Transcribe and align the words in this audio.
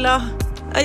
Pernilla. 0.00 0.22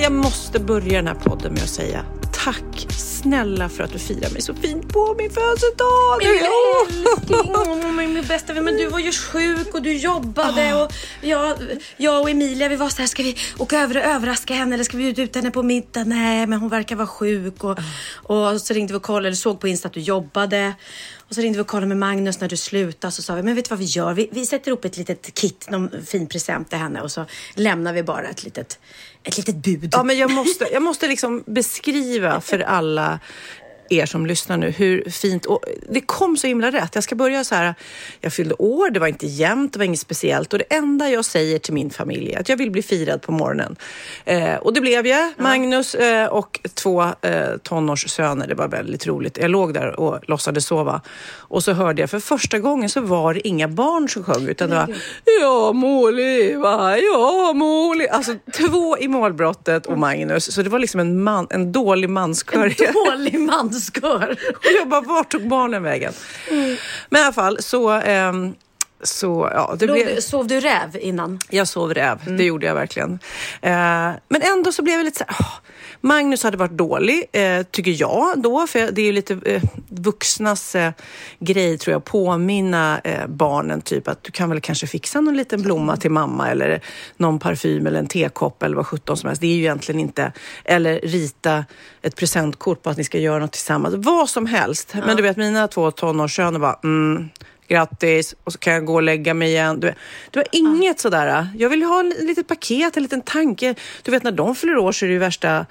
Jag 0.02 0.12
måste 0.12 0.58
börja 0.58 1.02
den 1.02 1.06
här 1.06 1.14
podden 1.14 1.52
med 1.52 1.62
att 1.62 1.68
säga 1.68 2.04
tack 2.46 2.86
snälla 2.90 3.68
för 3.68 3.84
att 3.84 3.92
du 3.92 3.98
firar 3.98 4.30
mig 4.30 4.42
så 4.42 4.54
fint 4.54 4.88
på 4.88 5.14
min 5.18 5.30
födelsedag. 5.30 6.22
Älskling, 6.22 7.96
min, 7.96 8.14
min 8.14 8.26
bästa 8.26 8.52
vän, 8.52 8.64
men 8.64 8.76
du 8.76 8.88
var 8.88 8.98
ju 8.98 9.12
sjuk 9.12 9.74
och 9.74 9.82
du 9.82 9.96
jobbade 9.96 10.74
och 10.74 10.92
jag, 11.20 11.56
jag 11.96 12.22
och 12.22 12.30
Emilia 12.30 12.68
vi 12.68 12.76
var 12.76 12.88
så 12.88 13.02
här, 13.02 13.06
ska 13.06 13.22
vi 13.22 13.36
åka 13.58 13.80
över 13.80 13.96
och 13.96 14.02
överraska 14.02 14.54
henne 14.54 14.74
eller 14.74 14.84
ska 14.84 14.96
vi 14.96 15.02
bjuda 15.02 15.22
ut 15.22 15.34
henne 15.34 15.50
på 15.50 15.62
middag? 15.62 16.04
Nej, 16.04 16.46
men 16.46 16.58
hon 16.58 16.68
verkar 16.68 16.96
vara 16.96 17.06
sjuk 17.06 17.64
och, 17.64 17.78
och 18.14 18.60
så 18.60 18.74
ringde 18.74 18.92
vi 18.92 18.98
och 18.98 19.02
kollade, 19.02 19.28
eller 19.28 19.36
såg 19.36 19.60
på 19.60 19.68
Insta 19.68 19.88
att 19.88 19.94
du 19.94 20.00
jobbade. 20.00 20.74
Och 21.28 21.34
så 21.34 21.40
ringde 21.40 21.58
vi 21.58 21.62
och 21.62 21.66
kollade 21.66 21.86
med 21.86 21.96
Magnus 21.96 22.40
när 22.40 22.48
du 22.48 22.56
slutade 22.56 23.12
så 23.12 23.22
sa 23.22 23.34
vi, 23.34 23.42
men 23.42 23.54
vet 23.54 23.64
du 23.64 23.68
vad 23.68 23.78
vi 23.78 23.84
gör? 23.84 24.14
Vi, 24.14 24.28
vi 24.32 24.46
sätter 24.46 24.68
ihop 24.68 24.84
ett 24.84 24.96
litet 24.96 25.34
kit, 25.34 25.66
någon 25.70 25.90
fin 26.06 26.26
present 26.26 26.68
till 26.68 26.78
henne 26.78 27.00
och 27.00 27.12
så 27.12 27.24
lämnar 27.54 27.92
vi 27.92 28.02
bara 28.02 28.28
ett 28.28 28.44
litet, 28.44 28.78
ett 29.22 29.36
litet 29.36 29.56
bud. 29.56 29.88
Ja, 29.92 30.02
men 30.02 30.18
jag 30.18 30.30
måste, 30.30 30.68
jag 30.72 30.82
måste 30.82 31.08
liksom 31.08 31.44
beskriva 31.46 32.40
för 32.40 32.58
alla 32.58 33.20
er 33.90 34.06
som 34.06 34.26
lyssnar 34.26 34.56
nu 34.56 34.70
hur 34.70 35.10
fint... 35.10 35.46
Och 35.46 35.64
det 35.88 36.00
kom 36.00 36.36
så 36.36 36.46
himla 36.46 36.70
rätt. 36.70 36.94
Jag 36.94 37.04
ska 37.04 37.14
börja 37.14 37.44
så 37.44 37.54
här. 37.54 37.74
Jag 38.20 38.32
fyllde 38.32 38.54
år, 38.54 38.90
det 38.90 39.00
var 39.00 39.06
inte 39.06 39.26
jämnt, 39.26 39.72
det 39.72 39.78
var 39.78 39.84
inget 39.84 40.00
speciellt. 40.00 40.52
Och 40.52 40.58
det 40.58 40.74
enda 40.74 41.10
jag 41.10 41.24
säger 41.24 41.58
till 41.58 41.74
min 41.74 41.90
familj 41.90 42.32
är 42.32 42.40
att 42.40 42.48
jag 42.48 42.56
vill 42.56 42.70
bli 42.70 42.82
firad 42.82 43.22
på 43.22 43.32
morgonen. 43.32 43.76
Eh, 44.24 44.54
och 44.54 44.72
det 44.72 44.80
blev 44.80 45.06
jag. 45.06 45.32
Magnus 45.38 45.94
eh, 45.94 46.26
och 46.26 46.60
två 46.74 47.02
eh, 47.02 47.56
tonårssöner. 47.62 48.46
Det 48.46 48.54
var 48.54 48.68
väldigt 48.68 49.06
roligt. 49.06 49.38
Jag 49.38 49.50
låg 49.50 49.74
där 49.74 50.00
och 50.00 50.28
låtsades 50.28 50.66
sova. 50.66 51.00
Och 51.48 51.64
så 51.64 51.72
hörde 51.72 52.02
jag 52.02 52.10
för 52.10 52.20
första 52.20 52.58
gången 52.58 52.88
så 52.88 53.00
var 53.00 53.34
det 53.34 53.48
inga 53.48 53.68
barn 53.68 54.08
som 54.08 54.24
sjöng 54.24 54.48
utan 54.48 54.70
det 54.70 54.76
var 54.76 54.94
Ja 55.40 55.72
må 55.72 56.10
leva, 56.10 56.98
ja 56.98 57.52
må 57.54 57.94
leva. 57.94 58.12
Alltså 58.12 58.34
två 58.52 58.98
i 58.98 59.08
målbrottet 59.08 59.86
och 59.86 59.98
Magnus. 59.98 60.54
Så 60.54 60.62
det 60.62 60.70
var 60.70 60.78
liksom 60.78 61.00
en, 61.00 61.22
man, 61.22 61.46
en 61.50 61.72
dålig 61.72 62.10
manskör. 62.10 62.74
Dålig 62.92 63.40
manskör. 63.40 64.30
Och 64.56 64.72
jag 64.80 64.88
bara, 64.88 65.00
vart 65.00 65.30
tog 65.30 65.48
barnen 65.48 65.82
vägen? 65.82 66.12
Men 67.08 67.20
i 67.20 67.24
alla 67.24 67.32
fall 67.32 67.62
så... 67.62 67.90
ehm, 67.90 68.54
så 69.02 69.50
ja, 69.54 69.76
det 69.78 69.86
Låg 69.86 69.96
blev... 69.96 70.20
Sov 70.20 70.46
du 70.46 70.60
räv 70.60 70.96
innan? 71.00 71.38
Jag 71.50 71.68
sov 71.68 71.94
räv, 71.94 72.36
det 72.38 72.44
gjorde 72.44 72.66
jag 72.66 72.74
verkligen. 72.74 73.12
Eh, 73.62 73.70
men 74.28 74.42
ändå 74.42 74.72
så 74.72 74.82
blev 74.82 74.96
jag 74.96 75.04
lite 75.04 75.18
så 75.18 75.24
här, 75.28 75.36
åh, 75.40 75.54
Magnus 76.00 76.42
hade 76.42 76.56
varit 76.56 76.70
dålig, 76.72 77.24
eh, 77.32 77.62
tycker 77.62 78.00
jag 78.00 78.42
då, 78.42 78.66
för 78.66 78.90
det 78.92 79.00
är 79.00 79.06
ju 79.06 79.12
lite 79.12 79.38
eh, 79.44 79.62
vuxnas 79.88 80.74
eh, 80.74 80.92
grej 81.38 81.78
tror 81.78 81.92
jag, 81.92 82.04
påminna 82.04 83.00
eh, 83.04 83.26
barnen 83.26 83.80
typ 83.80 84.08
att 84.08 84.24
du 84.24 84.32
kan 84.32 84.50
väl 84.50 84.60
kanske 84.60 84.86
fixa 84.86 85.20
någon 85.20 85.36
liten 85.36 85.62
blomma 85.62 85.96
till 85.96 86.10
mamma 86.10 86.50
eller 86.50 86.80
någon 87.16 87.38
parfym 87.38 87.86
eller 87.86 87.98
en 87.98 88.06
tekopp 88.06 88.62
eller 88.62 88.76
vad 88.76 88.86
sjutton 88.86 89.16
som 89.16 89.26
helst. 89.26 89.40
Det 89.40 89.46
är 89.46 89.54
ju 89.54 89.60
egentligen 89.60 90.00
inte, 90.00 90.32
eller 90.64 91.00
rita 91.00 91.64
ett 92.02 92.16
presentkort 92.16 92.82
på 92.82 92.90
att 92.90 92.96
ni 92.96 93.04
ska 93.04 93.18
göra 93.18 93.38
något 93.38 93.52
tillsammans, 93.52 93.94
vad 93.98 94.28
som 94.28 94.46
helst. 94.46 94.94
Men 95.06 95.16
du 95.16 95.22
vet, 95.22 95.36
mina 95.36 95.68
två 95.68 95.90
tonårssöner 95.90 96.58
bara, 96.58 96.78
mm, 96.84 97.28
grattis 97.68 98.34
och 98.44 98.52
så 98.52 98.58
kan 98.58 98.72
jag 98.72 98.84
gå 98.84 98.94
och 98.94 99.02
lägga 99.02 99.34
mig 99.34 99.48
igen. 99.48 99.80
Du, 99.80 99.94
det 100.30 100.38
var 100.38 100.46
inget 100.52 101.00
sådär, 101.00 101.48
jag 101.58 101.68
vill 101.68 101.82
ha 101.82 102.00
ett 102.00 102.24
litet 102.24 102.48
paket, 102.48 102.96
en 102.96 103.02
liten 103.02 103.22
tanke. 103.22 103.74
Du 104.02 104.10
vet 104.10 104.22
när 104.22 104.32
de 104.32 104.54
fyller 104.54 104.76
år 104.78 104.92
så 104.92 105.04
är 105.04 105.06
det 105.06 105.12
ju 105.12 105.18
värsta 105.18 105.66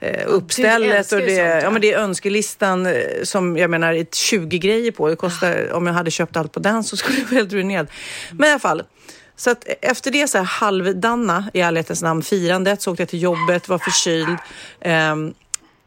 eh, 0.00 0.24
uppstället 0.26 1.12
och 1.12 1.18
det, 1.18 1.36
sånt, 1.36 1.62
ja, 1.62 1.70
men 1.70 1.80
det 1.80 1.92
är 1.92 1.98
önskelistan 1.98 2.86
eh, 2.86 2.92
som 3.22 3.56
jag 3.56 3.70
menar 3.70 3.92
är 3.92 4.06
20 4.12 4.58
grejer 4.58 4.92
på. 4.92 5.08
Det 5.08 5.16
kostar, 5.16 5.72
om 5.72 5.86
jag 5.86 5.94
hade 5.94 6.10
köpt 6.10 6.36
allt 6.36 6.52
på 6.52 6.60
den 6.60 6.84
så 6.84 6.96
skulle 6.96 7.18
vara 7.24 7.34
helt 7.34 7.52
ruinerad. 7.52 7.86
Men 8.32 8.48
i 8.48 8.52
alla 8.52 8.60
fall. 8.60 8.82
Så 9.36 9.50
att 9.50 9.64
efter 9.80 10.10
det 10.10 10.28
så 10.28 10.38
här 10.38 10.44
halvdanna 10.44 11.50
i 11.54 11.60
ärlighetens 11.60 12.02
namn 12.02 12.22
firandet 12.22 12.82
så 12.82 12.90
åkte 12.90 13.02
jag 13.02 13.08
till 13.08 13.22
jobbet, 13.22 13.68
var 13.68 13.78
förkyld. 13.78 14.36
ehm, 14.80 15.34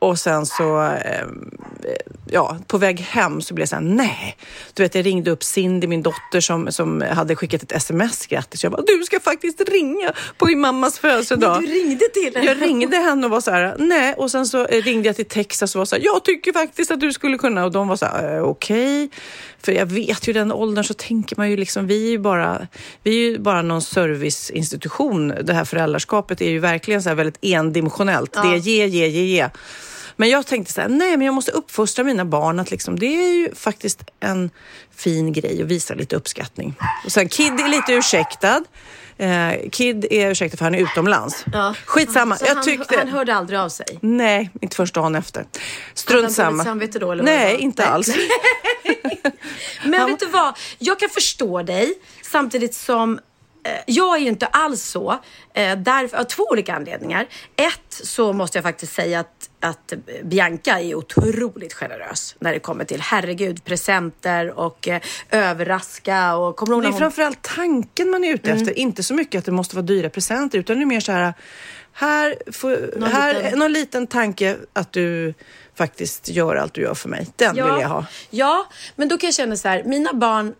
och 0.01 0.19
sen 0.19 0.45
så, 0.45 0.77
ehm, 0.77 1.51
ja, 2.29 2.57
på 2.67 2.77
väg 2.77 2.99
hem 2.99 3.41
så 3.41 3.53
blev 3.53 3.61
jag 3.61 3.69
så 3.69 3.75
här, 3.75 3.83
nej. 3.83 4.37
Du 4.73 4.83
vet, 4.83 4.95
jag 4.95 5.05
ringde 5.05 5.31
upp 5.31 5.43
Cindy, 5.43 5.87
min 5.87 6.01
dotter, 6.01 6.39
som, 6.39 6.71
som 6.71 7.01
hade 7.01 7.35
skickat 7.35 7.63
ett 7.63 7.71
sms 7.71 8.27
grattis. 8.27 8.63
Jag 8.63 8.71
bara, 8.71 8.81
du 8.81 9.03
ska 9.03 9.19
faktiskt 9.19 9.69
ringa 9.69 10.13
på 10.37 10.45
din 10.45 10.59
mammas 10.59 10.99
födelsedag. 10.99 11.61
Du 11.61 11.67
ringde 11.67 12.05
till 12.13 12.35
henne? 12.35 12.45
Jag 12.45 12.61
ringde 12.61 12.97
henne 12.97 13.25
och 13.25 13.31
var 13.31 13.41
så 13.41 13.51
här, 13.51 13.75
nej. 13.79 14.13
Och 14.17 14.31
sen 14.31 14.47
så 14.47 14.65
eh, 14.65 14.83
ringde 14.83 15.09
jag 15.09 15.15
till 15.15 15.25
Texas 15.25 15.75
och 15.75 15.79
var 15.79 15.85
så 15.85 15.95
här, 15.95 16.03
jag 16.05 16.23
tycker 16.23 16.53
faktiskt 16.53 16.91
att 16.91 16.99
du 16.99 17.13
skulle 17.13 17.37
kunna. 17.37 17.65
Och 17.65 17.71
de 17.71 17.87
var 17.87 17.95
så 17.95 18.05
här, 18.05 18.35
eh, 18.37 18.43
okej. 18.43 19.09
För 19.63 19.71
jag 19.71 19.85
vet 19.85 20.27
ju 20.27 20.33
den 20.33 20.51
åldern 20.51 20.83
så 20.83 20.93
tänker 20.93 21.37
man 21.37 21.49
ju 21.49 21.57
liksom, 21.57 21.87
vi 21.87 22.07
är 22.07 22.11
ju 22.11 22.19
bara, 22.19 22.67
vi 23.03 23.11
är 23.11 23.29
ju 23.29 23.39
bara 23.39 23.61
någon 23.61 23.81
serviceinstitution. 23.81 25.33
Det 25.43 25.53
här 25.53 25.65
föräldraskapet 25.65 26.41
är 26.41 26.49
ju 26.49 26.59
verkligen 26.59 27.03
så 27.03 27.09
här 27.09 27.15
väldigt 27.15 27.37
endimensionellt. 27.41 28.33
Det 28.33 28.47
är 28.47 28.55
ge, 28.55 28.85
ge, 28.85 29.07
ge, 29.07 29.23
ge. 29.23 29.49
Men 30.21 30.29
jag 30.29 30.47
tänkte 30.47 30.73
så 30.73 30.81
här, 30.81 30.87
nej 30.87 31.17
men 31.17 31.25
jag 31.25 31.33
måste 31.33 31.51
uppfostra 31.51 32.03
mina 32.03 32.25
barn 32.25 32.59
att 32.59 32.71
liksom, 32.71 32.99
det 32.99 33.05
är 33.05 33.33
ju 33.33 33.55
faktiskt 33.55 34.01
en 34.19 34.49
fin 34.95 35.33
grej 35.33 35.61
att 35.61 35.67
visa 35.67 35.93
lite 35.93 36.15
uppskattning. 36.15 36.75
Och 37.05 37.11
sen 37.11 37.29
Kid 37.29 37.53
är 37.53 37.69
lite 37.69 37.93
ursäktad. 37.93 38.63
Eh, 39.17 39.69
Kid 39.71 40.05
är 40.11 40.31
ursäktad 40.31 40.57
för 40.57 40.65
han 40.65 40.75
är 40.75 40.79
utomlands. 40.79 41.45
Ja. 41.53 41.75
Skitsamma, 41.85 42.37
Så 42.37 42.45
jag 42.45 42.55
han, 42.55 42.63
tyckte... 42.63 42.97
han 42.97 43.07
hörde 43.07 43.35
aldrig 43.35 43.59
av 43.59 43.69
sig? 43.69 43.99
Nej, 44.01 44.49
inte 44.61 44.75
första 44.75 45.01
dagen 45.01 45.15
efter. 45.15 45.45
Strunt 45.93 46.23
han 46.23 46.31
samma. 46.31 46.51
dåligt 46.51 46.65
samvete 46.65 46.99
då, 46.99 47.11
eller 47.11 47.23
Nej, 47.23 47.57
inte 47.57 47.85
alls. 47.85 48.07
Men 49.85 50.05
vet 50.07 50.19
du 50.19 50.25
vad? 50.25 50.57
Jag 50.79 50.99
kan 50.99 51.09
förstå 51.09 51.63
dig 51.63 51.93
samtidigt 52.21 52.75
som 52.75 53.19
eh, 53.63 53.71
jag 53.85 54.15
är 54.15 54.19
ju 54.19 54.27
inte 54.27 54.45
alls 54.45 54.83
så. 54.83 55.19
Eh, 55.53 55.77
därför, 55.77 56.17
av 56.17 56.23
två 56.23 56.43
olika 56.51 56.75
anledningar. 56.75 57.27
Ett 57.55 57.79
så 57.89 58.33
måste 58.33 58.57
jag 58.57 58.63
faktiskt 58.63 58.93
säga 58.93 59.19
att, 59.19 59.47
att 59.61 59.93
Bianca 60.23 60.79
är 60.79 60.95
otroligt 60.95 61.73
generös 61.73 62.35
när 62.39 62.53
det 62.53 62.59
kommer 62.59 62.85
till 62.85 63.01
herregud, 63.01 63.63
presenter 63.63 64.59
och 64.59 64.87
eh, 64.87 65.01
överraska 65.31 66.35
och 66.35 66.55
kommer 66.55 66.81
Det 66.81 66.87
är 66.87 66.91
hon... 66.91 66.99
framförallt 66.99 67.41
tanken 67.41 68.09
man 68.09 68.23
är 68.23 68.33
ute 68.33 68.49
Mm. 68.51 68.61
efter. 68.61 68.79
Inte 68.79 69.03
så 69.03 69.13
mycket 69.13 69.39
att 69.39 69.45
det 69.45 69.51
måste 69.51 69.75
vara 69.75 69.85
dyra 69.85 70.09
presenter, 70.09 70.59
utan 70.59 70.75
det 70.77 70.83
är 70.83 70.85
mer 70.85 70.99
så 70.99 71.11
här, 71.11 71.33
här, 71.93 72.35
får, 72.51 72.99
Någon 72.99 73.11
här 73.11 73.33
liten- 73.33 73.59
någon 73.59 73.73
liten 73.73 74.07
tanke 74.07 74.57
att 74.73 74.91
du 74.91 75.33
faktiskt 75.75 76.29
gör 76.29 76.55
allt 76.55 76.73
du 76.73 76.81
gör 76.81 76.93
för 76.93 77.09
mig. 77.09 77.27
Den 77.35 77.55
vill 77.55 77.63
jag 77.65 77.89
ha. 77.89 78.05
Ja, 78.29 78.67
men 78.95 79.07
då 79.07 79.17
kan 79.17 79.27
jag 79.27 79.33
känna 79.33 79.55
så 79.55 79.67
här, 79.67 79.83
mina 79.83 80.13
barn 80.13 80.53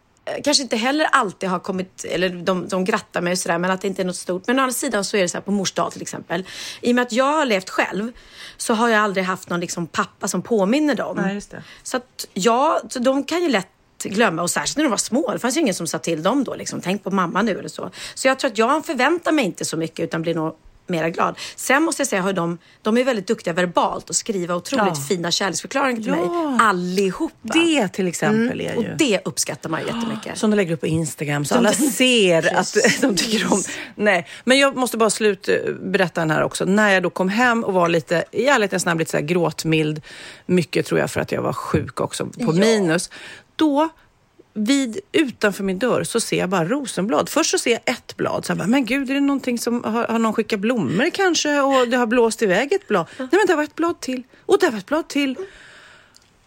kanske 0.44 0.64
inte 0.64 0.76
heller 0.76 1.06
alltid 1.06 1.50
har 1.50 1.60
kommit, 1.60 2.06
eller 2.06 2.30
de, 2.30 2.68
de 2.68 2.86
grattar 2.86 3.22
mig 3.22 3.32
och 3.32 3.40
sådär, 3.40 3.58
men 3.58 3.72
att 3.72 3.82
det 3.82 3.88
inte 3.88 4.02
är 4.02 4.06
något 4.06 4.16
stort. 4.16 4.48
Men 4.48 4.60
å 4.60 4.62
andra 4.62 4.74
sidan 4.74 5.06
så 5.06 5.18
är 5.18 5.22
det 5.22 5.30
så 5.30 5.38
här 5.38 5.42
på 5.42 5.52
mors 5.52 5.72
dag 5.72 5.92
till 5.92 6.02
exempel. 6.02 6.46
I 6.82 6.92
och 6.92 6.96
med 6.96 7.02
att 7.02 7.12
jag 7.12 7.26
har 7.26 7.46
levt 7.46 7.70
själv 7.70 8.12
så 8.58 8.74
har 8.74 8.90
jag 8.90 9.00
aldrig 9.00 9.26
haft 9.26 9.50
någon 9.50 9.60
liksom 9.60 9.88
pappa 9.88 10.28
som 10.28 10.42
påminner 10.42 10.96
dem. 10.96 11.18
Nej. 11.22 11.42
Så 11.84 11.98
att 11.98 12.28
ja, 12.34 12.82
så 12.90 13.00
de 13.00 13.24
kan 13.24 13.42
ju 13.42 13.50
lätt 13.50 13.68
glömma 14.04 14.42
och 14.42 14.50
särskilt 14.50 14.78
när 14.78 14.84
de 14.84 14.90
var 14.90 14.98
små. 14.98 15.32
Det 15.32 15.40
fanns 15.40 15.58
ju 15.58 15.62
ingen 15.62 15.74
som 15.74 15.88
sa 15.88 15.98
till 16.00 16.24
dem 16.24 16.44
då 16.44 16.56
liksom, 16.56 16.82
tänk 16.82 17.04
på 17.04 17.12
mamma 17.12 17.42
nu 17.42 17.60
eller 17.60 17.70
så. 17.70 17.92
Så 18.14 18.28
jag 18.28 18.40
tror 18.40 18.52
att 18.52 18.58
jag 18.58 18.86
förväntar 18.86 19.32
mig 19.32 19.46
inte 19.46 19.66
så 19.66 19.78
mycket 19.78 20.04
utan 20.04 20.22
blir 20.22 20.36
nog 20.36 20.56
mera 20.92 21.10
glad. 21.10 21.36
Sen 21.56 21.84
måste 21.84 22.00
jag 22.02 22.08
säga, 22.08 22.22
har 22.22 22.34
de, 22.34 22.58
de 22.82 22.98
är 22.98 23.04
väldigt 23.04 23.28
duktiga 23.28 23.54
verbalt 23.54 24.10
och 24.10 24.16
skriva 24.16 24.56
otroligt 24.56 24.86
Ja. 24.88 25.06
fina 25.10 25.32
kärleksförklaringar 25.32 26.02
till 26.02 26.08
Ja. 26.08 26.16
mig. 26.50 26.58
Allihopa. 26.62 27.36
Det 27.54 27.88
till 27.88 28.08
exempel 28.08 28.62
är 28.62 28.78
Och 28.78 28.84
ju... 28.84 28.96
det 28.98 29.20
uppskattar 29.26 29.70
man 29.70 29.82
jättemycket. 29.82 30.38
Som 30.38 30.50
de 30.52 30.56
lägger 30.58 30.74
upp 30.74 30.80
på 30.82 30.88
Instagram 30.88 31.46
så 31.46 31.56
alla 31.56 31.74
ser 31.74 32.56
att 32.56 32.76
de 33.02 33.16
tycker 33.16 33.54
om. 33.54 33.64
Nej, 33.96 34.28
men 34.44 34.60
jag 34.60 34.76
måste 34.76 34.98
bara 34.98 35.10
slut 35.10 35.50
eh, 35.50 35.56
berätta 35.82 36.22
den 36.22 36.32
här 36.32 36.44
också. 36.44 36.66
När 36.66 36.90
jag 36.94 37.04
då 37.04 37.10
kom 37.10 37.30
hem 37.30 37.64
och 37.64 37.74
var 37.74 37.90
lite, 37.90 38.24
i 38.32 38.48
ärlighetens 38.48 38.86
namn, 38.86 39.00
lite 39.00 39.12
så 39.12 39.18
här 39.18 39.24
gråtmild. 39.24 40.02
Mycket 40.46 40.86
tror 40.86 41.00
jag 41.00 41.12
för 41.12 41.22
att 41.22 41.32
jag 41.32 41.42
var 41.42 41.54
sjuk 41.54 42.02
också 42.02 42.26
på 42.26 42.52
minus. 42.52 43.10
Då 43.56 43.90
vid, 44.54 45.00
utanför 45.12 45.64
min 45.64 45.80
dörr 45.80 46.04
så 46.04 46.20
ser 46.20 46.38
jag 46.38 46.50
bara 46.50 46.66
rosenblad. 46.66 47.30
Först 47.30 47.52
så 47.52 47.58
ser 47.58 47.72
jag 47.72 47.82
ett 47.86 48.18
blad. 48.18 48.46
Så 48.46 48.52
jag 48.52 48.58
bara, 48.58 48.68
men 48.68 48.86
gud, 48.86 49.10
är 49.10 49.14
det 49.14 49.20
någonting 49.20 49.60
som, 49.60 49.84
har, 49.84 50.08
har 50.08 50.20
någon 50.20 50.34
skickat 50.34 50.60
blommor 50.60 51.10
kanske? 51.10 51.60
Och 51.60 51.88
det 51.88 51.98
har 51.98 52.06
blåst 52.06 52.42
iväg 52.42 52.74
ett 52.74 52.88
blad. 52.88 53.06
Nej, 53.18 53.28
men 53.32 53.48
det 53.48 53.56
var 53.56 53.64
ett 53.64 53.76
blad 53.76 54.00
till. 54.00 54.24
Och 54.46 54.60
det 54.60 54.70
var 54.70 54.78
ett 54.78 54.86
blad 54.86 55.08
till. 55.08 55.36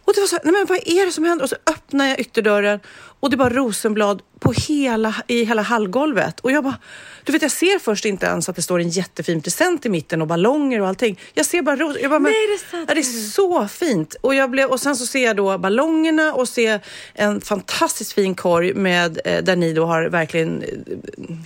Och 0.04 0.12
det 0.14 0.20
var 0.20 0.26
så 0.26 0.36
här, 0.36 0.44
nej 0.44 0.52
men 0.52 0.66
vad 0.66 0.78
är 0.78 1.06
det 1.06 1.12
som 1.12 1.24
händer? 1.24 1.44
Och 1.44 1.50
så 1.50 1.56
öppnar 1.66 2.06
jag 2.06 2.20
ytterdörren 2.20 2.80
och 3.20 3.30
det 3.30 3.34
är 3.34 3.38
bara 3.38 3.54
rosenblad 3.54 4.22
på 4.44 4.52
hela, 4.52 5.14
i 5.26 5.44
hela 5.44 5.62
hallgolvet. 5.62 6.40
Och 6.40 6.52
jag 6.52 6.64
bara, 6.64 6.76
du 7.24 7.32
vet 7.32 7.42
jag 7.42 7.50
ser 7.50 7.78
först 7.78 8.04
inte 8.04 8.26
ens 8.26 8.48
att 8.48 8.56
det 8.56 8.62
står 8.62 8.80
en 8.80 8.88
jättefin 8.88 9.42
present 9.42 9.86
i 9.86 9.88
mitten 9.88 10.22
och 10.22 10.28
ballonger 10.28 10.80
och 10.80 10.88
allting. 10.88 11.20
Jag 11.34 11.46
ser 11.46 11.62
bara 11.62 11.76
ros. 11.76 11.96
Jag 12.00 12.10
bara, 12.10 12.18
Nej, 12.18 12.32
det 12.70 12.76
är 12.76 12.94
det 12.94 13.00
är 13.00 13.30
så 13.30 13.68
fint. 13.68 14.16
Och, 14.20 14.34
jag 14.34 14.50
blev, 14.50 14.68
och 14.70 14.80
sen 14.80 14.96
så 14.96 15.06
ser 15.06 15.24
jag 15.24 15.36
då 15.36 15.58
ballongerna 15.58 16.34
och 16.34 16.48
ser 16.48 16.80
en 17.14 17.40
fantastiskt 17.40 18.12
fin 18.12 18.34
korg 18.34 18.74
med, 18.74 19.20
eh, 19.24 19.42
där 19.44 19.56
ni 19.56 19.72
då 19.72 19.86
har 19.86 20.02
verkligen 20.08 20.62
eh, 20.62 20.68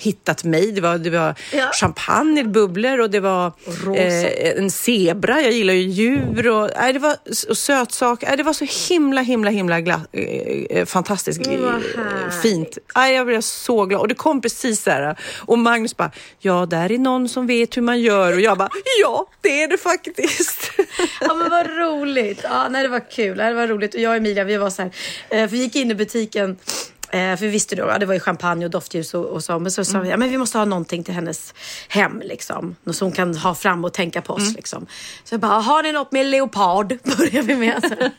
hittat 0.01 0.45
mig. 0.45 0.73
Det 0.73 0.81
var, 0.81 0.99
det 0.99 1.11
var 1.11 1.35
Ja. 1.53 1.71
champagne, 1.81 2.45
bubblor 2.45 3.01
och 3.01 3.11
det 3.11 3.21
var 3.21 3.47
eh, 3.97 4.59
en 4.59 4.71
zebra. 4.71 5.41
Jag 5.41 5.53
gillar 5.53 5.75
ju 5.75 5.83
djur 5.83 6.49
och, 6.49 6.71
nej, 6.77 6.93
det 6.93 6.99
var, 6.99 7.17
och 7.49 7.57
sötsaker. 7.59 8.27
Nej, 8.27 8.37
det 8.37 8.43
var 8.43 8.53
så 8.53 8.67
himla, 8.89 9.21
himla, 9.21 9.51
himla 9.51 9.81
gla, 9.81 10.01
eh, 10.13 10.23
eh, 10.71 10.85
fantastiskt 10.87 11.47
Mm, 11.47 11.81
fint 12.43 12.79
aj, 12.95 13.15
jag 13.15 13.27
blev 13.27 13.41
så 13.41 13.87
glad. 13.87 14.01
Och 14.01 14.09
det 14.09 14.15
kom 14.15 14.41
precis 14.41 14.83
så 14.83 14.91
här. 14.91 15.19
Och 15.47 15.59
Magnus 15.59 15.97
bara, 15.97 16.11
ja, 16.39 16.67
där 16.67 16.93
är 16.93 16.99
någon 16.99 17.29
som 17.29 17.47
vet 17.47 17.77
hur 17.77 17.83
man 17.83 18.01
gör. 18.01 18.33
Och 18.33 18.41
jag 18.41 18.59
bara, 18.59 18.71
ja, 19.03 19.27
det 19.41 19.63
är 19.63 19.69
det 19.69 19.79
faktiskt. 19.79 20.71
Ja 21.21 21.35
men 21.35 21.51
vad 21.51 21.67
roligt. 21.67 22.41
Ja, 22.43 22.69
nej, 22.69 22.83
det 22.83 22.89
var 22.89 23.11
kul. 23.11 23.39
Det 23.39 23.55
var 23.55 23.67
roligt. 23.67 23.95
Och 23.95 24.01
jag 24.01 24.11
och 24.11 24.17
Emilia 24.17 24.45
vi 24.45 24.57
var 24.57 24.71
så 24.71 24.83
här. 24.83 24.91
För 25.29 25.47
vi 25.47 25.59
gick 25.59 25.77
in 25.77 25.91
i 25.91 25.95
butiken. 25.95 26.57
Eh, 27.11 27.37
för 27.37 27.37
vi 27.37 27.49
visste 27.49 27.77
då, 27.77 27.83
ja, 27.83 27.99
det 27.99 28.07
var 28.07 28.15
ju 28.15 28.21
champagne 28.21 28.65
och 28.65 28.71
doftljus 28.71 29.15
och, 29.15 29.25
och 29.25 29.45
så. 29.45 29.59
Men 29.59 29.73
så 29.73 29.85
sa 29.85 30.01
vi, 30.01 30.09
ja, 30.09 30.17
men 30.17 30.31
vi 30.31 30.39
måste 30.39 30.59
ha 30.59 30.65
någonting 30.65 31.05
till 31.05 31.15
hennes 31.15 31.55
hem 31.89 32.23
liksom. 32.25 32.77
Något 32.85 32.97
som 32.97 33.07
hon 33.07 33.13
kan 33.13 33.37
ha 33.37 33.55
fram 33.55 33.85
och 33.85 33.93
tänka 33.93 34.23
på 34.23 34.33
oss 34.33 34.55
liksom. 34.55 34.87
Så 35.25 35.35
jag 35.35 35.41
bara, 35.41 35.61
har 35.61 35.83
ni 35.83 35.93
något 35.93 36.13
med 36.13 36.27
leopard? 36.27 36.89
Börjar 37.19 37.43
vi 37.43 37.57
med. 37.57 38.11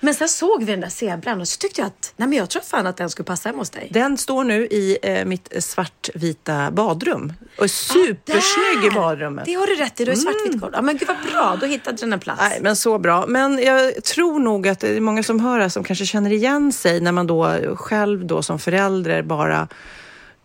Men 0.00 0.14
sen 0.14 0.28
såg 0.28 0.64
vi 0.64 0.72
den 0.72 0.80
där 0.80 0.88
zebran 0.88 1.40
och 1.40 1.48
så 1.48 1.58
tyckte 1.58 1.80
jag 1.80 1.86
att, 1.86 2.12
nej 2.16 2.28
men 2.28 2.38
jag 2.38 2.50
tror 2.50 2.62
fan 2.62 2.86
att 2.86 2.96
den 2.96 3.10
skulle 3.10 3.26
passa 3.26 3.48
hem 3.48 3.58
hos 3.58 3.70
dig. 3.70 3.88
Den 3.90 4.18
står 4.18 4.44
nu 4.44 4.66
i 4.66 4.98
eh, 5.02 5.24
mitt 5.24 5.64
svartvita 5.64 6.70
badrum. 6.70 7.32
Och 7.58 7.64
är 7.64 7.68
supersnygg 7.68 8.84
i 8.84 8.88
Där! 8.88 8.94
badrummet. 8.94 9.44
Det 9.44 9.54
har 9.54 9.66
du 9.66 9.74
rätt 9.74 10.00
i, 10.00 10.04
du 10.04 10.12
är 10.12 10.16
svartvitt 10.16 10.60
golv. 10.60 10.72
Ja 10.76 10.82
men 10.82 10.96
gud 10.96 11.08
vad 11.08 11.32
bra, 11.32 11.58
då 11.60 11.66
hittade 11.66 11.96
den 11.96 12.12
en 12.12 12.20
plats. 12.20 12.40
Nej, 12.40 12.58
men 12.62 12.76
så 12.76 12.98
bra. 12.98 13.26
Men 13.26 13.58
jag 13.58 14.04
tror 14.04 14.38
nog 14.38 14.68
att 14.68 14.80
det 14.80 14.96
är 14.96 15.00
många 15.00 15.22
som 15.22 15.40
hör 15.40 15.60
här 15.60 15.68
som 15.68 15.84
kanske 15.84 16.06
känner 16.06 16.32
igen 16.32 16.72
sig 16.72 17.00
när 17.00 17.12
man 17.12 17.26
då 17.26 17.76
själv 17.76 18.26
då 18.26 18.35
som 18.44 18.58
förälder 18.58 19.22
bara 19.22 19.68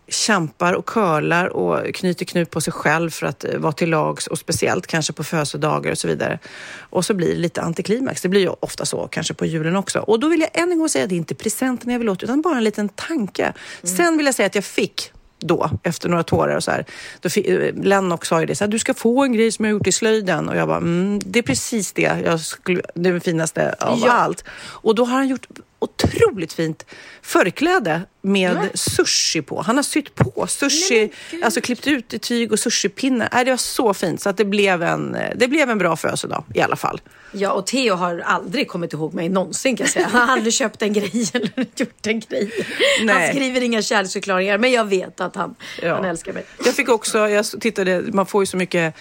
kämpar 0.07 0.73
och 0.73 0.85
curlar 0.85 1.47
och 1.47 1.95
knyter 1.95 2.25
knut 2.25 2.49
på 2.49 2.61
sig 2.61 2.73
själv 2.73 3.09
för 3.09 3.27
att 3.27 3.43
eh, 3.43 3.57
vara 3.57 3.71
till 3.73 3.89
lags 3.89 4.27
och 4.27 4.37
speciellt 4.37 4.87
kanske 4.87 5.13
på 5.13 5.23
födelsedagar 5.23 5.91
och 5.91 5.97
så 5.97 6.07
vidare. 6.07 6.39
Och 6.79 7.05
så 7.05 7.13
blir 7.13 7.27
det 7.27 7.39
lite 7.39 7.61
antiklimax. 7.61 8.21
Det 8.21 8.29
blir 8.29 8.41
ju 8.41 8.49
ofta 8.59 8.85
så, 8.85 9.07
kanske 9.07 9.33
på 9.33 9.45
julen 9.45 9.75
också. 9.75 9.99
Och 9.99 10.19
då 10.19 10.29
vill 10.29 10.39
jag 10.41 10.49
än 10.63 10.71
en 10.71 10.79
gång 10.79 10.89
säga 10.89 11.03
att 11.03 11.09
det 11.09 11.15
är 11.15 11.17
inte 11.17 11.35
presenten 11.35 11.91
jag 11.91 11.99
vill 11.99 12.09
åt 12.09 12.23
utan 12.23 12.41
bara 12.41 12.57
en 12.57 12.63
liten 12.63 12.89
tanke. 12.89 13.53
Sen 13.83 14.17
vill 14.17 14.25
jag 14.25 14.35
säga 14.35 14.45
att 14.47 14.55
jag 14.55 14.63
fick 14.65 15.11
då, 15.39 15.69
efter 15.83 16.09
några 16.09 16.23
tårar 16.23 16.55
och 16.55 16.63
så 16.63 16.71
här. 16.71 16.85
Då 17.21 17.41
eh, 17.41 17.73
Lennox 17.83 18.27
sa 18.27 18.39
ju 18.39 18.45
det, 18.45 18.55
så 18.55 18.63
här, 18.63 18.71
du 18.71 18.79
ska 18.79 18.93
få 18.93 19.23
en 19.23 19.33
grej 19.33 19.51
som 19.51 19.65
jag 19.65 19.71
gjort 19.71 19.87
i 19.87 19.91
slöjden. 19.91 20.49
Och 20.49 20.55
jag 20.55 20.67
bara, 20.67 20.77
mm, 20.77 21.19
det 21.25 21.39
är 21.39 21.43
precis 21.43 21.93
det, 21.93 22.21
jag 22.25 22.39
skulle, 22.39 22.81
det 22.95 23.09
är 23.09 23.13
det 23.13 23.19
finaste 23.19 23.75
av 23.79 23.99
Ja. 24.05 24.11
allt. 24.11 24.43
Och 24.61 24.95
då 24.95 25.05
har 25.05 25.13
han 25.15 25.27
gjort 25.27 25.47
otroligt 25.81 26.53
fint 26.53 26.85
förkläde 27.21 28.01
med 28.21 28.57
sushi 28.73 29.41
på. 29.41 29.61
Han 29.61 29.75
har 29.75 29.83
sytt 29.83 30.15
på 30.15 30.47
sushi, 30.47 31.11
alltså 31.43 31.61
klippt 31.61 31.87
ut 31.87 32.13
i 32.13 32.19
tyg 32.19 32.51
och 32.51 32.59
sushipinnar. 32.59 33.29
Nej, 33.33 33.45
det 33.45 33.51
var 33.51 33.57
så 33.57 33.93
fint 33.93 34.21
så 34.21 34.29
att 34.29 34.37
det 34.37 34.45
blev 34.45 34.83
en, 34.83 35.17
det 35.35 35.47
blev 35.47 35.69
en 35.69 35.77
bra 35.77 35.95
födelsedag 35.95 36.43
i 36.55 36.61
alla 36.61 36.75
fall. 36.75 37.01
Ja, 37.33 37.51
och 37.51 37.67
Theo 37.67 37.95
har 37.95 38.19
aldrig 38.19 38.67
kommit 38.67 38.93
ihåg 38.93 39.13
mig 39.13 39.29
någonsin 39.29 39.77
kan 39.77 39.83
jag 39.85 39.93
säga. 39.93 40.07
Han 40.11 40.21
har 40.21 40.33
aldrig 40.33 40.53
köpt 40.53 40.81
en 40.81 40.93
grej 40.93 41.25
eller 41.33 41.65
gjort 41.75 42.07
en 42.07 42.19
grej. 42.19 42.51
Han 42.97 43.05
Nej. 43.07 43.33
skriver 43.35 43.61
inga 43.61 43.81
kärleksförklaringar, 43.81 44.57
men 44.57 44.71
jag 44.71 44.85
vet 44.85 45.21
att 45.21 45.35
han, 45.35 45.55
Ja. 45.81 45.95
han 45.95 46.05
älskar 46.05 46.33
mig. 46.33 46.43
Jag 46.65 46.73
fick 46.75 46.89
också, 46.89 47.29
jag 47.29 47.45
tittade, 47.61 48.03
man 48.13 48.25
får 48.25 48.41
ju 48.41 48.45
så 48.45 48.57
mycket 48.57 48.95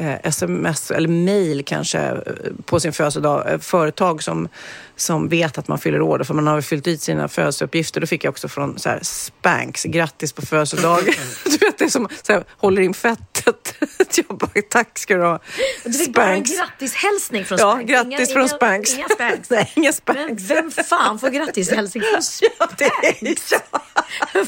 Eh, 0.00 0.16
sms 0.24 0.90
eller 0.90 1.08
mail 1.08 1.64
kanske 1.64 1.98
eh, 1.98 2.22
på 2.64 2.80
sin 2.80 2.92
födelsedag. 2.92 3.52
Eh, 3.52 3.58
företag 3.58 4.22
som, 4.22 4.48
som 4.96 5.28
vet 5.28 5.58
att 5.58 5.68
man 5.68 5.78
fyller 5.78 6.00
år 6.00 6.22
för 6.24 6.34
man 6.34 6.46
har 6.46 6.60
fyllt 6.60 6.86
i 6.86 6.98
sina 6.98 7.28
födelseuppgifter. 7.28 8.00
Då 8.00 8.06
fick 8.06 8.24
jag 8.24 8.30
också 8.30 8.48
från 8.48 8.78
så 8.78 8.88
här, 8.88 9.00
Spanks, 9.02 9.84
grattis 9.84 10.32
på 10.32 10.42
födelsedagen. 10.42 11.14
du 11.44 11.50
vet, 11.50 11.78
det 11.78 11.84
är 11.84 11.88
som 11.88 12.08
så 12.22 12.32
här, 12.32 12.44
håller 12.56 12.82
in 12.82 12.94
fettet. 12.94 13.67
jag 14.14 14.38
bara, 14.38 14.50
tack 14.70 14.98
ska 14.98 15.14
du 15.16 15.22
ha. 15.22 15.40
Du 15.84 15.92
fick 15.92 16.12
bara 16.14 16.26
en 16.26 16.46
Spanx. 16.46 16.58
grattishälsning 16.60 17.44
från 17.44 17.58
Ja, 17.58 17.72
Spanx. 17.72 17.90
grattis 17.90 18.32
från 18.32 18.42
inga, 18.42 18.48
Spanx. 18.48 18.94
Inga 18.94 19.08
Spanx. 19.08 19.50
Nej, 19.50 19.72
inga 19.74 19.84
Men 19.84 19.92
Spanx. 19.92 20.42
vem 20.42 20.70
fan 20.70 21.18
får 21.18 21.28
grattishälsning 21.28 22.02
från 22.02 22.22
Ja, 22.58 22.68
är, 22.84 23.38
ja. 23.50 23.58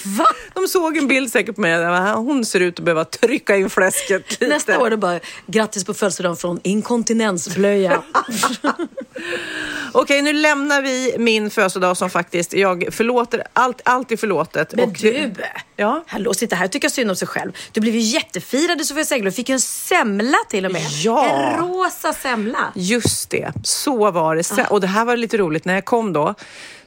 Va? 0.05 0.26
De 0.55 0.69
såg 0.69 0.96
en 0.96 1.08
bild 1.08 1.32
säkert 1.32 1.55
på 1.55 1.61
mig. 1.61 1.70
där 1.78 2.12
Hon 2.14 2.44
ser 2.44 2.61
ut 2.61 2.78
att 2.78 2.84
behöva 2.84 3.05
trycka 3.05 3.56
in 3.56 3.70
fläsket 3.70 4.31
lite. 4.31 4.46
Nästa 4.46 4.78
år 4.81 4.90
det 4.90 4.96
bara 4.96 5.20
grattis 5.46 5.84
på 5.84 5.94
födelsedagen 5.94 6.37
från 6.37 6.61
inkontinensblöja. 6.62 8.02
Okej, 9.93 10.22
nu 10.22 10.32
lämnar 10.32 10.82
vi 10.82 11.14
min 11.19 11.50
födelsedag 11.50 11.96
som 11.96 12.11
faktiskt, 12.11 12.52
jag 12.52 12.88
förlåter, 12.90 13.44
allt, 13.52 13.81
allt 13.84 14.12
är 14.12 14.17
förlåtet. 14.17 14.75
Men 14.75 14.84
Och 14.88 14.96
du, 15.00 15.32
Ja? 15.76 16.05
hallå 16.06 16.34
sitta 16.34 16.56
här 16.56 16.64
och 16.64 16.72
tycka 16.72 16.90
synd 16.90 17.11
om 17.11 17.17
sig 17.17 17.28
själv. 17.28 17.52
Du 17.72 17.81
blev 17.81 17.94
ju 17.94 18.00
jättefirad 18.00 18.81
i 18.81 18.84
Sofia 18.84 19.05
Segelöv, 19.11 19.31
fick 19.31 19.49
ju 19.49 19.53
en 19.53 19.61
semla 19.61 20.39
till 20.49 20.67
och 20.67 20.73
med. 20.73 20.83
Ja. 20.91 21.25
En 21.25 21.59
rosa 21.59 22.13
semla. 22.13 22.73
Just 22.75 23.31
det, 23.31 23.53
så 23.65 24.11
var 24.11 24.37
det. 24.37 24.44
Sen, 24.44 24.67
och 24.70 24.81
det 24.81 24.87
här 24.87 25.05
var 25.05 25.17
lite 25.17 25.37
roligt, 25.37 25.65
när 25.65 25.75
jag 25.75 25.84
kom 25.84 26.13
då 26.13 26.34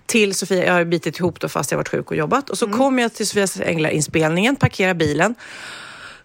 till 0.06 0.36
Sofia, 0.36 0.66
jag 0.66 0.74
har 0.74 0.86
bitit 0.86 1.20
ihop 1.20 1.40
då 1.40 1.50
fast 1.50 1.72
jag 1.72 1.78
varit 1.78 1.90
sjuk 1.90 2.12
och 2.12 2.18
jobbat. 2.18 2.50
Och 2.50 2.58
så 2.58 2.68
kom 2.68 3.00
jag 3.00 3.14
till 3.14 3.28
Sofias 3.28 3.60
Änglar-inspelningen, 3.60 4.56
parkerar 4.56 4.94
bilen 4.94 5.36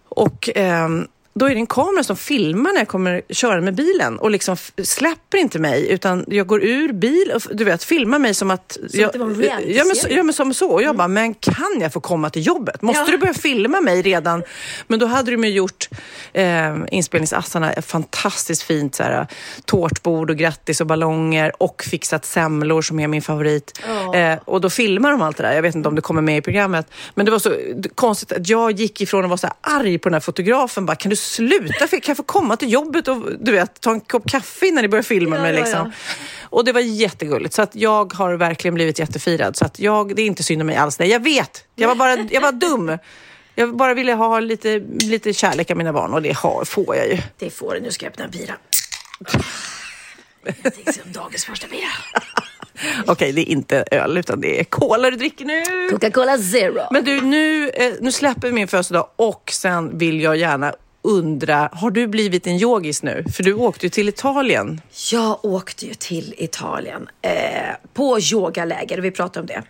och 0.09 0.49
ehm, 0.55 1.07
då 1.33 1.45
är 1.45 1.49
det 1.49 1.55
en 1.55 1.67
kamera 1.67 2.03
som 2.03 2.15
filmar 2.17 2.71
när 2.73 2.79
jag 2.79 2.87
kommer 2.87 3.21
köra 3.29 3.61
med 3.61 3.75
bilen 3.75 4.19
och 4.19 4.31
liksom 4.31 4.55
släpper 4.83 5.37
inte 5.37 5.59
mig 5.59 5.89
utan 5.91 6.25
jag 6.27 6.47
går 6.47 6.63
ur 6.63 6.93
bil 6.93 7.31
och 7.35 7.41
du 7.55 7.63
vet, 7.63 7.83
filmar 7.83 8.19
mig 8.19 8.33
som 8.33 8.51
att... 8.51 8.71
Som 8.89 8.99
jag, 8.99 9.11
det 9.13 9.19
var 9.19 9.27
en 9.27 9.73
ja, 9.75 9.85
men, 9.85 9.95
så- 9.95 10.07
ja 10.09 10.23
men 10.23 10.33
som 10.33 10.53
så. 10.53 10.69
Och 10.69 10.81
jag 10.83 10.95
bara, 10.95 11.07
men 11.07 11.33
kan 11.33 11.79
jag 11.81 11.93
få 11.93 11.99
komma 11.99 12.29
till 12.29 12.47
jobbet? 12.47 12.81
Måste 12.81 13.01
Ja. 13.01 13.11
du 13.11 13.17
börja 13.17 13.33
filma 13.33 13.81
mig 13.81 14.01
redan? 14.01 14.43
Men 14.87 14.99
då 14.99 15.05
hade 15.05 15.31
de 15.31 15.43
ju 15.43 15.49
gjort 15.49 15.89
eh, 16.33 16.75
inspelningsassarna 16.91 17.73
ett 17.73 17.85
fantastiskt 17.85 18.63
fint 18.63 18.95
så 18.95 19.03
här, 19.03 19.27
tårtbord 19.65 20.29
och 20.29 20.37
grattis 20.37 20.81
och 20.81 20.87
ballonger 20.87 21.51
och 21.63 21.83
fixat 21.89 22.25
semlor 22.25 22.81
som 22.81 22.99
är 22.99 23.07
min 23.07 23.21
favorit. 23.21 23.79
Eh, 24.15 24.39
och 24.45 24.61
då 24.61 24.69
filmar 24.69 25.11
de 25.11 25.21
allt 25.21 25.37
det 25.37 25.43
där. 25.43 25.53
Jag 25.53 25.61
vet 25.61 25.75
inte 25.75 25.89
om 25.89 25.95
det 25.95 26.01
kommer 26.01 26.21
med 26.21 26.37
i 26.37 26.41
programmet. 26.41 26.91
Men 27.15 27.25
det 27.25 27.31
var 27.31 27.39
så 27.39 27.55
konstigt 27.95 28.31
att 28.31 28.49
jag 28.49 28.71
gick 28.71 29.01
ifrån 29.01 29.23
att 29.23 29.29
vara 29.29 29.37
så 29.37 29.47
här 29.47 29.79
arg 29.79 29.97
på 29.97 30.09
den 30.09 30.13
här 30.13 30.19
fotografen. 30.19 30.85
Bara, 30.85 30.95
kan 30.95 31.09
du 31.09 31.15
sluta? 31.19 31.87
Kan 31.87 32.01
jag 32.07 32.17
få 32.17 32.23
komma 32.23 32.55
till 32.57 32.71
jobbet 32.71 33.07
och 33.07 33.23
du 33.39 33.51
vet, 33.51 33.81
ta 33.81 33.91
en 33.91 34.01
kopp 34.01 34.29
kaffe 34.31 34.67
innan 34.67 34.81
ni 34.81 34.87
börjar 34.87 35.03
filma 35.03 35.35
Ja, 35.35 35.41
mig? 35.41 35.53
ja, 35.53 35.59
Liksom. 35.59 35.91
Och 36.43 36.65
det 36.65 36.71
var 36.71 36.81
jättegulligt. 36.81 37.53
Så 37.53 37.61
att 37.61 37.75
jag 37.75 38.13
har 38.13 38.33
verkligen 38.33 38.75
blivit 38.75 38.99
jättefirad. 38.99 39.55
Så 39.57 39.65
att 39.65 39.79
jag, 39.79 40.15
det 40.15 40.21
är 40.21 40.25
inte 40.25 40.43
synd 40.43 40.61
om 40.61 40.67
mig 40.67 40.75
alls. 40.75 40.99
Nej, 40.99 41.09
jag 41.09 41.23
vet. 41.23 41.63
Jag 41.75 41.87
var 41.87 41.95
bara 41.95 42.17
jag 42.31 42.41
var 42.41 42.51
dum. 42.51 42.97
Jag 43.55 43.77
bara 43.77 43.93
ville 43.93 44.13
ha 44.13 44.39
lite, 44.39 44.79
lite 45.01 45.33
kärlek 45.33 45.71
av 45.71 45.77
mina 45.77 45.93
barn 45.93 46.13
och 46.13 46.21
det 46.21 46.35
har, 46.37 46.65
får 46.65 46.95
jag 46.95 47.07
ju. 47.07 47.17
Det 47.37 47.49
får 47.49 47.73
du. 47.73 47.79
Nu 47.79 47.91
ska 47.91 48.05
jag 48.05 48.11
öppna 48.11 48.25
en 48.25 48.31
bira. 48.31 48.53
Jag 50.45 50.73
tänkte 50.73 50.93
som 50.93 51.11
dagens 51.11 51.45
första 51.45 51.67
bira. 51.67 51.87
Okej, 53.07 53.31
det 53.31 53.41
är 53.41 53.49
inte 53.51 53.83
öl 53.91 54.17
utan 54.17 54.41
det 54.41 54.59
är 54.59 54.63
cola 54.63 55.09
du 55.11 55.17
dricker 55.17 55.45
nu. 55.45 55.63
Coca-Cola 55.91 56.37
Zero. 56.37 56.81
Men 56.91 57.03
du, 57.05 57.21
nu, 57.21 57.69
eh, 57.69 57.93
nu 58.01 58.11
släpper 58.11 58.47
vi 58.47 58.53
min 58.53 58.67
födelsedag 58.67 59.07
och 59.15 59.49
sen 59.53 59.97
vill 59.97 60.21
jag 60.21 60.37
gärna 60.37 60.73
undra, 61.01 61.69
har 61.73 61.91
du 61.91 62.07
blivit 62.07 62.47
en 62.47 62.55
yogis 62.55 63.03
nu? 63.03 63.23
För 63.35 63.43
du 63.43 63.53
åkte 63.53 63.85
ju 63.85 63.89
till 63.89 64.09
Italien. 64.09 64.81
Jag 65.11 65.45
åkte 65.45 65.85
ju 65.85 65.93
till 65.93 66.33
Italien 66.37 67.09
eh, 67.21 67.31
på 67.93 68.19
yogaläger, 68.19 68.97
vi 68.97 69.11
pratade 69.11 69.39
om 69.39 69.45
det. 69.45 69.63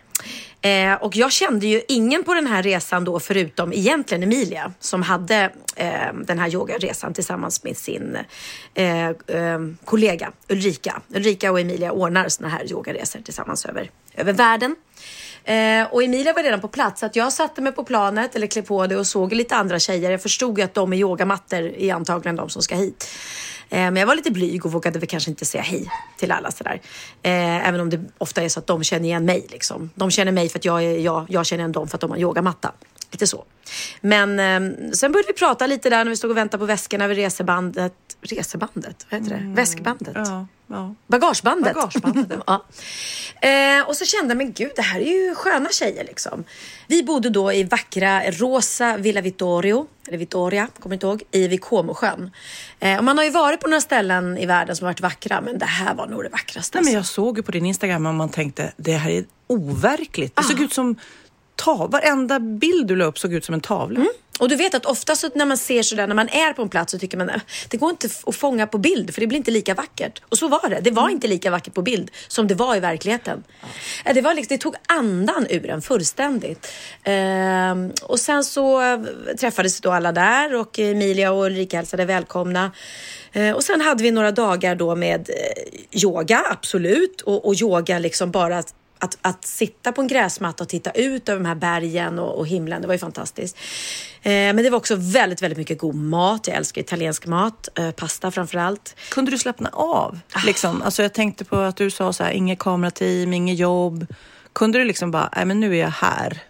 Eh, 0.62 0.94
och 0.94 1.16
jag 1.16 1.32
kände 1.32 1.66
ju 1.66 1.82
ingen 1.88 2.24
på 2.24 2.34
den 2.34 2.46
här 2.46 2.62
resan 2.62 3.04
då 3.04 3.20
förutom 3.20 3.72
egentligen 3.72 4.22
Emilia 4.22 4.72
som 4.80 5.02
hade 5.02 5.50
eh, 5.76 6.12
den 6.24 6.38
här 6.38 6.54
yogaresan 6.54 7.14
tillsammans 7.14 7.64
med 7.64 7.76
sin 7.76 8.16
eh, 8.74 9.08
eh, 9.08 9.58
kollega 9.84 10.32
Ulrika. 10.48 11.00
Ulrika 11.14 11.52
och 11.52 11.60
Emilia 11.60 11.92
ordnar 11.92 12.28
såna 12.28 12.48
här 12.48 12.72
yogaresor 12.72 13.20
tillsammans 13.20 13.66
över, 13.66 13.90
över 14.14 14.32
världen. 14.32 14.76
Eh, 15.50 15.86
och 15.90 16.02
Emilia 16.02 16.32
var 16.32 16.42
redan 16.42 16.60
på 16.60 16.68
plats 16.68 17.00
så 17.00 17.06
att 17.06 17.16
jag 17.16 17.32
satte 17.32 17.60
mig 17.60 17.72
på 17.72 17.84
planet 17.84 18.36
eller 18.36 18.46
klev 18.46 18.62
på 18.62 18.86
det 18.86 18.96
och 18.96 19.06
såg 19.06 19.32
lite 19.32 19.56
andra 19.56 19.78
tjejer. 19.78 20.10
Jag 20.10 20.22
förstod 20.22 20.58
ju 20.58 20.64
att 20.64 20.74
de 20.74 20.90
med 20.90 20.98
yogamattor 20.98 21.58
är 21.58 21.94
antagligen 21.94 22.36
de 22.36 22.48
som 22.48 22.62
ska 22.62 22.76
hit. 22.76 23.08
Eh, 23.70 23.78
men 23.78 23.96
jag 23.96 24.06
var 24.06 24.14
lite 24.14 24.30
blyg 24.30 24.66
och 24.66 24.72
vågade 24.72 24.98
väl 24.98 25.08
kanske 25.08 25.30
inte 25.30 25.44
säga 25.44 25.62
hej 25.62 25.90
till 26.16 26.32
alla 26.32 26.50
sådär. 26.50 26.80
Eh, 27.22 27.68
även 27.68 27.80
om 27.80 27.90
det 27.90 28.00
ofta 28.18 28.42
är 28.42 28.48
så 28.48 28.60
att 28.60 28.66
de 28.66 28.84
känner 28.84 29.04
igen 29.04 29.24
mig. 29.24 29.46
Liksom. 29.50 29.90
De 29.94 30.10
känner 30.10 30.32
mig 30.32 30.48
för 30.48 30.58
att 30.58 30.64
jag 30.64 30.84
är 30.84 30.98
jag, 30.98 31.26
jag 31.28 31.46
känner 31.46 31.60
igen 31.60 31.72
dem 31.72 31.88
för 31.88 31.96
att 31.96 32.00
de 32.00 32.10
har 32.10 32.18
yogamatta. 32.18 32.72
Lite 33.10 33.26
så. 33.26 33.44
Men 34.00 34.38
eh, 34.38 34.92
sen 34.92 35.12
började 35.12 35.26
vi 35.26 35.32
prata 35.32 35.66
lite 35.66 35.90
där 35.90 36.04
när 36.04 36.10
vi 36.10 36.16
stod 36.16 36.30
och 36.30 36.36
väntade 36.36 36.58
på 36.58 36.64
väskorna 36.64 37.06
vid 37.06 37.16
resebandet. 37.16 37.92
Resebandet? 38.20 39.06
Vad 39.10 39.20
heter 39.20 39.34
det? 39.34 39.40
Mm. 39.40 39.54
Väskbandet? 39.54 40.12
Ja, 40.14 40.46
ja. 40.66 40.94
Bagagebandet. 41.06 41.74
Bagagebandet. 41.74 42.38
ja. 42.46 42.64
eh, 43.48 43.88
och 43.88 43.96
så 43.96 44.04
kände 44.04 44.28
jag, 44.28 44.36
men 44.36 44.52
gud, 44.52 44.72
det 44.76 44.82
här 44.82 45.00
är 45.00 45.26
ju 45.26 45.34
sköna 45.34 45.68
tjejer 45.68 46.04
liksom. 46.04 46.44
Vi 46.86 47.02
bodde 47.02 47.30
då 47.30 47.52
i 47.52 47.64
vackra 47.64 48.30
Rosa 48.30 48.96
Villa 48.96 49.20
Vittorio, 49.20 49.86
eller 50.08 50.18
Vittoria, 50.18 50.68
kommer 50.80 50.96
inte 50.96 51.06
ihåg, 51.06 51.22
i 51.30 51.48
vid 51.48 51.60
Comosjön. 51.60 52.30
Eh, 52.80 52.98
och 52.98 53.04
man 53.04 53.18
har 53.18 53.24
ju 53.24 53.30
varit 53.30 53.60
på 53.60 53.68
några 53.68 53.80
ställen 53.80 54.38
i 54.38 54.46
världen 54.46 54.76
som 54.76 54.84
har 54.84 54.92
varit 54.92 55.00
vackra, 55.00 55.40
men 55.40 55.58
det 55.58 55.66
här 55.66 55.94
var 55.94 56.06
nog 56.06 56.22
det 56.22 56.28
vackraste. 56.28 56.78
Nej, 56.78 56.84
men 56.84 56.94
jag 56.94 57.06
såg 57.06 57.36
ju 57.36 57.42
på 57.42 57.52
din 57.52 57.66
Instagram 57.66 58.06
och 58.06 58.14
man 58.14 58.28
tänkte, 58.28 58.72
det 58.76 58.92
här 58.92 59.10
är 59.10 59.24
overkligt. 59.46 60.36
Det 60.36 60.42
såg 60.42 60.60
ut 60.60 60.72
som 60.72 60.96
tav 61.60 61.90
varenda 61.90 62.40
bild 62.40 62.86
du 62.86 62.96
la 62.96 63.04
upp 63.04 63.18
såg 63.18 63.32
ut 63.32 63.44
som 63.44 63.54
en 63.54 63.60
tavla. 63.60 64.00
Mm. 64.00 64.12
Och 64.40 64.48
du 64.48 64.56
vet 64.56 64.74
att 64.74 64.86
ofta 64.86 65.16
så 65.16 65.30
när 65.34 65.46
man 65.46 65.56
ser 65.56 65.82
sådär, 65.82 66.06
när 66.06 66.14
man 66.14 66.28
är 66.28 66.52
på 66.52 66.62
en 66.62 66.68
plats 66.68 66.92
så 66.92 66.98
tycker 66.98 67.18
man 67.18 67.30
att 67.30 67.42
det 67.68 67.76
går 67.76 67.90
inte 67.90 68.08
att 68.26 68.36
fånga 68.36 68.66
på 68.66 68.78
bild 68.78 69.14
för 69.14 69.20
det 69.20 69.26
blir 69.26 69.38
inte 69.38 69.50
lika 69.50 69.74
vackert. 69.74 70.22
Och 70.28 70.38
så 70.38 70.48
var 70.48 70.68
det. 70.68 70.80
Det 70.80 70.90
var 70.90 71.02
mm. 71.02 71.14
inte 71.14 71.28
lika 71.28 71.50
vackert 71.50 71.74
på 71.74 71.82
bild 71.82 72.10
som 72.28 72.46
det 72.46 72.54
var 72.54 72.76
i 72.76 72.80
verkligheten. 72.80 73.44
Mm. 74.04 74.14
Det, 74.14 74.20
var 74.20 74.34
liksom, 74.34 74.56
det 74.56 74.60
tog 74.60 74.74
andan 74.88 75.46
ur 75.50 75.70
en 75.70 75.82
fullständigt. 75.82 76.72
Ehm, 77.04 77.92
och 78.02 78.20
sen 78.20 78.44
så 78.44 78.80
träffades 79.40 79.80
då 79.80 79.90
alla 79.90 80.12
där 80.12 80.54
och 80.54 80.78
Emilia 80.78 81.32
och 81.32 81.44
Ulrika 81.44 81.76
hälsade 81.76 82.04
välkomna. 82.04 82.72
Ehm, 83.32 83.54
och 83.54 83.64
sen 83.64 83.80
hade 83.80 84.02
vi 84.02 84.10
några 84.10 84.32
dagar 84.32 84.74
då 84.74 84.94
med 84.94 85.30
eh, 85.30 86.02
yoga, 86.02 86.44
absolut. 86.50 87.20
Och, 87.20 87.46
och 87.46 87.54
yoga 87.54 87.98
liksom 87.98 88.30
bara 88.30 88.62
att, 89.00 89.18
att 89.22 89.44
sitta 89.44 89.92
på 89.92 90.00
en 90.00 90.08
gräsmatta 90.08 90.64
och 90.64 90.68
titta 90.68 90.90
ut 90.90 91.28
över 91.28 91.42
de 91.42 91.48
här 91.48 91.54
bergen 91.54 92.18
och, 92.18 92.38
och 92.38 92.46
himlen, 92.46 92.82
det 92.82 92.86
var 92.86 92.94
ju 92.94 92.98
fantastiskt. 92.98 93.56
Eh, 94.22 94.30
men 94.30 94.56
det 94.56 94.70
var 94.70 94.78
också 94.78 94.96
väldigt, 94.98 95.42
väldigt 95.42 95.58
mycket 95.58 95.78
god 95.78 95.94
mat. 95.94 96.46
Jag 96.46 96.56
älskar 96.56 96.80
italiensk 96.80 97.26
mat, 97.26 97.68
eh, 97.78 97.90
pasta 97.90 98.30
framför 98.30 98.58
allt. 98.58 98.96
Kunde 99.10 99.30
du 99.30 99.38
slappna 99.38 99.68
av? 99.72 100.18
Ah. 100.32 100.40
Liksom? 100.46 100.82
Alltså 100.82 101.02
jag 101.02 101.12
tänkte 101.12 101.44
på 101.44 101.56
att 101.56 101.76
du 101.76 101.90
sa 101.90 102.12
så 102.12 102.24
här, 102.24 102.30
inget 102.30 102.58
kamerateam, 102.58 103.32
inget 103.32 103.58
jobb. 103.58 104.06
Kunde 104.52 104.78
du 104.78 104.84
liksom 104.84 105.10
bara, 105.10 105.30
nej 105.36 105.44
men 105.44 105.60
nu 105.60 105.76
är 105.76 105.80
jag 105.80 105.90
här? 105.90 106.42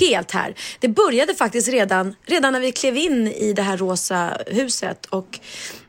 Helt 0.00 0.30
här. 0.30 0.54
Det 0.80 0.88
började 0.88 1.34
faktiskt 1.34 1.68
redan, 1.68 2.14
redan 2.26 2.52
när 2.52 2.60
vi 2.60 2.72
klev 2.72 2.96
in 2.96 3.28
i 3.28 3.52
det 3.52 3.62
här 3.62 3.76
rosa 3.76 4.38
huset 4.46 5.06
och 5.06 5.38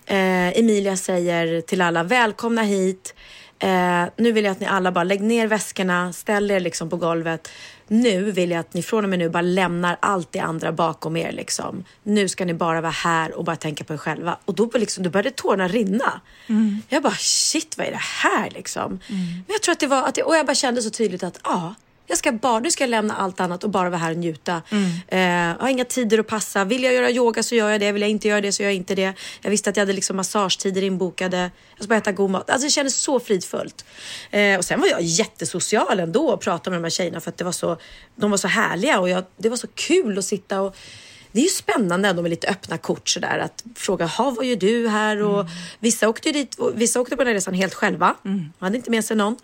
eh, 0.06 0.60
Emilia 0.60 0.98
säger 0.98 1.62
till 1.62 1.82
alla, 1.82 2.04
välkomna 2.04 2.62
hit. 2.62 3.14
Eh, 3.60 4.06
nu 4.18 4.32
vill 4.32 4.46
jag 4.46 4.52
att 4.52 4.60
ni 4.60 4.66
alla 4.66 4.92
bara 4.92 5.04
lägger 5.04 5.24
ner 5.24 5.48
väskorna, 5.48 6.14
ställ 6.14 6.52
er 6.52 6.60
liksom 6.60 6.90
på 6.90 6.98
golvet. 6.98 7.50
Nu 7.88 8.32
vill 8.32 8.52
jag 8.52 8.60
att 8.60 8.74
ni 8.74 8.82
från 8.82 9.04
och 9.04 9.10
med 9.10 9.20
nu 9.20 9.30
bara 9.30 9.42
lämnar 9.42 9.98
allt 10.00 10.32
det 10.32 10.40
andra 10.40 10.72
bakom 10.72 11.18
er. 11.18 11.32
Liksom. 11.32 11.84
Nu 12.04 12.30
ska 12.30 12.46
ni 12.46 12.54
bara 12.54 12.82
vara 12.82 12.92
här 12.92 13.38
och 13.38 13.44
bara 13.44 13.56
tänka 13.56 13.84
på 13.84 13.94
er 13.94 13.98
själva. 13.98 14.38
Och 14.46 14.56
då, 14.56 14.70
liksom, 14.74 15.04
då 15.04 15.10
började 15.10 15.32
tårarna 15.32 15.68
rinna. 15.68 16.22
Mm. 16.48 16.82
Jag 16.90 17.04
bara 17.04 17.16
shit, 17.20 17.78
vad 17.78 17.88
är 17.88 17.92
det 17.92 17.98
här 17.98 18.50
liksom? 18.50 18.86
Mm. 18.86 19.00
Men 19.08 19.46
jag 19.48 19.62
tror 19.62 19.72
att 19.72 19.80
det 19.80 19.88
var, 19.88 20.08
att 20.08 20.16
det, 20.16 20.24
och 20.24 20.36
jag 20.36 20.46
bara 20.46 20.56
kände 20.56 20.82
så 20.82 20.90
tydligt 20.90 21.24
att 21.24 21.40
ja, 21.44 21.76
jag 22.08 22.18
ska 22.18 22.32
bara, 22.32 22.60
nu 22.60 22.72
ska 22.72 22.84
jag 22.84 22.90
lämna 22.90 23.16
allt 23.16 23.40
annat 23.40 23.64
och 23.64 23.70
bara 23.70 23.90
vara 23.90 24.00
här 24.00 24.12
och 24.12 24.18
njuta. 24.18 24.62
Mm. 24.70 25.54
Eh, 25.54 25.62
har 25.62 25.70
inga 25.70 25.86
tider 25.86 26.20
att 26.20 26.28
passa. 26.28 26.66
Vill 26.66 26.84
jag 26.84 26.94
göra 26.94 27.12
yoga 27.12 27.44
så 27.44 27.56
gör 27.56 27.70
jag 27.70 27.80
det. 27.80 27.92
Vill 27.92 28.02
jag 28.02 28.12
inte 28.12 28.28
göra 28.28 28.42
det 28.42 28.52
så 28.52 28.64
gör 28.64 28.70
jag 28.70 28.76
inte 28.76 28.96
det. 28.96 29.14
Jag 29.42 29.50
visste 29.50 29.70
att 29.70 29.78
jag 29.78 29.82
hade 29.82 29.94
liksom 29.94 30.18
massagetider 30.18 30.84
inbokade. 30.84 31.38
Jag 31.76 31.84
ska 31.84 31.88
bara 31.88 31.98
äta 31.98 32.12
god 32.12 32.30
mat. 32.30 32.50
Alltså 32.50 32.68
det 32.68 32.72
kändes 32.72 32.96
så 32.96 33.20
fridfullt. 33.20 33.86
Eh, 34.32 34.58
och 34.58 34.66
sen 34.66 34.82
var 34.82 34.88
jag 34.88 35.02
jättesocial 35.02 36.00
ändå 36.00 36.30
och 36.30 36.42
prata 36.42 36.70
med 36.70 36.80
de 36.80 36.84
här 36.84 36.90
tjejerna 36.90 37.20
för 37.20 37.30
att 37.30 37.38
det 37.38 37.44
var 37.44 37.52
så, 37.52 37.78
de 38.16 38.32
var 38.32 38.38
så 38.38 38.48
härliga 38.48 39.00
och 39.00 39.10
jag, 39.10 39.24
det 39.38 39.50
var 39.50 39.58
så 39.58 39.68
kul 39.68 40.18
att 40.18 40.26
sitta 40.26 40.62
och 40.62 40.76
det 41.32 41.40
är 41.40 41.44
ju 41.44 41.50
spännande 41.50 42.10
ändå 42.10 42.22
med 42.22 42.30
lite 42.30 42.48
öppna 42.48 42.78
kort 42.78 43.10
sådär 43.10 43.40
att 43.40 43.64
fråga, 43.76 44.10
vad 44.18 44.46
gör 44.46 44.56
du 44.56 44.88
här? 44.88 45.24
Och 45.24 45.40
mm. 45.40 45.52
vissa 45.80 46.10
åkte 46.10 46.32
dit, 46.32 46.58
vissa 46.74 47.02
åkte 47.02 47.16
på 47.16 47.24
den 47.24 47.28
här 47.28 47.34
resan 47.34 47.54
helt 47.54 47.74
själva. 47.74 48.16
Mm. 48.26 48.54
De 48.60 48.66
hade 48.66 48.78
inte 48.78 48.92
med 48.92 49.06
sig 49.06 49.18
någon. 49.18 49.38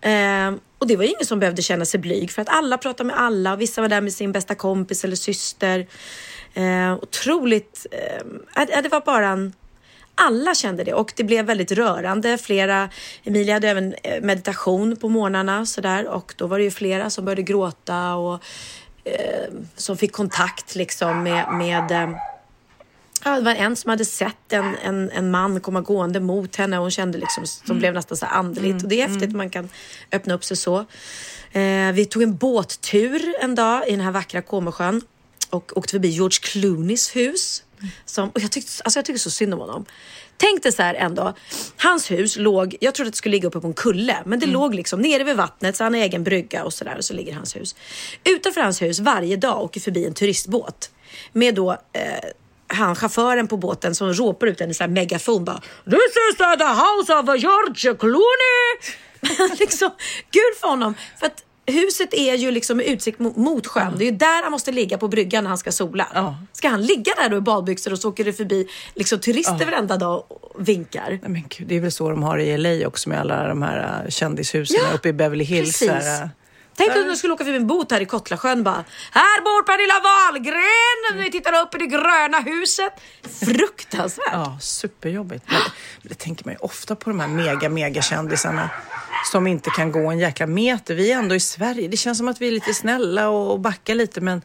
Eh, 0.00 0.52
och 0.84 0.88
det 0.88 0.96
var 0.96 1.04
ingen 1.04 1.26
som 1.26 1.40
behövde 1.40 1.62
känna 1.62 1.84
sig 1.84 2.00
blyg 2.00 2.30
för 2.30 2.42
att 2.42 2.48
alla 2.48 2.78
pratade 2.78 3.06
med 3.06 3.16
alla. 3.18 3.52
och 3.52 3.60
Vissa 3.60 3.80
var 3.80 3.88
där 3.88 4.00
med 4.00 4.12
sin 4.12 4.32
bästa 4.32 4.54
kompis 4.54 5.04
eller 5.04 5.16
syster. 5.16 5.86
Eh, 6.54 6.94
otroligt, 6.94 7.86
eh, 7.90 8.82
det 8.82 8.88
var 8.88 9.00
bara 9.00 9.28
en 9.28 9.52
alla 10.14 10.54
kände 10.54 10.84
det 10.84 10.94
och 10.94 11.12
det 11.16 11.24
blev 11.24 11.44
väldigt 11.44 11.72
rörande. 11.72 12.38
Flera, 12.38 12.90
Emilia 13.24 13.54
hade 13.54 13.68
även 13.68 13.94
eh, 14.02 14.22
meditation 14.22 14.96
på 14.96 15.08
morgnarna 15.08 15.66
sådär 15.66 16.08
och 16.08 16.34
då 16.36 16.46
var 16.46 16.58
det 16.58 16.64
ju 16.64 16.70
flera 16.70 17.10
som 17.10 17.24
började 17.24 17.42
gråta 17.42 18.14
och 18.14 18.42
eh, 19.04 19.52
som 19.76 19.96
fick 19.96 20.12
kontakt 20.12 20.74
liksom 20.74 21.22
med, 21.22 21.52
med 21.52 21.90
eh, 21.90 22.16
Ja, 23.24 23.36
det 23.36 23.40
var 23.40 23.54
en 23.54 23.76
som 23.76 23.90
hade 23.90 24.04
sett 24.04 24.52
en, 24.52 24.76
en, 24.82 25.10
en 25.10 25.30
man 25.30 25.60
komma 25.60 25.80
gående 25.80 26.20
mot 26.20 26.56
henne 26.56 26.76
och 26.76 26.82
hon 26.82 26.90
kände 26.90 27.18
liksom, 27.18 27.46
som 27.46 27.64
mm. 27.66 27.78
blev 27.78 27.94
nästan 27.94 28.16
så 28.16 28.26
andligt. 28.26 28.64
Mm. 28.64 28.82
Och 28.82 28.88
det 28.88 29.00
är 29.00 29.08
häftigt 29.08 29.22
mm. 29.22 29.36
man 29.36 29.50
kan 29.50 29.68
öppna 30.12 30.34
upp 30.34 30.44
sig 30.44 30.56
så. 30.56 30.78
Eh, 31.52 31.92
vi 31.92 32.06
tog 32.10 32.22
en 32.22 32.36
båttur 32.36 33.34
en 33.40 33.54
dag 33.54 33.88
i 33.88 33.90
den 33.90 34.00
här 34.00 34.10
vackra 34.10 34.42
Comosjön 34.42 35.02
och 35.50 35.76
åkte 35.76 35.90
förbi 35.90 36.08
George 36.08 36.38
Clooneys 36.42 37.16
hus. 37.16 37.62
Som, 38.04 38.28
och 38.28 38.40
jag, 38.40 38.50
tyckte, 38.50 38.82
alltså 38.84 38.98
jag 38.98 39.04
tyckte 39.04 39.18
så 39.18 39.30
synd 39.30 39.54
om 39.54 39.60
honom. 39.60 39.84
Tänk 40.36 40.62
dig 40.62 40.72
så 40.72 40.82
här 40.82 40.94
ändå. 40.94 41.34
Hans 41.76 42.10
hus 42.10 42.36
låg, 42.36 42.76
jag 42.80 42.94
trodde 42.94 43.08
att 43.08 43.12
det 43.12 43.18
skulle 43.18 43.32
ligga 43.32 43.48
uppe 43.48 43.60
på 43.60 43.66
en 43.66 43.74
kulle, 43.74 44.16
men 44.24 44.38
det 44.38 44.46
mm. 44.46 44.54
låg 44.54 44.74
liksom 44.74 45.00
nere 45.00 45.24
vid 45.24 45.36
vattnet 45.36 45.76
så 45.76 45.84
han 45.84 45.94
har 45.94 46.00
egen 46.00 46.24
brygga 46.24 46.64
och 46.64 46.72
så 46.72 46.84
där 46.84 46.96
och 46.96 47.04
så 47.04 47.14
ligger 47.14 47.34
hans 47.34 47.56
hus. 47.56 47.74
Utanför 48.24 48.60
hans 48.60 48.82
hus 48.82 49.00
varje 49.00 49.36
dag 49.36 49.62
åker 49.62 49.80
förbi 49.80 50.06
en 50.06 50.14
turistbåt 50.14 50.90
med 51.32 51.54
då 51.54 51.72
eh, 51.72 52.30
han 52.66 52.94
chauffören 52.94 53.48
på 53.48 53.56
båten 53.56 53.94
som 53.94 54.12
ropar 54.12 54.46
ut 54.46 54.60
en 54.60 54.74
sån 54.74 54.84
här 54.84 54.90
megafon 54.90 55.44
bara 55.44 55.60
This 55.84 56.16
is 56.30 56.36
the 56.36 56.64
house 56.64 57.14
of 57.14 57.42
George 57.42 57.94
Clooney! 57.98 58.94
liksom, 59.58 59.90
gud 60.30 60.60
för 60.60 60.68
honom. 60.68 60.94
För 61.18 61.26
att 61.26 61.44
huset 61.66 62.14
är 62.14 62.34
ju 62.34 62.50
liksom 62.50 62.76
med 62.76 62.86
utsikt 62.86 63.18
mot, 63.18 63.66
sjön. 63.66 63.86
Mm. 63.86 63.98
Det 63.98 64.04
är 64.04 64.10
ju 64.10 64.16
där 64.16 64.42
han 64.42 64.52
måste 64.52 64.72
ligga 64.72 64.98
på 64.98 65.08
bryggan 65.08 65.44
när 65.44 65.48
han 65.48 65.58
ska 65.58 65.72
sola. 65.72 66.06
Mm. 66.14 66.32
Ska 66.52 66.68
han 66.68 66.82
ligga 66.82 67.12
där 67.16 67.28
då 67.28 67.36
i 67.36 67.40
badbyxor 67.40 67.92
och 67.92 67.98
så 67.98 68.08
åker 68.08 68.24
det 68.24 68.32
förbi 68.32 68.68
liksom, 68.94 69.20
turister 69.20 69.54
mm. 69.54 69.70
varenda 69.70 69.96
dag 69.96 70.24
och 70.28 70.68
vinkar? 70.68 71.08
Nej, 71.22 71.30
men 71.30 71.44
gud, 71.48 71.68
det 71.68 71.76
är 71.76 71.80
väl 71.80 71.92
så 71.92 72.10
de 72.10 72.22
har 72.22 72.38
i 72.38 72.58
LA 72.58 72.86
också 72.86 73.08
med 73.08 73.20
alla 73.20 73.48
de 73.48 73.62
här 73.62 74.02
uh, 74.04 74.10
kändishusen 74.10 74.80
ja, 74.90 74.94
uppe 74.94 75.08
i 75.08 75.12
Beverly 75.12 75.44
Hills. 75.44 75.78
Precis. 75.78 75.90
Här, 75.90 76.22
uh, 76.22 76.28
Tänk 76.76 76.96
om 76.96 77.04
du 77.04 77.16
skulle 77.16 77.32
åka 77.32 77.44
förbi 77.44 77.56
en 77.56 77.66
båt 77.66 77.90
här 77.90 78.00
i 78.00 78.04
Kottlasjön 78.06 78.62
bara. 78.62 78.84
Här 79.10 79.42
bor 79.42 79.62
Pernilla 79.62 80.00
Wahlgren! 80.00 81.24
Vi 81.24 81.30
tittar 81.30 81.62
upp 81.62 81.74
i 81.74 81.78
det 81.78 81.86
gröna 81.86 82.40
huset. 82.40 82.92
Fruktansvärt. 83.46 84.28
Ja, 84.32 84.58
superjobbigt. 84.60 85.44
Men 85.48 85.60
det 86.02 86.14
tänker 86.14 86.44
man 86.44 86.54
ju 86.54 86.58
ofta 86.58 86.96
på 86.96 87.10
de 87.10 87.20
här 87.20 87.28
mega, 87.28 87.68
mega 87.68 88.02
kändisarna 88.02 88.70
som 89.32 89.46
inte 89.46 89.70
kan 89.70 89.92
gå 89.92 90.10
en 90.10 90.18
jäkla 90.18 90.46
meter. 90.46 90.94
Vi 90.94 91.12
är 91.12 91.18
ändå 91.18 91.34
i 91.34 91.40
Sverige. 91.40 91.88
Det 91.88 91.96
känns 91.96 92.18
som 92.18 92.28
att 92.28 92.40
vi 92.40 92.48
är 92.48 92.52
lite 92.52 92.74
snälla 92.74 93.28
och 93.28 93.60
backar 93.60 93.94
lite, 93.94 94.20
men 94.20 94.42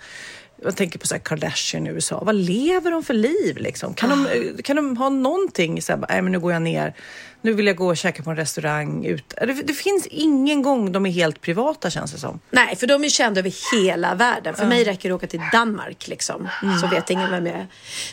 jag 0.64 0.76
tänker 0.76 1.00
på 1.00 1.08
så 1.08 1.16
här 1.16 1.22
Kardashian 1.22 1.88
i 1.88 1.90
USA. 1.90 2.24
Vad 2.24 2.36
lever 2.36 2.92
de 2.92 3.04
för 3.04 3.14
liv 3.14 3.58
liksom? 3.58 3.94
Kan, 3.94 4.12
ah. 4.12 4.30
de, 4.56 4.64
kan 4.64 4.76
de 4.76 4.98
ha 4.98 5.10
någonting 5.10 5.82
så 5.82 5.92
här, 5.92 6.06
nej 6.10 6.22
men 6.22 6.32
nu 6.32 6.40
går 6.40 6.54
jag 6.54 6.62
ner 6.62 6.94
nu 7.42 7.54
vill 7.54 7.68
jag 7.68 7.76
gå 7.76 7.88
och 7.88 7.98
käka 7.98 8.24
på 8.24 8.30
en 8.30 8.36
restaurang. 8.36 9.06
Ut. 9.06 9.34
Det, 9.42 9.54
det 9.54 9.74
finns 9.74 10.08
ingen 10.08 10.62
gång 10.62 10.92
de 10.92 11.06
är 11.06 11.12
helt 11.12 11.42
privata 11.42 11.90
känns 11.90 12.12
det 12.12 12.18
som. 12.18 12.40
Nej, 12.52 12.76
för 12.76 12.88
de 12.88 13.04
är 13.04 13.10
kända 13.10 13.40
över 13.40 13.76
hela 13.76 14.16
världen. 14.16 14.56
För 14.56 14.64
mm. 14.64 14.78
mig 14.78 14.84
räcker 14.84 15.10
det 15.10 15.16
att 15.16 15.20
åka 15.20 15.28
till 15.28 15.42
Danmark 15.52 16.08
liksom. 16.08 16.48
Mm. 16.64 16.80
Så 16.80 16.88
vet 16.88 17.10
ingen 17.10 17.32
vem 17.32 17.46
jag 17.46 17.56
är. 17.56 17.68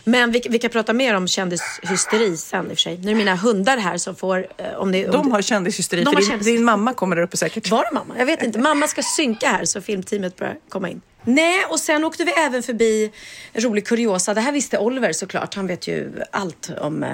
Men 0.05 0.33
vi, 0.33 0.43
vi 0.51 0.59
kan 0.59 0.71
prata 0.71 0.93
mer 0.93 1.15
om 1.15 1.29
kändishysteri 1.29 2.37
sen 2.37 2.65
i 2.65 2.67
och 2.67 2.71
för 2.71 2.77
sig. 2.77 2.99
Nu 2.99 3.11
är 3.11 3.15
mina 3.15 3.35
hundar 3.35 3.77
här 3.77 3.99
som 3.99 4.17
får... 4.17 4.47
Eh, 4.57 4.75
om 4.75 4.93
det, 4.93 5.07
om 5.07 5.13
de 5.13 5.33
har 5.33 5.43
kändishysteri. 5.43 6.05
De 6.05 6.07
har 6.07 6.21
din, 6.21 6.29
kändis... 6.29 6.47
din 6.47 6.65
mamma 6.65 6.95
kommer 6.95 7.17
där 7.17 7.23
uppe 7.23 7.37
säkert. 7.37 7.71
Var 7.71 7.85
det 7.85 7.95
mamma? 7.95 8.15
Jag 8.19 8.27
vet 8.27 8.43
inte. 8.43 8.59
Mamma 8.59 8.89
ska 8.89 9.03
synka 9.03 9.49
här 9.49 9.65
så 9.65 9.81
filmteamet 9.81 10.37
börjar 10.37 10.57
komma 10.69 10.89
in. 10.89 11.01
Nej, 11.25 11.65
och 11.65 11.81
sen 11.81 12.05
åkte 12.05 12.25
vi 12.25 12.33
även 12.33 12.63
förbi 12.63 13.13
en 13.53 13.63
rolig 13.63 13.87
kuriosa. 13.87 14.35
Det 14.35 14.41
här 14.41 14.53
visste 14.53 14.79
Oliver 14.79 15.13
såklart. 15.13 15.55
Han 15.55 15.67
vet 15.67 15.89
ju 15.89 16.13
allt 16.31 16.71
om 16.81 17.05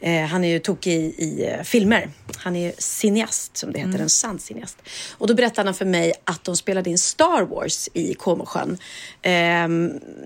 eh, 0.00 0.24
han 0.24 0.44
är 0.44 0.48
ju 0.48 0.58
tokig 0.58 0.92
i, 0.92 1.14
i 1.18 1.46
eh, 1.46 1.62
filmer. 1.62 2.10
Han 2.36 2.56
är 2.56 2.72
cineast, 2.78 3.56
som 3.56 3.72
det 3.72 3.78
heter, 3.78 3.90
mm. 3.90 4.02
en 4.02 4.10
sann 4.10 4.38
cineast. 4.38 4.78
Och 5.18 5.26
då 5.26 5.34
berättade 5.34 5.68
han 5.68 5.74
för 5.74 5.84
mig 5.84 6.12
att 6.24 6.44
de 6.44 6.56
spelade 6.56 6.90
in 6.90 6.98
Star 6.98 7.42
Wars 7.42 7.88
i 7.92 8.14
Comosjön. 8.14 8.78
Eh, 9.22 9.68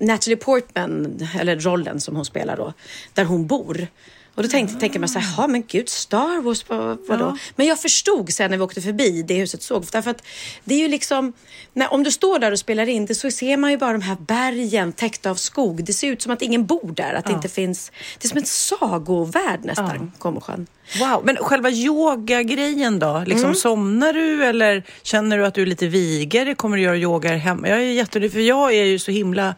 Natalie 0.01 0.37
Portman, 0.37 1.29
eller 1.41 1.57
rollen 1.61 2.01
som 2.01 2.17
hon 2.17 2.25
spelar 2.25 2.57
då, 2.57 2.73
där 3.15 3.25
hon 3.25 3.47
bor. 3.47 3.87
Och 4.35 4.43
då 4.43 4.49
tänkte, 4.49 4.81
tänker 4.81 5.01
man 5.01 5.09
så 5.09 5.19
här, 5.19 5.35
ja 5.37 5.47
men 5.47 5.65
gud, 5.69 5.89
Star 5.89 6.43
Wars, 6.43 6.65
vad, 6.69 6.99
vadå? 7.09 7.25
Ja. 7.25 7.37
Men 7.57 7.67
jag 7.67 7.81
förstod 7.81 8.33
sen 8.33 8.51
när 8.51 8.59
vi 8.59 8.65
åkte 8.65 8.81
förbi 8.81 9.23
det 9.23 9.35
huset 9.35 9.63
såg, 9.63 9.85
därför 9.93 10.11
att 10.11 10.23
det 10.65 10.75
är 10.75 10.79
ju 10.79 10.89
liksom, 10.89 11.33
när, 11.73 11.93
om 11.93 12.03
du 12.03 12.11
står 12.11 12.39
där 12.39 12.53
och 12.53 12.59
spelar 12.59 12.89
in 12.89 13.07
det 13.07 13.15
så 13.15 13.31
ser 13.31 13.57
man 13.57 13.71
ju 13.71 13.77
bara 13.79 13.93
de 13.93 14.03
här 14.03 14.17
bergen 14.21 14.93
täckta 14.93 15.31
av 15.31 15.35
skog. 15.35 15.85
Det 15.85 15.93
ser 15.93 16.09
ut 16.09 16.23
som 16.23 16.33
att 16.33 16.43
ingen 16.43 16.67
bor 16.67 16.93
där, 16.97 17.15
att 17.15 17.25
ja. 17.25 17.31
det 17.31 17.33
inte 17.33 17.49
finns, 17.49 17.93
det 18.19 18.27
är 18.27 18.29
som 18.29 18.39
en 18.39 18.47
sagovärld 18.47 19.61
nästan, 19.65 20.11
ja. 20.15 20.19
Comosjön. 20.19 20.67
Wow, 21.01 21.21
men 21.25 21.37
själva 21.37 21.71
yogagrejen 21.71 22.99
då? 22.99 23.23
Liksom, 23.27 23.45
mm. 23.45 23.55
Somnar 23.55 24.13
du 24.13 24.45
eller 24.45 24.83
känner 25.03 25.39
du 25.39 25.47
att 25.47 25.55
du 25.55 25.63
är 25.63 25.67
lite 25.67 25.87
vigare? 25.87 26.55
Kommer 26.55 26.77
du 26.77 26.83
göra 26.83 26.97
yoga 26.97 27.37
hemma? 27.37 27.69
Jag 27.69 27.79
är 27.79 27.83
jättenyfiken, 27.83 28.33
för 28.33 28.49
jag 28.49 28.75
är 28.75 28.85
ju 28.85 28.99
så 28.99 29.11
himla 29.11 29.55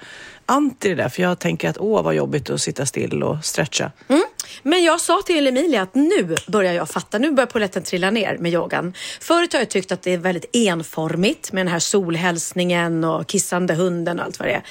anti 0.46 0.88
det 0.88 0.94
där, 0.94 1.08
för 1.08 1.22
jag 1.22 1.38
tänker 1.38 1.70
att 1.70 1.78
åh 1.78 2.02
vad 2.02 2.14
jobbigt 2.14 2.50
att 2.50 2.60
sitta 2.60 2.86
still 2.86 3.22
och 3.22 3.44
stretcha. 3.44 3.92
Mm. 4.08 4.22
Men 4.62 4.84
jag 4.84 5.00
sa 5.00 5.22
till 5.26 5.46
Emilia 5.46 5.82
att 5.82 5.94
nu 5.94 6.36
börjar 6.46 6.72
jag 6.72 6.88
fatta, 6.88 7.18
nu 7.18 7.30
börjar 7.32 7.46
polletten 7.46 7.82
trilla 7.82 8.10
ner 8.10 8.38
med 8.38 8.52
yogan. 8.52 8.94
Förut 9.20 9.52
har 9.52 9.60
jag 9.60 9.68
tyckt 9.68 9.92
att 9.92 10.02
det 10.02 10.12
är 10.12 10.18
väldigt 10.18 10.56
enformigt 10.56 11.52
med 11.52 11.66
den 11.66 11.72
här 11.72 11.78
solhälsningen 11.78 13.04
och 13.04 13.26
kissande 13.26 13.74
hunden 13.74 14.18
och 14.18 14.24
allt 14.24 14.38
vad 14.38 14.48
det 14.48 14.54
är. 14.54 14.62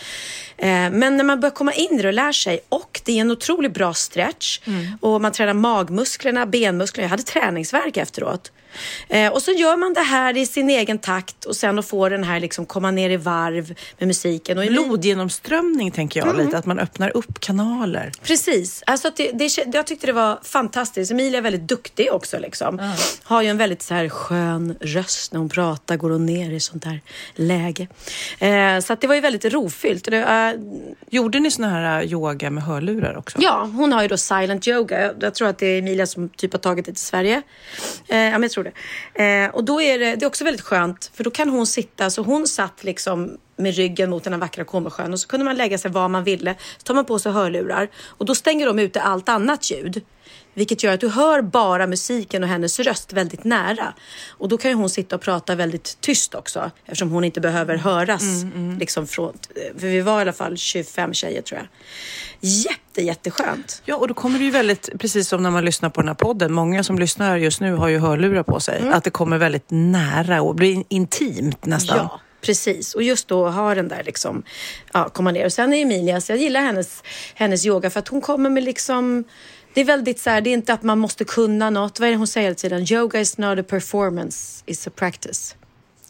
Eh, 0.57 0.67
men 0.67 1.17
när 1.17 1.24
man 1.24 1.39
börjar 1.39 1.53
komma 1.53 1.74
in 1.74 2.00
i 2.00 2.01
det 2.01 2.07
och 2.07 2.13
lär 2.13 2.31
sig 2.31 2.59
och 2.69 3.01
det 3.05 3.12
är 3.12 3.21
en 3.21 3.31
otroligt 3.31 3.74
bra 3.74 3.93
stretch 3.93 4.59
mm. 4.65 4.88
och 5.01 5.21
man 5.21 5.31
tränar 5.31 5.53
magmusklerna, 5.53 6.45
benmusklerna. 6.45 7.05
Jag 7.05 7.09
hade 7.09 7.24
träningsverk 7.24 7.97
efteråt. 7.97 8.51
Eh, 9.07 9.31
och 9.31 9.41
så 9.41 9.51
gör 9.51 9.77
man 9.77 9.93
det 9.93 10.01
här 10.01 10.38
i 10.38 10.45
sin 10.45 10.69
egen 10.69 10.97
takt 10.97 11.45
och 11.45 11.55
sen 11.55 11.79
att 11.79 11.85
få 11.85 12.09
den 12.09 12.24
här 12.24 12.39
liksom 12.39 12.65
komma 12.65 12.91
ner 12.91 13.09
i 13.09 13.17
varv 13.17 13.75
med 13.97 14.07
musiken. 14.07 14.57
Och 14.57 14.65
Blodgenomströmning 14.65 15.91
tänker 15.91 16.19
jag 16.19 16.29
mm. 16.29 16.45
lite, 16.45 16.57
att 16.57 16.65
man 16.65 16.79
öppnar 16.79 17.17
upp 17.17 17.39
kanaler. 17.39 18.12
Precis, 18.24 18.83
alltså 18.85 19.12
det, 19.15 19.31
det, 19.31 19.57
jag 19.74 19.88
tyckte 19.88 20.07
det 20.07 20.13
var 20.13 20.39
fantastiskt. 20.43 21.12
Emilia 21.12 21.38
är 21.38 21.41
väldigt 21.41 21.67
duktig 21.67 22.12
också 22.12 22.39
liksom. 22.39 22.79
Mm. 22.79 22.95
Har 23.24 23.41
ju 23.41 23.50
en 23.50 23.57
väldigt 23.57 23.81
så 23.81 23.93
här 23.93 24.09
skön 24.09 24.75
röst 24.81 25.33
när 25.33 25.39
hon 25.39 25.50
pratar, 25.50 25.97
går 25.97 26.09
hon 26.09 26.25
ner 26.25 26.51
i 26.51 26.59
sånt 26.59 26.85
här 26.85 27.01
läge. 27.35 27.88
Eh, 28.39 28.79
så 28.79 28.93
att 28.93 29.01
det 29.01 29.07
var 29.07 29.15
ju 29.15 29.21
väldigt 29.21 29.45
rofyllt. 29.45 30.05
Det, 30.05 30.17
Gjorde 31.09 31.39
ni 31.39 31.51
såna 31.51 31.69
här 31.69 32.01
äh, 32.01 32.11
yoga 32.11 32.49
med 32.49 32.63
hörlurar 32.63 33.17
också? 33.17 33.37
Ja, 33.41 33.69
hon 33.75 33.93
har 33.93 34.01
ju 34.01 34.07
då 34.07 34.17
silent 34.17 34.67
yoga. 34.67 35.01
Jag, 35.01 35.13
jag 35.19 35.35
tror 35.35 35.47
att 35.47 35.57
det 35.57 35.67
är 35.67 35.79
Emilia 35.79 36.07
som 36.07 36.29
typ 36.29 36.53
har 36.53 36.59
tagit 36.59 36.85
det 36.85 36.91
till 36.91 37.01
Sverige. 37.01 37.41
Eh, 38.07 38.17
ja, 38.17 38.31
men 38.31 38.41
jag 38.41 38.51
tror 38.51 38.71
det. 39.13 39.43
Eh, 39.43 39.49
och 39.49 39.63
då 39.63 39.81
är 39.81 39.99
det, 39.99 40.15
det 40.15 40.25
är 40.25 40.27
också 40.27 40.43
väldigt 40.43 40.61
skönt 40.61 41.11
för 41.13 41.23
då 41.23 41.31
kan 41.31 41.49
hon 41.49 41.67
sitta, 41.67 42.09
så 42.09 42.21
hon 42.21 42.47
satt 42.47 42.83
liksom 42.83 43.37
med 43.57 43.75
ryggen 43.75 44.09
mot 44.09 44.23
den 44.23 44.33
här 44.33 44.39
vackra 44.39 44.63
Comosjön 44.63 45.13
och 45.13 45.19
så 45.19 45.27
kunde 45.27 45.45
man 45.45 45.55
lägga 45.55 45.77
sig 45.77 45.91
var 45.91 46.07
man 46.07 46.23
ville. 46.23 46.55
Så 46.77 46.83
tar 46.83 46.93
man 46.93 47.05
på 47.05 47.19
sig 47.19 47.31
hörlurar 47.31 47.89
och 48.05 48.25
då 48.25 48.35
stänger 48.35 48.65
de 48.65 48.79
ute 48.79 49.01
allt 49.01 49.29
annat 49.29 49.71
ljud. 49.71 50.03
Vilket 50.55 50.83
gör 50.83 50.93
att 50.93 51.00
du 51.00 51.09
hör 51.09 51.41
bara 51.41 51.88
musiken 51.88 52.43
och 52.43 52.50
hennes 52.50 52.79
röst 52.79 53.13
väldigt 53.13 53.43
nära. 53.43 53.93
Och 54.29 54.50
då 54.50 54.57
kan 54.57 54.71
ju 54.71 54.77
hon 54.77 54.89
sitta 54.89 55.15
och 55.15 55.21
prata 55.21 55.55
väldigt 55.55 55.97
tyst 56.01 56.35
också 56.35 56.71
eftersom 56.85 57.09
hon 57.09 57.24
inte 57.24 57.41
behöver 57.41 57.75
höras. 57.75 58.24
Mm, 58.24 58.53
mm. 58.55 58.77
Liksom 58.79 59.07
från, 59.07 59.33
för 59.77 59.88
vi 59.88 60.01
var 60.01 60.19
i 60.19 60.21
alla 60.21 60.33
fall 60.33 60.57
25 60.57 61.13
tjejer 61.13 61.41
tror 61.41 61.59
jag. 61.59 61.67
Jätte, 62.39 63.01
jätteskönt. 63.01 63.81
Ja, 63.85 63.95
och 63.95 64.07
då 64.07 64.13
kommer 64.13 64.39
det 64.39 64.45
ju 64.45 64.51
väldigt, 64.51 64.89
precis 65.00 65.27
som 65.27 65.43
när 65.43 65.51
man 65.51 65.65
lyssnar 65.65 65.89
på 65.89 66.01
den 66.01 66.07
här 66.07 66.15
podden, 66.15 66.53
många 66.53 66.83
som 66.83 67.00
lyssnar 67.00 67.38
just 67.38 67.62
nu 67.62 67.74
har 67.74 67.88
ju 67.88 68.00
hörlurar 68.00 68.43
på 68.43 68.59
sig, 68.59 68.79
mm. 68.79 68.93
att 68.93 69.03
det 69.03 69.09
kommer 69.09 69.38
väldigt 69.38 69.65
nära 69.67 70.41
och 70.41 70.55
blir 70.55 70.83
intimt 70.89 71.65
nästan. 71.65 71.97
Ja. 71.97 72.21
Precis, 72.41 72.95
och 72.95 73.03
just 73.03 73.27
då 73.27 73.50
ha 73.50 73.75
den 73.75 73.88
där 73.88 74.03
liksom, 74.05 74.43
ja, 74.93 75.09
komma 75.09 75.31
ner. 75.31 75.45
Och 75.45 75.53
sen 75.53 75.74
är 75.74 75.81
Emilia, 75.81 76.21
så 76.21 76.31
jag 76.31 76.39
gillar 76.39 76.62
hennes, 76.62 77.03
hennes 77.33 77.65
yoga 77.65 77.89
för 77.89 78.00
att 78.00 78.07
hon 78.07 78.21
kommer 78.21 78.50
med 78.50 78.63
liksom 78.63 79.24
det 79.75 79.82
är 79.82 79.86
väldigt 79.86 80.20
så 80.20 80.29
här, 80.29 80.41
det 80.41 80.50
är 80.50 80.53
inte 80.53 80.74
att 80.74 80.84
man 80.84 81.00
måste 81.00 81.25
kunna 81.25 81.70
något. 81.70 82.00
Vad 82.00 82.08
är 82.08 82.12
det 82.12 82.17
hon 82.17 82.27
säger 82.27 82.46
hela 82.48 82.55
tiden? 82.55 82.94
Yoga 82.94 83.19
is 83.19 83.38
not 83.38 83.60
a 83.60 83.63
performance, 83.63 84.63
it's 84.65 84.88
a 84.88 84.91
practice. 84.95 85.56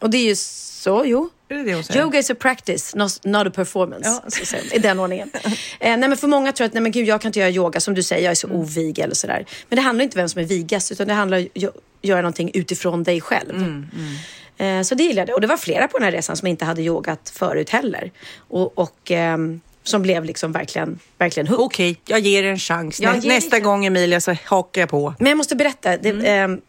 Och 0.01 0.09
det 0.09 0.17
är 0.17 0.25
ju 0.25 0.35
så, 0.35 1.03
jo. 1.05 1.29
Är 1.49 1.55
det 1.55 1.63
det 1.63 1.73
hon 1.73 1.83
säger? 1.83 2.01
Yoga 2.01 2.19
is 2.19 2.29
a 2.29 2.35
practice, 2.39 2.95
not, 2.95 3.19
not 3.23 3.47
a 3.47 3.51
performance. 3.55 4.21
Ja. 4.53 4.57
I 4.73 4.79
den 4.79 4.99
ordningen. 4.99 5.31
eh, 5.79 5.97
nej, 5.97 5.97
men 5.97 6.17
för 6.17 6.27
många 6.27 6.51
tror 6.51 6.65
att 6.65 6.73
nej, 6.73 6.83
men 6.83 6.91
gud, 6.91 7.07
jag 7.07 7.21
kan 7.21 7.29
inte 7.29 7.39
göra 7.39 7.49
yoga, 7.49 7.79
som 7.79 7.93
du 7.93 8.03
säger, 8.03 8.23
jag 8.23 8.31
är 8.31 8.35
så 8.35 8.47
mm. 8.47 8.59
ovig 8.59 8.99
eller 8.99 9.15
sådär. 9.15 9.45
Men 9.69 9.75
det 9.75 9.81
handlar 9.81 10.03
inte 10.03 10.17
om 10.17 10.21
vem 10.21 10.29
som 10.29 10.41
är 10.41 10.45
vigast, 10.45 10.91
utan 10.91 11.07
det 11.07 11.13
handlar 11.13 11.37
om 11.37 11.47
att 11.55 11.75
göra 12.01 12.21
någonting 12.21 12.51
utifrån 12.53 13.03
dig 13.03 13.21
själv. 13.21 13.55
Mm, 13.55 13.87
mm. 13.95 14.79
Eh, 14.79 14.83
så 14.83 14.95
det 14.95 15.03
gillade 15.03 15.31
jag. 15.31 15.35
Och 15.35 15.41
det 15.41 15.47
var 15.47 15.57
flera 15.57 15.87
på 15.87 15.97
den 15.97 16.05
här 16.05 16.11
resan 16.11 16.37
som 16.37 16.47
inte 16.47 16.65
hade 16.65 16.81
yogat 16.81 17.31
förut 17.35 17.69
heller. 17.69 18.11
Och, 18.37 18.77
och 18.77 19.11
ehm, 19.11 19.61
som 19.87 20.01
blev 20.01 20.25
liksom 20.25 20.51
verkligen, 20.51 20.99
verkligen 21.17 21.47
hook. 21.47 21.59
Okej, 21.59 21.91
okay, 21.91 22.01
jag 22.05 22.19
ger 22.19 22.43
er 22.43 22.51
en 22.51 22.59
chans. 22.59 23.01
Nä, 23.01 23.21
nästa 23.23 23.59
gång 23.59 23.85
Emilia 23.85 24.21
så 24.21 24.35
hakar 24.45 24.81
jag 24.81 24.89
på. 24.89 25.13
Men 25.19 25.27
jag 25.27 25.37
måste 25.37 25.55
berätta. 25.55 25.97
Det, 25.97 26.09
mm. 26.09 26.51
eh, 26.51 26.59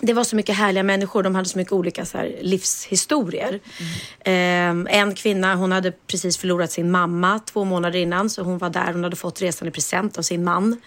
det 0.00 0.12
var 0.12 0.24
så 0.24 0.36
mycket 0.36 0.56
härliga 0.56 0.82
människor. 0.82 1.22
De 1.22 1.34
hade 1.34 1.48
så 1.48 1.58
mycket 1.58 1.72
olika 1.72 2.04
så 2.04 2.18
här, 2.18 2.38
livshistorier. 2.40 3.60
Mm. 4.24 4.86
Eh, 4.86 4.98
en 5.00 5.14
kvinna, 5.14 5.54
hon 5.54 5.72
hade 5.72 5.92
precis 5.92 6.38
förlorat 6.38 6.72
sin 6.72 6.90
mamma 6.90 7.38
två 7.38 7.64
månader 7.64 7.98
innan. 7.98 8.30
Så 8.30 8.42
hon 8.42 8.58
var 8.58 8.70
där. 8.70 8.92
Hon 8.92 9.04
hade 9.04 9.16
fått 9.16 9.42
resan 9.42 9.68
i 9.68 9.70
present 9.70 10.18
av 10.18 10.22
sin 10.22 10.44
man. 10.44 10.80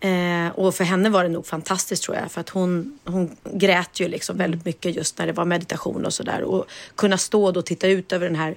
Eh, 0.00 0.48
och 0.54 0.74
för 0.74 0.84
henne 0.84 1.08
var 1.08 1.22
det 1.22 1.28
nog 1.28 1.46
fantastiskt 1.46 2.02
tror 2.02 2.16
jag. 2.16 2.32
För 2.32 2.40
att 2.40 2.48
hon, 2.48 2.98
hon 3.04 3.36
grät 3.44 4.00
ju 4.00 4.08
liksom 4.08 4.36
väldigt 4.36 4.64
mycket 4.64 4.96
just 4.96 5.18
när 5.18 5.26
det 5.26 5.32
var 5.32 5.44
meditation 5.44 6.06
och 6.06 6.12
sådär. 6.12 6.42
Och 6.42 6.66
kunna 6.96 7.18
stå 7.18 7.58
och 7.58 7.66
titta 7.66 7.88
ut 7.88 8.12
över 8.12 8.26
den 8.26 8.36
här 8.36 8.54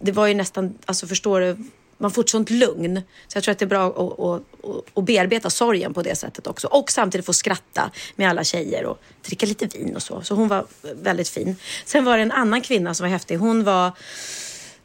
det 0.00 0.12
var 0.12 0.26
ju 0.26 0.34
nästan, 0.34 0.78
alltså 0.86 1.06
förstår 1.06 1.40
du, 1.40 1.56
man 1.98 2.10
får 2.10 2.22
ett 2.22 2.28
sånt 2.28 2.50
lugn. 2.50 3.02
Så 3.28 3.36
jag 3.36 3.44
tror 3.44 3.52
att 3.52 3.58
det 3.58 3.64
är 3.64 3.66
bra 3.66 3.86
att, 3.86 4.20
att, 4.20 4.98
att 4.98 5.04
bearbeta 5.04 5.50
sorgen 5.50 5.94
på 5.94 6.02
det 6.02 6.14
sättet 6.14 6.46
också. 6.46 6.66
Och 6.66 6.90
samtidigt 6.90 7.26
få 7.26 7.32
skratta 7.32 7.90
med 8.16 8.28
alla 8.30 8.44
tjejer 8.44 8.84
och 8.84 9.00
dricka 9.26 9.46
lite 9.46 9.66
vin 9.66 9.96
och 9.96 10.02
så. 10.02 10.22
Så 10.22 10.34
hon 10.34 10.48
var 10.48 10.66
väldigt 10.94 11.28
fin. 11.28 11.56
Sen 11.84 12.04
var 12.04 12.16
det 12.16 12.22
en 12.22 12.32
annan 12.32 12.60
kvinna 12.60 12.94
som 12.94 13.04
var 13.04 13.10
häftig. 13.10 13.38
Hon 13.38 13.64
var, 13.64 13.92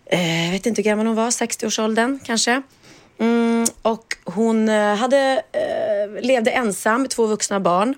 eh, 0.05 0.45
jag 0.45 0.51
vet 0.51 0.65
inte 0.65 0.81
hur 0.81 0.89
gammal 0.89 1.05
hon 1.05 1.15
var, 1.15 1.29
60-årsåldern 1.29 2.19
kanske. 2.23 2.61
Mm, 3.17 3.65
och 3.81 4.17
hon 4.23 4.69
eh, 4.69 4.95
hade, 4.95 5.43
eh, 5.51 6.21
levde 6.21 6.51
ensam 6.51 7.01
med 7.01 7.09
två 7.09 7.25
vuxna 7.25 7.59
barn. 7.59 7.95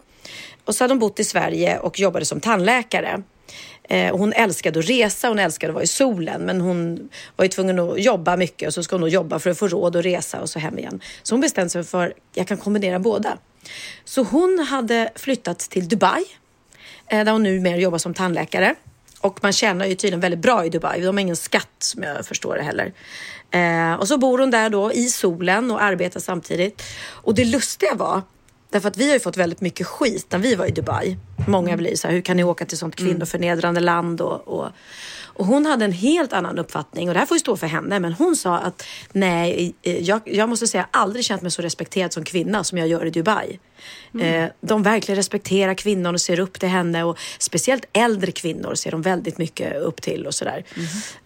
Och 0.65 0.75
så 0.75 0.83
hade 0.83 0.91
hon 0.91 0.99
bott 0.99 1.19
i 1.19 1.23
Sverige 1.23 1.79
och 1.79 1.99
jobbade 1.99 2.25
som 2.25 2.39
tandläkare. 2.39 3.23
Eh, 3.89 4.17
hon 4.17 4.33
älskade 4.33 4.79
att 4.79 4.89
resa, 4.89 5.27
hon 5.27 5.39
älskade 5.39 5.71
att 5.71 5.73
vara 5.73 5.83
i 5.83 5.87
solen 5.87 6.41
men 6.41 6.61
hon 6.61 7.09
var 7.35 7.45
ju 7.45 7.49
tvungen 7.49 7.79
att 7.79 8.03
jobba 8.03 8.37
mycket 8.37 8.67
och 8.67 8.73
så 8.73 8.83
ska 8.83 8.95
hon 8.95 9.01
nog 9.01 9.09
jobba 9.09 9.39
för 9.39 9.49
att 9.49 9.57
få 9.57 9.67
råd 9.67 9.95
att 9.95 10.05
resa 10.05 10.41
och 10.41 10.49
så 10.49 10.59
hem 10.59 10.79
igen. 10.79 10.99
Så 11.23 11.33
hon 11.33 11.41
bestämde 11.41 11.69
sig 11.69 11.83
för 11.83 12.07
att 12.07 12.13
jag 12.33 12.47
kan 12.47 12.57
kombinera 12.57 12.99
båda. 12.99 13.37
Så 14.05 14.23
hon 14.23 14.59
hade 14.59 15.11
flyttat 15.15 15.59
till 15.59 15.87
Dubai 15.87 16.25
eh, 17.07 17.23
där 17.23 17.31
hon 17.31 17.43
numera 17.43 17.77
jobbar 17.77 17.97
som 17.97 18.13
tandläkare. 18.13 18.75
Och 19.19 19.39
man 19.43 19.53
tjänar 19.53 19.85
ju 19.85 19.95
tydligen 19.95 20.19
väldigt 20.19 20.39
bra 20.39 20.65
i 20.65 20.69
Dubai. 20.69 21.01
De 21.01 21.07
har 21.17 21.21
ingen 21.21 21.35
skatt 21.35 21.75
som 21.79 22.03
jag 22.03 22.25
förstår 22.25 22.55
det 22.55 22.63
heller. 22.63 22.93
Eh, 23.51 23.99
och 23.99 24.07
så 24.07 24.17
bor 24.17 24.37
hon 24.37 24.51
där 24.51 24.69
då 24.69 24.93
i 24.93 25.09
solen 25.09 25.71
och 25.71 25.83
arbetar 25.83 26.19
samtidigt. 26.19 26.83
Och 27.07 27.35
det 27.35 27.45
lustiga 27.45 27.95
var 27.95 28.21
Därför 28.75 28.87
att 28.87 28.97
vi 28.97 29.07
har 29.07 29.13
ju 29.13 29.19
fått 29.19 29.37
väldigt 29.37 29.61
mycket 29.61 29.87
skit 29.87 30.25
när 30.29 30.39
vi 30.39 30.55
var 30.55 30.65
i 30.65 30.71
Dubai. 30.71 31.17
Många 31.47 31.77
blir 31.77 31.95
så 31.95 32.07
här, 32.07 32.13
hur 32.15 32.21
kan 32.21 32.37
ni 32.37 32.43
åka 32.43 32.65
till 32.65 32.77
sånt 32.77 32.95
kvinnoförnedrande 32.95 33.79
land? 33.79 34.21
Och, 34.21 34.47
och, 34.47 34.67
och 35.35 35.45
hon 35.45 35.65
hade 35.65 35.85
en 35.85 35.91
helt 35.91 36.33
annan 36.33 36.59
uppfattning 36.59 37.07
och 37.07 37.13
det 37.13 37.19
här 37.19 37.27
får 37.27 37.35
ju 37.35 37.39
stå 37.39 37.57
för 37.57 37.67
henne. 37.67 37.99
Men 37.99 38.13
hon 38.13 38.35
sa 38.35 38.57
att 38.57 38.83
nej, 39.11 39.75
jag, 39.81 40.21
jag 40.25 40.49
måste 40.49 40.67
säga 40.67 40.87
aldrig 40.91 41.25
känt 41.25 41.41
mig 41.41 41.51
så 41.51 41.61
respekterad 41.61 42.13
som 42.13 42.23
kvinna 42.23 42.63
som 42.63 42.77
jag 42.77 42.87
gör 42.87 43.05
i 43.05 43.09
Dubai. 43.09 43.59
Mm. 44.13 44.43
Eh, 44.43 44.51
de 44.61 44.83
verkligen 44.83 45.15
respekterar 45.15 45.73
kvinnan 45.73 46.13
och 46.13 46.21
ser 46.21 46.39
upp 46.39 46.59
till 46.59 46.69
henne 46.69 47.03
och 47.03 47.19
speciellt 47.39 47.85
äldre 47.93 48.31
kvinnor 48.31 48.75
ser 48.75 48.91
de 48.91 49.01
väldigt 49.01 49.37
mycket 49.37 49.75
upp 49.75 50.01
till 50.01 50.25
och 50.25 50.33
sådär. 50.33 50.63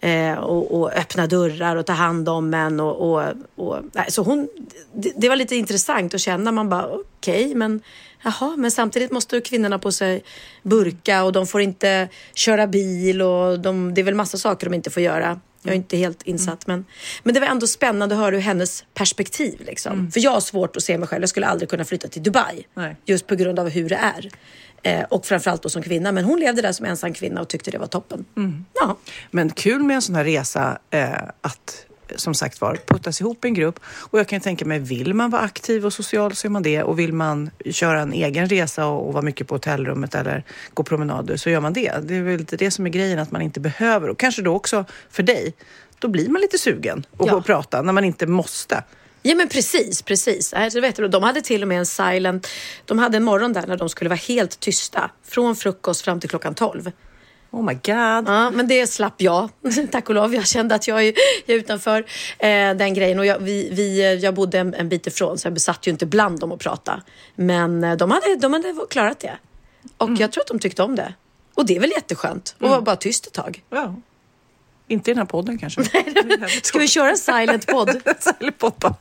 Mm. 0.00 0.34
Eh, 0.34 0.38
och, 0.38 0.80
och 0.80 0.92
öppna 0.92 1.26
dörrar 1.26 1.76
och 1.76 1.86
ta 1.86 1.92
hand 1.92 2.28
om 2.28 2.54
en 2.54 2.80
och, 2.80 3.10
och, 3.10 3.24
och 3.56 3.78
så 4.08 4.22
hon, 4.22 4.48
det, 4.94 5.12
det, 5.16 5.28
var 5.28 5.36
lite 5.36 5.56
intressant 5.56 6.14
att 6.14 6.20
känna 6.20 6.52
man 6.52 6.68
bara 6.68 6.86
okej, 6.86 7.44
okay, 7.44 7.54
men 7.54 7.82
Jaha, 8.22 8.56
men 8.56 8.70
samtidigt 8.70 9.10
måste 9.10 9.40
kvinnorna 9.40 9.78
på 9.78 9.92
sig 9.92 10.22
burka 10.62 11.24
och 11.24 11.32
de 11.32 11.46
får 11.46 11.60
inte 11.60 12.08
köra 12.34 12.66
bil 12.66 13.22
och 13.22 13.60
de, 13.60 13.94
det 13.94 14.00
är 14.00 14.04
väl 14.04 14.14
massa 14.14 14.38
saker 14.38 14.66
de 14.66 14.74
inte 14.74 14.90
får 14.90 15.02
göra. 15.02 15.40
Jag 15.62 15.72
är 15.72 15.76
inte 15.76 15.96
helt 15.96 16.22
insatt. 16.22 16.66
Men, 16.66 16.84
men 17.22 17.34
det 17.34 17.40
var 17.40 17.46
ändå 17.46 17.66
spännande 17.66 18.14
att 18.14 18.20
höra 18.20 18.36
ur 18.36 18.40
hennes 18.40 18.84
perspektiv. 18.94 19.60
Liksom. 19.66 20.10
För 20.10 20.20
jag 20.20 20.30
har 20.30 20.40
svårt 20.40 20.76
att 20.76 20.82
se 20.82 20.98
mig 20.98 21.08
själv. 21.08 21.22
Jag 21.22 21.28
skulle 21.28 21.46
aldrig 21.46 21.68
kunna 21.68 21.84
flytta 21.84 22.08
till 22.08 22.22
Dubai. 22.22 22.66
Nej. 22.74 22.96
Just 23.04 23.26
på 23.26 23.34
grund 23.34 23.58
av 23.58 23.68
hur 23.68 23.88
det 23.88 23.94
är. 23.96 24.30
Eh, 24.82 25.04
och 25.04 25.26
framförallt 25.26 25.62
då 25.62 25.68
som 25.68 25.82
kvinna. 25.82 26.12
Men 26.12 26.24
hon 26.24 26.40
levde 26.40 26.62
där 26.62 26.72
som 26.72 26.86
ensam 26.86 27.12
kvinna 27.12 27.40
och 27.40 27.48
tyckte 27.48 27.70
det 27.70 27.78
var 27.78 27.86
toppen. 27.86 28.24
Ja. 28.74 28.96
Men 29.30 29.50
kul 29.50 29.82
med 29.82 29.94
en 29.94 30.02
sån 30.02 30.14
här 30.14 30.24
resa 30.24 30.78
eh, 30.90 31.12
att 31.40 31.86
som 32.16 32.34
sagt 32.34 32.60
var 32.60 32.78
puttas 32.86 33.20
ihop 33.20 33.44
i 33.44 33.48
en 33.48 33.54
grupp. 33.54 33.80
Och 33.84 34.18
jag 34.18 34.28
kan 34.28 34.40
tänka 34.40 34.64
mig, 34.64 34.78
vill 34.78 35.14
man 35.14 35.30
vara 35.30 35.42
aktiv 35.42 35.86
och 35.86 35.92
social 35.92 36.34
så 36.34 36.46
är 36.46 36.50
man 36.50 36.62
det. 36.62 36.82
Och 36.82 36.98
vill 36.98 37.12
man 37.12 37.50
köra 37.70 38.00
en 38.00 38.12
egen 38.12 38.48
resa 38.48 38.86
och, 38.86 39.06
och 39.06 39.12
vara 39.12 39.22
mycket 39.22 39.48
på 39.48 39.54
hotellrummet 39.54 40.14
eller 40.14 40.44
gå 40.74 40.82
promenader 40.82 41.36
så 41.36 41.50
gör 41.50 41.60
man 41.60 41.72
det. 41.72 41.92
Det 42.02 42.14
är 42.14 42.22
väl 42.22 42.38
lite 42.38 42.56
det 42.56 42.70
som 42.70 42.86
är 42.86 42.90
grejen, 42.90 43.18
att 43.18 43.30
man 43.30 43.42
inte 43.42 43.60
behöver. 43.60 44.08
Och 44.08 44.18
kanske 44.18 44.42
då 44.42 44.54
också 44.54 44.84
för 45.10 45.22
dig, 45.22 45.54
då 45.98 46.08
blir 46.08 46.28
man 46.28 46.42
lite 46.42 46.58
sugen 46.58 46.98
att 47.12 47.26
Ja. 47.26 47.32
gå 47.32 47.38
och 47.38 47.46
prata 47.46 47.82
när 47.82 47.92
man 47.92 48.04
inte 48.04 48.26
måste. 48.26 48.84
Ja 49.22 49.34
men 49.34 49.48
precis, 49.48 50.02
precis. 50.02 50.52
Alltså, 50.52 50.80
vet 50.80 50.96
du, 50.96 51.08
de 51.08 51.22
hade 51.22 51.40
till 51.42 51.62
och 51.62 51.68
med 51.68 51.78
en 51.78 51.86
silent, 51.86 52.48
de 52.84 52.98
hade 52.98 53.16
en 53.16 53.24
morgon 53.24 53.52
där 53.52 53.66
när 53.66 53.76
de 53.76 53.88
skulle 53.88 54.08
vara 54.08 54.16
helt 54.28 54.60
tysta. 54.60 55.10
Från 55.24 55.56
frukost 55.56 56.00
fram 56.02 56.20
till 56.20 56.30
klockan 56.30 56.54
12. 56.54 56.90
Oh 57.50 57.62
my 57.62 57.74
god. 57.74 58.28
Ja, 58.28 58.50
men 58.50 58.68
det 58.68 58.86
slapp 58.86 59.22
jag, 59.22 59.48
tack 59.90 60.08
och 60.08 60.14
lov. 60.14 60.34
Jag 60.34 60.46
kände 60.46 60.74
att 60.74 60.88
jag 60.88 61.04
är, 61.04 61.14
jag 61.46 61.54
är 61.54 61.58
utanför 61.58 61.98
eh, 62.38 62.74
den 62.74 62.94
grejen. 62.94 63.18
Och 63.18 63.26
jag, 63.26 63.38
vi, 63.38 63.68
vi, 63.72 64.18
jag 64.22 64.34
bodde 64.34 64.58
en, 64.58 64.74
en 64.74 64.88
bit 64.88 65.06
ifrån 65.06 65.38
så 65.38 65.46
jag 65.46 65.54
besatt 65.54 65.86
ju 65.86 65.90
inte 65.90 66.06
bland 66.06 66.40
dem 66.40 66.52
att 66.52 66.60
prata. 66.60 67.02
Men 67.34 67.84
eh, 67.84 67.96
de 67.96 68.10
hade, 68.10 68.36
de 68.36 68.52
hade 68.52 68.74
klarat 68.90 69.20
det. 69.20 69.38
Och 69.96 70.10
jag 70.18 70.32
tror 70.32 70.42
att 70.42 70.48
de 70.48 70.58
tyckte 70.58 70.82
om 70.82 70.96
det. 70.96 71.14
Och 71.54 71.66
det 71.66 71.76
är 71.76 71.80
väl 71.80 71.90
jätteskönt 71.90 72.54
att 72.58 72.68
vara 72.68 72.80
bara 72.80 72.96
tyst 72.96 73.26
ett 73.26 73.32
tag. 73.32 73.62
Ja. 73.70 73.94
Inte 74.90 75.10
i 75.10 75.14
den 75.14 75.18
här 75.18 75.26
podden 75.26 75.58
kanske. 75.58 75.84
Ska 76.62 76.78
vi 76.78 76.88
köra 76.88 77.10
en 77.10 77.18
silent 77.18 77.66
podd? 77.66 77.88
Eller 78.40 78.50
podd 78.50 78.72
bara 78.80 78.94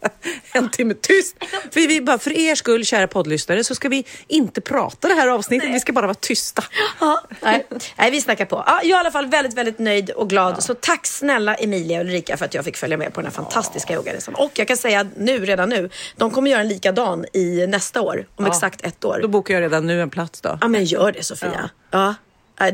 en 0.53 0.71
timme 0.71 0.93
tyst. 0.93 1.35
Vi, 1.73 1.87
vi 1.87 2.01
bara, 2.01 2.17
för 2.17 2.37
er 2.37 2.55
skull, 2.55 2.85
kära 2.85 3.07
poddlyssnare, 3.07 3.63
så 3.63 3.75
ska 3.75 3.89
vi 3.89 4.05
inte 4.27 4.61
prata 4.61 5.07
det 5.07 5.13
här 5.13 5.27
avsnittet. 5.27 5.69
Vi 5.69 5.79
ska 5.79 5.93
bara 5.93 6.07
vara 6.07 6.13
tysta. 6.13 6.63
Ja, 6.99 7.21
nej. 7.41 7.67
nej, 7.97 8.11
vi 8.11 8.21
snackar 8.21 8.45
på. 8.45 8.63
Ja, 8.67 8.79
jag 8.83 8.83
är 8.83 8.89
i 8.89 8.93
alla 8.93 9.11
fall 9.11 9.25
väldigt, 9.25 9.53
väldigt 9.53 9.79
nöjd 9.79 10.09
och 10.09 10.29
glad. 10.29 10.63
Så 10.63 10.73
tack 10.73 11.07
snälla 11.07 11.55
Emilia 11.55 11.99
och 11.99 12.05
Ulrika 12.05 12.37
för 12.37 12.45
att 12.45 12.53
jag 12.53 12.65
fick 12.65 12.77
följa 12.77 12.97
med 12.97 13.13
på 13.13 13.21
den 13.21 13.25
här 13.25 13.35
fantastiska 13.35 13.93
yogaresan. 13.93 14.35
Och 14.35 14.51
jag 14.53 14.67
kan 14.67 14.77
säga 14.77 15.07
nu, 15.15 15.45
redan 15.45 15.69
nu, 15.69 15.89
de 16.17 16.31
kommer 16.31 16.51
göra 16.51 16.61
en 16.61 16.67
likadan 16.67 17.25
i 17.33 17.67
nästa 17.67 18.01
år, 18.01 18.27
om 18.35 18.45
exakt 18.45 18.85
ett 18.85 19.05
år. 19.05 19.19
Då 19.21 19.27
bokar 19.27 19.53
jag 19.53 19.61
redan 19.61 19.87
nu 19.87 20.01
en 20.01 20.09
plats 20.09 20.41
då. 20.41 20.57
Ja, 20.61 20.67
men 20.67 20.85
gör 20.85 21.11
det 21.11 21.23
Sofia. 21.23 21.69
Ja. 21.91 22.15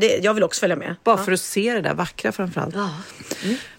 Det, 0.00 0.18
jag 0.22 0.34
vill 0.34 0.42
också 0.42 0.60
följa 0.60 0.76
med. 0.76 0.94
Bara 1.04 1.24
för 1.24 1.32
att 1.32 1.40
se 1.40 1.74
det 1.74 1.80
där 1.80 1.94
vackra 1.94 2.32
framförallt. 2.32 2.74
Ja. 2.74 2.90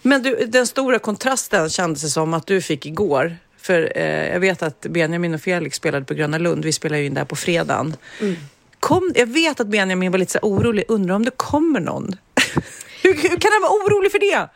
Men 0.02 0.22
du, 0.22 0.46
den 0.46 0.66
stora 0.66 0.98
kontrasten 0.98 1.70
kändes 1.70 2.02
det 2.02 2.08
som 2.08 2.34
att 2.34 2.46
du 2.46 2.60
fick 2.60 2.86
igår. 2.86 3.36
För 3.60 3.92
eh, 3.94 4.28
jag 4.32 4.40
vet 4.40 4.62
att 4.62 4.80
Benjamin 4.80 5.34
och 5.34 5.40
Felix 5.40 5.76
spelade 5.76 6.04
på 6.04 6.14
Gröna 6.14 6.38
Lund. 6.38 6.64
Vi 6.64 6.72
spelar 6.72 6.96
ju 6.96 7.06
in 7.06 7.14
där 7.14 7.24
på 7.24 7.36
fredagen. 7.36 7.96
Kom, 8.80 9.12
jag 9.14 9.26
vet 9.26 9.60
att 9.60 9.66
Benjamin 9.66 10.12
var 10.12 10.18
lite 10.18 10.32
så 10.32 10.38
orolig. 10.38 10.84
Undrar 10.88 11.14
om 11.14 11.24
det 11.24 11.30
kommer 11.36 11.80
någon? 11.80 12.16
hur, 13.02 13.14
hur 13.14 13.36
kan 13.40 13.50
han 13.52 13.62
vara 13.62 13.72
orolig 13.72 14.12
för 14.12 14.18
det? 14.18 14.48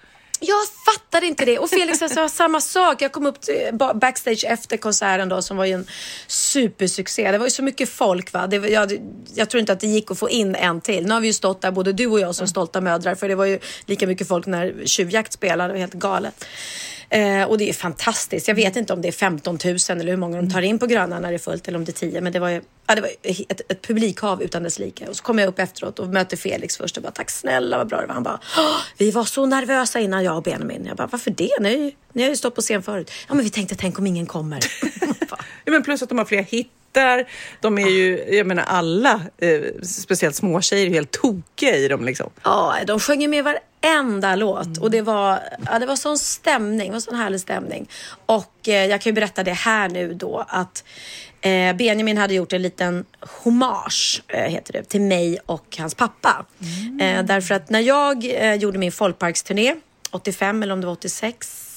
Jag 0.45 0.59
fattar 0.95 1.25
inte 1.25 1.45
det. 1.45 1.59
Och 1.59 1.71
Felix 1.71 1.99
sa 1.99 2.29
samma 2.29 2.61
sak. 2.61 3.03
Jag 3.03 3.13
kom 3.13 3.27
upp 3.27 3.39
ba- 3.73 3.95
backstage 3.95 4.45
efter 4.49 4.77
konserten 4.77 5.29
då 5.29 5.43
som 5.43 5.57
var 5.57 5.65
ju 5.65 5.73
en 5.73 5.87
supersuccé. 6.27 7.33
Det 7.33 7.39
var 7.39 7.47
ju 7.47 7.51
så 7.51 7.63
mycket 7.63 7.89
folk 7.89 8.33
va. 8.33 8.47
Det 8.47 8.57
jag, 8.57 8.93
jag 9.35 9.51
tror 9.51 9.61
inte 9.61 9.73
att 9.73 9.81
det 9.81 9.87
gick 9.87 10.11
att 10.11 10.19
få 10.19 10.31
in 10.31 10.55
en 10.55 10.81
till. 10.81 11.07
Nu 11.07 11.15
har 11.15 11.21
vi 11.21 11.27
ju 11.27 11.33
stått 11.33 11.61
där 11.61 11.71
både 11.71 11.93
du 11.93 12.07
och 12.07 12.21
jag 12.21 12.35
som 12.35 12.49
stolta 12.49 12.81
mödrar 12.81 13.15
för 13.15 13.29
det 13.29 13.35
var 13.35 13.45
ju 13.45 13.59
lika 13.87 14.07
mycket 14.07 14.29
folk 14.29 14.47
när 14.47 14.75
Tjuvjakt 14.87 15.33
spelade. 15.33 15.69
Det 15.69 15.73
var 15.73 15.81
helt 15.81 15.95
galet. 15.95 16.45
Eh, 17.13 17.45
och 17.45 17.59
det 17.59 17.69
är 17.69 17.73
fantastiskt. 17.73 18.49
Jag 18.49 18.55
vet 18.55 18.77
inte 18.77 18.93
om 18.93 19.03
det 19.03 19.09
är 19.09 19.13
15 19.13 19.59
000 19.65 19.77
eller 19.89 20.11
hur 20.11 20.17
många 20.17 20.37
de 20.37 20.51
tar 20.51 20.63
in 20.63 20.79
på 20.79 20.87
Gröna 20.87 21.21
när 21.21 21.29
det 21.29 21.35
är 21.37 21.39
fullt 21.39 21.69
eller 21.69 21.79
om 21.79 21.85
det 21.85 21.91
är 21.91 22.11
10. 22.11 22.21
Men 22.21 22.33
det 22.33 22.39
var 22.39 22.49
ju 22.49 22.61
ja, 22.87 22.95
det 22.95 23.01
var 23.01 23.11
ett, 23.23 23.61
ett 23.73 23.83
publikhav 23.83 24.43
utan 24.43 24.63
dess 24.63 24.79
like. 24.79 25.07
Och 25.07 25.17
så 25.17 25.23
kom 25.23 25.39
jag 25.39 25.49
upp 25.49 25.59
efteråt 25.59 25.99
och 25.99 26.09
mötte 26.09 26.37
Felix 26.37 26.77
först 26.77 26.97
och 26.97 27.03
bara 27.03 27.13
tack 27.13 27.31
snälla 27.31 27.79
vad 27.79 27.89
bra 27.89 28.01
det 28.01 28.07
var. 28.07 28.15
Han 28.15 28.23
bara 28.23 28.41
"Åh, 28.59 28.77
vi 28.99 29.11
var 29.11 29.25
så 29.25 29.47
nervösa 29.47 30.01
innan 30.01 30.25
jag 30.25 30.37
och 30.37 30.43
Benjamin. 30.43 30.85
Jag 30.87 30.97
bara 30.97 31.07
varför 31.13 31.31
det? 31.31 31.51
Ni, 31.61 31.95
ni 32.13 32.23
har 32.23 32.31
ju 32.31 32.37
stått 32.37 32.55
på 32.55 32.61
scen 32.61 32.83
förut. 32.83 33.11
Ja 33.29 33.35
men 33.35 33.45
vi 33.45 33.51
tänkte 33.51 33.75
tänk 33.75 33.99
om 33.99 34.07
ingen 34.07 34.27
kommer. 34.27 34.61
Ja, 35.65 35.73
men 35.73 35.83
plus 35.83 36.03
att 36.03 36.09
de 36.09 36.19
har 36.19 36.25
fler 36.25 36.43
hittar. 36.93 37.25
De 37.61 37.79
är 37.79 37.89
ju, 37.89 38.25
jag 38.37 38.47
menar 38.47 38.63
alla, 38.63 39.21
eh, 39.39 39.61
speciellt 39.83 40.37
småtjejer, 40.37 40.91
helt 40.91 41.11
tokiga 41.11 41.77
i 41.77 41.89
dem 41.89 42.05
liksom. 42.05 42.31
Ja, 42.45 42.77
de 42.87 43.01
sjöng 43.01 43.23
ju 43.23 43.29
med 43.29 43.45
varenda 43.45 44.37
låt 44.37 44.79
och 44.79 44.91
det 44.91 45.03
var, 45.03 45.39
ja, 45.67 45.79
det 45.79 45.87
var 45.87 45.97
sån 45.97 46.19
stämning, 46.19 46.93
var 46.93 47.01
sån 47.01 47.15
härlig 47.15 47.41
stämning. 47.41 47.89
Och 48.27 48.69
eh, 48.69 48.87
jag 48.87 49.01
kan 49.01 49.11
ju 49.11 49.15
berätta 49.15 49.43
det 49.43 49.53
här 49.53 49.89
nu 49.89 50.15
då 50.15 50.45
att 50.49 50.85
eh, 51.41 51.77
Benjamin 51.77 52.19
hade 52.19 52.35
gjort 52.35 52.53
en 52.53 52.63
liten 52.63 53.05
hommage, 53.21 54.23
eh, 54.29 54.51
heter 54.51 54.73
det, 54.73 54.85
till 54.85 55.01
mig 55.01 55.39
och 55.47 55.77
hans 55.79 55.95
pappa. 55.95 56.47
Eh, 57.01 57.23
därför 57.23 57.55
att 57.55 57.71
när 57.71 57.81
jag 57.81 58.25
eh, 58.25 58.55
gjorde 58.55 58.79
min 58.79 58.93
folkparksturné, 58.93 59.75
85 60.11 60.63
eller 60.63 60.73
om 60.73 60.81
det 60.81 60.87
var 60.87 60.95
86, 60.95 61.69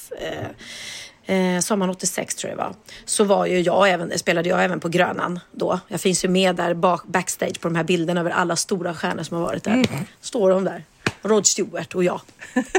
eh, 1.26 1.56
Eh, 1.56 1.60
sommaren 1.60 1.90
86 1.90 2.36
tror 2.36 2.50
jag 2.50 2.58
det 2.58 2.64
var. 2.64 2.76
Så 3.06 3.24
var 3.24 3.46
ju 3.46 3.60
jag 3.60 3.90
även, 3.90 4.20
spelade 4.20 4.50
jag 4.50 4.64
även 4.64 4.80
på 4.80 4.90
Grönan 4.90 5.40
då. 5.52 5.80
Jag 5.88 6.02
finns 6.02 6.26
ju 6.26 6.30
med 6.30 6.56
där 6.56 6.74
bak, 6.74 7.04
backstage 7.08 7.62
på 7.62 7.68
de 7.68 7.76
här 7.76 7.84
bilderna 7.84 8.20
över 8.20 8.32
alla 8.32 8.56
stora 8.56 8.94
stjärnor 8.94 9.24
som 9.24 9.38
har 9.38 9.44
varit 9.44 9.64
där. 9.64 9.86
Står 10.22 10.50
de 10.50 10.64
där. 10.64 10.84
Rod 11.22 11.48
Stewart 11.48 11.96
och 11.96 12.04
jag. 12.04 12.22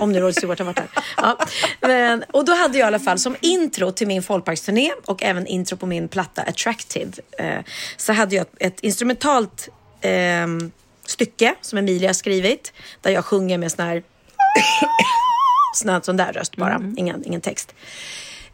Om 0.00 0.12
nu 0.12 0.20
Rod 0.20 0.34
Stewart 0.34 0.58
har 0.58 0.66
varit 0.66 0.76
där. 0.76 0.88
Ja. 1.16 1.38
Men, 1.80 2.24
och 2.30 2.44
då 2.44 2.54
hade 2.54 2.78
jag 2.78 2.86
i 2.86 2.88
alla 2.88 2.98
fall 2.98 3.18
som 3.18 3.36
intro 3.40 3.92
till 3.92 4.06
min 4.06 4.22
folkparksturné 4.22 4.92
och 5.04 5.22
även 5.22 5.46
intro 5.46 5.76
på 5.76 5.86
min 5.86 6.08
platta 6.08 6.42
Attractive. 6.42 7.12
Eh, 7.38 7.60
så 7.96 8.12
hade 8.12 8.36
jag 8.36 8.46
ett 8.60 8.80
instrumentalt 8.80 9.68
ehm, 10.00 10.70
stycke 11.06 11.54
som 11.60 11.78
Emilia 11.78 12.08
har 12.08 12.14
skrivit. 12.14 12.72
Där 13.00 13.10
jag 13.10 13.24
sjunger 13.24 13.58
med 13.58 13.72
sån 13.72 13.84
här 13.84 14.02
sån, 15.74 15.90
här, 15.90 16.00
sån 16.00 16.16
där 16.16 16.32
röst 16.32 16.56
bara, 16.56 16.92
ingen, 16.96 17.26
ingen 17.26 17.40
text. 17.40 17.74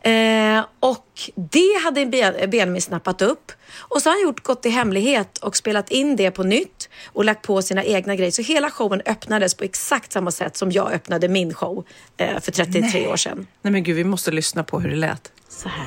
Eh, 0.04 0.64
och 0.80 1.06
det 1.34 1.80
hade 1.84 2.04
Ben- 2.06 2.50
Benjamin 2.50 2.82
snappat 2.82 3.22
upp. 3.22 3.52
Och 3.78 4.02
så 4.02 4.08
har 4.10 4.14
han 4.16 4.22
gjort 4.22 4.42
Gått 4.42 4.66
i 4.66 4.68
hemlighet 4.68 5.38
och 5.38 5.56
spelat 5.56 5.90
in 5.90 6.16
det 6.16 6.30
på 6.30 6.42
nytt 6.42 6.88
och 7.06 7.24
lagt 7.24 7.42
på 7.42 7.62
sina 7.62 7.84
egna 7.84 8.16
grejer. 8.16 8.30
Så 8.30 8.42
hela 8.42 8.70
showen 8.70 9.02
öppnades 9.06 9.54
på 9.54 9.64
exakt 9.64 10.12
samma 10.12 10.30
sätt 10.30 10.56
som 10.56 10.72
jag 10.72 10.92
öppnade 10.92 11.28
min 11.28 11.54
show 11.54 11.84
eh, 12.16 12.40
för 12.40 12.52
33 12.52 13.06
år 13.08 13.16
sedan. 13.16 13.46
Nej 13.62 13.72
men 13.72 13.82
gud, 13.82 13.96
vi 13.96 14.04
måste 14.04 14.30
lyssna 14.30 14.64
på 14.64 14.80
hur 14.80 14.90
det 14.90 14.96
lät. 14.96 15.32
Så 15.48 15.68
här. 15.68 15.86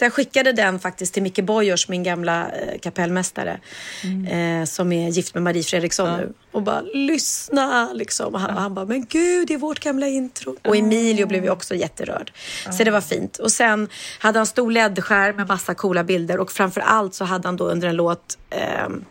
Så 0.00 0.04
jag 0.04 0.12
skickade 0.12 0.52
den 0.52 0.78
faktiskt 0.78 1.14
till 1.14 1.22
Micke 1.22 1.44
Boyers, 1.44 1.88
min 1.88 2.02
gamla 2.02 2.50
eh, 2.50 2.78
kapellmästare, 2.78 3.60
eh, 4.30 4.64
som 4.64 4.92
är 4.92 5.08
gift 5.08 5.34
med 5.34 5.42
Marie 5.42 5.62
Fredriksson 5.62 6.16
nu. 6.16 6.32
Och 6.52 6.62
bara 6.62 6.80
lyssna 6.80 7.92
liksom. 7.92 8.34
Och 8.34 8.40
han, 8.40 8.54
och 8.54 8.60
han 8.60 8.74
bara, 8.74 8.84
men 8.84 9.06
gud, 9.06 9.48
det 9.48 9.54
är 9.54 9.58
vårt 9.58 9.80
gamla 9.80 10.06
intro. 10.06 10.56
Och 10.64 10.76
Emilio 10.76 11.26
blev 11.26 11.44
ju 11.44 11.50
också 11.50 11.74
jätterörd. 11.74 12.32
Så 12.70 12.84
det 12.84 12.90
var 12.90 13.00
fint. 13.00 13.38
Och 13.38 13.52
sen 13.52 13.88
hade 14.18 14.38
han 14.38 14.46
stor 14.46 14.70
LED-skärm 14.70 15.36
med 15.36 15.48
massa 15.48 15.74
coola 15.74 16.04
bilder 16.04 16.40
och 16.40 16.52
framför 16.52 16.80
allt 16.80 17.14
så 17.14 17.24
hade 17.24 17.48
han 17.48 17.56
då 17.56 17.64
under 17.64 17.88
en 17.88 17.96
låt 17.96 18.38
ehm, 18.50 19.04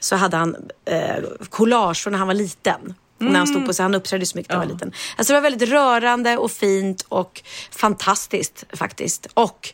så 0.00 0.16
hade 0.16 0.36
han 0.36 0.56
eh, 0.84 1.16
collage 1.50 2.02
från 2.02 2.12
när 2.12 2.18
han 2.18 2.28
var 2.28 2.34
liten. 2.34 2.94
När 3.20 3.38
han 3.38 3.46
stod 3.46 3.66
på 3.66 3.74
sig. 3.74 3.82
Han 3.82 3.94
uppträdde 3.94 4.26
så 4.26 4.38
mycket 4.38 4.50
när 4.50 4.58
han 4.58 4.66
var 4.66 4.74
liten. 4.74 4.92
Alltså 5.16 5.32
det 5.32 5.40
var 5.40 5.50
väldigt 5.50 5.68
rörande 5.68 6.36
och 6.36 6.50
fint 6.50 7.06
och 7.08 7.42
fantastiskt 7.70 8.64
faktiskt. 8.72 9.26
Och 9.34 9.72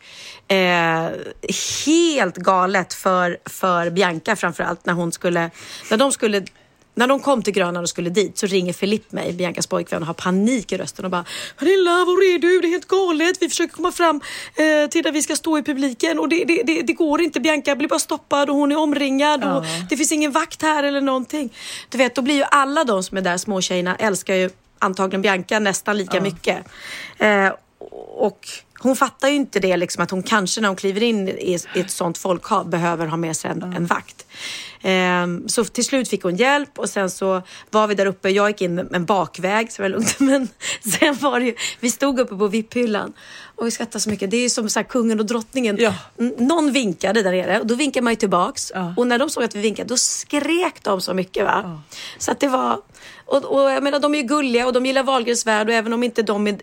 eh, 0.48 1.10
helt 1.86 2.36
galet 2.36 2.94
för, 2.94 3.38
för 3.44 3.90
Bianca 3.90 4.36
framförallt 4.36 4.86
när 4.86 4.92
hon 4.92 5.12
skulle, 5.12 5.50
när 5.90 5.96
de 5.96 6.12
skulle 6.12 6.44
när 6.96 7.06
de 7.06 7.20
kom 7.20 7.42
till 7.42 7.52
Grönan 7.52 7.82
och 7.82 7.88
skulle 7.88 8.10
dit 8.10 8.38
så 8.38 8.46
ringer 8.46 8.72
Filip 8.72 9.12
mig, 9.12 9.32
Biancas 9.32 9.66
pojkvän, 9.66 10.02
och 10.02 10.06
har 10.06 10.14
panik 10.14 10.72
i 10.72 10.76
rösten 10.76 11.04
och 11.04 11.10
bara 11.10 11.24
Pernilla, 11.58 11.90
var 11.90 12.34
är 12.34 12.38
du? 12.38 12.60
Det 12.60 12.66
är 12.66 12.70
helt 12.70 12.88
galet. 12.88 13.36
Vi 13.40 13.48
försöker 13.48 13.74
komma 13.74 13.92
fram 13.92 14.20
eh, 14.54 14.90
till 14.90 15.02
där 15.02 15.12
vi 15.12 15.22
ska 15.22 15.36
stå 15.36 15.58
i 15.58 15.62
publiken 15.62 16.18
och 16.18 16.28
det, 16.28 16.44
det, 16.44 16.62
det, 16.62 16.82
det 16.82 16.92
går 16.92 17.20
inte. 17.20 17.40
Bianca 17.40 17.76
blir 17.76 17.88
bara 17.88 17.98
stoppad 17.98 18.50
och 18.50 18.56
hon 18.56 18.72
är 18.72 18.78
omringad 18.78 19.44
och 19.44 19.64
det 19.90 19.96
finns 19.96 20.12
ingen 20.12 20.32
vakt 20.32 20.62
här 20.62 20.84
eller 20.84 21.00
någonting. 21.00 21.52
Du 21.88 21.98
vet, 21.98 22.14
då 22.14 22.22
blir 22.22 22.34
ju 22.34 22.44
alla 22.50 22.84
de 22.84 23.02
som 23.02 23.18
är 23.18 23.22
där, 23.22 23.36
små 23.36 23.60
tjejerna, 23.60 23.96
älskar 23.96 24.34
ju 24.34 24.50
antagligen 24.78 25.22
Bianca 25.22 25.58
nästan 25.58 25.98
lika 25.98 26.20
mycket. 26.20 26.66
Eh, 27.18 27.52
och 28.16 28.48
hon 28.78 28.96
fattar 28.96 29.28
ju 29.28 29.34
inte 29.34 29.60
det 29.60 29.76
liksom 29.76 30.02
att 30.02 30.10
hon 30.10 30.22
kanske 30.22 30.60
när 30.60 30.68
hon 30.68 30.76
kliver 30.76 31.02
in 31.02 31.28
i, 31.28 31.58
i 31.74 31.80
ett 31.80 31.90
sånt 31.90 32.18
folkhav 32.18 32.70
behöver 32.70 33.06
ha 33.06 33.16
med 33.16 33.36
sig 33.36 33.50
en, 33.50 33.62
en 33.62 33.86
vakt. 33.86 34.26
Ehm, 34.82 35.48
så 35.48 35.64
till 35.64 35.84
slut 35.84 36.08
fick 36.08 36.22
hon 36.22 36.36
hjälp 36.36 36.78
och 36.78 36.88
sen 36.88 37.10
så 37.10 37.42
var 37.70 37.86
vi 37.86 37.94
där 37.94 38.06
uppe. 38.06 38.30
Jag 38.30 38.48
gick 38.50 38.60
in 38.62 38.88
en 38.92 39.04
bakväg 39.04 39.72
så 39.72 39.82
det 39.82 39.88
var 39.88 39.96
lugnt. 39.96 40.20
Men 40.20 40.48
sen 40.98 41.14
var 41.14 41.40
det 41.40 41.46
ju, 41.46 41.54
vi 41.80 41.90
stod 41.90 42.20
uppe 42.20 42.36
på 42.36 42.48
VIP-hyllan 42.48 43.12
och 43.56 43.66
vi 43.66 43.70
skrattade 43.70 44.00
så 44.00 44.10
mycket. 44.10 44.30
Det 44.30 44.36
är 44.36 44.40
ju 44.42 44.50
som 44.50 44.68
så 44.68 44.84
kungen 44.84 45.20
och 45.20 45.26
drottningen. 45.26 45.76
Ja. 45.80 45.94
Någon 46.38 46.72
vinkade 46.72 47.22
där 47.22 47.32
nere 47.32 47.60
och 47.60 47.66
då 47.66 47.74
vinkade 47.74 48.04
man 48.04 48.12
ju 48.12 48.16
tillbaks. 48.16 48.72
Ja. 48.74 48.94
Och 48.96 49.06
när 49.06 49.18
de 49.18 49.30
såg 49.30 49.44
att 49.44 49.56
vi 49.56 49.60
vinkade 49.60 49.88
då 49.88 49.96
skrek 49.96 50.74
de 50.82 51.00
så 51.00 51.14
mycket. 51.14 51.44
Va? 51.44 51.80
Så 52.18 52.30
att 52.30 52.40
det 52.40 52.48
var... 52.48 52.80
Och, 53.28 53.44
och 53.44 53.70
jag 53.70 53.82
menar, 53.82 54.00
de 54.00 54.14
är 54.14 54.18
ju 54.18 54.24
gulliga 54.24 54.66
och 54.66 54.72
de 54.72 54.86
gillar 54.86 55.02
Wahlgrens 55.02 55.46
värld 55.46 55.68
och 55.68 55.74
även 55.74 55.92
om 55.92 56.02
inte 56.02 56.22
de 56.22 56.46
är, 56.46 56.56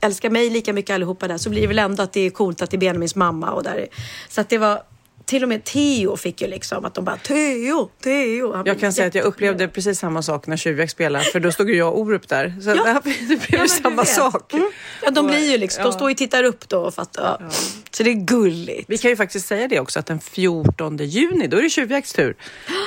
älskar 0.00 0.30
mig 0.30 0.50
lika 0.50 0.72
mycket 0.72 0.94
allihopa 0.94 1.28
där 1.28 1.38
så 1.38 1.50
blir 1.50 1.60
det 1.60 1.66
väl 1.66 1.78
ändå 1.78 2.02
att 2.02 2.12
det 2.12 2.20
är 2.20 2.30
coolt 2.30 2.62
att 2.62 2.70
det 2.70 2.76
är 2.76 2.78
Benjamins 2.78 3.14
mamma 3.14 3.50
och 3.50 3.62
där. 3.62 3.74
är- 3.74 3.88
Så 4.28 4.40
att 4.40 4.48
det 4.48 4.58
var... 4.58 4.82
Till 5.26 5.42
och 5.42 5.48
med 5.48 5.64
Theo 5.64 6.16
fick 6.16 6.40
ju 6.42 6.46
liksom 6.48 6.84
att 6.84 6.94
de 6.94 7.04
bara 7.04 7.16
Theo, 7.16 7.88
Theo. 8.02 8.52
Han 8.52 8.66
Jag 8.66 8.80
kan 8.80 8.92
säga 8.92 9.08
att 9.08 9.14
jag 9.14 9.24
upplevde 9.24 9.68
precis 9.68 9.98
samma 9.98 10.22
sak 10.22 10.46
när 10.46 10.56
Tjuvjakt 10.56 10.92
spelade, 10.92 11.24
för 11.24 11.40
då 11.40 11.52
stod 11.52 11.70
ju 11.70 11.76
jag 11.76 11.88
och 11.92 12.00
Orup 12.00 12.28
där. 12.28 12.54
Så 12.62 12.74
det 12.74 12.90
här- 12.90 13.00
det 13.04 13.36
blev 13.36 13.40
Ja, 13.50 13.58
men 13.58 13.68
samma 13.68 14.04
sak. 14.04 14.52
Mm. 14.52 14.70
Ja, 15.02 15.10
de 15.10 15.26
blir 15.26 15.50
ju 15.52 15.58
liksom, 15.58 15.80
Ja. 15.80 15.86
de 15.86 15.92
står 15.92 16.08
ju 16.10 16.12
och 16.14 16.18
tittar 16.18 16.44
upp 16.44 16.68
då 16.68 16.78
och 16.80 16.94
fattar. 16.94 17.36
Ja. 17.40 17.50
Så 17.90 18.02
det 18.02 18.10
är 18.10 18.14
gulligt. 18.14 18.84
Vi 18.90 18.98
kan 18.98 19.10
ju 19.10 19.16
faktiskt 19.16 19.46
säga 19.46 19.68
det 19.68 19.80
också 19.80 19.98
att 19.98 20.06
den 20.06 20.20
14 20.20 20.96
juni, 20.96 21.46
då 21.46 21.56
är 21.58 21.62
det 21.62 21.70
Tjuvjakts 21.70 22.12
tur 22.12 22.36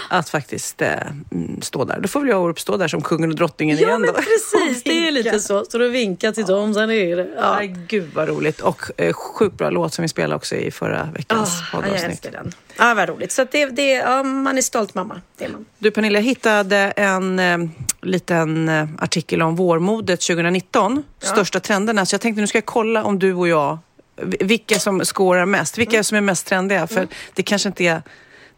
att 0.10 0.30
faktiskt 0.30 0.82
eh, 0.82 0.94
mm, 1.32 1.62
stå 1.62 1.86
där. 1.86 2.00
Då 2.00 2.08
får 2.08 2.20
väl 2.20 2.30
jag 2.30 2.38
och 2.40 2.44
Orup 2.46 2.60
stå 2.60 2.78
där 2.78 2.88
som 2.88 3.02
kungen 3.02 3.30
och 3.30 3.36
drottningen 3.36 3.78
Ja 3.78 3.88
igen 3.88 4.02
men 4.02 4.08
då. 4.08 4.14
precis, 4.14 4.84
det 4.84 5.08
är 5.08 5.12
lite 5.12 5.40
så. 5.40 5.66
Så 5.70 5.78
du 5.78 5.90
vinkar 5.90 6.32
till 6.32 6.46
dem 6.46 6.74
sen 6.74 6.92
är 6.92 7.16
det. 7.16 7.28
Ja. 7.36 7.56
Nej, 7.56 7.76
gud 7.88 8.10
vad 8.14 8.28
roligt. 8.28 8.62
Och 8.62 8.82
eh, 8.98 9.14
sjukt 9.14 9.58
bra 9.58 9.70
låt 9.70 9.94
som 9.94 10.02
vi 10.02 10.10
spelade 10.10 10.36
också 10.36 10.56
i 10.56 10.72
förra 10.72 11.10
veckans 11.16 11.50
jag 11.74 11.84
poddavsnitt. 11.84 12.29
Älskar 12.30 12.44
den. 12.44 12.54
Ja, 12.78 12.94
vad 12.94 13.10
roligt. 13.10 13.32
Så 13.32 13.46
det, 13.52 13.66
det, 13.66 13.90
ja, 13.92 14.24
man 14.24 14.58
är 14.58 14.62
stolt 14.62 14.96
mamma. 14.96 15.22
Det 15.38 15.46
är 15.46 15.50
man. 15.50 15.66
Du 15.78 15.92
Pernilla, 15.92 16.20
jag 16.20 16.24
hittade 16.26 16.78
en 16.78 17.40
eh, 17.40 17.58
liten 18.02 18.70
eh, 18.70 18.88
artikel 19.00 19.42
om 19.42 19.56
vårmodet 19.56 20.22
2019. 20.22 21.04
Största 21.20 21.60
trenderna. 21.60 22.06
Så 22.06 22.14
jag 22.14 22.22
tänkte 22.22 22.42
nu 22.42 22.48
ska 22.48 22.58
jag 22.58 22.66
kolla 22.66 23.04
om 23.04 23.20
du 23.20 23.34
och 23.34 23.48
jag, 23.48 23.78
vi- 24.16 24.38
vilka 24.42 24.80
som 24.80 25.06
skårar 25.06 25.46
mest. 25.46 25.78
Vilka 25.78 25.96
Mm. 25.96 26.04
som 26.04 26.18
är 26.18 26.22
mest 26.22 26.46
trendiga. 26.48 26.88
För 26.88 27.08
det 27.34 27.44
kanske 27.44 27.70
inte 27.70 27.84
är 27.84 28.02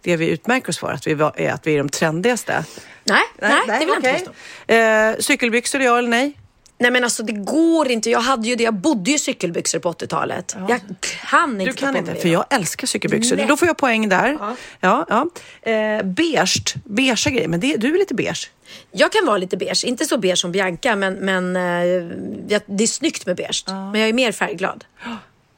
det 0.02 0.16
vi 0.18 0.30
utmärker 0.30 0.70
oss 0.70 0.80
för, 0.80 0.92
att 0.92 1.08
vi, 1.08 1.14
var- 1.14 1.34
är, 1.40 1.52
att 1.52 1.68
vi 1.68 1.74
är 1.74 1.78
de 1.78 1.90
trendigaste. 1.90 2.66
Nej, 3.04 3.22
nej, 3.42 3.52
det 3.68 3.80
vill 3.80 3.88
jag 3.88 3.98
inte 3.98 4.10
okej. 4.10 4.20
påstå. 4.20 4.74
Eh, 4.74 5.16
cykelbyxor, 5.20 5.82
ja 5.82 5.98
eller 5.98 6.10
nej? 6.10 6.34
Nej 6.82 6.92
men 6.92 7.04
alltså 7.04 7.24
det 7.24 7.34
går 7.34 7.92
inte. 7.92 8.10
Jag 8.10 8.20
hade 8.20 8.48
ju 8.48 8.56
det. 8.56 8.64
Jag 8.64 8.74
bodde 8.74 9.10
ju 9.10 9.16
i 9.16 9.20
cykelbyxor 9.20 9.80
på 9.80 9.92
80-talet. 9.92 10.56
Jag 10.70 10.80
kan 11.30 11.62
inte 11.62 11.66
Du 11.72 11.74
kan 11.74 11.96
inte, 11.96 12.16
för 12.16 12.30
jag 12.30 12.46
älskar 12.50 12.88
cykelbyxor. 12.88 13.36
Nej. 13.36 13.46
Då 13.46 13.58
får 13.58 13.68
jag 13.68 13.78
poäng 13.78 14.10
där. 14.10 14.38
Ja. 14.40 14.56
Ja. 14.80 15.06
Ja, 15.10 15.28
Eh, 15.72 16.04
beige, 16.04 16.76
beigea 16.86 17.32
grejer, 17.32 17.48
men 17.48 17.60
det, 17.60 17.78
du 17.78 17.94
är 17.94 17.98
lite 17.98 18.14
beige. 18.14 18.50
Jag 18.92 19.12
kan 19.12 19.26
vara 19.26 19.38
lite 19.38 19.58
beige. 19.58 19.86
Inte 19.86 20.06
så 20.06 20.18
beige 20.18 20.38
som 20.38 20.52
Bianca 20.52 20.96
men, 20.96 21.14
men 21.14 21.56
eh, 21.56 22.62
det 22.66 22.84
är 22.84 22.88
snyggt 22.88 23.26
med 23.26 23.36
beige. 23.36 23.64
Men 23.68 23.96
jag 23.96 24.10
är 24.10 24.14
mer 24.14 24.32
färgglad. 24.32 24.84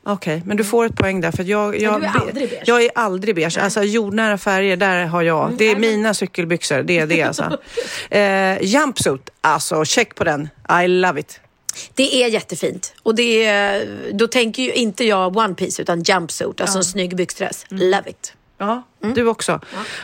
Okej, 0.05 0.41
men 0.45 0.57
du 0.57 0.63
får 0.63 0.85
ett 0.85 0.95
poäng 0.95 1.21
där. 1.21 1.31
För 1.31 1.43
jag, 1.43 1.81
jag, 1.81 2.01
du 2.01 2.05
är 2.05 2.11
aldrig 2.19 2.49
beige. 2.49 2.63
Jag 2.65 2.83
är 2.83 2.91
aldrig 2.95 3.35
beige. 3.35 3.57
Alltså 3.57 3.83
jordnära 3.83 4.37
färger, 4.37 4.77
där 4.77 5.05
har 5.05 5.21
jag. 5.21 5.53
Det 5.57 5.71
är 5.71 5.75
mina 5.75 6.13
cykelbyxor, 6.13 6.83
det 6.83 6.99
är 6.99 7.07
det 7.07 7.21
alltså. 7.27 7.57
eh, 8.09 8.61
jumpsuit, 8.63 9.29
alltså 9.41 9.85
check 9.85 10.15
på 10.15 10.23
den. 10.23 10.49
I 10.83 10.87
love 10.87 11.19
it. 11.19 11.39
Det 11.93 12.23
är 12.23 12.27
jättefint. 12.27 12.93
Och 13.03 13.15
det 13.15 13.45
är, 13.45 13.87
då 14.13 14.27
tänker 14.27 14.63
ju 14.63 14.73
inte 14.73 15.03
jag 15.05 15.37
one 15.37 15.53
piece 15.55 15.81
utan 15.81 16.03
jumpsuit. 16.03 16.61
Alltså 16.61 16.77
en 16.77 16.83
snygg 16.83 17.15
byxdress. 17.15 17.65
Love 17.69 18.09
it. 18.09 18.33
Ja, 18.57 18.83
du 19.15 19.27
också. 19.27 19.59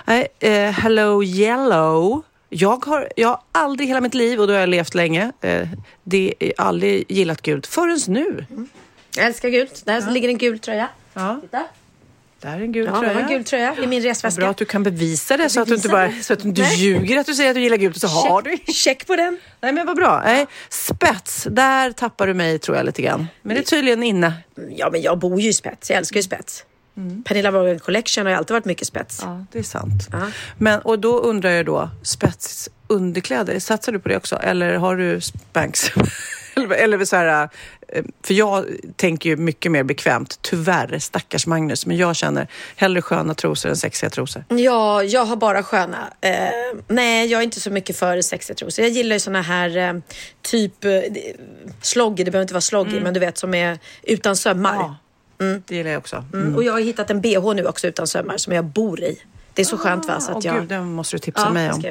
Nej, 0.06 0.28
eh, 0.40 0.72
hello 0.72 1.24
yellow. 1.24 2.22
Jag 2.50 2.86
har, 2.86 3.10
jag 3.16 3.28
har 3.28 3.40
aldrig 3.52 3.88
hela 3.88 4.02
mitt 4.02 4.14
liv, 4.14 4.40
och 4.40 4.48
då 4.48 4.54
har 4.54 4.60
jag 4.60 4.70
levt 4.70 4.96
länge, 4.96 5.32
eh, 5.42 5.68
det 6.04 6.34
aldrig 6.58 7.12
gillat 7.12 7.42
gult 7.42 7.68
förrän 7.68 8.00
nu. 8.08 8.46
Jag 9.16 9.26
älskar 9.26 9.50
gult. 9.50 9.86
Där 9.86 10.12
ligger 10.12 10.30
en 10.30 10.38
gul 10.38 10.60
tröja. 10.60 10.90
Ja, 11.14 11.40
Titta. 11.42 11.64
där 12.42 12.50
är 12.58 12.62
en 12.62 12.72
gul 12.72 12.86
Ja, 12.86 12.92
det 12.92 13.00
tröja. 13.00 13.14
var 13.14 13.22
en 13.22 13.28
gul 13.28 13.44
tröja 13.44 13.76
i 13.84 13.88
min 13.88 14.02
resväska. 14.04 14.40
Bra 14.42 14.50
att 14.50 14.58
du 14.58 14.66
kan 14.66 14.84
bevisa 14.84 15.38
det 15.38 15.50
så 15.50 15.62
att 15.62 15.68
du 15.68 15.76
inte 15.76 15.90
bara 15.90 16.12
så 16.22 16.34
att 16.34 16.40
du 16.40 16.50
inte 16.50 16.62
ljuger 16.62 17.18
att 17.20 17.26
du 17.26 17.36
säger 17.36 17.50
att 17.50 17.56
du 17.56 17.62
gillar 17.62 17.78
gult 17.78 17.96
och 17.96 18.02
så 18.02 18.08
har 18.08 18.42
du. 18.42 18.52
Check, 18.58 18.76
check 18.76 19.08
på 19.08 19.16
den. 19.16 19.40
Nej 19.62 19.74
men 19.74 19.86
vad 19.86 19.96
bra. 19.96 20.22
Nej, 20.26 20.46
spets, 20.70 21.48
där 21.52 21.92
tappar 21.92 22.28
du 22.28 22.34
mig 22.34 22.60
tror 22.60 22.78
jag 22.78 22.86
lite 22.86 23.02
grann. 23.02 23.28
Men 23.42 23.56
det 23.56 23.62
är 23.62 23.66
tydligen 23.66 24.04
inne. 24.04 24.34
Ja, 24.70 24.90
men 24.92 25.02
jag 25.02 25.20
bor 25.20 25.42
ju 25.42 25.50
i 25.50 25.54
spets. 25.54 25.90
Jag 25.90 25.98
älskar 25.98 26.18
ju 26.20 26.24
spets. 26.24 26.66
Pernilla 27.26 27.52
Wahlgren 27.52 27.80
Collection 27.80 28.26
har 28.26 28.32
ju 28.32 28.38
alltid 28.38 28.54
varit 28.54 28.66
mycket 28.66 28.88
spets. 28.88 29.20
Ja, 29.24 29.46
det 29.52 29.60
är 29.60 29.64
sant. 29.64 30.08
Ja. 30.12 30.28
Men, 30.58 30.80
och 30.82 31.00
då 31.00 31.20
undrar 31.20 31.50
jag 31.50 31.66
då, 31.66 31.90
spets 32.04 32.70
underkläder, 32.88 33.60
satsar 33.60 33.92
du 33.92 34.00
på 34.00 34.10
det 34.10 34.18
också? 34.18 34.36
Eller 34.36 34.74
har 34.74 34.96
du 34.96 35.22
Spanx? 35.22 35.92
eller, 36.64 36.76
eller 36.76 37.06
så 37.06 37.16
här, 37.16 37.50
eh, 37.88 38.04
för 38.24 38.34
jag 38.34 38.66
tänker 38.96 39.30
ju 39.30 39.36
mycket 39.36 39.72
mer 39.72 39.84
bekvämt, 39.84 40.40
tyvärr, 40.42 41.00
stackars 41.00 41.48
Magnus, 41.48 41.86
men 41.86 41.98
jag 41.98 42.16
känner 42.16 42.48
hellre 42.76 43.02
sköna 43.02 43.34
trosor 43.34 43.70
än 43.70 43.78
sexiga 43.78 44.10
trosor. 44.10 44.44
Ja, 44.48 45.04
jag 45.04 45.26
har 45.26 45.36
bara 45.36 45.64
sköna. 45.64 46.14
Eh, 46.22 46.50
nej, 46.88 47.28
jag 47.28 47.40
är 47.40 47.44
inte 47.44 47.60
så 47.60 47.72
mycket 47.72 47.98
för 47.98 48.22
sexiga 48.22 48.56
trosor. 48.56 48.86
Jag 48.86 48.92
gillar 48.92 49.16
ju 49.16 49.20
såna 49.20 49.42
här 49.42 49.78
eh, 49.78 49.94
typ 50.42 50.86
eh, 50.86 50.92
sloggy, 51.82 52.24
det 52.24 52.32
behöver 52.32 52.44
inte 52.44 52.54
vara 52.54 52.62
sloggy, 52.62 53.00
men 53.00 53.14
du 53.14 53.20
vet 53.20 53.38
som 53.38 53.54
är 53.54 53.80
utan 54.04 54.36
sömmar. 54.36 54.76
Ja, 54.76 54.96
det 55.66 55.76
gillar 55.76 55.92
jag 55.92 56.00
också. 56.00 56.26
Mm. 56.34 56.56
Och 56.56 56.64
jag 56.64 56.74
har 56.74 56.80
hittat 56.80 57.10
en 57.10 57.22
bh 57.22 57.54
nu 57.56 57.66
också 57.66 57.88
utan 57.88 58.08
sömmar 58.08 58.38
som 58.38 58.54
jag 58.54 58.66
bor 58.66 59.00
i. 59.04 59.22
Det 59.54 59.62
är 59.62 59.66
så 59.66 59.78
skönt 59.78 60.08
va? 60.08 60.20
Så 60.20 60.38
att 60.38 60.44
jag... 60.44 60.60
gud, 60.60 60.68
den 60.70 60.92
måste 60.92 61.16
du 61.16 61.20
tipsa 61.20 61.44
Ja, 61.46 61.52
mig 61.52 61.72
om. 61.72 61.84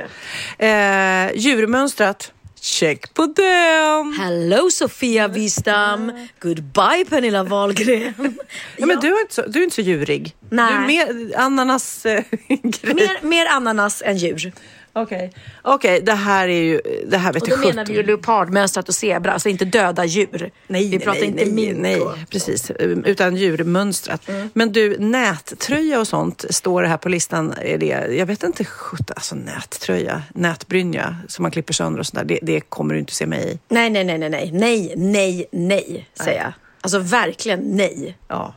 Eh, 0.59 1.37
djurmönstrat, 1.41 2.33
check 2.61 3.15
på 3.15 3.27
den! 3.27 4.13
Hello 4.19 4.71
Sofia 4.71 5.29
Wistam! 5.29 6.13
Goodbye 6.41 7.05
Pernilla 7.09 7.43
Wahlgren! 7.43 8.15
Ja, 8.77 8.87
men 8.87 9.01
du 9.01 9.07
är, 9.17 9.21
inte 9.21 9.35
så, 9.35 9.43
du 9.43 9.59
är 9.59 9.65
inte 9.65 9.75
så 9.75 9.81
djurig. 9.81 10.35
Nej. 10.51 10.73
Du 10.73 10.79
är 10.79 10.87
mer 10.87 11.37
ananas 11.39 12.03
grej. 12.63 12.95
mer, 12.95 13.27
mer 13.27 13.47
ananas 13.47 14.03
än 14.07 14.17
djur. 14.17 14.53
Okej, 15.03 15.33
Okej, 15.63 16.01
det 16.01 16.13
här 16.13 16.49
är 16.49 16.63
ju, 16.63 16.81
det 17.07 17.17
här 17.17 17.33
vet 17.33 17.43
Och 17.43 17.49
då 17.49 17.55
jag 17.55 17.67
menar 17.67 17.85
vi 17.85 17.95
ju 17.95 18.03
leopardmönstrat 18.03 18.89
och 18.89 18.95
zebra, 18.95 19.33
alltså 19.33 19.49
inte 19.49 19.65
döda 19.65 20.05
djur. 20.05 20.51
Nej, 20.67 20.91
vi 20.91 20.99
pratar 20.99 21.21
nej, 21.21 21.29
inte 21.29 21.45
nej, 21.45 21.75
nej, 21.75 22.03
precis. 22.31 22.71
Utan 23.05 23.37
djurmönstrat. 23.37 24.29
Men 24.53 24.73
du, 24.73 24.99
nättröja 24.99 26.01
och 26.01 26.09
sånt 26.09 26.45
står 26.51 26.83
det 26.83 26.89
här 26.89 26.97
på 26.97 27.09
listan. 27.09 27.55
Är 27.63 27.79
det, 27.79 27.87
jag 28.17 28.27
vet 28.27 28.43
inte, 28.43 28.65
sjutton, 28.65 29.15
alltså 29.17 29.35
nättröja, 29.35 30.23
nätbrynja 30.35 31.17
som 31.29 31.43
man 31.43 31.51
klipper 31.51 31.75
sönder 31.75 32.01
och 32.01 32.07
sådär. 32.07 32.25
Det, 32.25 32.39
det 32.43 32.61
kommer 32.61 32.95
du 32.95 33.01
inte 33.01 33.15
se 33.15 33.27
mig 33.27 33.53
i. 33.53 33.59
Nej, 33.75 33.91
nej, 33.91 34.05
nej, 34.05 34.19
nej, 34.19 34.31
nej, 34.31 34.51
nej, 34.53 34.95
nej, 34.97 35.49
nej, 35.53 36.09
säger 36.15 36.43
jag. 36.43 36.53
Alltså 36.81 36.99
verkligen 36.99 37.61
nej. 37.61 38.19
Ja. 38.29 38.55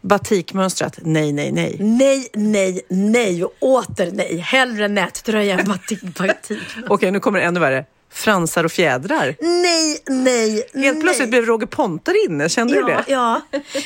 Batikmönstrat, 0.00 0.98
nej, 1.02 1.32
nej, 1.32 1.52
nej. 1.52 1.76
Nej, 1.80 2.28
nej, 2.34 2.80
nej 2.88 3.44
och 3.44 3.54
åter 3.60 4.10
nej. 4.12 4.36
Hellre 4.36 4.88
nättröja 4.88 5.60
än 5.60 5.68
batik. 5.68 6.02
batik. 6.02 6.58
Okej, 6.88 7.10
nu 7.10 7.20
kommer 7.20 7.38
det 7.38 7.44
ännu 7.44 7.60
värre. 7.60 7.84
Fransar 8.12 8.64
och 8.64 8.72
fjädrar. 8.72 9.36
Nej, 9.40 9.98
nej, 10.08 10.62
Helt 10.74 11.00
plötsligt 11.00 11.28
blev 11.30 11.44
Roger 11.46 11.66
Pontare 11.66 12.16
inne, 12.28 12.48
kände 12.48 12.74
du 12.74 12.80
Ja, 12.80 12.86
det? 12.86 13.04
ja. 13.12 13.40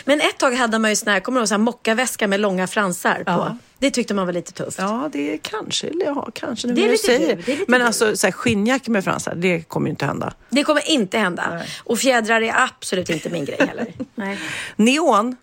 Men 0.05 0.21
ett 0.21 0.39
tag 0.39 0.53
hade 0.53 0.79
man 0.79 0.91
ju 0.91 0.97
sån 0.97 1.09
här, 1.13 1.21
kommer 1.21 1.41
du 1.41 1.43
ihåg, 1.45 1.51
här 1.51 1.59
mockaväska 1.59 2.29
med 2.29 2.41
långa 2.41 2.67
fransar 2.67 3.15
på. 3.15 3.23
Ja. 3.27 3.57
Det 3.79 3.91
tyckte 3.91 4.15
man 4.15 4.27
var 4.27 4.33
lite 4.33 4.53
tufft. 4.53 4.79
Ja, 4.79 5.09
det 5.13 5.39
kanske, 5.43 5.91
ja, 6.05 6.29
kanske 6.35 6.67
nu 6.69 6.75
Det 6.75 6.81
är 6.81 6.85
du 6.85 6.91
lite 6.93 7.07
säger. 7.07 7.37
du, 7.37 7.43
det 7.43 7.53
är 7.53 7.57
lite 7.57 7.71
Men 7.71 7.81
du. 7.81 7.87
alltså 7.87 8.17
så 8.17 8.27
här, 8.27 8.33
skinnjacka 8.33 8.91
med 8.91 9.05
fransar, 9.05 9.35
det 9.35 9.61
kommer 9.69 9.87
ju 9.87 9.91
inte 9.91 10.07
hända. 10.07 10.33
Det 10.51 10.65
kommer 10.65 10.91
inte 10.91 11.19
hända. 11.19 11.61
Och 11.85 11.99
fjädrar 11.99 12.41
är 12.43 12.55
absolut 12.57 13.11
inte 13.11 13.31
min 13.31 13.45
grej 13.45 13.57
heller. 13.69 13.87
Nej. 14.15 14.39
Neon, 14.77 15.37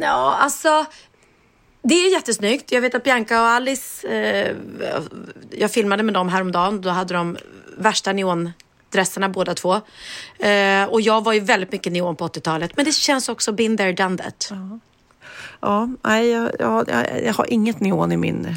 Ja, 0.00 0.38
alltså. 0.40 0.86
Det 1.88 1.94
är 1.94 2.12
jättesnyggt. 2.12 2.72
Jag 2.72 2.80
vet 2.80 2.94
att 2.94 3.04
Bianca 3.04 3.40
och 3.40 3.48
Alice, 3.48 4.08
eh, 4.08 4.56
jag 5.50 5.70
filmade 5.70 6.02
med 6.02 6.14
dem 6.14 6.28
häromdagen. 6.28 6.80
Då 6.80 6.88
hade 6.88 7.14
de 7.14 7.36
värsta 7.78 8.12
neondresserna 8.12 9.28
båda 9.28 9.54
två. 9.54 9.74
Eh, 10.38 10.84
och 10.84 11.00
jag 11.00 11.24
var 11.24 11.32
ju 11.32 11.40
väldigt 11.40 11.72
mycket 11.72 11.92
neon 11.92 12.16
på 12.16 12.28
80-talet. 12.28 12.76
Men 12.76 12.84
det 12.84 12.92
känns 12.92 13.28
också 13.28 13.52
been 13.52 13.76
there, 13.76 13.92
done 13.92 14.18
that. 14.18 14.52
ja, 15.60 15.88
nej, 16.02 16.28
jag, 16.30 16.50
jag, 16.58 16.88
jag, 16.88 17.24
jag 17.24 17.34
har 17.34 17.52
inget 17.52 17.80
neon 17.80 18.12
i 18.12 18.16
min, 18.16 18.56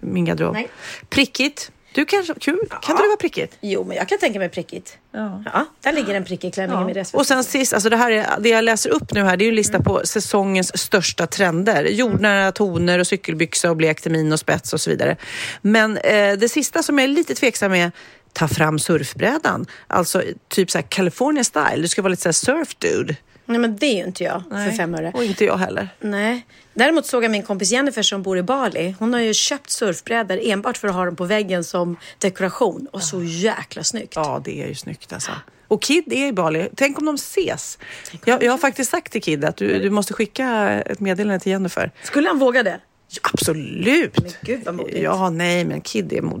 min 0.00 0.24
garderob. 0.24 0.52
Nej. 0.52 0.68
Prickigt, 1.08 1.70
du 1.96 2.04
kanske, 2.04 2.34
kul, 2.40 2.58
kan 2.82 2.96
det 2.96 3.02
vara 3.02 3.16
prickigt? 3.16 3.58
Jo, 3.60 3.84
men 3.84 3.96
jag 3.96 4.08
kan 4.08 4.18
tänka 4.18 4.38
mig 4.38 4.48
prickigt. 4.48 4.98
Ja. 5.12 5.42
Ja, 5.52 5.66
där 5.80 5.92
ligger 5.92 6.14
en 6.14 6.24
prickig 6.24 6.54
klänning 6.54 6.82
i 6.82 6.84
min 6.84 6.94
resväska. 6.94 7.18
Och 7.18 7.26
sen 7.26 7.44
sist, 7.44 7.72
alltså 7.72 7.88
det 7.88 7.96
här 7.96 8.10
är, 8.10 8.26
det 8.40 8.48
jag 8.48 8.64
läser 8.64 8.90
upp 8.90 9.12
nu 9.12 9.22
här, 9.22 9.36
det 9.36 9.42
är 9.42 9.46
ju 9.46 9.48
en 9.48 9.54
lista 9.54 9.82
på 9.82 10.00
säsongens 10.04 10.78
största 10.78 11.26
trender. 11.26 11.84
Jordnära 11.84 12.52
toner 12.52 12.98
och 12.98 13.06
cykelbyxa 13.06 13.70
och 13.70 13.76
blek 13.76 14.00
termin 14.00 14.32
och 14.32 14.40
spets 14.40 14.72
och 14.72 14.80
så 14.80 14.90
vidare. 14.90 15.16
Men 15.62 15.96
eh, 15.96 16.32
det 16.32 16.48
sista 16.48 16.82
som 16.82 16.98
jag 16.98 17.04
är 17.04 17.08
lite 17.08 17.34
tveksam 17.34 17.72
är 17.72 17.92
ta 18.32 18.48
fram 18.48 18.78
surfbrädan. 18.78 19.66
Alltså 19.86 20.22
typ 20.48 20.70
så 20.70 20.78
här 20.78 20.86
California 20.88 21.44
style. 21.44 21.82
Du 21.82 21.88
ska 21.88 22.02
vara 22.02 22.10
lite 22.10 22.22
så 22.22 22.28
här 22.28 22.64
surf 22.64 22.76
dude. 22.78 23.16
Nej, 23.46 23.58
men 23.58 23.76
det 23.76 23.86
är 23.86 23.96
ju 23.96 24.04
inte 24.04 24.24
jag 24.24 24.42
för 24.50 24.70
fem 24.70 24.94
öre. 24.94 25.12
Och 25.14 25.24
inte 25.24 25.44
jag 25.44 25.56
heller. 25.56 25.88
Nej. 26.00 26.46
Däremot 26.74 27.06
såg 27.06 27.24
jag 27.24 27.30
min 27.30 27.42
kompis 27.42 27.72
Jennifer 27.72 28.02
som 28.02 28.22
bor 28.22 28.38
i 28.38 28.42
Bali. 28.42 28.94
Hon 28.98 29.12
har 29.12 29.20
ju 29.20 29.34
köpt 29.34 29.70
surfbrädor 29.70 30.40
enbart 30.42 30.76
för 30.76 30.88
att 30.88 30.94
ha 30.94 31.04
dem 31.04 31.16
på 31.16 31.24
väggen 31.24 31.64
som 31.64 31.96
dekoration. 32.18 32.88
Och 32.92 33.02
så 33.02 33.22
jäkla 33.22 33.84
snyggt. 33.84 34.12
Ja, 34.16 34.42
det 34.44 34.62
är 34.62 34.68
ju 34.68 34.74
snyggt 34.74 35.12
alltså. 35.12 35.30
Och 35.68 35.82
Kid 35.82 36.12
är 36.12 36.26
i 36.26 36.32
Bali. 36.32 36.68
Tänk 36.76 36.98
om 36.98 37.06
de 37.06 37.14
ses. 37.14 37.78
Jag, 38.24 38.42
jag 38.42 38.50
har 38.52 38.58
faktiskt 38.58 38.90
sagt 38.90 39.12
till 39.12 39.22
Kid 39.22 39.44
att 39.44 39.56
du, 39.56 39.78
du 39.78 39.90
måste 39.90 40.12
skicka 40.12 40.70
ett 40.86 41.00
meddelande 41.00 41.40
till 41.40 41.52
Jennifer. 41.52 41.90
Skulle 42.02 42.28
han 42.28 42.38
våga 42.38 42.62
det? 42.62 42.80
Ja, 43.08 43.20
absolut! 43.32 44.20
Men 44.20 44.30
gud 44.40 44.64
vad 44.64 44.74
modigt. 44.74 44.98
Ja, 45.02 45.30
nej, 45.30 45.64
men 45.64 45.80
Kid 45.80 46.12
är 46.12 46.22
modig. 46.22 46.40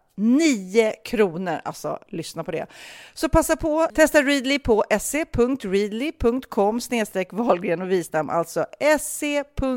9 0.15 0.93
kronor. 1.05 1.61
Alltså, 1.63 1.99
lyssna 2.07 2.43
på 2.43 2.51
det. 2.51 2.67
Så 3.13 3.29
passa 3.29 3.55
på. 3.55 3.87
Testa 3.93 4.21
Readly 4.21 4.59
på 4.59 4.83
se.readly.com 4.99 6.81
snedstreck 6.81 7.33
Wahlgren 7.33 7.81
och 7.81 7.91
Wistam. 7.91 8.29
Alltså 8.29 8.65
se.readly.com 8.99 9.67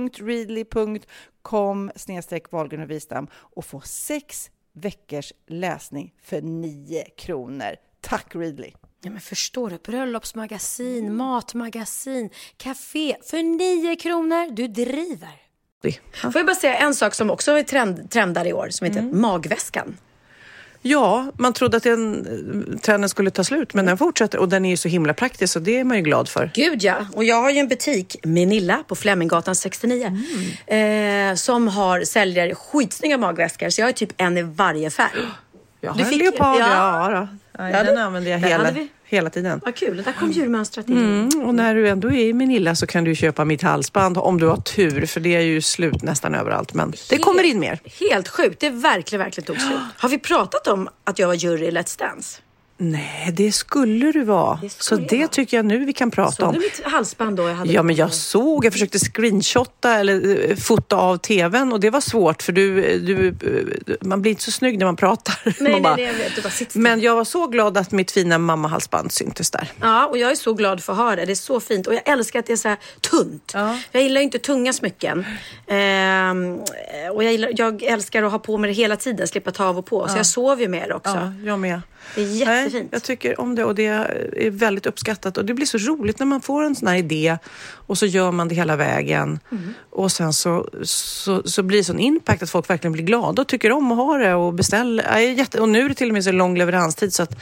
snedstreck 1.97 2.53
Wahlgren 2.53 2.83
och 2.83 2.91
Wistam 2.91 3.27
och 3.35 3.65
få 3.65 3.81
sex 3.81 4.51
veckors 4.75 5.33
läsning 5.47 6.15
för 6.23 6.43
9 6.43 7.05
kronor. 7.17 7.77
Tack 8.01 8.35
Readly! 8.35 8.73
Ja, 9.01 9.11
men 9.11 9.21
förstår 9.21 9.71
du? 9.71 9.79
Bröllopsmagasin, 9.79 11.17
matmagasin, 11.17 12.31
café 12.57 13.17
för 13.23 13.43
9 13.43 13.97
kronor. 13.97 14.51
Du 14.51 14.69
driver. 14.69 15.41
Får 16.23 16.37
jag 16.37 16.47
bara 16.47 16.55
säga 16.55 16.77
en 16.77 16.95
sak 16.95 17.15
som 17.15 17.31
också 17.31 17.53
är 17.53 17.63
trend, 17.63 18.11
trendar 18.11 18.47
i 18.47 18.53
år 18.53 18.69
som 18.71 18.87
heter 18.87 19.03
magväskan. 19.03 19.97
Ja, 20.87 21.27
man 21.39 21.53
trodde 21.53 21.77
att 21.77 21.83
den 21.83 22.27
eh, 22.73 22.79
trenden 22.79 23.09
skulle 23.09 23.31
ta 23.31 23.45
slut, 23.45 23.75
men 23.75 23.87
den 23.87 23.99
fortsätter 23.99 24.39
och 24.39 24.49
den 24.49 24.65
är 24.65 24.71
ju 24.71 24.77
så 24.77 24.89
himla 24.89 25.15
praktisk 25.15 25.53
så 25.53 25.59
det 25.59 25.79
är 25.81 25.85
man 25.85 25.97
ju 25.97 26.03
glad 26.03 26.29
för. 26.29 26.51
Gud 26.55 26.83
ja, 26.83 27.07
och 27.13 27.25
jag 27.25 27.43
har 27.43 27.51
ju 27.51 27.59
en 27.59 27.69
butik, 27.69 28.17
Menilla, 28.25 28.85
på 28.89 28.95
Fleminggatan 28.95 29.55
69 29.55 30.19
eh, 30.67 31.35
som 31.35 31.69
har, 31.69 32.05
säljer 32.05 32.55
skitsnygga 32.55 33.19
magväskor 33.19 33.71
så 33.71 33.81
jag 33.81 33.87
har 33.87 33.93
typ 33.93 34.13
en 34.17 34.39
i 34.39 34.43
varje 34.43 34.91
färg. 34.91 35.11
Jag 35.81 35.91
har 35.91 35.97
Du 35.99 36.05
en 36.05 36.11
fick- 36.11 36.19
leopard, 36.23 36.57
ja. 36.61 37.11
ja. 37.13 37.21
då. 37.21 37.29
Ja, 37.59 37.83
den 37.83 37.99
använder 37.99 38.31
jag 38.31 38.41
den 38.41 38.49
hela, 38.51 38.71
vi. 38.71 38.89
hela 39.05 39.31
tiden. 39.31 39.61
Vad 39.65 39.75
kul, 39.75 40.03
där 40.03 40.13
kom 40.13 40.31
djurmönstret 40.31 40.89
in. 40.89 40.99
Mm, 40.99 41.49
och 41.49 41.55
när 41.55 41.75
du 41.75 41.89
ändå 41.89 42.13
är 42.13 42.25
i 42.25 42.33
Manila 42.33 42.75
så 42.75 42.87
kan 42.87 43.05
du 43.05 43.15
köpa 43.15 43.45
mitt 43.45 43.63
halsband 43.63 44.19
om 44.19 44.41
du 44.41 44.47
har 44.47 44.57
tur, 44.57 45.07
för 45.07 45.21
det 45.21 45.37
är 45.37 45.41
ju 45.41 45.61
slut 45.61 46.03
nästan 46.03 46.35
överallt. 46.35 46.75
Men 46.75 46.93
det 47.11 47.19
kommer 47.19 47.43
in 47.43 47.61
mer. 47.61 47.79
Helt 48.01 48.29
sjukt, 48.29 48.61
det 48.61 48.71
verkligen, 48.71 49.25
verkligen 49.25 49.47
tog 49.47 49.61
slut. 49.61 49.79
Har 49.97 50.09
vi 50.09 50.19
pratat 50.19 50.67
om 50.67 50.89
att 51.05 51.19
jag 51.19 51.27
var 51.27 51.35
jury 51.35 51.67
i 51.67 51.71
Let's 51.71 51.99
Dance? 51.99 52.41
Nej, 52.77 53.31
det 53.33 53.53
skulle 53.53 54.13
du 54.13 54.25
vara. 54.25 54.59
Det 54.63 54.69
så 54.69 54.83
skulle 54.83 55.01
jag 55.01 55.09
det 55.11 55.17
vara. 55.19 55.29
tycker 55.29 55.57
jag 55.57 55.67
nu 55.67 55.85
vi 55.85 55.93
kan 55.93 56.11
prata 56.11 56.33
Såg 56.33 56.47
om. 56.49 56.55
du 56.55 56.61
mitt 56.61 56.81
halsband 56.85 57.37
då? 57.37 57.49
Jag 57.49 57.55
hade 57.55 57.73
Ja, 57.73 57.83
men 57.83 57.97
jag 57.97 58.13
såg, 58.13 58.65
jag 58.65 58.73
försökte 58.73 58.99
screenshotta 58.99 59.95
eller 59.95 60.51
eh, 60.51 60.57
fota 60.57 60.97
av 60.97 61.17
tvn 61.17 61.73
och 61.73 61.81
det 61.81 61.91
var 61.91 62.01
svårt 62.01 62.43
för 62.43 62.53
du, 62.53 62.99
du, 62.99 63.29
eh, 63.29 63.97
man 64.01 64.23
blir 64.23 64.31
inte 64.33 64.43
så 64.45 64.51
snygg 64.51 64.79
när 64.79 64.87
man 64.87 64.97
pratar. 64.97 65.39
Nej, 65.45 65.55
man 65.59 65.73
nej, 65.73 65.81
bara- 65.81 65.97
nej, 65.97 66.05
jag 66.05 66.15
vet. 66.15 66.37
Du 66.37 66.43
bara 66.43 66.51
sitter. 66.51 66.79
Men 66.79 67.01
jag 67.01 67.17
var 67.17 67.25
så 67.25 67.47
glad 67.47 67.77
att 67.79 67.93
mitt 67.93 68.11
fina 68.11 68.39
mammahalsband 68.39 69.13
syntes 69.13 69.51
där. 69.51 69.69
Ja, 69.81 70.07
och 70.07 70.19
jag 70.19 70.31
är 70.31 70.35
så 70.35 70.53
glad 70.55 70.83
för 70.83 70.93
att 70.93 70.99
ha 70.99 71.17
det. 71.17 71.25
Det 71.25 71.33
är 71.33 71.35
så 71.35 71.61
fint. 71.61 71.87
Och 71.87 71.95
jag 71.95 72.09
älskar 72.09 72.39
att 72.39 72.47
det 72.47 72.53
är 72.53 72.57
så 72.57 72.69
här 72.69 72.79
tunt. 73.01 73.51
Ja. 73.55 73.79
Jag 73.93 74.03
gillar 74.03 74.21
ju 74.21 74.25
inte 74.25 74.39
tunga 74.39 74.73
smycken. 74.73 75.25
Ehm, 75.67 76.59
och 77.15 77.25
jag, 77.25 77.33
gillar, 77.33 77.51
jag 77.57 77.83
älskar 77.83 78.23
att 78.23 78.33
ha 78.33 78.39
på 78.39 78.59
mig 78.59 78.69
det 78.69 78.75
hela 78.75 78.97
tiden, 78.97 79.29
slippa 79.29 79.51
ta 79.51 79.65
av 79.65 79.79
och 79.79 79.87
på. 79.87 80.09
Så 80.09 80.17
jag 80.17 80.27
sover 80.27 80.63
ju 80.63 80.69
med 80.69 80.89
det 80.89 80.95
också. 80.95 81.15
Ja, 81.15 81.33
jag 81.47 81.59
med. 81.59 81.81
Det 82.15 82.21
är 82.21 82.25
jättefint. 82.25 82.73
Nej, 82.73 82.89
jag 82.91 83.03
tycker 83.03 83.41
om 83.41 83.55
det 83.55 83.65
och 83.65 83.75
det 83.75 83.87
är 83.87 84.51
väldigt 84.51 84.87
uppskattat. 84.87 85.39
Och 85.39 85.45
det 85.45 85.55
blir 85.55 85.67
så 85.67 85.79
roligt 85.79 86.19
när 86.19 86.27
man 86.27 86.41
får 86.41 86.65
en 86.65 86.75
sån 86.75 86.89
här 86.89 86.97
idé 86.97 87.39
och 87.87 87.99
så 87.99 88.07
gör 88.07 88.33
man 88.33 88.49
det 88.49 88.55
hela 88.55 88.77
vägen. 88.77 89.41
Mm. 89.51 89.75
Och 89.91 90.13
sen 90.13 90.33
så, 90.33 90.69
så, 90.83 91.43
så 91.45 91.63
blir 91.63 91.79
det 91.79 91.85
sån 91.85 91.99
impact 91.99 92.43
att 92.43 92.51
folk 92.51 92.71
verkligen 92.71 92.93
blir 92.93 93.05
glada 93.05 93.43
och 93.43 93.49
tycker 93.49 93.73
om 93.73 93.93
att 93.93 93.99
ha 93.99 94.19
det 94.19 94.35
och 94.35 94.55
beställer. 94.55 95.19
Jätte, 95.19 95.61
och 95.61 95.69
nu 95.69 95.85
är 95.85 95.89
det 95.89 95.95
till 95.95 96.09
och 96.09 96.15
med 96.15 96.25
så 96.25 96.33
lång 96.33 96.59
leveranstid 96.59 97.15
så 97.15 97.23
att 97.23 97.37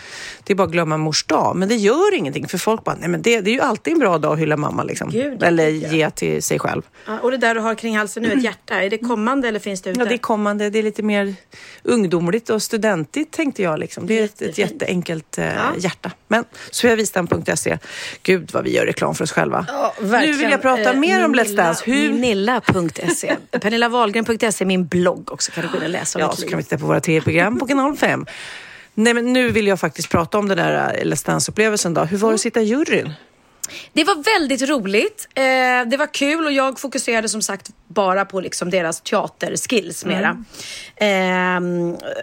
det 0.44 0.52
är 0.52 0.54
bara 0.54 0.66
att 0.66 0.72
glömma 0.72 0.96
mors 0.96 1.24
dag. 1.24 1.56
Men 1.56 1.68
det 1.68 1.76
gör 1.76 2.14
ingenting 2.14 2.48
för 2.48 2.58
folk 2.58 2.84
bara, 2.84 2.96
nej 3.00 3.08
men 3.08 3.22
det, 3.22 3.40
det 3.40 3.50
är 3.50 3.54
ju 3.54 3.60
alltid 3.60 3.92
en 3.92 3.98
bra 3.98 4.18
dag 4.18 4.32
att 4.32 4.38
hylla 4.38 4.56
mamma 4.56 4.82
liksom. 4.82 5.10
Gud, 5.10 5.42
eller 5.42 5.68
ge 5.68 6.10
till 6.10 6.42
sig 6.42 6.58
själv. 6.58 6.82
Ja, 7.06 7.18
och 7.18 7.30
det 7.30 7.36
där 7.36 7.54
du 7.54 7.60
har 7.60 7.74
kring 7.74 7.96
halsen 7.96 8.22
nu, 8.22 8.32
ett 8.32 8.44
hjärta. 8.44 8.82
Är 8.82 8.90
det 8.90 8.98
kommande 8.98 9.48
eller 9.48 9.58
finns 9.58 9.82
det 9.82 9.90
ute? 9.90 10.00
Ja, 10.00 10.06
det 10.06 10.14
är 10.14 10.18
kommande. 10.18 10.70
Det 10.70 10.78
är 10.78 10.82
lite 10.82 11.02
mer 11.02 11.34
ungdomligt 11.82 12.50
och 12.50 12.62
studentigt 12.62 13.32
tänkte 13.32 13.62
jag. 13.62 13.78
Liksom. 13.78 14.06
Det 14.06 14.18
är 14.18 14.24
ett, 14.24 14.51
ett 14.52 14.58
jätteenkelt 14.58 15.38
eh, 15.38 15.44
Ja. 15.54 15.72
hjärta. 15.78 16.10
Men 16.28 16.44
sveavistam.se. 16.70 17.78
Gud 18.22 18.50
vad 18.52 18.64
vi 18.64 18.74
gör 18.74 18.86
reklam 18.86 19.14
för 19.14 19.24
oss 19.24 19.32
själva. 19.32 19.66
Ja, 19.68 19.94
nu 20.00 20.32
vill 20.32 20.50
jag 20.50 20.62
prata 20.62 20.92
Eh, 20.92 20.98
mer 20.98 21.24
om 21.24 21.34
Let's 21.34 21.56
Dance. 21.56 21.82
Hur... 21.86 22.12
Minilla.se. 22.12 23.36
Pernillawahlgren.se 23.60 24.46
är 24.46 24.64
min 24.64 24.86
blogg 24.86 25.32
också. 25.32 25.52
Kan 25.52 25.62
du 25.64 25.68
gå 25.70 25.76
in 25.76 25.82
och 25.82 25.88
läsa 25.88 26.18
om 26.18 26.22
Ja, 26.24 26.32
så 26.32 26.40
liv. 26.42 26.48
kan 26.48 26.56
vi 26.58 26.62
titta 26.64 26.78
på 26.78 26.86
våra 26.86 27.00
tv-program 27.00 27.58
på 27.58 27.66
kanal 27.66 27.96
5. 27.96 28.26
Nej, 28.94 29.14
men 29.14 29.32
nu 29.32 29.50
vill 29.50 29.66
jag 29.66 29.80
faktiskt 29.80 30.08
prata 30.10 30.38
om 30.38 30.48
den 30.48 30.56
där 30.58 30.94
eh, 30.98 31.04
Let's 31.04 31.26
Dance-upplevelsen. 31.26 31.94
Då. 31.94 32.04
Hur 32.04 32.18
var 32.18 32.28
det 32.28 32.34
att 32.34 32.40
sitta 32.40 32.60
i 32.60 32.64
juryn? 32.64 33.12
Det 33.92 34.04
var 34.04 34.38
väldigt 34.38 34.68
roligt. 34.68 35.28
Eh, 35.34 35.42
det 35.86 35.96
var 35.96 36.14
kul 36.14 36.46
och 36.46 36.52
jag 36.52 36.80
fokuserade 36.80 37.28
som 37.28 37.42
sagt 37.42 37.70
bara 37.88 38.24
på 38.24 38.40
liksom 38.40 38.70
deras 38.70 39.00
teaterskills 39.00 40.04
mera. 40.04 40.44
Eh, 40.96 41.60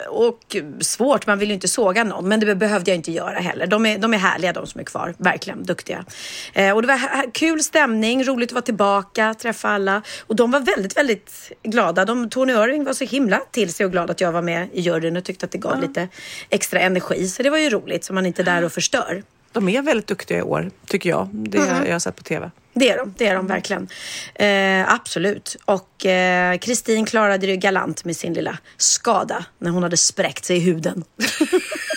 och 0.09 0.55
svårt, 0.81 1.27
man 1.27 1.39
vill 1.39 1.49
ju 1.49 1.53
inte 1.53 1.67
såga 1.67 2.03
någon, 2.03 2.27
men 2.27 2.39
det 2.39 2.55
behövde 2.55 2.91
jag 2.91 2.95
inte 2.95 3.11
göra 3.11 3.39
heller. 3.39 3.67
De 3.67 3.85
är, 3.85 3.97
de 3.97 4.13
är 4.13 4.17
härliga 4.17 4.53
de 4.53 4.67
som 4.67 4.81
är 4.81 4.85
kvar, 4.85 5.15
verkligen 5.17 5.63
duktiga. 5.63 6.05
Eh, 6.53 6.75
och 6.75 6.81
det 6.81 6.87
var 6.87 7.31
kul 7.33 7.63
stämning, 7.63 8.23
roligt 8.23 8.49
att 8.49 8.53
vara 8.53 8.61
tillbaka, 8.61 9.33
träffa 9.33 9.69
alla. 9.69 10.01
Och 10.27 10.35
de 10.35 10.51
var 10.51 10.59
väldigt, 10.59 10.97
väldigt 10.97 11.51
glada. 11.63 12.05
De, 12.05 12.29
Tony 12.29 12.53
Irving 12.53 12.83
var 12.83 12.93
så 12.93 13.05
himla 13.05 13.41
till 13.51 13.73
sig 13.73 13.85
och 13.85 13.91
glad 13.91 14.09
att 14.09 14.21
jag 14.21 14.31
var 14.31 14.41
med 14.41 14.67
i 14.73 14.81
juryn 14.81 15.17
och 15.17 15.23
tyckte 15.23 15.45
att 15.45 15.51
det 15.51 15.57
gav 15.57 15.81
lite 15.81 16.07
extra 16.49 16.79
energi. 16.79 17.27
Så 17.27 17.43
det 17.43 17.49
var 17.49 17.57
ju 17.57 17.69
roligt, 17.69 18.03
så 18.03 18.13
man 18.13 18.25
inte 18.25 18.41
är 18.41 18.45
där 18.45 18.63
och 18.63 18.71
förstör. 18.71 19.23
De 19.51 19.69
är 19.69 19.81
väldigt 19.81 20.07
duktiga 20.07 20.37
i 20.37 20.41
år, 20.41 20.71
tycker 20.87 21.09
jag. 21.09 21.29
Det 21.31 21.59
har 21.59 21.85
jag 21.85 22.01
sett 22.01 22.15
på 22.15 22.23
tv. 22.23 22.51
Det 22.73 22.89
är 22.89 22.97
de, 22.97 23.13
det 23.17 23.27
är 23.27 23.35
de 23.35 23.47
verkligen. 23.47 23.87
Eh, 24.35 24.93
absolut. 24.93 25.57
Och 25.65 26.05
eh, 26.05 26.57
Kristin 26.57 27.05
klarade 27.05 27.37
det 27.37 27.51
ju 27.51 27.57
galant 27.57 28.05
med 28.05 28.15
sin 28.15 28.33
lilla 28.33 28.57
skada 28.77 29.45
när 29.57 29.71
hon 29.71 29.83
hade 29.83 29.97
spräckt 29.97 30.45
sig 30.45 30.57
i 30.57 30.59
huden. 30.59 31.03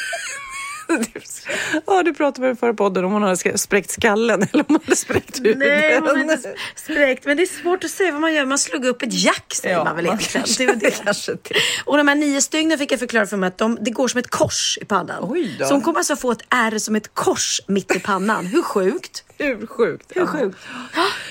Ja, 1.86 2.02
du 2.02 2.14
pratade 2.14 2.46
med 2.48 2.58
förra 2.58 2.74
podden 2.74 3.04
om 3.04 3.12
hon 3.12 3.22
hade 3.22 3.58
spräckt 3.58 3.90
skallen 3.90 4.42
eller 4.52 4.60
om 4.68 4.74
hon 4.74 4.80
hade 4.84 4.96
spräckt 4.96 5.38
huvudet. 5.38 5.58
Nej, 5.58 5.98
hon 5.98 6.08
hade 6.08 6.20
inte 6.20 6.54
spräckt. 6.76 7.24
Men 7.24 7.36
det 7.36 7.42
är 7.42 7.62
svårt 7.62 7.84
att 7.84 7.90
säga 7.90 8.12
vad 8.12 8.20
man 8.20 8.34
gör. 8.34 8.44
Man 8.44 8.58
slog 8.58 8.84
upp 8.84 9.02
ett 9.02 9.12
jack 9.24 9.54
säger 9.54 9.74
Ja, 9.76 9.84
man 9.84 9.96
väl 9.96 10.04
man 10.06 10.14
egentligen. 10.14 10.44
kanske- 10.46 10.66
Det 10.66 10.74
det. 10.74 10.90
kanske 11.04 11.32
det. 11.32 11.54
Och 11.84 11.96
de 11.96 12.08
här 12.08 12.14
nio 12.14 12.40
stygnen 12.42 12.78
fick 12.78 12.92
jag 12.92 12.98
förklara 12.98 13.26
för 13.26 13.36
mig 13.36 13.46
att 13.46 13.58
de, 13.58 13.78
det 13.80 13.90
går 13.90 14.08
som 14.08 14.18
ett 14.18 14.30
kors 14.30 14.78
i 14.80 14.84
pannan. 14.84 15.18
Oj 15.30 15.56
då. 15.58 15.64
Så 15.66 15.74
hon 15.74 15.82
kommer 15.82 15.98
alltså 15.98 16.16
få 16.16 16.30
ett 16.32 16.42
ärr 16.48 16.78
som 16.78 16.96
ett 16.96 17.14
kors 17.14 17.60
mitt 17.66 17.96
i 17.96 18.00
pannan. 18.00 18.46
Hur 18.46 18.62
sjukt? 18.62 19.24
Hur 19.38 19.66
sjukt. 19.66 20.12
Hur 20.14 20.26
sjukt? 20.26 20.56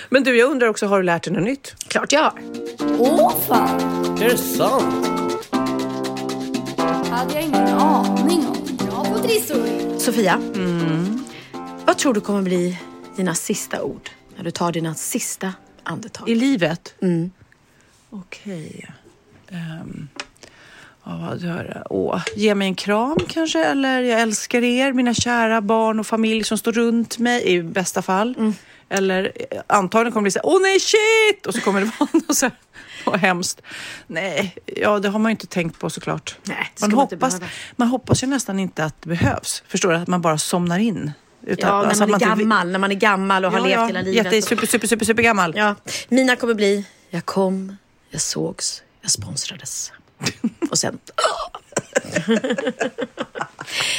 Men 0.09 0.23
du, 0.23 0.37
jag 0.37 0.49
undrar 0.51 0.67
också, 0.67 0.85
har 0.85 0.97
du 0.97 1.03
lärt 1.03 1.23
dig 1.23 1.33
något 1.33 1.43
nytt? 1.43 1.75
Klart 1.87 2.11
jag 2.11 2.21
har. 2.21 2.33
Åh 2.97 3.33
fan, 3.47 3.79
Är 4.21 4.29
det 4.29 4.37
sant? 4.37 5.07
hade 7.11 7.33
jag 7.33 7.43
ingen 7.43 7.67
aning 7.67 8.30
trissor. 9.23 9.99
Sofia, 9.99 10.39
vad 11.85 11.97
tror 11.97 12.13
du 12.13 12.21
kommer 12.21 12.41
bli 12.41 12.77
dina 13.15 13.35
sista 13.35 13.83
ord 13.83 14.09
när 14.35 14.43
du 14.43 14.51
tar 14.51 14.71
dina 14.71 14.95
sista 14.95 15.53
andetag? 15.83 16.29
I 16.29 16.35
livet? 16.35 16.93
Mm. 17.01 17.31
Okej. 18.09 18.91
Ehm, 19.49 20.07
ja, 21.03 21.27
vad 21.29 21.41
gör 21.41 21.71
jag? 21.75 21.87
Åh, 21.89 22.21
ge 22.35 22.55
mig 22.55 22.67
en 22.67 22.75
kram 22.75 23.17
kanske? 23.29 23.65
Eller 23.65 24.01
jag 24.01 24.21
älskar 24.21 24.63
er, 24.63 24.93
mina 24.93 25.13
kära 25.13 25.61
barn 25.61 25.99
och 25.99 26.07
familj 26.07 26.43
som 26.43 26.57
står 26.57 26.71
runt 26.71 27.17
mig 27.19 27.47
i 27.47 27.63
bästa 27.63 28.01
fall. 28.01 28.53
Eller 28.89 29.31
eh, 29.51 29.61
antagligen 29.67 30.13
kommer 30.13 30.21
det 30.21 30.23
bli 30.23 30.31
så 30.31 30.39
här, 30.39 30.55
åh 30.55 30.61
nej 30.61 30.79
shit! 30.79 31.45
Och 31.45 31.53
så 31.53 31.61
kommer 31.61 31.81
det 31.81 31.91
vara 31.99 32.09
något 32.13 32.37
så 32.37 32.45
här, 32.45 32.55
vad 33.11 33.19
hemskt. 33.19 33.61
Nej, 34.07 34.55
ja 34.65 34.99
det 34.99 35.09
har 35.09 35.19
man 35.19 35.29
ju 35.29 35.31
inte 35.31 35.47
tänkt 35.47 35.79
på 35.79 35.89
såklart. 35.89 36.35
Nej, 36.43 36.71
man, 36.81 36.89
man 36.89 36.99
hoppas, 36.99 37.39
man 37.75 37.87
hoppas 37.87 38.23
ju 38.23 38.27
nästan 38.27 38.59
inte 38.59 38.83
att 38.85 39.01
det 39.01 39.09
behövs. 39.09 39.63
Förstår 39.67 39.89
du? 39.91 39.95
Att 39.97 40.07
man 40.07 40.21
bara 40.21 40.37
somnar 40.37 40.79
in. 40.79 41.11
Utan, 41.45 41.69
Ja, 41.69 41.81
när 41.81 41.87
alltså, 41.87 42.07
man 42.07 42.15
att 42.15 42.21
är 42.21 42.35
vill- 42.35 42.45
gammal, 42.45 42.71
när 42.71 42.79
man 42.79 42.91
är 42.91 42.95
gammal 42.95 43.45
och 43.45 43.51
har 43.51 43.59
Ja, 43.59 43.63
levt 43.65 43.75
ja, 43.75 43.85
hela 43.87 44.01
livet. 44.01 44.25
Jätte, 44.33 44.41
super, 44.47 44.67
super, 44.67 44.87
super, 44.87 45.05
super 45.05 45.23
gammal. 45.23 45.53
Ja, 45.57 45.75
mina 46.09 46.35
kommer 46.35 46.53
bli, 46.53 46.85
jag 47.09 47.25
kom, 47.25 47.77
jag 48.09 48.21
sågs, 48.21 48.83
jag 49.01 49.11
sponsrades. 49.11 49.91
Och 50.69 50.79
sen... 50.79 50.99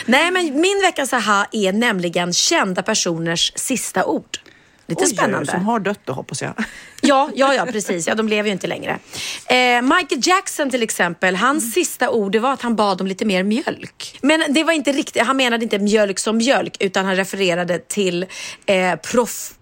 Nej, 0.07 0.31
men 0.31 0.61
min 0.61 0.81
veckans 0.83 1.13
aha 1.13 1.47
är 1.53 1.73
nämligen 1.73 2.33
kända 2.33 2.83
personers 2.83 3.53
sista 3.57 4.05
ord. 4.05 4.39
Lite 4.87 5.03
Oj, 5.05 5.09
spännande. 5.11 5.51
Som 5.51 5.65
har 5.65 5.81
dött 5.81 6.01
då 6.05 6.13
hoppas 6.13 6.43
jag. 6.43 6.53
Ja, 7.05 7.31
ja, 7.35 7.55
ja, 7.55 7.67
precis. 7.67 8.07
Ja, 8.09 8.15
de 8.15 8.29
lever 8.29 8.47
ju 8.49 8.53
inte 8.53 8.67
längre. 8.67 8.99
Eh, 9.47 9.83
Michael 9.83 10.21
Jackson 10.25 10.71
till 10.71 10.83
exempel, 10.83 11.37
hans 11.37 11.63
Mm. 11.65 11.73
sista 11.73 12.11
ord 12.11 12.37
var 12.37 12.53
att 12.53 12.63
han 12.63 12.77
bad 12.77 13.01
om 13.01 13.07
lite 13.07 13.25
mer 13.25 13.43
mjölk. 13.43 14.19
Men 14.23 14.45
det 14.49 14.65
var 14.65 14.73
inte 14.73 14.93
riktigt, 14.93 15.23
han 15.23 15.37
menade 15.37 15.63
inte 15.65 15.79
mjölk 15.79 16.19
som 16.19 16.37
mjölk 16.37 16.77
utan 16.81 17.05
han 17.05 17.17
refererade 17.17 17.79
till 17.79 18.27
eh, 18.67 18.95
prof 18.97 19.53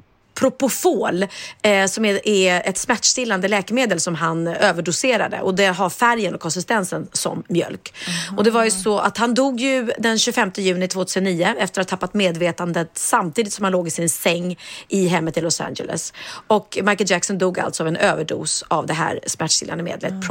Propofol 0.41 1.27
eh, 1.63 1.87
som 1.87 2.05
är, 2.05 2.29
är 2.29 2.69
ett 2.69 2.79
smärtstillande 2.79 3.49
läkemedel 3.49 4.01
som 4.01 4.15
han 4.15 4.47
överdoserade 4.47 5.41
och 5.41 5.55
det 5.55 5.67
har 5.67 5.91
färgen 5.91 6.35
och 6.35 6.41
konsistensen 6.41 7.09
som 7.13 7.43
mjölk. 7.49 7.95
Och 8.37 8.45
det 8.45 8.51
var 8.51 8.65
ju 8.65 8.71
så 8.71 8.99
att 8.99 9.19
han 9.19 9.35
dog 9.35 9.61
ju 9.61 9.93
den 9.99 10.19
25 10.19 10.51
juni 10.57 10.89
2009 10.89 11.55
efter 11.59 11.81
att 11.81 11.91
ha 11.91 11.97
tappat 11.97 12.15
medvetandet 12.15 12.91
samtidigt 12.95 13.53
som 13.53 13.65
han 13.65 13.73
låg 13.73 13.87
i 13.87 13.91
sin 13.91 14.09
säng 14.09 14.59
i 14.89 15.07
hemmet 15.07 15.37
i 15.37 15.41
Los 15.41 15.61
Angeles. 15.61 16.13
Och 16.47 16.79
Michael 16.83 17.11
Jackson 17.11 17.39
dog 17.39 17.59
alltså 17.59 17.83
av 17.83 17.89
en 17.89 17.97
överdos 17.97 18.65
av 18.69 18.87
det 18.87 18.95
här 18.95 19.21
smärtstillande 19.27 19.85
medlet 19.85 20.27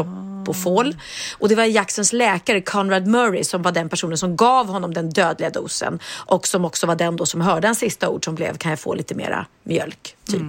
Propofol. 0.50 0.96
Och 1.38 1.50
det 1.50 1.56
var 1.56 1.64
Jacksons 1.64 2.14
läkare 2.14 2.62
Conrad 2.62 3.08
Murray 3.08 3.44
som 3.44 3.62
var 3.62 3.72
den 3.72 3.90
personen 3.90 4.18
som 4.18 4.36
gav 4.36 4.68
honom 4.68 4.94
den 4.94 5.10
dödliga 5.10 5.50
dosen 5.50 6.00
och 6.26 6.48
som 6.48 6.66
också 6.66 6.88
var 6.88 6.96
den 6.96 7.16
då 7.16 7.26
som 7.26 7.42
hörde 7.42 7.68
hans 7.68 7.80
sista 7.80 8.10
ord 8.10 8.26
som 8.26 8.36
blev 8.36 8.58
kan 8.58 8.70
jag 8.70 8.80
få 8.80 8.94
lite 8.94 9.16
mera 9.16 9.46
mjölk, 9.64 10.16
typ. 10.26 10.42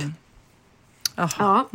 Ja. 1.38 1.68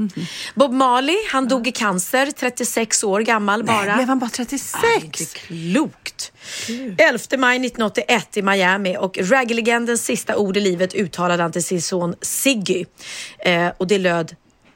Bob 0.56 0.74
Marley, 0.74 1.16
han 1.32 1.48
dog 1.48 1.68
i 1.68 1.72
cancer, 1.72 2.32
36 2.32 3.04
år 3.04 3.22
gammal 3.22 3.64
bara. 3.64 3.96
Blev 3.96 4.08
han 4.08 4.20
bara 4.20 4.30
36? 4.30 4.84
Nej, 4.84 5.06
inte 5.06 5.26
klokt. 5.26 6.32
11 6.98 7.20
maj 7.38 7.56
1981 7.56 8.38
i 8.38 8.42
Miami 8.42 8.98
och 9.00 9.18
reggae-legendens 9.18 10.06
sista 10.06 10.38
ord 10.38 10.58
i 10.58 10.60
livet 10.60 10.94
uttalade 10.94 11.44
han 11.44 11.52
till 11.52 11.64
sin 11.64 11.82
son 11.82 12.16
Ziggy. 12.22 12.86
Eh, 13.40 13.68
och 13.78 13.88
det 13.88 13.98
löd 13.98 14.36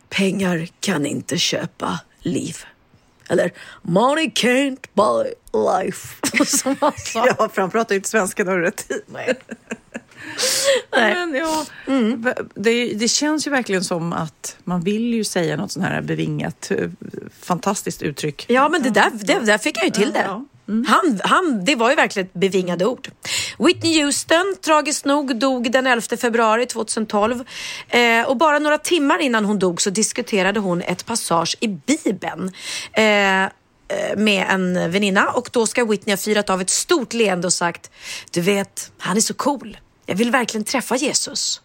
Pengar 0.09 0.67
kan 0.79 1.05
inte 1.05 1.37
köpa 1.37 1.99
liv. 2.19 2.57
Eller 3.29 3.51
Money 3.81 4.29
can't 4.29 4.85
buy 4.93 5.33
life. 5.69 6.17
Som 6.57 6.75
han 6.81 6.93
sa. 6.97 7.27
Ja, 7.27 7.49
för 7.53 7.61
han 7.61 7.71
pratar 7.71 7.95
ju 7.95 7.97
inte 7.97 8.09
svenska, 8.09 8.43
det 8.43 8.51
har 8.51 8.57
du 8.57 8.63
rätt 8.63 8.91
i. 8.91 9.01
Nej. 9.05 9.33
Nej. 10.91 11.13
Men, 11.13 11.35
ja, 11.35 11.65
det, 12.55 12.93
det 12.93 13.07
känns 13.07 13.47
ju 13.47 13.51
verkligen 13.51 13.83
som 13.83 14.13
att 14.13 14.57
man 14.63 14.81
vill 14.81 15.13
ju 15.13 15.23
säga 15.23 15.57
något 15.57 15.71
sånt 15.71 15.85
här 15.85 16.01
bevingat, 16.01 16.71
eh, 16.71 16.89
fantastiskt 17.41 18.01
uttryck. 18.01 18.45
Ja, 18.49 18.69
men 18.69 18.83
det 18.83 18.89
där, 18.89 19.11
det 19.13 19.39
där 19.39 19.57
fick 19.57 19.77
han 19.77 19.87
ju 19.87 19.91
till 19.91 20.11
det. 20.11 20.23
Ja, 20.25 20.45
Mm. 20.69 20.85
Han, 20.87 21.19
han, 21.23 21.65
det 21.65 21.75
var 21.75 21.89
ju 21.89 21.95
verkligen 21.95 22.27
ett 22.27 22.33
bevingade 22.33 22.85
ord. 22.85 23.09
Whitney 23.59 24.03
Houston, 24.03 24.55
tragiskt 24.61 25.05
nog, 25.05 25.35
dog 25.35 25.71
den 25.71 25.87
11 25.87 26.17
februari 26.17 26.65
2012. 26.65 27.43
Eh, 27.87 28.27
och 28.27 28.37
bara 28.37 28.59
några 28.59 28.77
timmar 28.77 29.19
innan 29.19 29.45
hon 29.45 29.59
dog 29.59 29.81
så 29.81 29.89
diskuterade 29.89 30.59
hon 30.59 30.81
ett 30.81 31.05
passage 31.05 31.57
i 31.59 31.67
Bibeln. 31.67 32.51
Eh, 32.93 33.43
eh, 33.43 33.49
med 34.17 34.45
en 34.49 34.91
väninna 34.91 35.29
och 35.29 35.49
då 35.51 35.67
ska 35.67 35.85
Whitney 35.85 36.13
ha 36.13 36.17
firat 36.17 36.49
av 36.49 36.61
ett 36.61 36.69
stort 36.69 37.13
leende 37.13 37.47
och 37.47 37.53
sagt 37.53 37.91
Du 38.31 38.41
vet, 38.41 38.91
han 38.97 39.17
är 39.17 39.21
så 39.21 39.33
cool. 39.33 39.77
Jag 40.05 40.15
vill 40.15 40.31
verkligen 40.31 40.65
träffa 40.65 40.95
Jesus. 40.95 41.61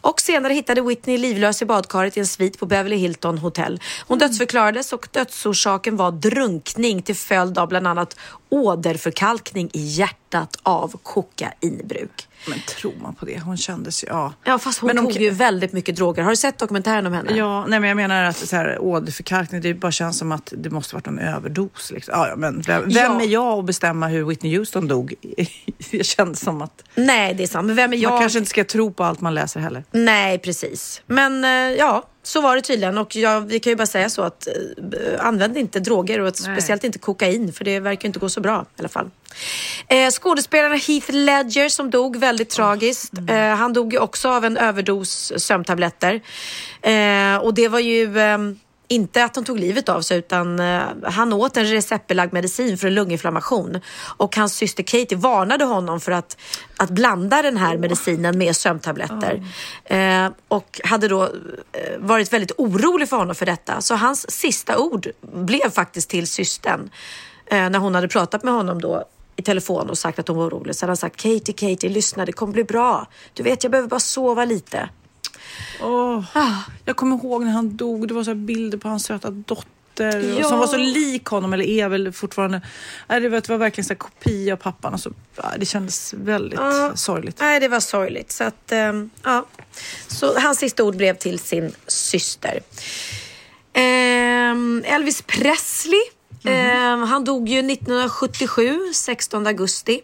Och 0.00 0.20
senare 0.20 0.52
hittade 0.52 0.80
Whitney 0.80 1.18
livlös 1.18 1.62
i 1.62 1.64
badkaret 1.64 2.16
i 2.16 2.20
en 2.20 2.26
svit 2.26 2.58
på 2.58 2.66
Beverly 2.66 2.96
Hilton 2.96 3.38
Hotel. 3.38 3.80
Hon 4.06 4.18
dödsförklarades 4.18 4.92
och 4.92 5.08
dödsorsaken 5.12 5.96
var 5.96 6.10
drunkning 6.10 7.02
till 7.02 7.16
följd 7.16 7.58
av 7.58 7.68
bland 7.68 7.86
annat 7.86 8.16
åderförkalkning 8.48 9.70
i 9.72 9.80
hjärtat 9.80 10.56
av 10.62 10.96
kokainbruk. 11.02 12.28
Men 12.46 12.58
tror 12.60 12.92
man 13.02 13.14
på 13.14 13.24
det? 13.24 13.38
Hon 13.40 13.56
kändes 13.56 14.04
ju... 14.04 14.08
Ja, 14.08 14.32
Ja, 14.44 14.58
fast 14.58 14.78
hon 14.78 14.86
Men 14.86 14.96
tog 14.96 15.12
kan- 15.12 15.22
ju 15.22 15.30
väldigt 15.30 15.72
mycket 15.72 15.96
droger. 15.96 16.22
Har 16.22 16.30
du 16.30 16.36
sett 16.36 16.58
dokumentären 16.58 17.06
om 17.06 17.12
henne? 17.12 17.36
Ja, 17.36 17.66
nej 17.66 17.80
men 17.80 17.88
jag 17.88 17.96
menar 17.96 18.24
att 18.24 18.36
så 18.36 18.56
här, 18.56 18.78
åderförkalkning, 18.82 19.60
det 19.60 19.74
bara 19.74 19.92
känns 19.92 20.18
som 20.18 20.32
att 20.32 20.52
det 20.56 20.70
måste 20.70 20.94
varit 20.94 21.06
en 21.06 21.18
överdos. 21.18 21.90
Liksom. 21.90 22.14
Ja, 22.16 22.28
ja, 22.28 22.36
men 22.36 22.60
vem, 22.62 22.82
vem 22.82 22.92
Ja. 22.92 23.20
är 23.22 23.26
jag 23.26 23.58
att 23.58 23.64
bestämma 23.64 24.08
hur 24.08 24.24
Whitney 24.24 24.56
Houston 24.58 24.88
dog? 24.88 25.14
Det 25.90 26.04
känns 26.04 26.40
som 26.40 26.62
att 26.62 26.82
Nej, 26.94 27.34
det 27.34 27.42
är 27.42 27.46
sant. 27.46 27.66
Men 27.66 27.76
vem 27.76 27.92
är 27.92 27.96
jag? 27.96 28.10
man 28.10 28.20
kanske 28.20 28.38
inte 28.38 28.50
ska 28.50 28.64
tro 28.64 28.92
på 28.92 29.04
allt 29.04 29.20
man 29.20 29.34
läser 29.34 29.60
heller. 29.60 29.84
Nej, 29.90 30.38
precis. 30.38 31.02
Men 31.06 31.44
eh, 31.44 31.50
ja, 31.78 32.02
så 32.22 32.40
var 32.40 32.56
det 32.56 32.62
tydligen. 32.62 32.98
Och 32.98 33.16
jag, 33.16 33.40
vi 33.40 33.60
kan 33.60 33.70
ju 33.70 33.76
bara 33.76 33.86
säga 33.86 34.08
så 34.08 34.22
att 34.22 34.46
eh, 34.46 35.26
använd 35.26 35.56
inte 35.56 35.80
droger 35.80 36.20
och 36.20 36.36
speciellt 36.36 36.84
inte 36.84 36.98
kokain 36.98 37.52
för 37.52 37.64
det 37.64 37.80
verkar 37.80 38.06
inte 38.06 38.18
gå 38.18 38.28
så 38.28 38.40
bra 38.40 38.66
i 38.76 38.80
alla 38.80 38.88
fall. 38.88 39.10
Eh, 39.88 40.10
skådespelaren 40.10 40.80
Heath 40.80 41.12
Ledger 41.12 41.68
som 41.68 41.90
dog 41.90 42.16
väldigt 42.16 42.50
tragiskt. 42.50 43.12
Eh, 43.28 43.36
han 43.36 43.72
dog 43.72 43.92
ju 43.92 43.98
också 43.98 44.28
av 44.28 44.44
en 44.44 44.56
överdos 44.56 45.32
sömntabletter. 45.36 46.20
Eh, 46.82 47.36
och 47.36 47.54
det 47.54 47.68
var 47.68 47.80
ju 47.80 48.18
eh, 48.18 48.38
inte 48.92 49.24
att 49.24 49.36
hon 49.36 49.44
tog 49.44 49.58
livet 49.58 49.88
av 49.88 50.00
sig 50.00 50.18
utan 50.18 50.60
eh, 50.60 50.82
han 51.02 51.32
åt 51.32 51.56
en 51.56 51.66
receptbelagd 51.66 52.32
medicin 52.32 52.78
för 52.78 52.88
en 52.88 52.94
lunginflammation. 52.94 53.80
Och 54.16 54.36
hans 54.36 54.54
syster 54.54 54.82
Katie 54.82 55.18
varnade 55.18 55.64
honom 55.64 56.00
för 56.00 56.12
att, 56.12 56.36
att 56.76 56.90
blanda 56.90 57.42
den 57.42 57.56
här 57.56 57.76
medicinen 57.76 58.38
med 58.38 58.56
sömntabletter. 58.56 59.42
Oh. 59.90 60.30
och 60.48 60.80
hade 60.84 61.08
då 61.08 61.22
eh, 61.22 61.30
varit 61.98 62.32
väldigt 62.32 62.52
orolig 62.58 63.08
för 63.08 63.16
honom 63.16 63.34
för 63.34 63.46
detta. 63.46 63.80
Så 63.80 63.94
hans 63.94 64.30
sista 64.30 64.78
ord 64.78 65.08
blev 65.32 65.70
faktiskt 65.70 66.10
till 66.10 66.26
systern. 66.26 66.90
När 67.50 67.78
hon 67.78 67.94
hade 67.94 68.08
pratat 68.08 68.44
med 68.44 68.54
honom 68.54 68.80
då 68.80 69.04
i 69.36 69.42
telefon 69.42 69.90
och 69.90 69.98
sagt 69.98 70.18
att 70.18 70.28
hon 70.28 70.36
var 70.36 70.48
orolig. 70.48 70.76
Så 70.76 70.84
hade 70.84 70.90
han 70.90 70.96
sagt 70.96 71.16
Katie, 71.16 71.54
Katie, 71.54 71.90
lyssna 71.90 72.24
det 72.24 72.32
kommer 72.32 72.52
bli 72.52 72.64
bra. 72.64 73.06
Du 73.34 73.42
vet, 73.42 73.64
jag 73.64 73.70
behöver 73.70 73.88
bara 73.88 74.00
sova 74.00 74.44
lite. 74.44 74.88
Åh, 75.80 76.24
Ah. 76.34 76.52
Jag 76.84 76.96
kommer 76.96 77.16
ihåg 77.16 77.44
när 77.44 77.50
han 77.52 77.76
dog, 77.76 78.08
det 78.08 78.14
var 78.14 78.24
så 78.24 78.34
bilder 78.34 78.78
på 78.78 78.88
hans 78.88 79.04
söta 79.04 79.30
dotter 79.30 80.36
Ja. 80.38 80.48
som 80.48 80.58
var 80.58 80.66
så 80.66 80.76
lik 80.76 81.24
honom, 81.26 81.52
eller 81.52 81.64
är 81.64 81.88
väl 81.88 82.12
fortfarande. 82.12 82.60
Nej, 83.08 83.20
det, 83.20 83.28
var, 83.28 83.40
det 83.40 83.48
var 83.48 83.56
verkligen 83.58 83.88
här 83.88 83.94
kopia 83.96 84.52
av 84.52 84.56
pappan. 84.56 84.94
Och 84.94 85.00
så, 85.00 85.12
ja, 85.36 85.44
det 85.58 85.66
kändes 85.66 86.14
väldigt 86.14 86.58
Ja. 86.58 86.92
sorgligt. 86.96 87.36
Nej, 87.40 87.60
det 87.60 87.68
var 87.68 87.80
sorgligt. 87.80 88.32
Så 88.32 88.44
att, 88.44 88.72
ehm, 88.72 89.10
ja. 89.22 89.46
Så 90.08 90.38
hans 90.40 90.58
sista 90.58 90.84
ord 90.84 90.96
blev 90.96 91.14
till 91.16 91.38
sin 91.38 91.74
syster. 91.86 92.60
Ehm, 93.72 94.82
Elvis 94.86 95.22
Presley. 95.22 96.00
ehm, 96.44 97.02
han 97.02 97.24
dog 97.24 97.48
ju 97.48 97.62
1977, 97.62 98.78
16 98.94 99.46
augusti. 99.46 100.00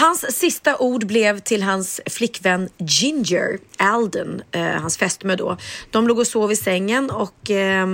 Hans 0.00 0.38
sista 0.38 0.76
ord 0.78 1.06
blev 1.06 1.38
till 1.38 1.62
hans 1.62 2.00
flickvän 2.06 2.68
Ginger 2.78 3.58
Alden, 3.76 4.42
eh, 4.52 4.62
hans 4.62 4.96
fästmö 4.96 5.36
då. 5.36 5.56
De 5.90 6.08
låg 6.08 6.18
och 6.18 6.26
sov 6.26 6.52
i 6.52 6.56
sängen 6.56 7.10
och 7.10 7.50
eh, 7.50 7.88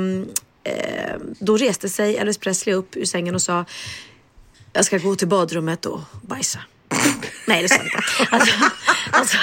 eh, 0.64 1.16
då 1.38 1.56
reste 1.56 1.88
sig 1.88 2.16
Elvis 2.16 2.38
Presley 2.38 2.74
upp 2.74 2.96
ur 2.96 3.04
sängen 3.04 3.34
och 3.34 3.42
sa 3.42 3.64
jag 4.72 4.84
ska 4.84 4.98
gå 4.98 5.14
till 5.16 5.28
badrummet 5.28 5.86
och 5.86 6.00
bajsa. 6.22 6.58
Nej, 7.46 7.62
det 7.62 7.68
sa 7.68 7.76
han 7.76 7.84
inte. 7.84 8.36
Alltså, 8.36 8.54
alltså, 9.10 9.36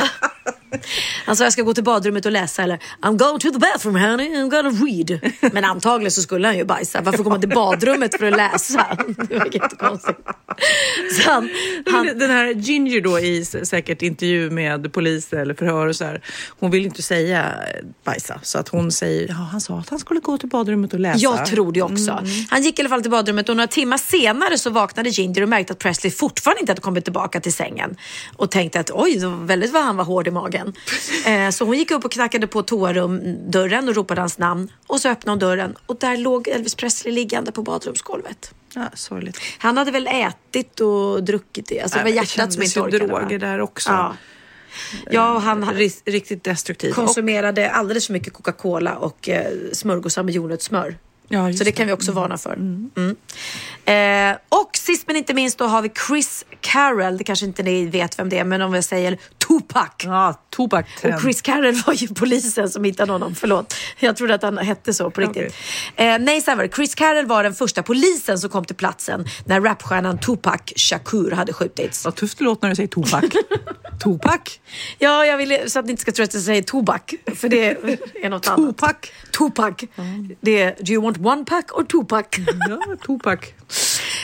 alltså, 1.26 1.44
jag 1.44 1.54
ska 1.54 1.62
gå 1.62 1.74
till 1.74 1.84
badrummet 1.84 2.26
och 2.26 2.32
läsa 2.32 2.64
eller 2.64 2.80
I'm 3.02 3.18
going 3.18 3.40
to 3.40 3.52
the 3.52 3.60
bathroom 3.60 3.96
honey, 3.96 4.36
I'm 4.36 4.50
gonna 4.50 4.70
read. 4.70 5.34
Men 5.54 5.66
antagligen 5.66 6.12
så 6.12 6.22
skulle 6.22 6.48
han 6.48 6.58
ju 6.58 6.66
bajsa. 6.66 7.02
Varför 7.02 7.24
går 7.24 7.32
man 7.32 7.40
till 7.40 7.50
badrummet 7.50 8.18
för 8.18 8.26
att 8.26 8.38
läsa? 8.38 8.98
Det 9.30 9.36
verkar 9.36 9.64
jättekonstigt. 9.64 10.20
Så 11.12 11.30
han, 11.30 11.50
han, 11.92 12.06
Den 12.06 12.30
här 12.30 12.54
Ginger 12.54 13.02
då 13.02 13.20
i 13.20 13.46
säkert 13.46 14.02
intervju 14.02 14.50
med 14.50 14.94
polis 14.94 15.34
eller 15.34 15.54
förhör 15.54 15.88
och 15.88 15.96
så 15.96 16.06
här. 16.06 16.22
Hon 16.60 16.72
vill 16.72 16.86
inte 16.86 17.02
säga 17.02 17.44
eh, 17.44 17.86
bajsa 18.04 18.40
så 18.44 18.60
att 18.60 18.70
hon 18.70 18.92
säger, 18.92 19.28
ja 19.28 19.34
han 19.34 19.62
sa 19.62 19.80
att 19.80 19.90
han 19.90 20.00
skulle 20.00 20.20
gå 20.20 20.38
till 20.38 20.50
badrummet 20.50 20.94
och 20.94 21.00
läsa. 21.00 21.20
Jag 21.20 21.46
tror 21.46 21.72
det 21.72 21.82
också. 21.82 22.24
Han 22.50 22.62
gick 22.62 22.80
i 22.80 22.82
alla 22.82 22.90
fall 22.90 23.02
till 23.02 23.12
badrummet 23.12 23.50
och 23.50 23.56
några 23.56 23.68
timmar 23.68 23.98
senare 23.98 24.58
så 24.58 24.70
vaknade 24.70 25.10
Ginger 25.10 25.42
och 25.42 25.50
märkte 25.50 25.74
att 25.74 25.80
Presley 25.80 26.12
fortfarande 26.12 26.60
inte 26.60 26.72
hade 26.72 26.82
kommit 26.82 27.04
tillbaka 27.04 27.40
till 27.40 27.54
sängen. 27.54 27.96
Och 28.36 28.52
tänkte 28.52 28.80
att 28.80 28.92
oj, 28.92 29.20
var 29.26 29.46
väldigt 29.46 29.74
vad 29.74 29.84
han 29.84 29.98
var 29.98 30.04
hård 30.04 30.28
i 30.28 30.32
magen. 30.32 30.57
Eh, 31.26 31.50
så 31.50 31.66
hon 31.66 31.78
gick 31.78 31.92
upp 31.92 32.06
och 32.06 32.12
knackade 32.12 32.48
på 32.48 32.64
toarumdörren 32.64 33.90
och 33.90 33.96
ropade 33.96 34.22
hans 34.22 34.38
namn. 34.38 34.72
Och 34.88 35.00
så 35.02 35.10
öppnade 35.10 35.32
hon 35.32 35.40
dörren 35.40 35.76
och 35.86 35.96
där 36.00 36.18
låg 36.18 36.48
Elvis 36.48 36.76
Presley 36.76 37.14
liggande 37.14 37.52
på 37.52 37.62
badrumsgolvet. 37.64 38.54
Ja, 38.74 38.90
sorgligt. 38.94 39.40
Han 39.58 39.78
hade 39.78 39.92
väl 39.92 40.08
ätit 40.08 40.80
och 40.80 41.24
druckit 41.24 41.68
det. 41.68 41.82
Alltså 41.82 41.98
det 41.98 42.04
var 42.04 42.12
hjärtat 42.12 42.54
som 42.54 42.64
inte 42.64 42.82
orkade. 42.82 43.08
va? 43.08 43.20
droger 43.20 43.40
där 43.40 43.62
också. 43.62 43.90
Ja. 43.90 44.16
Ja, 45.12 45.34
och 45.36 45.42
han 45.42 45.64
Ris- 45.74 46.02
Riktigt 46.06 46.44
destruktiv. 46.44 46.92
Konsumerade 46.92 47.70
alldeles 47.72 48.06
för 48.08 48.14
mycket 48.14 48.34
Coca-Cola 48.34 48.96
och 48.96 49.30
eh, 49.30 49.52
smörgåsar 49.74 50.24
med 50.24 50.34
jordnötssmör. 50.36 50.98
Ja, 51.30 51.54
Så 51.54 51.58
det 51.58 51.64
det. 51.64 51.72
kan 51.72 51.88
vi 51.88 51.94
också 51.94 52.12
varna 52.12 52.38
för. 52.38 52.54
Mm. 52.54 53.16
Eh, 53.86 54.38
och 54.50 54.70
sist 54.74 55.08
men 55.08 55.16
inte 55.16 55.34
minst 55.34 55.58
då 55.58 55.66
har 55.66 55.82
vi 55.82 55.92
Chris 56.08 56.46
Carroll. 56.62 57.18
Det 57.18 57.24
kanske 57.24 57.46
inte 57.46 57.64
ni 57.64 57.86
vet 57.86 58.20
vem 58.20 58.30
det 58.30 58.38
är, 58.40 58.44
men 58.44 58.62
om 58.62 58.74
jag 58.74 58.84
säger 58.84 59.18
Tupac. 59.48 59.90
ja, 60.04 60.34
tobak. 60.50 60.86
Och 61.04 61.22
Chris 61.22 61.42
Carroll 61.42 61.76
var 61.86 61.94
ju 61.94 62.08
polisen 62.08 62.70
som 62.70 62.84
hittade 62.84 63.12
honom. 63.12 63.36
Förlåt, 63.36 63.74
jag 64.00 64.18
trodde 64.18 64.36
att 64.36 64.44
han 64.44 64.58
hette 64.58 64.94
så 64.94 65.12
på 65.12 65.22
riktigt. 65.22 65.56
Eh, 65.96 66.20
nej, 66.20 66.42
så 66.42 66.56
var 66.56 66.64
det. 66.64 66.76
Chris 66.76 66.96
Carroll 66.96 67.26
var 67.26 67.44
den 67.44 67.54
första 67.54 67.84
polisen 67.84 68.40
som 68.40 68.50
kom 68.50 68.66
till 68.66 68.76
platsen 68.76 69.26
när 69.46 69.62
rapstjärnan 69.62 70.20
Tupac 70.20 70.62
Shakur 70.76 71.32
hade 71.32 71.54
skjutits. 71.54 72.06
Vad 72.06 72.16
tufft 72.16 72.38
det 72.38 72.44
låter 72.44 72.64
när 72.64 72.70
du 72.70 72.76
säger 72.76 72.88
tobak. 72.88 73.24
Tupac. 74.04 74.60
Ja, 75.00 75.26
jag 75.26 75.38
ville, 75.38 75.70
så 75.70 75.80
att 75.80 75.86
ni 75.86 75.92
inte 75.92 76.02
ska 76.02 76.12
tro 76.12 76.24
att 76.24 76.34
jag 76.34 76.44
säger 76.44 76.62
tobak. 76.62 77.14
För 77.36 77.50
det 77.50 77.70
är 78.24 78.30
något 78.30 78.48
annat. 78.48 78.78
Tupac. 78.78 78.96
Tupac. 79.38 79.74
Det 80.42 80.62
är, 80.62 80.76
do 80.84 80.94
you 80.94 81.04
want 81.04 81.18
one 81.18 81.46
pack 81.46 81.78
or 81.78 81.84
Tupac? 81.84 82.26
Ja, 82.70 82.96
Tupac. 83.06 83.40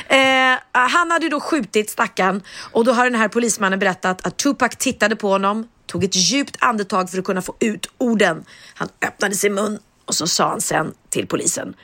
Eh, 0.08 0.60
han 0.72 1.12
hade 1.12 1.30
då 1.30 1.40
skjutit 1.40 1.90
stackaren 1.90 2.42
och 2.72 2.86
då 2.86 2.92
har 2.92 3.04
den 3.04 3.16
här 3.16 3.28
polismannen 3.28 3.80
berättat 3.80 4.28
att 4.28 4.38
Tupac 4.38 4.76
tittade 4.78 5.16
på 5.16 5.30
honom, 5.30 5.68
tog 5.86 6.04
ett 6.04 6.16
djupt 6.16 6.58
andetag 6.60 7.10
för 7.10 7.18
att 7.18 7.26
kunna 7.26 7.42
få 7.42 7.56
ut 7.60 7.90
orden. 7.98 8.46
Han 8.74 8.90
öppnade 9.02 9.36
sin 9.36 9.54
mun 9.54 9.80
och 10.06 10.16
så 10.16 10.28
sa 10.28 10.50
han 10.50 10.62
sen 10.62 10.94
till 11.10 11.28
polisen 11.28 11.76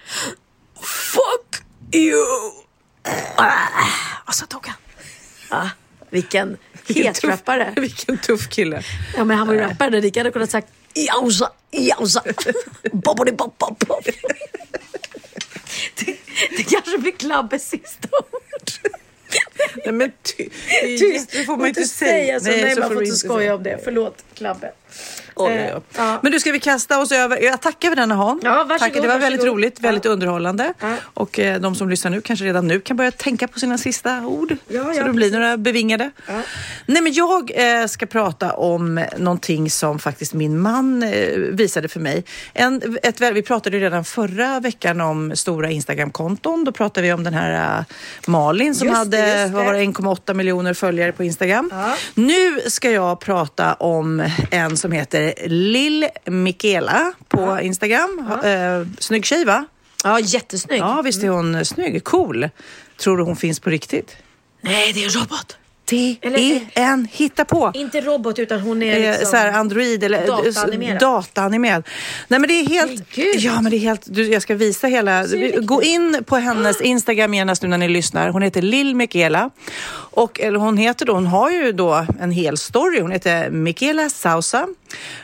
Fuck 0.82 1.64
you! 1.96 2.26
Ah, 3.36 3.52
och 4.28 4.34
så 4.34 4.46
tog 4.46 4.68
han. 4.68 4.78
Ja, 5.50 5.70
vilken 6.10 6.58
het 6.88 7.24
rappare. 7.24 7.74
Vilken 7.76 8.18
tuff 8.18 8.50
kille. 8.50 8.84
Ja, 9.18 9.24
men 9.24 9.38
han 9.38 9.48
var 9.48 9.54
ju 9.54 9.60
rappare. 9.60 10.02
Rickard 10.02 10.22
hade 10.22 10.32
kunnat 10.32 10.52
sagt 10.52 10.68
jausa, 10.94 11.52
jausa, 11.72 12.24
bobbidi 12.92 13.32
bob 13.32 13.54
bob 13.58 13.78
bob. 13.88 14.04
Det, 15.96 16.18
det 16.58 16.64
kanske 16.64 16.98
blir 16.98 17.12
Klabbes 17.12 17.70
sista 17.70 18.08
ord. 18.12 18.72
Nej, 19.86 19.94
men 19.94 20.12
ty, 20.24 20.50
det, 20.82 20.94
är 21.16 21.38
det 21.38 21.46
får 21.46 21.58
man 21.58 21.68
inte 21.68 21.84
säga. 21.84 22.40
så. 22.40 22.50
Nej, 22.50 22.74
så 22.76 22.80
man 22.80 22.94
får 22.94 23.04
inte 23.04 23.16
skoja 23.16 23.40
säga. 23.40 23.56
om 23.56 23.64
det. 23.64 23.80
Förlåt, 23.84 24.24
Klabbe. 24.34 24.72
Oj, 25.40 25.52
Eh, 25.54 25.66
oj, 25.66 25.74
oj. 25.76 25.82
ja. 25.98 26.20
Men 26.24 26.32
du, 26.32 26.40
ska 26.40 26.52
vi 26.52 26.60
kasta 26.60 27.00
oss 27.00 27.12
över? 27.12 27.42
Jag 27.44 27.62
tackar 27.62 27.90
för 27.90 27.96
denna 27.96 28.16
Han. 28.16 28.40
Ja, 28.44 28.50
varsågod, 28.54 28.80
Tackar, 28.80 29.02
det 29.02 29.08
var 29.08 29.20
väldigt 29.20 29.40
varsågod. 29.42 29.58
roligt, 29.58 29.80
väldigt 29.80 30.06
Ja. 30.06 30.12
underhållande. 30.12 30.74
Ja. 30.80 30.94
Och 31.14 31.40
eh, 31.40 31.60
de 31.60 31.76
som 31.76 31.90
lyssnar 31.90 32.12
nu 32.12 32.22
kanske 32.22 32.46
redan 32.46 32.68
nu 32.68 32.80
kan 32.80 32.98
börja 32.98 33.12
tänka 33.12 33.48
på 33.48 33.60
sina 33.60 33.78
sista 33.78 34.22
ord. 34.26 34.56
Så 34.96 35.04
det 35.04 35.14
blir 35.14 35.32
några 35.32 35.58
bevingade. 35.58 36.12
Nej, 36.86 37.02
men 37.02 37.14
jag 37.14 37.52
eh, 37.82 37.86
ska 37.88 38.06
prata 38.06 38.54
om 38.54 39.06
någonting 39.18 39.70
som 39.70 40.00
faktiskt 40.00 40.34
min 40.34 40.60
man 40.60 41.04
eh, 41.04 41.30
visade 41.38 41.88
för 41.88 42.00
mig. 42.00 42.24
En, 42.54 42.98
ett, 43.04 43.22
vi 43.22 43.42
pratade 43.42 43.78
ju 43.78 43.84
redan 43.84 44.06
förra 44.06 44.60
veckan 44.60 45.02
om 45.02 45.36
stora 45.36 45.70
Instagram-konton. 45.72 46.64
Då 46.64 46.72
pratade 46.72 47.08
vi 47.08 47.14
om 47.14 47.24
den 47.24 47.34
här 47.34 47.78
eh, 47.80 47.86
Malin 48.28 48.76
som 48.76 48.88
Just 48.88 48.98
hade 48.98 49.18
just 49.18 49.28
det. 49.36 49.48
vad 49.58 49.66
var 49.66 49.74
det, 49.74 49.80
1,8 49.80 50.34
miljoner 50.34 50.74
följare 50.74 51.12
på 51.12 51.24
Instagram. 51.24 51.72
Nu 52.14 52.60
ska 52.68 52.92
jag 52.92 53.20
prata 53.20 53.74
om 53.74 54.24
en 54.52 54.78
som 54.78 54.92
heter 54.92 55.29
Lill 55.48 56.08
Michaela 56.26 57.14
på 57.28 57.60
Instagram. 57.62 58.32
Eh, 58.44 58.88
snygg 59.00 59.26
tjej 59.26 59.46
va? 59.46 59.66
Ja, 60.04 60.20
jättesnygg. 60.20 60.80
Ja, 60.80 61.02
visst 61.02 61.24
är 61.24 61.30
hon 61.30 61.66
snygg. 61.66 62.04
Cool. 62.04 62.50
Tror 62.98 63.18
du 63.18 63.24
hon 63.24 63.36
finns 63.36 63.60
på 63.60 63.70
riktigt? 63.70 64.18
Nej, 64.62 64.94
det 64.94 65.00
är 65.00 65.06
en 65.06 65.22
robot. 65.22 65.58
Det 65.90 66.18
är 66.74 66.84
en 66.84 67.08
hittapå. 67.12 67.72
Inte 67.74 68.02
robot, 68.02 68.40
utan 68.40 68.60
hon 68.60 68.84
är 68.84 69.00
Eh, 69.00 69.12
liksom... 69.12 69.26
så 69.26 69.36
här 69.38 69.52
Android 69.52 70.04
eller 70.04 70.28
Dataanimerad. 70.28 71.00
dataanimerad. 71.00 71.84
Nej 72.28 72.40
men 72.40 72.48
det 72.48 72.54
är 72.54 72.66
helt, 72.70 73.10
gud. 73.16 73.36
ja 73.36 73.62
men 73.62 73.72
det 73.72 73.78
är 73.78 73.80
helt, 73.80 74.02
du, 74.06 74.28
jag 74.32 74.42
ska 74.42 74.56
visa 74.56 74.88
hela, 74.88 75.26
gå 75.62 75.84
in 75.84 76.24
på 76.26 76.36
hennes 76.38 76.82
Instagram 76.82 77.34
genast 77.34 77.62
nu 77.62 77.68
när 77.70 77.78
ni 77.78 77.88
lyssnar. 77.88 78.30
Hon 78.30 78.42
heter 78.42 78.62
Lill 78.62 78.96
Michaela 78.96 79.50
och 80.12 80.40
eller 80.40 80.60
hon 80.60 80.78
heter 80.78 81.06
då, 81.06 81.14
hon 81.14 81.28
har 81.28 81.52
ju 81.52 81.72
då 81.72 82.06
en 82.22 82.32
hel 82.32 82.58
story. 82.58 83.02
Hon 83.02 83.12
heter 83.12 83.50
Michaela 83.50 84.10
Sausa. 84.10 84.68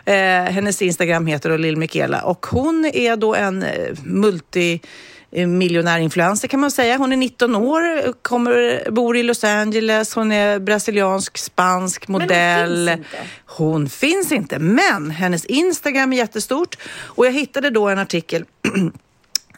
Eh, 0.06 0.14
hennes 0.44 0.82
Instagram 0.82 1.28
heter 1.28 1.50
då 1.50 1.58
Lill 1.58 1.78
Michaela 1.78 2.22
och 2.22 2.46
hon 2.46 2.86
är 2.94 3.16
då 3.16 3.36
en 3.36 3.64
eh, 3.64 3.70
multi 4.04 4.74
eh, 4.74 4.80
miljonärinfluencer 5.36 6.48
kan 6.48 6.60
man 6.60 6.72
säga. 6.72 6.98
Hon 6.98 7.12
är 7.12 7.18
19 7.18 7.56
år, 7.56 8.14
kommer, 8.22 8.88
bor 8.92 9.18
i 9.18 9.24
Los 9.24 9.44
Angeles, 9.44 10.16
hon 10.16 10.32
är 10.32 10.60
brasiliansk, 10.60 11.38
spansk 11.38 12.08
hon 12.08 12.22
modell. 12.22 12.88
finns 12.88 13.00
inte. 13.00 13.18
Hon 13.46 13.90
finns 13.90 14.32
inte, 14.32 14.60
men 14.60 15.12
hennes 15.12 15.46
Instagram 15.46 16.14
är 16.14 16.18
jättestort 16.18 16.78
och 17.02 17.26
jag 17.26 17.32
hittade 17.32 17.70
då 17.70 17.88
en 17.88 18.00
artikel 18.00 18.46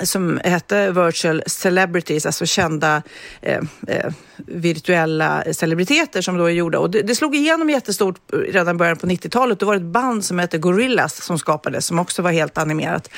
som 0.04 0.39
hette 0.43 0.91
Virtual 0.91 1.43
Celebrities, 1.48 2.26
alltså 2.26 2.45
kända 2.45 3.02
eh, 3.41 3.62
eh, 3.88 4.12
virtuella 4.36 5.43
celebriteter 5.52 6.22
som 6.22 6.38
då 6.38 6.45
är 6.45 6.50
gjorda. 6.50 6.80
Och 6.80 6.89
det, 6.89 7.02
det 7.02 7.16
slog 7.16 7.36
igenom 7.36 7.70
jättestort 7.70 8.34
eh, 8.34 8.38
redan 8.38 8.76
i 8.76 8.78
början 8.78 8.98
på 8.98 9.08
90-talet. 9.08 9.60
Då 9.60 9.66
var 9.66 9.74
det 9.74 9.82
ett 9.82 9.93
band 9.93 10.26
som 10.26 10.39
hette 10.39 10.58
Gorillas 10.58 11.24
som 11.24 11.39
skapades, 11.39 11.86
som 11.86 12.00
också 12.00 12.22
var 12.22 12.32
helt 12.32 12.58
animerat. 12.58 13.10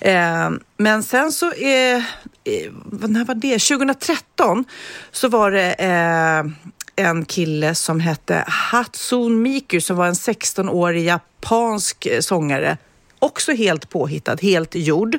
Eh, 0.00 0.50
men 0.76 1.02
sen 1.02 1.32
så, 1.32 1.52
eh, 1.52 1.96
eh, 1.96 2.72
när 2.90 3.24
var 3.24 3.34
det? 3.34 3.58
2013 3.58 4.64
så 5.10 5.28
var 5.28 5.50
det 5.50 5.72
eh, 5.72 6.52
en 6.96 7.24
kille 7.24 7.74
som 7.74 8.00
hette 8.00 8.44
Hatsune 8.46 9.36
Miku 9.36 9.80
som 9.80 9.96
var 9.96 10.06
en 10.06 10.14
16-årig 10.14 11.04
japansk 11.04 12.06
eh, 12.06 12.20
sångare 12.20 12.76
också 13.22 13.52
helt 13.52 13.90
påhittad, 13.90 14.36
helt 14.42 14.74
gjord, 14.74 15.18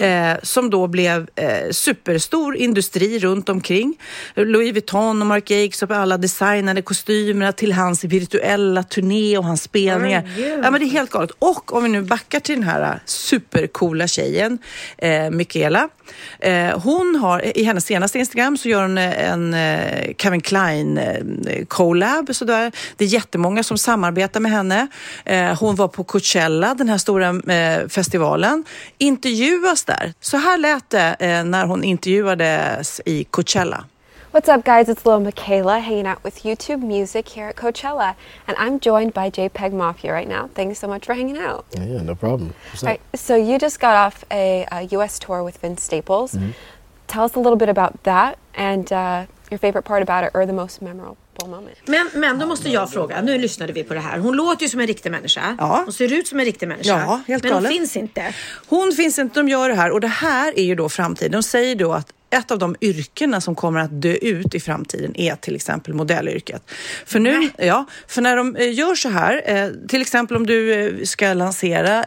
eh, 0.00 0.32
som 0.42 0.70
då 0.70 0.86
blev 0.86 1.28
eh, 1.34 1.70
superstor 1.70 2.56
industri 2.56 3.18
runt 3.18 3.48
omkring. 3.48 3.94
Louis 4.34 4.72
Vuitton 4.72 5.22
och 5.22 5.26
Marc 5.26 5.50
Jacobs 5.50 5.82
och 5.82 5.90
alla 5.90 6.18
designade 6.18 6.82
kostymerna 6.82 7.52
till 7.52 7.72
hans 7.72 8.04
virtuella 8.04 8.82
turné 8.82 9.38
och 9.38 9.44
hans 9.44 9.62
spelningar. 9.62 10.22
Herregud. 10.26 10.64
Ja, 10.64 10.70
men 10.70 10.80
det 10.80 10.86
är 10.86 10.90
helt 10.90 11.10
galet. 11.10 11.30
Och 11.38 11.72
om 11.76 11.82
vi 11.82 11.88
nu 11.88 12.02
backar 12.02 12.40
till 12.40 12.54
den 12.54 12.64
här 12.64 12.82
eh, 12.82 12.98
supercoola 13.04 14.06
tjejen, 14.06 14.58
eh, 14.98 15.30
Michaela. 15.30 15.88
Eh, 16.40 16.80
hon 16.80 17.16
har, 17.16 17.58
i 17.58 17.62
hennes 17.62 17.84
senaste 17.86 18.18
Instagram 18.18 18.56
så 18.56 18.68
gör 18.68 18.82
hon 18.82 18.98
eh, 18.98 19.30
en 19.30 19.54
eh, 19.54 20.14
Calvin 20.16 20.40
Klein 20.40 20.98
eh, 20.98 21.64
collab. 21.68 22.34
Så 22.34 22.44
där. 22.44 22.72
Det 22.96 23.04
är 23.04 23.08
jättemånga 23.08 23.62
som 23.62 23.78
samarbetar 23.78 24.40
med 24.40 24.52
henne. 24.52 24.86
Eh, 25.24 25.60
hon 25.60 25.74
var 25.74 25.88
på 25.88 26.04
Coachella, 26.04 26.74
den 26.74 26.88
här 26.88 26.98
stora 26.98 27.37
festivalen, 27.88 28.64
intervjuas 28.98 29.84
där. 29.84 30.12
Så 30.20 30.36
här 30.36 30.58
lät 30.58 30.90
det 30.90 31.16
eh, 31.20 31.44
när 31.44 31.66
hon 31.66 31.84
intervjuades 31.84 33.00
i 33.04 33.24
Coachella. 33.24 33.84
What's 34.32 34.48
up, 34.48 34.64
guys? 34.64 34.88
It's 34.88 35.06
Lil 35.06 35.20
Michaela 35.20 35.78
hanging 35.78 36.06
out 36.06 36.22
with 36.22 36.42
YouTube 36.44 36.82
Music 36.82 37.28
here 37.28 37.48
at 37.48 37.56
Coachella, 37.56 38.14
and 38.46 38.56
I'm 38.58 38.78
joined 38.78 39.14
by 39.14 39.30
JPEG 39.30 39.72
Mafia 39.72 40.12
right 40.12 40.28
now. 40.28 40.50
Thanks 40.54 40.78
so 40.78 40.86
much 40.86 41.06
for 41.06 41.14
hanging 41.14 41.38
out. 41.38 41.64
Yeah, 41.72 41.84
yeah, 41.84 42.02
no 42.02 42.14
problem. 42.14 42.52
What's 42.70 42.82
All 42.82 42.90
right, 42.90 43.00
so 43.14 43.36
you 43.36 43.58
just 43.58 43.80
got 43.80 43.96
off 43.96 44.24
a, 44.30 44.66
a 44.70 44.82
U.S. 44.82 45.18
tour 45.18 45.42
with 45.42 45.56
Vince 45.56 45.82
Staples. 45.82 46.36
Tell 47.06 47.24
us 47.24 47.36
a 47.36 47.40
little 47.40 47.56
bit 47.56 47.70
about 47.70 48.02
that 48.02 48.38
and 48.54 48.92
uh, 48.92 49.26
your 49.50 49.58
favorite 49.58 49.86
part 49.86 50.08
about 50.08 50.28
it, 50.28 50.30
or 50.34 50.46
the 50.46 50.52
most 50.52 50.80
memorable 50.80 51.16
moment. 51.46 51.78
Men, 51.84 52.10
men 52.14 52.38
då 52.38 52.46
måste 52.46 52.68
jag 52.68 52.90
fråga, 52.90 53.20
nu 53.20 53.38
lyssnade 53.38 53.72
vi 53.72 53.84
på 53.84 53.94
det 53.94 54.00
här. 54.00 54.18
Hon 54.18 54.36
låter 54.36 54.62
ju 54.62 54.68
som 54.68 54.80
en 54.80 54.86
riktig 54.86 55.10
människa. 55.10 55.56
Ja. 55.58 55.82
Hon 55.84 55.92
ser 55.92 56.12
ut 56.12 56.28
som 56.28 56.38
en 56.38 56.44
riktig 56.44 56.68
människa. 56.68 56.88
Ja, 56.88 57.20
helt 57.26 57.42
men 57.42 57.52
hon 57.52 57.62
galet. 57.62 57.78
finns 57.78 57.96
inte. 57.96 58.34
Hon 58.66 58.92
finns 58.92 59.18
inte, 59.18 59.40
de 59.40 59.48
gör 59.48 59.68
det 59.68 59.74
här 59.74 59.90
och 59.90 60.00
det 60.00 60.08
här 60.08 60.58
är 60.58 60.64
ju 60.64 60.74
då 60.74 60.88
framtiden. 60.88 61.32
De 61.32 61.42
säger 61.42 61.74
då 61.76 61.92
att 61.92 62.12
ett 62.30 62.50
av 62.50 62.58
de 62.58 62.76
yrkena 62.80 63.40
som 63.40 63.54
kommer 63.54 63.80
att 63.80 64.02
dö 64.02 64.12
ut 64.12 64.54
i 64.54 64.60
framtiden 64.60 65.20
är 65.20 65.36
till 65.36 65.54
exempel 65.54 65.94
modellyrket. 65.94 66.62
För 67.06 67.18
nu, 67.20 67.48
ja, 67.58 67.84
för 68.08 68.22
när 68.22 68.36
de 68.36 68.56
eh, 68.56 68.74
gör 68.74 68.94
så 68.94 69.08
här, 69.08 69.42
eh, 69.46 69.70
till 69.88 70.02
exempel 70.02 70.36
om 70.36 70.46
du 70.46 70.72
eh, 70.72 71.04
ska 71.04 71.32
lansera 71.32 72.04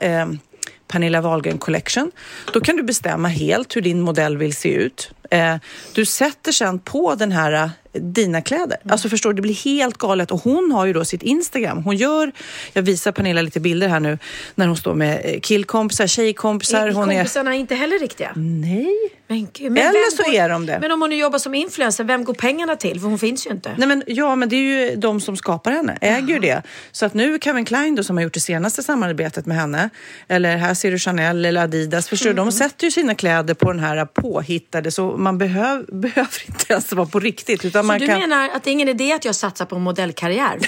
Pernilla 0.92 1.22
Wahlgren 1.22 1.58
Collection, 1.58 2.12
då 2.54 2.60
kan 2.60 2.76
du 2.76 2.84
bestämma 2.84 3.28
helt 3.28 3.76
hur 3.76 3.82
din 3.82 4.02
modell 4.02 4.38
vill 4.38 4.56
se 4.56 4.74
ut. 4.74 5.12
Eh, 5.30 5.56
du 5.94 6.06
sätter 6.06 6.52
sen 6.52 6.80
på 6.80 7.16
den 7.16 7.32
här 7.32 7.70
dina 7.94 8.42
kläder. 8.42 8.78
Alltså 8.90 9.10
förstår 9.10 9.30
du, 9.30 9.36
det 9.36 9.42
blir 9.42 9.54
helt 9.54 9.98
galet. 9.98 10.32
Och 10.32 10.40
hon 10.44 10.72
har 10.72 10.86
ju 10.86 10.94
då 10.94 11.06
sitt 11.06 11.24
Instagram. 11.24 11.84
Hon 11.84 11.96
gör, 11.96 12.32
jag 12.74 12.82
visar 12.82 13.12
Pernilla 13.12 13.42
lite 13.42 13.60
bilder 13.60 13.88
här 13.88 14.00
nu, 14.00 14.18
när 14.56 14.68
hon 14.68 14.78
står 14.78 14.94
med 14.96 15.22
eh, 15.24 15.40
killkompisar, 15.40 16.08
tjejkompisar. 16.08 16.88
Är 16.88 16.92
Hon 16.92 17.12
är... 17.12 17.16
kompisarna 17.18 17.56
inte 17.56 17.76
heller 17.76 18.00
riktiga? 18.00 18.32
Nej. 18.36 19.12
Men 19.28 19.48
men 19.60 19.78
Eller 19.78 20.16
så 20.16 20.24
går- 20.24 20.34
är 20.34 20.50
de 20.50 20.66
det. 20.66 20.78
Men 20.82 20.92
om 20.92 21.02
hon 21.02 21.10
nu 21.10 21.16
jobbar 21.16 21.40
som 21.40 21.56
influencer, 21.56 22.04
vem 22.04 22.24
går 22.24 22.34
pengarna 22.34 22.76
till? 22.76 23.00
För 23.00 23.08
hon 23.08 23.20
finns 23.20 23.48
ju 23.48 23.52
inte. 23.52 23.72
Nej 23.78 23.88
men, 23.88 24.04
ja, 24.08 24.36
men 24.36 24.50
det 24.50 24.56
är 24.56 24.90
ju 24.90 24.96
de 24.96 25.22
som 25.22 25.38
skapar 25.38 25.72
henne, 25.72 25.98
äger 26.02 26.28
ju 26.34 26.40
det. 26.40 26.62
Så 26.92 27.06
att 27.06 27.14
nu 27.14 27.40
Kevin 27.42 27.66
Klein 27.66 27.96
då, 27.96 28.04
som 28.04 28.18
har 28.18 28.24
gjort 28.24 28.34
det 28.34 28.40
senaste 28.40 28.84
samarbetet 28.84 29.46
med 29.46 29.58
henne, 29.58 29.90
eller 30.28 30.58
här 30.58 30.74
ser 30.74 30.92
du 30.92 31.00
Chanel 31.00 31.46
eller 31.46 31.62
Adidas, 31.62 32.08
förstår 32.10 32.30
du, 32.30 32.36
de 32.36 32.52
sätter 32.52 32.86
ju 32.86 32.92
sina 32.92 33.16
kläder 33.16 33.54
på 33.54 33.72
den 33.72 33.80
här 33.80 34.06
påhittade, 34.06 34.92
så 34.92 35.18
man 35.18 35.38
behöv, 35.38 35.86
behöver 36.02 36.44
inte 36.48 36.66
ens 36.74 36.92
vara 36.94 37.08
på 37.08 37.20
riktigt. 37.20 37.66
Utan 37.66 37.81
Så 37.82 37.88
man 37.88 38.00
du 38.00 38.08
kan... 38.08 38.20
menar 38.20 38.50
att 38.50 38.64
det 38.64 38.70
är 38.70 38.72
ingen 38.72 38.88
idé 38.88 39.14
att 39.14 39.26
jag 39.26 39.36
satsar 39.36 39.66
på 39.66 39.76
en 39.76 39.82
modellkarriär? 39.82 40.60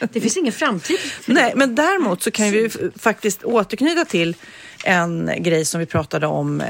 Det 0.12 0.20
finns 0.20 0.36
ingen 0.36 0.52
framtid 0.52 0.98
Nej, 1.26 1.52
men 1.56 1.74
däremot 1.74 2.22
så 2.22 2.30
kan 2.30 2.50
vi 2.50 2.70
faktiskt 2.96 3.44
återknyta 3.44 4.04
till 4.04 4.36
en 4.88 5.30
grej 5.38 5.64
som 5.64 5.80
vi 5.80 5.86
pratade 5.86 6.26
om 6.26 6.60
eh, 6.60 6.66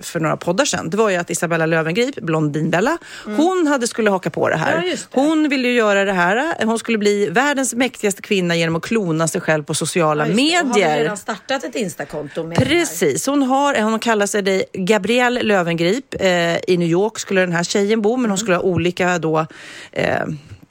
för 0.00 0.20
några 0.20 0.36
poddar 0.36 0.64
sedan. 0.64 0.90
Det 0.90 0.96
var 0.96 1.10
ju 1.10 1.16
att 1.16 1.30
Isabella 1.30 1.66
Löwengrip, 1.66 2.14
Blondinbella, 2.14 2.98
hon 3.24 3.66
hade 3.66 3.86
skulle 3.86 4.10
haka 4.10 4.30
på 4.30 4.48
det 4.48 4.56
här. 4.56 4.72
Mm. 4.72 4.84
Ja, 4.88 4.96
det. 5.10 5.20
Hon 5.20 5.48
ville 5.48 5.68
ju 5.68 5.74
göra 5.74 6.04
det 6.04 6.12
här. 6.12 6.64
Hon 6.64 6.78
skulle 6.78 6.98
bli 6.98 7.26
världens 7.30 7.74
mäktigaste 7.74 8.22
kvinna 8.22 8.56
genom 8.56 8.76
att 8.76 8.82
klona 8.82 9.28
sig 9.28 9.40
själv 9.40 9.62
på 9.64 9.74
sociala 9.74 10.26
Ja, 10.28 10.34
det. 10.34 10.60
Och 10.60 10.66
Har 10.68 10.74
medier. 10.74 10.98
redan 10.98 11.16
startat 11.16 11.64
ett 11.64 11.74
Instakonto 11.76 12.44
med? 12.44 12.56
Precis, 12.58 13.26
hon, 13.26 13.42
har, 13.42 13.82
hon 13.82 13.98
kallar 13.98 14.26
sig 14.26 14.42
det 14.42 14.64
Gabrielle 14.72 15.42
Löwengrip. 15.42 16.14
Eh, 16.20 16.56
I 16.56 16.76
New 16.76 16.88
York 16.88 17.18
skulle 17.18 17.40
den 17.40 17.52
här 17.52 17.64
tjejen 17.64 18.02
bo, 18.02 18.16
men 18.16 18.30
hon 18.30 18.38
skulle 18.38 18.56
ha 18.56 18.62
olika 18.62 19.18
då, 19.18 19.46
eh, 19.92 20.16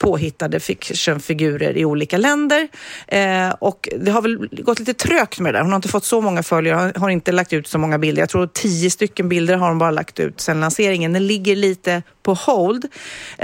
påhittade 0.02 0.60
fictionfigurer 0.60 1.76
i 1.76 1.84
olika 1.84 2.16
länder. 2.16 2.68
Eh, 3.06 3.50
och 3.58 3.88
det 3.98 4.10
har 4.10 4.22
väl 4.22 4.48
gått 4.52 4.78
lite 4.78 4.94
trögt 4.94 5.40
med 5.40 5.54
det 5.54 5.58
där. 5.58 5.62
Hon 5.62 5.72
har 5.72 5.76
inte 5.76 5.88
fått 5.88 6.04
så 6.04 6.20
många 6.20 6.42
följare, 6.42 6.76
har, 6.76 7.00
har 7.00 7.10
inte 7.10 7.32
lagt 7.32 7.52
ut 7.52 7.66
så 7.66 7.78
många 7.78 7.98
bilder. 7.98 8.22
Jag 8.22 8.28
tror 8.28 8.46
tio 8.46 8.90
stycken 8.90 9.28
bilder 9.28 9.56
har 9.56 9.68
hon 9.68 9.78
bara 9.78 9.90
lagt 9.90 10.20
ut 10.20 10.40
sedan 10.40 10.60
lanseringen. 10.60 11.12
Den 11.12 11.26
ligger 11.26 11.56
lite 11.56 12.02
på 12.22 12.34
hold. 12.34 12.86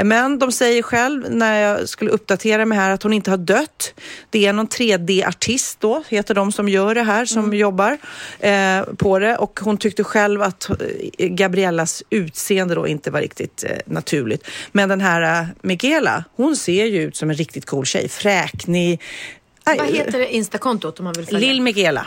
Men 0.05 0.39
de 0.39 0.53
säger 0.53 0.83
själv 0.83 1.31
när 1.31 1.61
jag 1.61 1.89
skulle 1.89 2.11
uppdatera 2.11 2.64
mig 2.64 2.79
här 2.79 2.91
att 2.91 3.03
hon 3.03 3.12
inte 3.12 3.31
har 3.31 3.39
dött. 3.39 3.95
Det 4.31 4.47
är 4.47 4.53
någon 4.53 4.68
3D-artist 4.68 5.76
då, 5.81 6.03
heter 6.09 6.35
de 6.35 6.53
som 6.53 6.68
gör 6.68 6.95
det 6.95 7.03
här, 7.03 7.24
som 7.24 7.55
jobbar 7.55 7.99
eh, 8.41 8.83
på 8.83 9.18
det. 9.18 9.37
Och 9.37 9.61
hon 9.62 9.76
tyckte 9.76 10.05
själv 10.05 10.43
att 10.43 10.70
eh, 10.70 10.76
Gabriellas 11.29 12.03
utseende 12.11 12.74
då 12.74 12.87
inte 12.87 13.11
var 13.11 13.20
riktigt 13.20 13.64
eh, 13.64 13.76
naturligt. 13.87 14.47
Men 14.72 14.89
den 14.89 15.01
här 15.01 15.41
eh, 15.41 15.47
Michaela, 15.62 16.24
hon 16.37 16.57
ser 16.57 16.85
ju 16.85 17.03
ut 17.03 17.16
som 17.16 17.31
en 17.31 17.37
riktigt 17.37 17.66
cool 17.66 17.87
tjej. 17.87 18.09
Fräknig. 18.09 19.01
Aj, 19.64 19.79
Vad 19.79 19.87
heter 19.87 20.18
det 20.18 20.35
instakontot 20.35 20.99
om 20.99 21.05
man 21.05 21.12
vill 21.12 21.26
följa? 21.26 21.49
Lill 21.49 21.62
Michaela. 21.62 22.07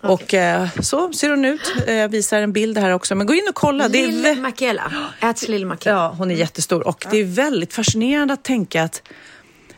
Och 0.00 0.34
eh, 0.34 0.68
så 0.80 1.12
ser 1.12 1.30
hon 1.30 1.44
ut. 1.44 1.74
Eh, 1.86 1.94
Jag 1.94 2.08
visar 2.08 2.40
en 2.42 2.52
bild 2.52 2.78
här 2.78 2.90
också. 2.90 3.14
Men 3.14 3.26
gå 3.26 3.34
in 3.34 3.46
och 3.48 3.54
kolla. 3.54 3.88
Det 3.88 4.04
är 4.04 4.08
Lill 4.12 4.40
Makela. 4.42 4.92
Äts 5.20 5.48
Lill 5.48 5.66
Makela. 5.66 5.96
Ja, 5.96 6.14
hon 6.18 6.30
är 6.30 6.34
jättestor 6.34 6.86
och 6.86 7.06
det 7.10 7.16
är 7.16 7.24
väldigt 7.24 7.72
fascinerande 7.72 8.34
att 8.34 8.44
tänka 8.44 8.82
att 8.82 9.02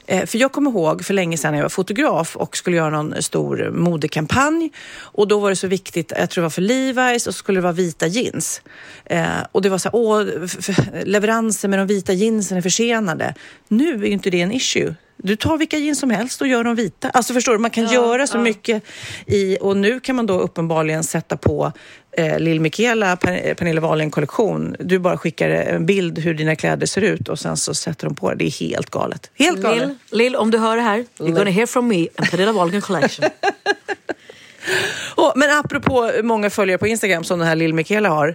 eh, 0.07 0.27
för 0.27 0.39
jag 0.39 0.53
kommer 0.53 0.71
ihåg 0.71 1.05
för 1.05 1.15
länge 1.15 1.37
sedan 1.37 1.53
när 1.53 1.59
jag 1.59 1.65
var 1.65 1.69
fotograf 1.69 2.37
och 2.37 2.57
skulle 2.57 2.77
göra 2.77 2.91
någon 2.91 3.23
stor 3.23 3.71
modekampanj. 3.71 4.71
Och 5.01 5.29
då 5.29 5.39
var 5.39 5.51
det 5.51 5.57
så 5.57 5.67
viktigt, 5.67 6.13
jag 6.19 6.31
tror 6.31 6.43
det 6.43 6.45
var 6.45 6.51
för 6.51 6.63
Levi's 6.63 7.15
och 7.15 7.21
så 7.23 7.33
skulle 7.33 7.59
det 7.59 7.63
vara 7.63 7.73
vita 7.73 8.07
jeans. 8.07 8.63
Eh, 9.05 9.27
och 9.53 9.63
det 9.63 9.69
var 9.69 9.79
så 9.79 9.89
här, 9.89 9.97
åh, 9.97 10.25
leveranser 11.05 11.69
med 11.69 11.79
de 11.79 11.87
vita 11.87 12.13
jeansen 12.13 12.59
är 12.59 12.63
försenade. 12.63 13.35
Nu 13.69 13.95
är 13.95 14.07
ju 14.07 14.13
inte 14.13 14.31
det 14.31 14.41
en 14.41 14.53
issue. 14.53 14.95
Du 15.23 15.37
tar 15.37 15.57
vilka 15.59 15.79
jeans 15.79 15.99
som 16.01 16.11
helst 16.11 16.41
och 16.41 16.47
gör 16.49 16.65
dem 16.65 16.75
vita. 16.75 17.11
Alltså 17.11 17.35
förstår 17.35 17.53
du, 17.53 17.59
man 17.59 17.71
kan 17.71 17.87
göra 17.87 18.27
så 18.27 18.39
mycket 18.39 18.83
i, 19.27 19.59
och 19.61 19.77
nu 19.77 20.01
kan 20.01 20.17
man 20.17 20.27
då 20.27 20.41
uppenbarligen 20.41 21.05
sätta 21.05 21.37
på 21.37 21.73
eh, 22.17 22.39
Lill 22.39 22.61
Michaela, 22.61 23.17
Pen- 23.17 23.55
Pernilla 23.57 23.81
Wahlgren-kollektion. 23.81 24.77
Du 24.81 24.99
bara 24.99 25.19
skickar 25.19 25.49
en 25.51 25.87
bild 25.87 26.19
hur 26.19 26.35
dina 26.35 26.57
kläder 26.57 26.87
ser 26.87 27.01
ut 27.03 27.29
och 27.29 27.39
sen 27.39 27.57
så 27.57 27.75
sätter 27.75 28.07
de 28.07 28.15
på 28.15 28.31
det. 28.31 28.37
Det 28.37 28.45
är 28.47 28.51
helt 28.51 28.91
galet. 28.91 29.31
Helt 29.39 29.63
galet. 29.63 29.79
Lill, 29.89 29.97
Lill, 30.11 30.37
om 30.37 30.51
du 30.51 30.59
hör 30.59 30.77
det 30.77 30.83
här, 30.83 31.05
you're 31.19 31.31
gonna 31.37 31.51
hear 31.51 31.67
from 31.67 31.89
me 31.89 32.09
and 32.17 32.31
Pernilla 32.31 32.53
Wahlgren 32.53 32.81
collection. 32.83 33.25
Och, 35.15 35.33
men 35.37 35.59
apropå 35.59 36.11
många 36.23 36.51
följare 36.51 36.79
på 36.79 36.87
Instagram 36.87 37.25
som 37.25 37.39
den 37.39 37.49
här 37.49 37.57
Lill 37.57 37.75
Michaela 37.75 38.09
har. 38.09 38.35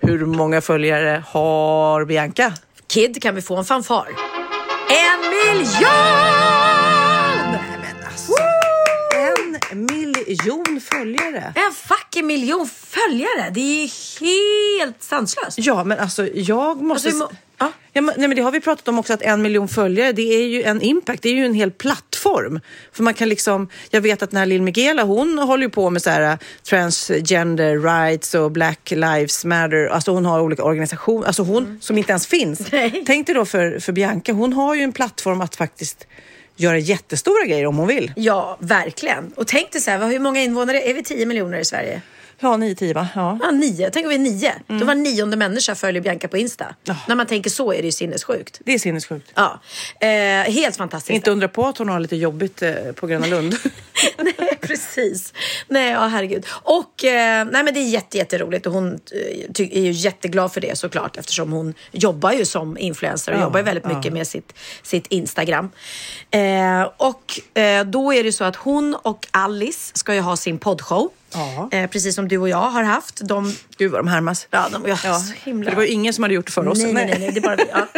Hur 0.00 0.26
många 0.26 0.60
följare 0.60 1.22
har 1.28 2.04
Bianca? 2.04 2.52
Kid, 2.86 3.22
kan 3.22 3.34
vi 3.34 3.42
få 3.42 3.56
en 3.56 3.64
fanfar? 3.64 4.06
En 5.54 5.60
miljon! 5.60 5.80
Nej 7.52 7.78
men 7.80 8.06
alltså. 8.06 8.32
En 9.70 9.86
miljon 9.86 10.80
följare. 10.80 11.52
En 11.56 11.72
fucking 11.74 12.26
miljon 12.26 12.68
följare! 12.68 13.50
Det 13.54 13.60
är 13.84 14.20
helt 14.20 15.02
sanslöst. 15.02 15.58
Ja, 15.58 15.84
men 15.84 15.98
alltså 15.98 16.26
jag 16.26 16.82
måste... 16.82 17.08
Alltså, 17.08 17.30
ja. 17.58 17.72
Ja, 17.96 18.00
men, 18.00 18.14
nej, 18.18 18.28
men 18.28 18.36
det 18.36 18.42
har 18.42 18.50
vi 18.50 18.60
pratat 18.60 18.88
om 18.88 18.98
också, 18.98 19.12
att 19.12 19.22
en 19.22 19.42
miljon 19.42 19.68
följare, 19.68 20.12
det 20.12 20.34
är 20.34 20.46
ju 20.46 20.62
en 20.62 20.82
impact, 20.82 21.22
det 21.22 21.28
är 21.28 21.34
ju 21.34 21.44
en 21.44 21.54
hel 21.54 21.70
plattform. 21.70 22.60
För 22.92 23.02
man 23.02 23.14
kan 23.14 23.28
liksom, 23.28 23.68
jag 23.90 24.00
vet 24.00 24.22
att 24.22 24.30
den 24.30 24.38
här 24.38 24.46
Lill 24.46 24.62
Michaela, 24.62 25.02
hon 25.02 25.38
håller 25.38 25.64
ju 25.64 25.70
på 25.70 25.90
med 25.90 26.02
så 26.02 26.10
här 26.10 26.22
äh, 26.22 26.38
transgender 26.62 27.78
rights 27.78 28.34
och 28.34 28.50
Black 28.50 28.90
Lives 28.90 29.44
Matter, 29.44 29.86
alltså 29.86 30.10
hon 30.12 30.24
har 30.24 30.40
olika 30.40 30.64
organisationer, 30.64 31.26
alltså 31.26 31.42
hon 31.42 31.78
som 31.80 31.98
inte 31.98 32.12
ens 32.12 32.26
finns. 32.26 32.60
Mm. 32.60 32.90
Nej. 32.92 33.02
Tänk 33.06 33.26
dig 33.26 33.34
då 33.34 33.44
för, 33.44 33.78
för 33.78 33.92
Bianca, 33.92 34.32
hon 34.32 34.52
har 34.52 34.74
ju 34.74 34.82
en 34.82 34.92
plattform 34.92 35.40
att 35.40 35.56
faktiskt 35.56 36.06
göra 36.56 36.78
jättestora 36.78 37.44
grejer 37.46 37.66
om 37.66 37.76
hon 37.76 37.88
vill. 37.88 38.12
Ja, 38.16 38.56
verkligen. 38.60 39.32
Och 39.36 39.46
tänk 39.46 39.72
dig 39.72 39.80
så 39.80 39.90
här, 39.90 40.08
hur 40.08 40.18
många 40.18 40.42
invånare 40.42 40.80
är 40.80 40.94
vi? 40.94 41.02
10 41.02 41.26
miljoner 41.26 41.58
i 41.58 41.64
Sverige? 41.64 42.02
Ja, 42.44 42.56
nio, 42.56 42.74
tio 42.74 42.94
va? 42.94 43.08
Ja. 43.14 43.38
Ja, 43.42 43.50
nio. 43.50 43.90
Tänk 43.90 44.04
om 44.04 44.08
vi 44.08 44.14
är 44.14 44.18
nio. 44.18 44.52
Då 44.66 44.84
var 44.84 44.94
nionde 44.94 45.36
människa 45.36 45.74
följer 45.74 46.02
Bianca 46.02 46.28
på 46.28 46.36
Insta. 46.36 46.74
När 47.08 47.14
man 47.14 47.26
tänker 47.26 47.50
så 47.50 47.72
är 47.72 47.76
det 47.76 47.84
ju 47.84 47.92
sinnessjukt. 47.92 48.60
Det 48.64 48.74
är 48.74 48.78
sinnessjukt. 48.78 49.30
Ja, 49.34 49.60
eh, 50.00 50.08
helt 50.52 50.76
fantastiskt. 50.76 51.14
Inte 51.14 51.30
undra 51.30 51.48
på 51.48 51.66
att 51.66 51.78
hon 51.78 51.88
har 51.88 52.00
lite 52.00 52.16
jobbigt 52.16 52.62
eh, 52.62 52.74
på 52.94 53.06
Gröna 53.06 53.26
Lund. 53.26 53.56
nej, 54.18 54.58
precis. 54.60 55.32
Nej, 55.68 55.90
ja 55.90 56.06
herregud. 56.06 56.46
Och 56.50 57.04
eh, 57.04 57.44
nej, 57.44 57.64
men 57.64 57.74
det 57.74 57.80
är 57.80 57.88
jätte, 57.88 58.18
jätteroligt 58.18 58.66
och 58.66 58.72
hon 58.72 58.92
eh, 58.94 59.66
är 59.70 59.80
ju 59.80 59.90
jätteglad 59.90 60.52
för 60.52 60.60
det 60.60 60.78
såklart 60.78 61.16
eftersom 61.16 61.52
hon 61.52 61.74
jobbar 61.92 62.32
ju 62.32 62.44
som 62.44 62.78
influencer 62.78 63.32
och 63.32 63.38
Ja, 63.38 63.42
jobbar 63.42 63.62
väldigt 63.62 63.84
ja. 63.84 63.96
mycket 63.96 64.12
med 64.12 64.26
sitt, 64.26 64.52
sitt 64.82 65.06
Instagram. 65.06 65.70
Eh, 66.30 66.82
och 66.96 67.58
eh, 67.58 67.84
då 67.84 68.14
är 68.14 68.24
det 68.24 68.32
så 68.32 68.44
att 68.44 68.56
hon 68.56 68.94
och 69.02 69.26
Alice 69.30 69.92
ska 69.94 70.14
ju 70.14 70.20
ha 70.20 70.36
sin 70.36 70.58
poddshow. 70.58 71.10
Ja. 71.34 71.68
Eh, 71.72 71.90
precis 71.90 72.14
som 72.14 72.28
du 72.28 72.38
och 72.38 72.48
jag 72.48 72.70
har 72.70 72.82
haft. 72.82 73.20
De, 73.28 73.52
Gud 73.76 73.90
vad 73.92 74.00
de 74.00 74.08
härmas. 74.08 74.46
ja, 74.50 74.68
de, 74.72 74.84
ja, 74.88 74.96
Ja, 75.04 75.20
himla... 75.44 75.70
det 75.70 75.76
var 75.76 75.82
ju 75.82 75.88
ingen 75.88 76.12
som 76.14 76.22
hade 76.24 76.34
gjort 76.34 76.46
det 76.46 76.52
för 76.52 76.68
oss. 76.68 76.78
Nej, 76.78 76.92
nej, 76.92 77.06
nej, 77.06 77.18
nej, 77.18 77.30
det 77.32 77.40
bara 77.40 77.56
vi. 77.56 77.64
Ja. 77.72 77.78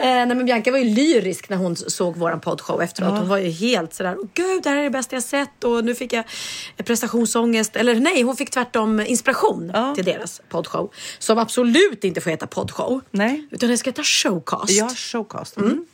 eh, 0.00 0.02
nej, 0.02 0.26
men 0.26 0.44
Bianca 0.44 0.70
var 0.70 0.78
ju 0.78 0.84
lyrisk 0.84 1.48
när 1.48 1.56
hon 1.56 1.76
såg 1.76 2.16
våran 2.16 2.40
poddshow 2.40 2.82
efteråt. 2.82 3.18
Hon 3.18 3.28
var 3.28 3.38
ju 3.38 3.50
helt 3.50 3.94
sådär, 3.94 4.16
"Åh, 4.20 4.28
gud 4.34 4.62
det 4.62 4.68
här 4.70 4.76
är 4.76 4.82
det 4.82 4.90
bästa 4.90 5.16
jag 5.16 5.22
sett 5.22 5.64
och 5.64 5.84
nu 5.84 5.94
fick 5.94 6.12
jag 6.12 6.24
prestationsångest. 6.84 7.76
Eller 7.76 7.94
nej, 7.94 8.22
hon 8.22 8.36
fick 8.36 8.50
tvärtom 8.50 9.00
inspiration 9.00 9.70
Ja. 9.74 9.94
till 9.94 10.04
deras 10.04 10.40
poddshow. 10.48 10.90
Som 11.18 11.38
absolut 11.38 12.04
inte 12.04 12.20
får 12.20 12.30
heta 12.30 12.46
poddshow. 12.46 13.00
Nej. 13.10 13.46
Utan 13.50 13.68
det 13.68 13.78
ska 13.78 13.90
heta 13.90 14.02
showcast. 14.02 14.70
Ja, 14.70 14.88
showcast. 14.96 15.56
Mm. 15.56 15.84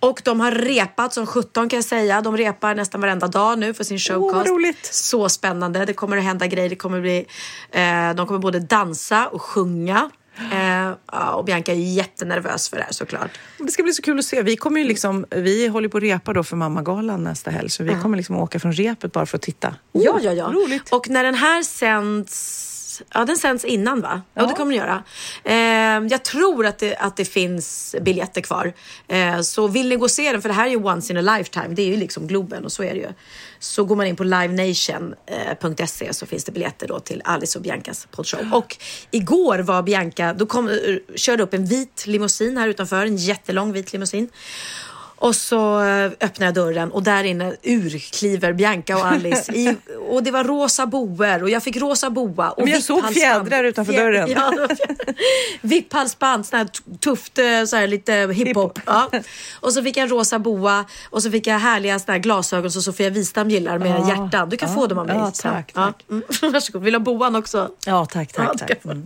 Och 0.00 0.22
de 0.24 0.40
har 0.40 0.52
repat 0.52 1.12
som 1.12 1.26
17 1.26 1.68
kan 1.68 1.76
jag 1.76 1.84
säga. 1.84 2.20
De 2.20 2.36
repar 2.36 2.74
nästan 2.74 3.00
varenda 3.00 3.26
dag 3.26 3.58
nu 3.58 3.74
för 3.74 3.84
sin 3.84 3.98
showcast. 3.98 4.48
roligt. 4.48 4.94
Så 4.94 5.28
spännande. 5.28 5.84
Det 5.84 5.92
kommer 5.92 6.16
att 6.16 6.24
hända 6.24 6.46
grejer. 6.46 6.68
Det 6.68 6.76
kommer 6.76 7.00
bli, 7.00 7.26
eh, 7.70 8.14
de 8.16 8.26
kommer 8.26 8.40
både 8.40 8.60
dansa 8.60 9.26
och 9.26 9.42
sjunga. 9.42 10.10
Eh, 10.52 11.18
och 11.34 11.44
Bianca 11.44 11.72
är 11.72 11.76
jättenervös 11.76 12.68
för 12.68 12.76
det 12.76 12.82
här 12.82 12.92
såklart. 12.92 13.30
Det 13.58 13.70
ska 13.70 13.82
bli 13.82 13.92
så 13.92 14.02
kul 14.02 14.18
att 14.18 14.24
se. 14.24 14.42
Vi 14.42 14.56
kommer 14.56 14.80
ju 14.80 14.86
liksom, 14.86 15.26
vi 15.30 15.66
håller 15.66 15.88
på 15.88 15.96
att 15.96 16.02
repa 16.02 16.32
då 16.32 16.44
för 16.44 16.56
Mammagalan 16.56 17.24
nästa 17.24 17.50
helg, 17.50 17.70
så 17.70 17.84
vi 17.84 17.94
kommer 18.02 18.16
liksom 18.16 18.36
åka 18.36 18.60
från 18.60 18.72
repet 18.72 19.12
bara 19.12 19.26
för 19.26 19.36
att 19.36 19.42
titta. 19.42 19.74
Ja, 19.92 20.18
ja, 20.22 20.32
ja. 20.32 20.44
roligt. 20.44 20.92
Och 20.92 21.08
när 21.08 21.24
den 21.24 21.34
här 21.34 21.62
sänds 21.62 22.77
Ja, 23.14 23.24
den 23.24 23.36
sänds 23.36 23.64
innan 23.64 24.00
va? 24.00 24.22
Ja, 24.34 24.46
det 24.46 24.54
kommer 24.54 24.72
den 24.72 24.78
göra. 24.78 25.02
Eh, 25.44 26.06
jag 26.10 26.22
tror 26.24 26.66
att 26.66 26.78
det, 26.78 26.96
att 26.96 27.16
det 27.16 27.24
finns 27.24 27.94
biljetter 28.00 28.40
kvar. 28.40 28.72
Eh, 29.08 29.40
så 29.40 29.68
vill 29.68 29.88
ni 29.88 29.96
gå 29.96 30.04
och 30.04 30.10
se 30.10 30.32
den, 30.32 30.42
för 30.42 30.48
det 30.48 30.54
här 30.54 30.66
är 30.66 30.70
ju 30.70 30.76
once 30.76 31.12
in 31.12 31.28
a 31.28 31.36
lifetime. 31.36 31.68
Det 31.68 31.82
är 31.82 31.86
ju 31.86 31.96
liksom 31.96 32.26
Globen 32.26 32.64
och 32.64 32.72
så 32.72 32.82
är 32.82 32.94
det 32.94 33.00
ju. 33.00 33.08
Så 33.58 33.84
går 33.84 33.96
man 33.96 34.06
in 34.06 34.16
på 34.16 34.24
livenation.se 34.24 36.14
så 36.14 36.26
finns 36.26 36.44
det 36.44 36.52
biljetter 36.52 36.88
då 36.88 37.00
till 37.00 37.22
Alice 37.24 37.58
och 37.58 37.62
Biancas 37.62 38.08
poddshow. 38.10 38.54
Och 38.54 38.76
igår 39.10 39.58
var 39.58 39.82
Bianca, 39.82 40.34
då 40.34 40.46
kom, 40.46 40.68
eh, 40.68 40.74
körde 41.16 41.42
upp 41.42 41.54
en 41.54 41.66
vit 41.66 42.06
limousin 42.06 42.56
här 42.56 42.68
utanför, 42.68 43.06
en 43.06 43.16
jättelång 43.16 43.72
vit 43.72 43.92
limousin. 43.92 44.28
Och 45.20 45.36
så 45.36 45.80
eh, 45.84 46.04
öppnar 46.20 46.46
jag 46.46 46.54
dörren 46.54 46.90
och 46.92 47.02
där 47.02 47.24
inne 47.24 47.56
urkliver 47.62 48.52
Bianca 48.52 48.96
och 48.96 49.06
Alice. 49.06 49.52
I, 49.52 49.76
och 50.08 50.22
det 50.22 50.30
var 50.30 50.44
rosa 50.44 50.86
boer 50.86 51.42
och 51.42 51.50
jag 51.50 51.62
fick 51.62 51.76
rosa 51.76 52.10
boa. 52.10 52.50
Och 52.50 52.64
Men 52.64 52.72
jag 52.72 52.82
såg 52.82 53.12
fjädrar 53.14 53.64
utanför 53.64 53.92
dörren. 53.92 54.30
Ja. 54.30 54.54
Vipphalsband, 55.60 56.46
sån 56.46 56.58
här 56.58 56.68
tufft, 57.00 57.38
eh, 57.38 57.64
så 57.66 57.76
här 57.76 57.86
lite 57.86 58.12
hiphop. 58.12 58.78
Ja. 58.86 59.10
Och 59.60 59.72
så 59.72 59.82
fick 59.82 59.96
jag 59.96 60.02
en 60.02 60.08
rosa 60.08 60.38
boa 60.38 60.84
och 61.10 61.22
så 61.22 61.30
fick 61.30 61.46
jag 61.46 61.58
härliga 61.58 61.98
såna 61.98 62.12
här 62.12 62.20
glasögon 62.20 62.70
som 62.70 62.82
Sofia 62.82 63.10
Wistam 63.10 63.50
gillar 63.50 63.78
med 63.78 64.08
hjärtan. 64.08 64.48
Du 64.48 64.56
kan 64.56 64.74
få 64.74 64.86
dem 64.86 64.98
av 64.98 65.06
mig. 65.06 65.16
Ja, 65.16 65.32
sen. 65.34 65.52
tack, 65.52 65.72
Ja. 65.74 65.92
Mm. 66.10 66.22
Varsågod. 66.52 66.82
Vill 66.82 66.92
du 66.92 66.98
ha 66.98 67.04
boan 67.04 67.36
också? 67.36 67.70
Ja, 67.86 68.06
tack, 68.06 68.30
Ja, 68.36 68.54
tack, 68.58 68.68
du 68.82 68.88
tack. 68.88 68.98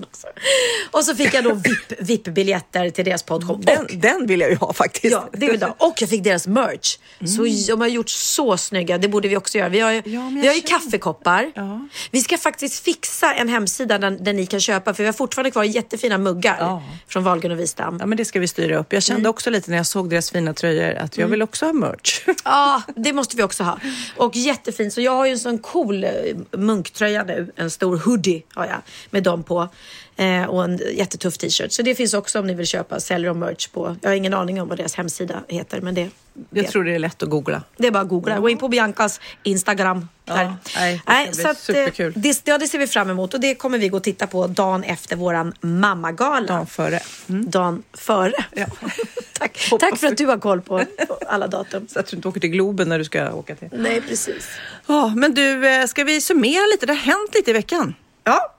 Och 0.91 1.05
så 1.05 1.15
fick 1.15 1.35
jag 1.35 1.45
då 1.45 1.55
VIP, 1.55 1.93
VIP-biljetter 1.99 2.91
till 2.91 3.05
deras. 3.05 3.23
Och- 3.23 3.59
Den, 3.61 3.87
den 3.93 4.27
vill 4.27 4.41
jag 4.41 4.51
ju 4.51 4.57
ha 4.57 4.73
faktiskt. 4.73 5.13
Ja, 5.13 5.29
det 5.33 5.49
vill 5.51 5.61
jag. 5.61 5.75
Och 5.79 6.02
jag 6.03 6.11
fick 6.11 6.25
deras 6.25 6.47
merch. 6.47 6.99
Så 7.27 7.43
de 7.73 7.81
har 7.81 7.89
gjort 7.89 8.09
så 8.11 8.57
snygga. 8.57 8.99
Det 8.99 9.09
borde 9.09 9.29
vi 9.29 9.37
också 9.37 9.59
göra. 9.59 9.69
Vi 9.69 9.81
har 9.81 9.91
ju, 9.91 9.99
Mm. 10.07 10.13
Ja, 10.37 10.41
vi 10.43 10.47
har 10.49 10.55
ju 10.55 10.61
kaffekoppar. 10.61 11.53
Ja. 11.55 11.89
Vi 12.11 12.21
ska 12.21 12.39
faktiskt 12.39 12.85
fixa 12.85 13.35
en 13.35 13.49
hemsida 13.49 13.99
där, 13.99 14.11
där 14.11 14.33
ni 14.33 14.47
kan 14.47 14.61
köpa. 14.61 14.95
För 14.95 15.03
vi 15.03 15.07
har 15.07 15.13
fortfarande 15.13 15.51
kvar 15.51 15.65
jättefina 15.65 16.19
muggar 16.19 16.57
Ja. 16.61 16.83
från 17.09 17.25
Wahlgren 17.25 17.53
och 17.53 17.59
Wistam. 17.61 17.97
Ja, 18.01 18.07
men 18.07 18.19
det 18.19 18.25
ska 18.25 18.41
vi 18.41 18.49
styra 18.49 18.79
upp. 18.79 18.93
Jag 18.93 19.03
kände 19.03 19.21
Mm. 19.21 19.31
också 19.31 19.51
lite 19.51 19.71
när 19.71 19.77
jag 19.77 19.87
såg 19.87 20.11
deras 20.11 20.31
fina 20.31 20.55
tröjor 20.55 20.95
att 20.95 21.19
jag 21.19 21.27
vill 21.27 21.43
också 21.43 21.67
ha 21.67 21.73
merch. 21.73 22.21
Ja, 22.45 22.83
det 22.97 23.13
måste 23.13 23.37
vi 23.37 23.43
också 23.43 23.63
ha. 23.65 23.79
Och 24.17 24.37
jättefint. 24.37 24.93
Så 24.93 25.01
jag 25.01 25.13
har 25.13 25.27
ju 25.27 25.33
en 25.33 25.39
sån 25.39 25.59
cool 25.59 26.05
eh, 26.05 26.11
munktröja 26.51 27.25
nu. 27.25 27.53
En 27.57 27.71
stor 27.71 27.97
hoodie 27.97 28.43
har 28.55 28.67
jag 28.67 28.79
med 29.11 29.23
dem 29.23 29.43
på. 29.43 29.69
Eh, 30.17 30.45
och 30.45 30.65
en 30.65 30.81
jättetuff 30.93 31.39
t-shirt. 31.39 31.73
Så 31.73 31.83
det 31.83 31.95
finns 31.95 32.15
också 32.15 32.39
om 32.41 32.47
ni 32.47 32.55
vill 32.55 32.67
köpa. 32.67 33.01
Säljer 33.01 33.29
de 33.29 33.39
merch 33.39 33.69
på, 33.69 33.97
jag 34.03 34.11
har 34.11 34.15
ingen 34.15 34.35
aning 34.35 34.61
om 34.61 34.69
vad 34.69 34.79
deras 34.79 34.95
hemsida 34.95 35.43
heter, 35.49 35.81
men 35.81 35.95
det 35.95 36.11
Jag 36.51 36.69
tror 36.69 36.85
det 36.85 36.95
är 36.95 36.99
lätt 36.99 37.23
att 37.23 37.31
googla. 37.31 37.63
det 37.77 37.87
är 37.87 37.91
bara 37.91 38.03
att 38.03 38.09
googla. 38.09 38.39
Gå 38.41 38.49
in 38.49 38.59
på 38.59 38.69
Biancas 38.69 39.21
Instagram. 39.43 40.09
Ja, 40.25 40.57
nej, 40.77 41.01
det 41.07 41.31
bli 41.33 41.43
så 41.43 41.49
att, 41.49 41.57
eh, 41.57 41.61
superkul. 41.75 42.13
det, 42.17 42.43
ja, 42.45 42.59
det 42.59 42.69
ser 42.69 42.79
vi 42.79 42.87
fram 42.87 43.11
emot 43.11 43.35
och 43.35 43.41
det 43.41 43.55
kommer 43.55 43.79
vi 43.79 43.89
gå 43.89 43.97
och 43.97 44.03
titta 44.03 44.27
på 44.27 44.47
dagen 44.47 44.85
efter 44.85 45.17
våran 45.17 45.55
mammagala. 45.61 46.47
Dagen 46.47 46.67
före. 46.67 47.01
Dagen 47.27 47.83
före. 47.95 48.45
Ja. 48.55 48.67
Tack. 49.39 49.69
Tack 49.81 49.99
för 49.99 50.07
att 50.07 50.17
du 50.17 50.27
har 50.27 50.39
koll 50.39 50.61
på, 50.61 50.83
alla 51.27 51.47
datum. 51.47 51.89
Så 51.89 52.01
att 52.01 52.07
du 52.07 52.17
inte 52.17 52.29
åker 52.29 52.41
till 52.41 52.51
Globen 52.51 52.89
när 52.89 52.99
du 52.99 53.05
ska 53.05 53.33
åka 53.35 53.55
till. 53.55 53.69
Nej, 53.73 54.01
precis. 54.01 54.49
Ja, 54.87 55.13
men 55.17 55.35
du, 55.35 55.67
eh, 55.69 55.87
ska 55.87 56.05
vi 56.05 56.21
summera 56.21 56.67
lite? 56.73 56.87
Det 56.87 56.93
har 56.93 57.01
hänt 57.01 57.35
lite 57.35 57.51
i 57.51 57.55
veckan. 57.55 57.95
Ja. 58.25 58.52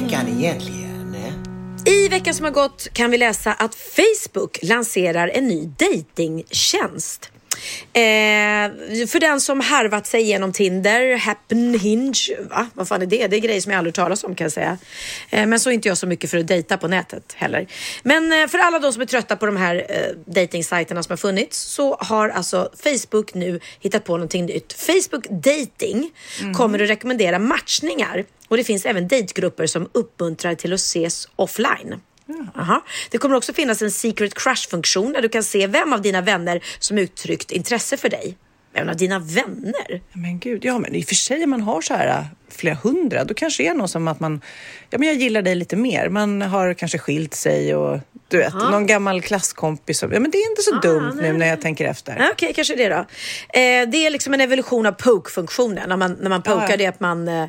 Veckan 0.00 0.28
egentligen? 0.28 0.86
I 1.86 2.08
veckan 2.08 2.34
som 2.34 2.44
har 2.44 2.52
gått 2.52 2.88
kan 2.92 3.10
vi 3.10 3.18
läsa 3.18 3.52
att 3.52 3.74
Facebook 3.74 4.58
lanserar 4.62 5.28
en 5.28 5.48
ny 5.48 5.66
datingtjänst. 5.66 7.30
Eh, 7.92 9.06
för 9.06 9.20
den 9.20 9.40
som 9.40 9.60
harvat 9.60 10.06
sig 10.06 10.22
genom 10.22 10.52
Tinder, 10.52 11.16
Happen, 11.16 11.78
Hinge, 11.80 12.36
va? 12.50 12.66
Vad 12.74 12.88
fan 12.88 13.02
är 13.02 13.06
det? 13.06 13.26
Det 13.26 13.36
är 13.36 13.40
grejer 13.40 13.60
som 13.60 13.72
jag 13.72 13.78
aldrig 13.78 13.94
talas 13.94 14.24
om 14.24 14.34
kan 14.34 14.44
jag 14.44 14.52
säga. 14.52 14.78
Eh, 15.30 15.46
men 15.46 15.60
så 15.60 15.70
är 15.70 15.74
inte 15.74 15.88
jag 15.88 15.98
så 15.98 16.06
mycket 16.06 16.30
för 16.30 16.38
att 16.38 16.46
dejta 16.46 16.76
på 16.76 16.88
nätet 16.88 17.32
heller. 17.36 17.66
Men 18.02 18.32
eh, 18.32 18.46
för 18.46 18.58
alla 18.58 18.78
de 18.78 18.92
som 18.92 19.02
är 19.02 19.06
trötta 19.06 19.36
på 19.36 19.46
de 19.46 19.56
här 19.56 19.86
eh, 19.88 20.32
dejtingsajterna 20.32 21.02
som 21.02 21.12
har 21.12 21.16
funnits 21.16 21.58
så 21.58 21.96
har 22.00 22.28
alltså 22.28 22.70
Facebook 22.82 23.34
nu 23.34 23.60
hittat 23.80 24.04
på 24.04 24.12
någonting 24.12 24.46
nytt. 24.46 24.72
Facebook 24.72 25.28
Dating 25.30 26.10
kommer 26.54 26.82
att 26.82 26.90
rekommendera 26.90 27.38
matchningar 27.38 28.24
och 28.48 28.56
det 28.56 28.64
finns 28.64 28.86
även 28.86 29.08
dejtgrupper 29.08 29.66
som 29.66 29.88
uppmuntrar 29.92 30.54
till 30.54 30.72
att 30.72 30.80
ses 30.80 31.28
offline. 31.36 32.00
Aha. 32.56 32.84
Det 33.10 33.18
kommer 33.18 33.36
också 33.36 33.52
finnas 33.52 33.82
en 33.82 33.90
secret 33.90 34.34
crush-funktion 34.34 35.12
där 35.12 35.22
du 35.22 35.28
kan 35.28 35.42
se 35.42 35.66
vem 35.66 35.92
av 35.92 36.02
dina 36.02 36.20
vänner 36.20 36.64
som 36.78 36.98
uttryckt 36.98 37.50
intresse 37.50 37.96
för 37.96 38.08
dig. 38.08 38.36
Vem 38.72 38.88
av 38.88 38.96
dina 38.96 39.18
vänner? 39.18 40.00
Men 40.12 40.38
gud, 40.38 40.64
ja 40.64 40.78
men 40.78 40.94
i 40.94 41.02
och 41.02 41.06
för 41.08 41.14
sig 41.14 41.44
om 41.44 41.50
man 41.50 41.60
har 41.60 41.80
så 41.80 41.94
här 41.94 42.08
äh, 42.08 42.24
flera 42.48 42.74
hundra, 42.74 43.24
då 43.24 43.34
kanske 43.34 43.62
det 43.62 43.68
är 43.68 43.74
något 43.74 43.90
som 43.90 44.08
att 44.08 44.20
man, 44.20 44.40
ja 44.90 44.98
men 44.98 45.08
jag 45.08 45.16
gillar 45.16 45.42
dig 45.42 45.54
lite 45.54 45.76
mer. 45.76 46.08
Man 46.08 46.42
har 46.42 46.74
kanske 46.74 46.98
skilt 46.98 47.34
sig 47.34 47.74
och 47.74 47.98
du 48.28 48.38
vet, 48.38 48.54
någon 48.54 48.86
gammal 48.86 49.22
klasskompis. 49.22 50.02
Ja 50.02 50.08
men 50.08 50.30
det 50.30 50.38
är 50.38 50.50
inte 50.50 50.62
så 50.62 50.74
dumt 50.74 51.18
nu 51.22 51.32
när 51.32 51.46
jag 51.46 51.60
tänker 51.60 51.84
efter. 51.84 52.16
Ja, 52.18 52.28
Okej, 52.32 52.52
kanske 52.54 52.74
det 52.76 52.88
då. 52.88 52.96
Eh, 52.96 53.88
det 53.88 54.06
är 54.06 54.10
liksom 54.10 54.34
en 54.34 54.40
evolution 54.40 54.86
av 54.86 54.92
poke-funktionen. 54.92 55.88
När 55.88 55.96
man, 55.96 56.12
när 56.20 56.28
man 56.28 56.42
pokar 56.42 56.60
Ja, 56.60 56.70
ja. 56.70 56.76
det 56.76 56.86
att 56.86 57.00
man... 57.00 57.28
Eh, 57.28 57.46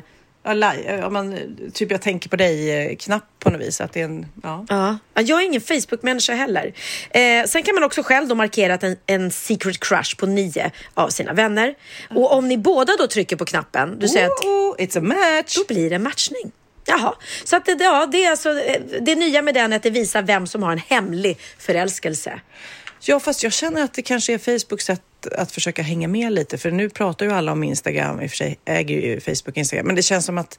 Ja, 0.86 1.10
man, 1.10 1.38
typ 1.74 1.90
jag 1.90 2.02
tänker 2.02 2.28
på 2.28 2.36
dig-knapp 2.36 3.24
på 3.38 3.50
något 3.50 3.60
vis. 3.60 3.80
Att 3.80 3.92
det 3.92 4.00
är 4.00 4.04
en, 4.04 4.26
ja. 4.42 4.66
Ja, 4.68 4.98
Ja, 5.14 5.22
jag 5.22 5.42
är 5.42 5.46
ingen 5.46 5.60
Facebook-människa 5.60 6.34
heller. 6.34 6.72
Eh, 7.10 7.44
sen 7.46 7.62
kan 7.62 7.74
man 7.74 7.84
också 7.84 8.02
själv 8.02 8.28
då 8.28 8.34
markera 8.34 8.74
en, 8.74 8.96
en 9.06 9.30
secret 9.30 9.80
crush 9.80 10.16
på 10.16 10.26
nio 10.26 10.70
av 10.94 11.08
sina 11.08 11.32
vänner. 11.32 11.74
Och 12.10 12.32
om 12.32 12.48
ni 12.48 12.58
båda 12.58 12.96
då 12.98 13.06
trycker 13.06 13.36
på 13.36 13.44
knappen, 13.44 13.98
du 13.98 14.08
säger 14.08 14.26
att 14.26 14.44
it's 14.78 14.98
a 14.98 15.00
match! 15.00 15.56
då 15.56 15.74
blir 15.74 15.90
det 15.90 15.96
en 15.96 16.02
matchning. 16.02 16.52
Jaha, 16.86 17.14
så 17.44 17.56
att 17.56 17.64
det, 17.64 17.76
ja, 17.80 18.06
det 18.06 18.24
är 18.24 18.30
alltså 18.30 18.60
eh, 18.60 18.80
det 19.00 19.14
nya 19.14 19.42
med 19.42 19.54
den 19.54 19.72
är 19.72 19.76
att 19.76 19.82
det 19.82 19.90
visar 19.90 20.22
vem 20.22 20.46
som 20.46 20.62
har 20.62 20.72
en 20.72 20.78
hemlig 20.78 21.38
förälskelse. 21.58 22.40
Ja, 23.00 23.20
fast 23.20 23.42
jag 23.42 23.52
känner 23.52 23.82
att 23.82 23.94
det 23.94 24.02
kanske 24.02 24.34
är 24.34 24.38
Facebooks 24.38 24.84
sätt 24.84 25.02
att 25.26 25.52
försöka 25.52 25.82
hänga 25.82 26.08
med 26.08 26.32
lite. 26.32 26.58
För 26.58 26.70
nu 26.70 26.90
pratar 26.90 27.26
ju 27.26 27.32
alla 27.32 27.52
om 27.52 27.64
Instagram, 27.64 28.20
i 28.20 28.26
och 28.26 28.30
för 28.30 28.36
sig 28.36 28.58
äger 28.64 28.94
ju 28.94 29.20
Facebook 29.20 29.56
Instagram. 29.56 29.86
Men 29.86 29.96
det 29.96 30.02
känns 30.02 30.26
som 30.26 30.38
att 30.38 30.58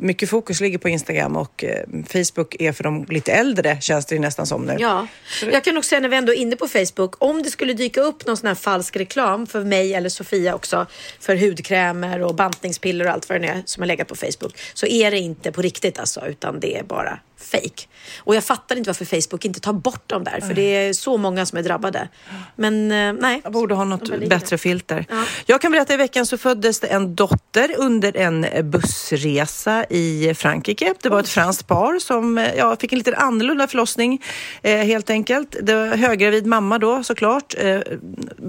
mycket 0.00 0.30
fokus 0.30 0.60
ligger 0.60 0.78
på 0.78 0.88
Instagram 0.88 1.36
och 1.36 1.64
eh, 1.64 1.84
Facebook 2.06 2.56
är 2.58 2.72
för 2.72 2.84
de 2.84 3.04
lite 3.04 3.32
äldre, 3.32 3.80
känns 3.80 4.06
det 4.06 4.14
ju 4.14 4.20
nästan 4.20 4.46
som 4.46 4.64
nu. 4.64 4.76
Ja, 4.78 5.06
jag 5.52 5.64
kan 5.64 5.76
också 5.76 5.88
säga 5.88 6.00
när 6.00 6.08
vi 6.08 6.16
ändå 6.16 6.32
är 6.32 6.36
inne 6.36 6.56
på 6.56 6.68
Facebook, 6.68 7.14
om 7.18 7.42
det 7.42 7.50
skulle 7.50 7.72
dyka 7.72 8.00
upp 8.00 8.26
någon 8.26 8.36
sån 8.36 8.46
här 8.46 8.54
falsk 8.54 8.96
reklam 8.96 9.46
för 9.46 9.64
mig 9.64 9.94
eller 9.94 10.08
Sofia 10.08 10.54
också, 10.54 10.86
för 11.20 11.36
hudkrämer 11.36 12.22
och 12.22 12.34
bantningspiller 12.34 13.04
och 13.04 13.12
allt 13.12 13.28
vad 13.28 13.40
det 13.40 13.48
är 13.48 13.62
som 13.64 13.80
har 13.80 13.86
legat 13.86 14.08
på 14.08 14.16
Facebook, 14.16 14.58
så 14.74 14.86
är 14.86 15.10
det 15.10 15.18
inte 15.18 15.52
på 15.52 15.62
riktigt 15.62 15.98
alltså, 15.98 16.26
utan 16.26 16.60
det 16.60 16.78
är 16.78 16.82
bara 16.82 17.18
fake. 17.42 17.86
Och 18.18 18.34
jag 18.34 18.44
fattar 18.44 18.76
inte 18.76 18.88
varför 18.88 19.04
Facebook 19.04 19.44
inte 19.44 19.60
tar 19.60 19.72
bort 19.72 20.08
dem 20.08 20.24
där, 20.24 20.40
för 20.40 20.54
det 20.54 20.62
är 20.62 20.92
så 20.92 21.16
många 21.16 21.46
som 21.46 21.58
är 21.58 21.62
drabbade. 21.62 22.08
Men 22.56 22.92
eh, 22.92 23.12
nej. 23.12 23.40
Jag 23.44 23.52
borde 23.52 23.74
ha 23.74 23.84
något 23.84 24.28
bättre 24.28 24.58
filter. 24.58 25.06
Ja. 25.08 25.24
Jag 25.46 25.60
kan 25.60 25.72
berätta 25.72 25.94
i 25.94 25.96
veckan 25.96 26.26
så 26.26 26.38
föddes 26.38 26.80
det 26.80 26.86
en 26.86 27.14
dotter 27.14 27.74
under 27.78 28.16
en 28.16 28.46
bussresa 28.70 29.84
i 29.90 30.34
Frankrike. 30.34 30.94
Det 31.02 31.08
var 31.08 31.20
ett 31.20 31.28
franskt 31.28 31.66
par 31.66 31.98
som 31.98 32.38
eh, 32.38 32.54
ja, 32.54 32.76
fick 32.76 32.92
en 32.92 32.98
lite 32.98 33.16
annorlunda 33.16 33.66
förlossning 33.66 34.22
eh, 34.62 34.76
helt 34.76 35.10
enkelt. 35.10 35.56
Det 35.62 35.74
var 35.74 35.86
höggravid 35.96 36.46
mamma 36.46 36.78
då 36.78 37.02
såklart. 37.02 37.54
Eh, 37.58 37.80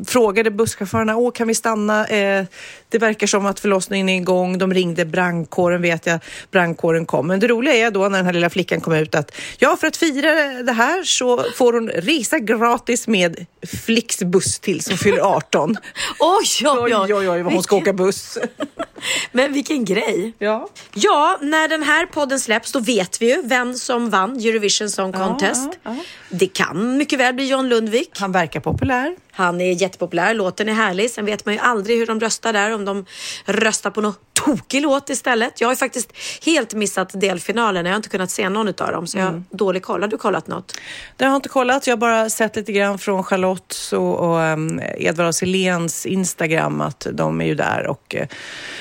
frågade 0.07 0.51
busschaufförerna, 0.51 1.15
åh 1.15 1.31
kan 1.31 1.47
vi 1.47 1.55
stanna? 1.55 2.07
Eh, 2.07 2.45
det 2.89 2.97
verkar 2.97 3.27
som 3.27 3.45
att 3.45 3.59
förlossningen 3.59 4.09
är 4.09 4.17
igång. 4.17 4.57
De 4.57 4.73
ringde 4.73 5.05
brandkåren 5.05 5.81
vet 5.81 6.05
jag. 6.05 6.19
Brandkåren 6.51 7.05
kom. 7.05 7.27
Men 7.27 7.39
det 7.39 7.47
roliga 7.47 7.73
är 7.73 7.91
då 7.91 8.09
när 8.09 8.17
den 8.17 8.25
här 8.25 8.33
lilla 8.33 8.49
flickan 8.49 8.80
kom 8.81 8.93
ut 8.93 9.15
att 9.15 9.31
ja, 9.57 9.77
för 9.79 9.87
att 9.87 9.97
fira 9.97 10.33
det 10.63 10.71
här 10.71 11.03
så 11.03 11.43
får 11.55 11.73
hon 11.73 11.89
resa 11.89 12.39
gratis 12.39 13.07
med 13.07 13.45
Flix 13.85 14.19
buss 14.23 14.59
till 14.59 14.83
som 14.83 14.97
fyller 14.97 15.21
18. 15.21 15.77
Oj, 16.19 16.67
oj, 16.67 16.95
Oj, 16.95 17.29
oj, 17.29 17.41
vad 17.41 17.53
hon 17.53 17.63
ska 17.63 17.75
åka 17.75 17.93
buss. 17.93 18.37
Men 19.31 19.53
vilken 19.53 19.85
grej. 19.85 20.33
Ja. 20.39 20.69
Ja, 20.93 21.37
när 21.41 21.67
den 21.67 21.83
här 21.83 22.05
podden 22.05 22.39
släpps 22.39 22.71
då 22.71 22.79
vet 22.79 23.21
vi 23.21 23.35
ju 23.35 23.41
vem 23.41 23.73
som 23.73 24.09
vann 24.09 24.35
Eurovision 24.37 24.89
Song 24.89 25.13
Contest. 25.13 25.69
ja, 25.83 25.95
ja. 25.95 26.03
Det 26.29 26.47
kan 26.47 26.97
mycket 26.97 27.19
väl 27.19 27.33
bli 27.33 27.47
John 27.47 27.69
Lundvik. 27.69 28.09
Han 28.19 28.31
verkar 28.31 28.59
populär. 28.59 29.15
Han 29.31 29.61
är 29.61 29.81
jättepopulär, 29.81 30.33
låten 30.33 30.69
är 30.69 30.73
härlig. 30.73 31.09
Sen 31.09 31.25
vet 31.25 31.45
man 31.45 31.53
ju 31.53 31.59
aldrig 31.59 31.97
hur 31.97 32.05
de 32.05 32.19
röstar 32.19 32.53
där, 32.53 32.73
om 32.75 32.85
de 32.85 33.05
röstar 33.45 33.91
på 33.91 34.01
någon 34.01 34.13
tokig 34.45 34.81
låt 34.81 35.09
istället. 35.09 35.61
Jag 35.61 35.67
har 35.67 35.73
ju 35.73 35.77
faktiskt 35.77 36.13
helt 36.45 36.73
missat 36.73 37.21
delfinalen. 37.21 37.85
Jag 37.85 37.93
har 37.93 37.97
inte 37.97 38.09
kunnat 38.09 38.31
se 38.31 38.49
någon 38.49 38.67
av 38.67 38.73
dem, 38.73 39.07
så 39.07 39.17
jag 39.17 39.25
har 39.25 39.43
dålig 39.49 39.83
koll. 39.83 40.01
Har 40.01 40.07
du 40.07 40.17
kollat 40.17 40.47
något? 40.47 40.77
Det 41.17 41.25
har 41.25 41.31
jag 41.31 41.37
inte 41.37 41.49
kollat. 41.49 41.87
Jag 41.87 41.91
har 41.91 41.97
bara 41.97 42.29
sett 42.29 42.55
lite 42.55 42.71
grann 42.71 42.99
från 42.99 43.23
Charlottes 43.23 43.93
och, 43.93 44.19
och 44.19 44.37
um, 44.37 44.81
Edvard 44.97 45.27
af 45.27 45.35
Sillens 45.35 46.05
Instagram 46.05 46.81
att 46.81 47.07
de 47.11 47.41
är 47.41 47.45
ju 47.45 47.55
där 47.55 47.87
och 47.87 48.15
eh, 48.15 48.27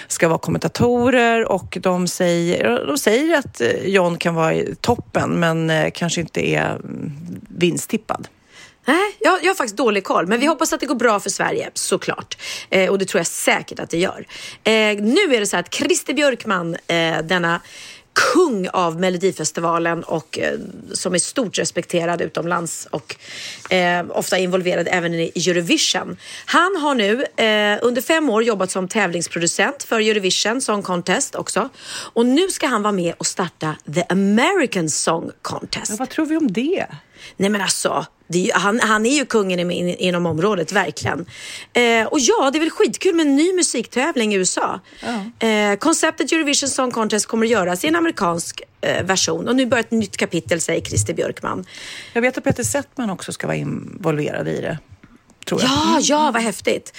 ska 0.08 0.28
vara 0.28 0.38
kommentatorer 0.38 1.52
och 1.52 1.78
de 1.80 2.08
säger, 2.08 2.86
de 2.86 2.98
säger 2.98 3.38
att 3.38 3.60
eh, 3.60 3.86
John 3.86 4.18
kan 4.18 4.34
vara 4.34 4.54
i 4.54 4.74
toppen 4.80 5.40
men 5.40 5.70
eh, 5.70 5.90
kanske 5.94 6.20
inte 6.20 6.48
är 6.50 6.70
mm, 6.70 7.12
vinsttippad. 7.48 8.28
Nej, 8.84 9.16
jag, 9.20 9.44
jag 9.44 9.50
har 9.50 9.54
faktiskt 9.54 9.76
dålig 9.76 10.04
koll, 10.04 10.26
men 10.26 10.40
vi 10.40 10.46
hoppas 10.46 10.72
att 10.72 10.80
det 10.80 10.86
går 10.86 10.94
bra 10.94 11.20
för 11.20 11.30
Sverige, 11.30 11.70
såklart. 11.74 12.38
Eh, 12.70 12.90
och 12.90 12.98
det 12.98 13.04
tror 13.04 13.18
jag 13.18 13.26
säkert 13.26 13.80
att 13.80 13.90
det 13.90 13.98
gör. 13.98 14.26
Eh, 14.64 14.72
nu 15.02 15.34
är 15.34 15.40
det 15.40 15.46
så 15.46 15.56
att 15.56 15.74
Christer 15.74 16.14
Björkman, 16.14 16.76
eh, 16.86 17.18
denna 17.22 17.60
kung 18.12 18.68
av 18.68 19.00
Melodifestivalen 19.00 20.02
och 20.02 20.38
eh, 20.38 20.58
som 20.92 21.14
är 21.14 21.18
stort 21.18 21.58
respekterad 21.58 22.20
utomlands 22.20 22.88
och 22.90 23.16
eh, 23.72 24.04
ofta 24.10 24.38
involverad 24.38 24.88
även 24.90 25.14
i 25.14 25.32
Eurovision. 25.34 26.16
Han 26.46 26.76
har 26.76 26.94
nu 26.94 27.24
eh, 27.36 27.78
under 27.82 28.02
fem 28.02 28.30
år 28.30 28.42
jobbat 28.42 28.70
som 28.70 28.88
tävlingsproducent 28.88 29.82
för 29.82 30.00
Eurovision 30.00 30.60
Song 30.60 30.82
Contest 30.82 31.34
också. 31.34 31.68
Och 32.12 32.26
nu 32.26 32.48
ska 32.48 32.66
han 32.66 32.82
vara 32.82 32.92
med 32.92 33.14
och 33.18 33.26
starta 33.26 33.76
The 33.94 34.04
American 34.08 34.90
Song 34.90 35.30
Contest. 35.42 35.90
Ja, 35.90 35.96
vad 35.98 36.08
tror 36.08 36.26
vi 36.26 36.36
om 36.36 36.52
det? 36.52 36.86
Nej 37.36 37.50
men 37.50 37.60
alltså, 37.60 38.06
ju, 38.28 38.52
han, 38.52 38.80
han 38.80 39.06
är 39.06 39.14
ju 39.14 39.24
kungen 39.24 39.70
in, 39.70 39.88
inom 39.88 40.26
området, 40.26 40.72
verkligen. 40.72 41.26
Eh, 41.72 42.06
och 42.06 42.20
ja, 42.20 42.50
det 42.52 42.58
är 42.58 42.60
väl 42.60 42.70
skitkul 42.70 43.14
med 43.14 43.26
en 43.26 43.36
ny 43.36 43.52
musiktävling 43.52 44.34
i 44.34 44.36
USA. 44.36 44.80
Eh, 45.38 45.76
konceptet 45.78 46.32
Eurovision 46.32 46.68
Song 46.68 46.90
Contest 46.90 47.26
kommer 47.26 47.46
att 47.46 47.52
göras 47.52 47.84
i 47.84 47.88
en 47.88 47.96
amerikansk 47.96 48.62
eh, 48.80 49.04
version 49.04 49.48
och 49.48 49.56
nu 49.56 49.66
börjar 49.66 49.84
ett 49.84 49.90
nytt 49.90 50.16
kapitel, 50.16 50.60
säger 50.60 50.80
Christer 50.80 51.14
Björkman. 51.14 51.64
Jag 52.12 52.22
vet 52.22 52.38
att 52.38 52.44
Peter 52.44 52.62
Settman 52.62 53.10
också 53.10 53.32
ska 53.32 53.46
vara 53.46 53.56
involverad 53.56 54.48
i 54.48 54.60
det. 54.60 54.78
Tror 55.46 55.60
jag. 55.60 55.70
Ja, 55.70 55.98
ja, 56.02 56.30
vad 56.34 56.42
häftigt. 56.42 56.96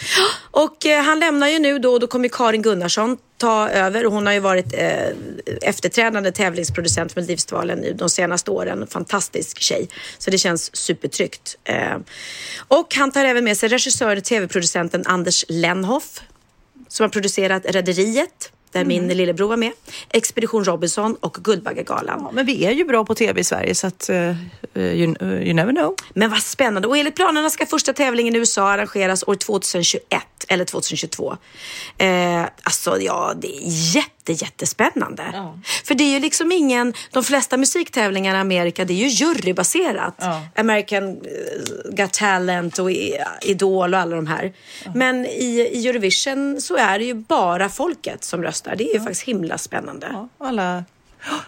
Och 0.52 0.86
eh, 0.86 1.04
han 1.04 1.20
lämnar 1.20 1.48
ju 1.48 1.60
nu 1.60 1.80
då 1.80 1.94
och 1.94 2.00
då 2.00 2.08
kommer 2.08 2.28
Karin 2.28 2.62
Gunnarsson 2.62 3.18
ta 3.42 3.70
över 3.70 4.04
hon 4.04 4.26
har 4.26 4.34
ju 4.34 4.40
varit 4.40 4.74
eh, 4.74 5.08
efterträdande 5.62 6.32
tävlingsproducent 6.32 7.12
för 7.12 7.22
Melodifestivalen 7.22 7.80
nu 7.80 7.94
de 7.94 8.10
senaste 8.10 8.52
åren. 8.52 8.88
Fantastisk 8.88 9.60
tjej. 9.60 9.90
Så 10.18 10.32
det 10.32 10.38
känns 10.38 10.76
supertryggt. 10.76 11.58
Eh, 11.64 11.98
och 12.68 12.96
han 12.96 13.12
tar 13.12 13.26
även 13.26 13.44
med 13.44 13.58
sig 13.58 13.70
regissören 13.70 14.18
och 14.18 14.24
tv-producenten 14.24 15.04
Anders 15.06 15.46
Lenhoff 15.48 16.22
som 16.88 17.04
har 17.04 17.10
producerat 17.10 17.66
Rederiet 17.66 18.52
där 18.72 18.86
min 18.86 19.08
lillebror 19.08 19.48
var 19.48 19.58
med, 19.58 19.72
Expedition 20.10 20.64
Robinson 20.64 21.16
och 21.20 21.34
Guldbaggegalan. 21.34 22.30
Men 22.34 22.46
vi 22.46 22.66
är 22.66 22.72
ju 22.72 22.86
bra 22.86 23.06
på 23.06 23.16
tv 23.16 23.42
i 23.42 23.44
Sverige 23.44 23.76
så 23.76 23.88
att 23.88 24.10
uh, 24.10 24.36
you, 24.76 25.16
uh, 25.22 25.44
you 25.44 25.54
never 25.54 25.74
know. 25.74 25.96
Men 26.14 26.30
vad 26.30 26.40
spännande. 26.40 26.88
Och 26.88 26.98
enligt 26.98 27.16
planerna 27.16 27.50
ska 27.50 27.66
första 27.66 27.94
tävlingen 27.94 28.36
i 28.36 28.38
USA 28.38 28.70
arrangeras 28.70 29.24
år 29.28 29.36
2021 29.36 30.24
eller 30.48 30.66
2022. 30.66 31.38
Eh, 31.98 32.42
alltså 32.64 33.02
ja, 33.02 33.34
det 33.42 33.48
är 33.48 33.62
jätte, 33.96 34.12
jättespännande. 34.30 35.24
För 35.84 35.96
det 35.96 36.04
är 36.04 36.14
ju 36.14 36.20
liksom 36.20 36.52
ingen, 36.52 36.94
de 37.12 37.24
flesta 37.24 37.58
musiktävlingarna 37.58 38.38
i 38.38 38.42
Amerika 38.42 38.86
det 38.86 38.94
är 38.94 38.98
ju 38.98 39.08
jurybaserat. 39.08 40.16
Ja. 40.18 40.42
American 40.56 41.10
eh, 41.10 41.96
Got 41.96 42.14
Talent 42.14 42.80
och 42.80 42.92
Idol 43.42 43.94
och 43.94 44.00
alla 44.00 44.16
de 44.16 44.28
här. 44.28 44.54
Men 44.96 45.26
i, 45.26 45.70
i 45.74 45.88
Eurovision 45.88 46.62
så 46.62 46.76
är 46.76 47.00
det 47.00 47.06
ju 47.06 47.14
bara 47.14 47.70
folket 47.70 48.24
som 48.24 48.44
röstar. 48.44 48.76
Det 48.76 48.90
är 48.90 48.94
ju 48.94 49.00
faktiskt 49.00 49.24
himla 49.24 49.58
spännande. 49.58 50.08
Ja, 50.12 50.30
alla... 50.38 50.84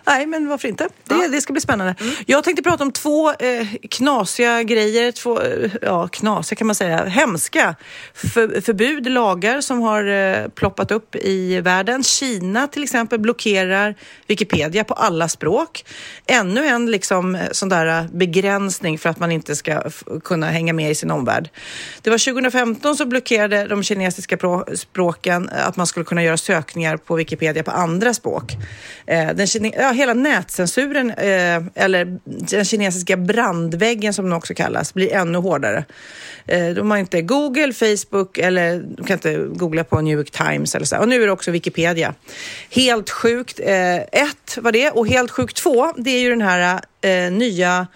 Nej, 0.06 0.26
men 0.26 0.48
varför 0.48 0.68
inte? 0.68 0.88
Det, 1.04 1.28
det 1.28 1.42
ska 1.42 1.54
bli 1.54 1.62
spännande. 1.62 1.96
Jag 2.26 2.44
tänkte 2.44 2.64
prata 2.64 2.84
om 2.84 2.92
två 2.92 3.30
eh, 3.30 3.68
knasiga 3.90 4.64
grejer. 4.64 5.12
Två, 5.12 5.42
eh, 5.42 5.72
ja, 5.82 6.08
knasiga 6.08 6.58
kan 6.58 6.68
man 6.68 6.76
säga. 6.76 7.06
Hemska 7.06 7.76
för, 8.14 8.62
förbud, 8.62 9.12
lagar 9.12 9.62
som 9.62 9.82
har 9.82 10.04
eh, 10.06 10.48
ploppat 10.48 10.92
upp 10.92 11.16
i 11.16 11.62
världen. 11.62 12.04
Kina 12.04 12.68
till 12.68 12.84
exempel 12.84 13.20
blockerar 13.20 13.96
Wikipedia 14.28 14.84
på 14.84 14.94
alla 14.94 15.30
språk. 15.30 15.86
Ännu 16.26 16.66
en 16.66 16.92
liksom, 16.92 17.36
eh, 17.36 17.42
sån 17.52 17.70
där 17.70 18.00
eh, 18.00 18.06
begränsning 18.12 18.98
för 18.98 19.10
att 19.10 19.20
man 19.20 19.32
inte 19.32 19.56
ska 19.56 19.84
kunna 20.24 20.48
hänga 20.48 20.74
med 20.74 20.92
i 20.92 20.96
sin 20.96 21.12
omvärld. 21.12 21.50
Det 22.02 22.10
var 22.10 22.18
2015 22.34 22.96
så 22.98 23.06
blockerade 23.06 23.68
de 23.68 23.84
kinesiska 23.84 24.36
prå- 24.36 24.76
språken 24.76 25.50
att 25.50 25.76
man 25.76 25.88
skulle 25.88 26.06
kunna 26.06 26.24
göra 26.24 26.38
sökningar 26.38 26.98
på 26.98 27.16
Wikipedia 27.16 27.64
på 27.64 27.72
andra 27.72 28.14
språk. 28.14 28.52
Eh, 29.06 29.28
den 29.36 29.48
kine- 29.64 29.82
ja, 29.82 29.92
hela 29.92 30.14
nätcensuren, 30.14 31.12
eh, 31.12 31.64
eller 31.76 32.20
den 32.26 32.66
kinesiska 32.66 33.18
brandväggen 33.18 34.14
som 34.14 34.26
den 34.26 34.34
också 34.34 34.54
kallas, 34.54 34.94
blir 34.94 35.14
ännu 35.14 35.38
hårdare. 35.38 35.86
Eh, 36.46 36.68
de 36.70 36.92
har 36.92 36.98
inte 36.98 37.22
Google, 37.22 37.74
Facebook 37.74 38.38
eller 38.38 38.80
de 38.80 39.06
kan 39.06 39.14
inte 39.14 39.38
googla 39.38 39.84
på 39.84 40.02
New 40.02 40.18
York 40.18 40.32
Times 40.32 40.76
eller 40.76 40.86
så. 40.86 40.98
Och 40.98 41.08
nu 41.08 41.22
är 41.24 41.26
det 41.26 41.32
också 41.32 41.52
Wikipedia. 41.52 42.14
Helt 42.70 43.10
sjukt. 43.10 43.60
Eh, 43.64 43.96
ett 43.96 44.58
var 44.58 44.72
det 44.72 44.90
och 44.92 45.08
helt 45.08 45.32
sjukt 45.32 45.58
två, 45.58 45.94
det 45.98 46.10
är 46.10 46.20
ju 46.20 46.30
den 46.30 46.42
här 46.42 46.82
eh, 47.02 47.32
nya 47.32 47.88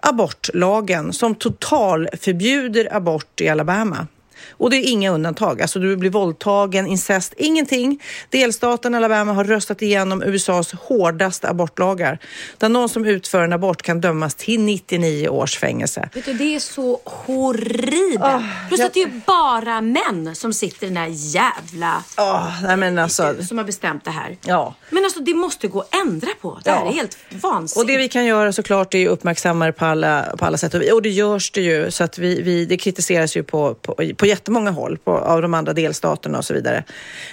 abortlagen 0.00 1.12
som 1.12 1.34
totalförbjuder 1.34 2.88
abort 2.96 3.40
i 3.40 3.48
Alabama. 3.48 4.06
Och 4.50 4.70
det 4.70 4.76
är 4.76 4.90
inga 4.90 5.10
undantag. 5.10 5.62
Alltså 5.62 5.78
du 5.78 5.96
blir 5.96 6.10
våldtagen, 6.10 6.86
incest, 6.86 7.34
ingenting. 7.36 8.02
Delstaten 8.30 8.94
Alabama 8.94 9.32
har 9.32 9.44
röstat 9.44 9.82
igenom 9.82 10.22
USAs 10.22 10.72
hårdaste 10.72 11.48
abortlagar. 11.48 12.18
Där 12.58 12.68
någon 12.68 12.88
som 12.88 13.04
utför 13.04 13.42
en 13.42 13.52
abort 13.52 13.82
kan 13.82 14.00
dömas 14.00 14.34
till 14.34 14.60
99 14.60 15.28
års 15.28 15.58
fängelse. 15.58 16.08
Vet 16.14 16.24
du, 16.24 16.32
det 16.32 16.54
är 16.54 16.60
så 16.60 17.00
horribelt. 17.04 18.44
Plus 18.68 18.80
att 18.80 18.94
det 18.94 19.02
är 19.02 19.20
bara 19.26 19.80
män 19.80 20.34
som 20.34 20.52
sitter 20.52 20.86
i 20.86 20.88
den 20.88 20.96
här 20.96 21.08
jävla... 21.10 22.02
Oh, 22.16 22.62
nej 22.62 22.76
men 22.76 22.98
alltså, 22.98 23.34
Som 23.48 23.58
har 23.58 23.64
bestämt 23.64 24.04
det 24.04 24.10
här. 24.10 24.36
ja. 24.46 24.74
Men 24.90 25.04
alltså 25.04 25.20
det 25.20 25.34
måste 25.34 25.68
gå 25.68 25.80
att 25.80 25.94
ändra 26.06 26.28
på. 26.40 26.58
Det 26.64 26.70
här 26.70 26.84
Ja. 26.84 26.90
är 26.90 26.94
helt 26.94 27.18
vansinnigt. 27.30 27.76
Och 27.76 27.86
det 27.86 27.96
vi 27.98 28.08
kan 28.08 28.24
göra 28.24 28.52
såklart 28.52 28.94
är 28.94 29.06
att 29.06 29.12
uppmärksamma 29.12 29.66
det 29.66 29.72
på 29.72 29.84
alla, 29.84 30.22
på 30.38 30.44
alla 30.44 30.56
sätt 30.58 30.74
och. 30.74 30.82
Och 30.92 31.02
det 31.02 31.08
görs 31.10 31.50
det 31.50 31.60
ju. 31.60 31.90
Så 31.90 32.04
att 32.04 32.18
vi, 32.18 32.42
vi, 32.42 32.64
det 32.64 32.76
kritiseras 32.76 33.36
ju 33.36 33.42
på, 33.42 33.74
på, 33.74 33.94
på 34.16 34.25
jättemånga 34.28 34.70
håll 34.70 34.98
på, 34.98 35.18
av 35.18 35.42
de 35.42 35.54
andra 35.54 35.72
delstaterna 35.72 36.38
och 36.38 36.44
så 36.44 36.54
vidare. 36.54 36.84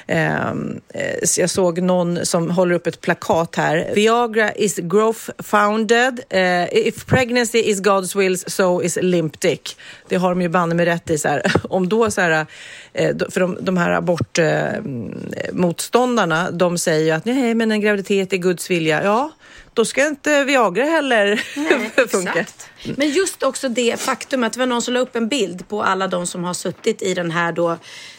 Ehm, 0.07 0.79
eh, 0.89 1.15
så 1.23 1.41
jag 1.41 1.49
såg 1.49 1.81
någon 1.81 2.25
som 2.25 2.51
håller 2.51 2.75
upp 2.75 2.87
ett 2.87 3.01
plakat 3.01 3.55
här. 3.55 3.91
Viagra 3.95 4.53
is 4.53 4.77
growth 4.77 5.29
founded. 5.39 6.19
Eh, 6.29 6.77
if 6.77 7.05
pregnancy 7.05 7.59
is 7.59 7.81
God's 7.81 8.17
will, 8.17 8.37
so 8.37 8.81
is 8.81 8.97
limp 9.01 9.39
dick. 9.39 9.77
Det 10.07 10.15
har 10.15 10.29
de 10.29 10.41
ju 10.41 10.49
banne 10.49 10.75
med 10.75 10.85
rätt 10.85 11.09
i. 11.09 11.17
Så 11.17 11.27
här. 11.27 11.51
Om 11.69 11.89
då 11.89 12.11
så 12.11 12.21
här, 12.21 12.45
eh, 12.93 13.15
för 13.29 13.39
de, 13.39 13.57
de 13.61 13.77
här 13.77 13.91
abortmotståndarna, 13.91 16.41
eh, 16.41 16.47
mm, 16.47 16.57
de 16.57 16.77
säger 16.77 17.05
ju 17.05 17.11
att 17.11 17.25
nej, 17.25 17.55
men 17.55 17.71
en 17.71 17.81
graviditet 17.81 18.33
är 18.33 18.37
Guds 18.37 18.69
vilja. 18.69 19.03
Ja, 19.03 19.31
då 19.73 19.85
ska 19.85 20.07
inte 20.07 20.43
Viagra 20.43 20.83
heller 20.83 21.35
funka. 22.07 22.31
Exakt. 22.39 22.69
Men 22.97 23.09
just 23.09 23.43
också 23.43 23.69
det 23.69 23.99
faktum 23.99 24.43
att 24.43 24.53
det 24.53 24.59
var 24.59 24.65
någon 24.65 24.81
som 24.81 24.93
la 24.93 24.99
upp 24.99 25.15
en 25.15 25.27
bild 25.27 25.67
på 25.67 25.83
alla 25.83 26.07
de 26.07 26.27
som 26.27 26.43
har 26.43 26.53
suttit 26.53 27.01
i 27.01 27.13
den 27.13 27.31
här 27.31 27.51
då, 27.51 27.77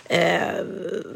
eh, 0.08 0.42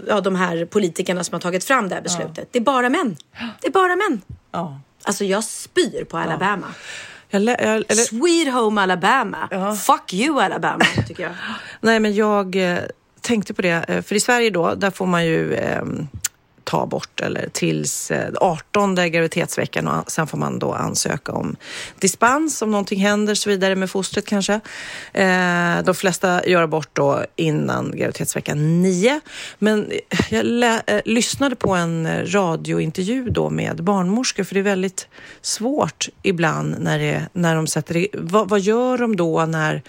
ja 0.09 0.21
de 0.21 0.35
här 0.37 0.65
politikerna 0.65 1.25
som 1.25 1.33
har 1.35 1.41
tagit 1.41 1.65
fram 1.65 1.89
det 1.89 1.95
här 1.95 2.03
beslutet. 2.03 2.49
Det 2.53 2.59
är 2.59 2.63
bara 2.63 2.89
män. 2.89 3.17
Det 3.61 3.67
är 3.67 3.73
bara 3.73 3.97
män. 3.97 4.21
Ja. 4.53 4.81
Alltså 5.03 5.25
jag 5.25 5.45
spyr 5.45 6.05
på 6.05 6.19
Alabama. 6.19 6.67
Jag, 7.31 7.43
lä- 7.43 7.57
jag, 7.61 7.77
eller, 7.89 8.03
Sweet 8.03 8.55
home 8.55 8.81
Alabama. 8.83 9.75
Fuck 9.87 10.15
you 10.15 10.41
Alabama, 10.41 10.85
tycker 11.09 11.23
jag. 11.23 11.33
nej, 11.81 12.01
men 12.01 12.15
jag 12.15 12.57
eh, 12.73 12.79
tänkte 13.21 13.55
på 13.55 13.63
det, 13.63 13.85
eh, 13.89 14.03
för 14.03 14.15
i 14.15 14.21
Sverige 14.21 14.51
då, 14.51 14.75
där 14.75 14.91
får 14.91 15.07
man 15.07 15.27
ju 15.27 15.55
ehm, 15.55 16.09
ta 16.69 16.87
bort 16.87 17.21
eller 17.21 17.49
tills 17.53 18.11
eh, 18.11 18.33
18 18.41 18.95
graviditetsveckan 18.95 19.89
och 19.89 20.11
sen 20.11 20.27
får 20.27 20.39
man 20.39 20.59
då 20.59 20.73
ansöka 20.73 21.33
om 21.33 21.57
dispens 21.99 22.63
om 22.63 22.71
någonting 22.71 23.01
händer 23.01 23.33
och 23.33 23.39
så 23.39 23.51
vidare 23.51 23.75
med 23.75 23.91
fostret 23.91 24.27
kanske. 24.27 24.61
Eh, 25.13 25.83
de 25.85 25.95
flesta 25.95 26.47
gör 26.47 26.63
abort 26.63 26.89
då 26.93 27.25
innan 27.37 27.91
graviditetsveckan 27.97 28.83
9. 28.83 29.21
Men 29.59 29.91
eh, 29.91 29.99
jag 30.31 30.45
lä- 30.45 30.83
eh, 30.87 31.01
lyssnade 31.05 31.57
på 31.57 31.75
en 31.75 32.09
radiointervju 32.33 33.31
då 33.31 33.51
med 33.51 33.85
barnmorskor 33.85 34.45
för 34.45 34.55
det 34.55 34.61
är 34.61 34.63
väldigt 34.63 35.09
svårt 35.43 36.09
ibland 36.23 36.77
när, 36.79 36.99
det, 36.99 37.29
när 37.33 37.57
de 37.57 37.67
sätter 37.67 37.97
i, 37.97 38.09
vad, 38.13 38.49
vad 38.49 38.61
gör 38.61 38.99
de 38.99 39.17
då 39.17 39.47
när 39.47 39.83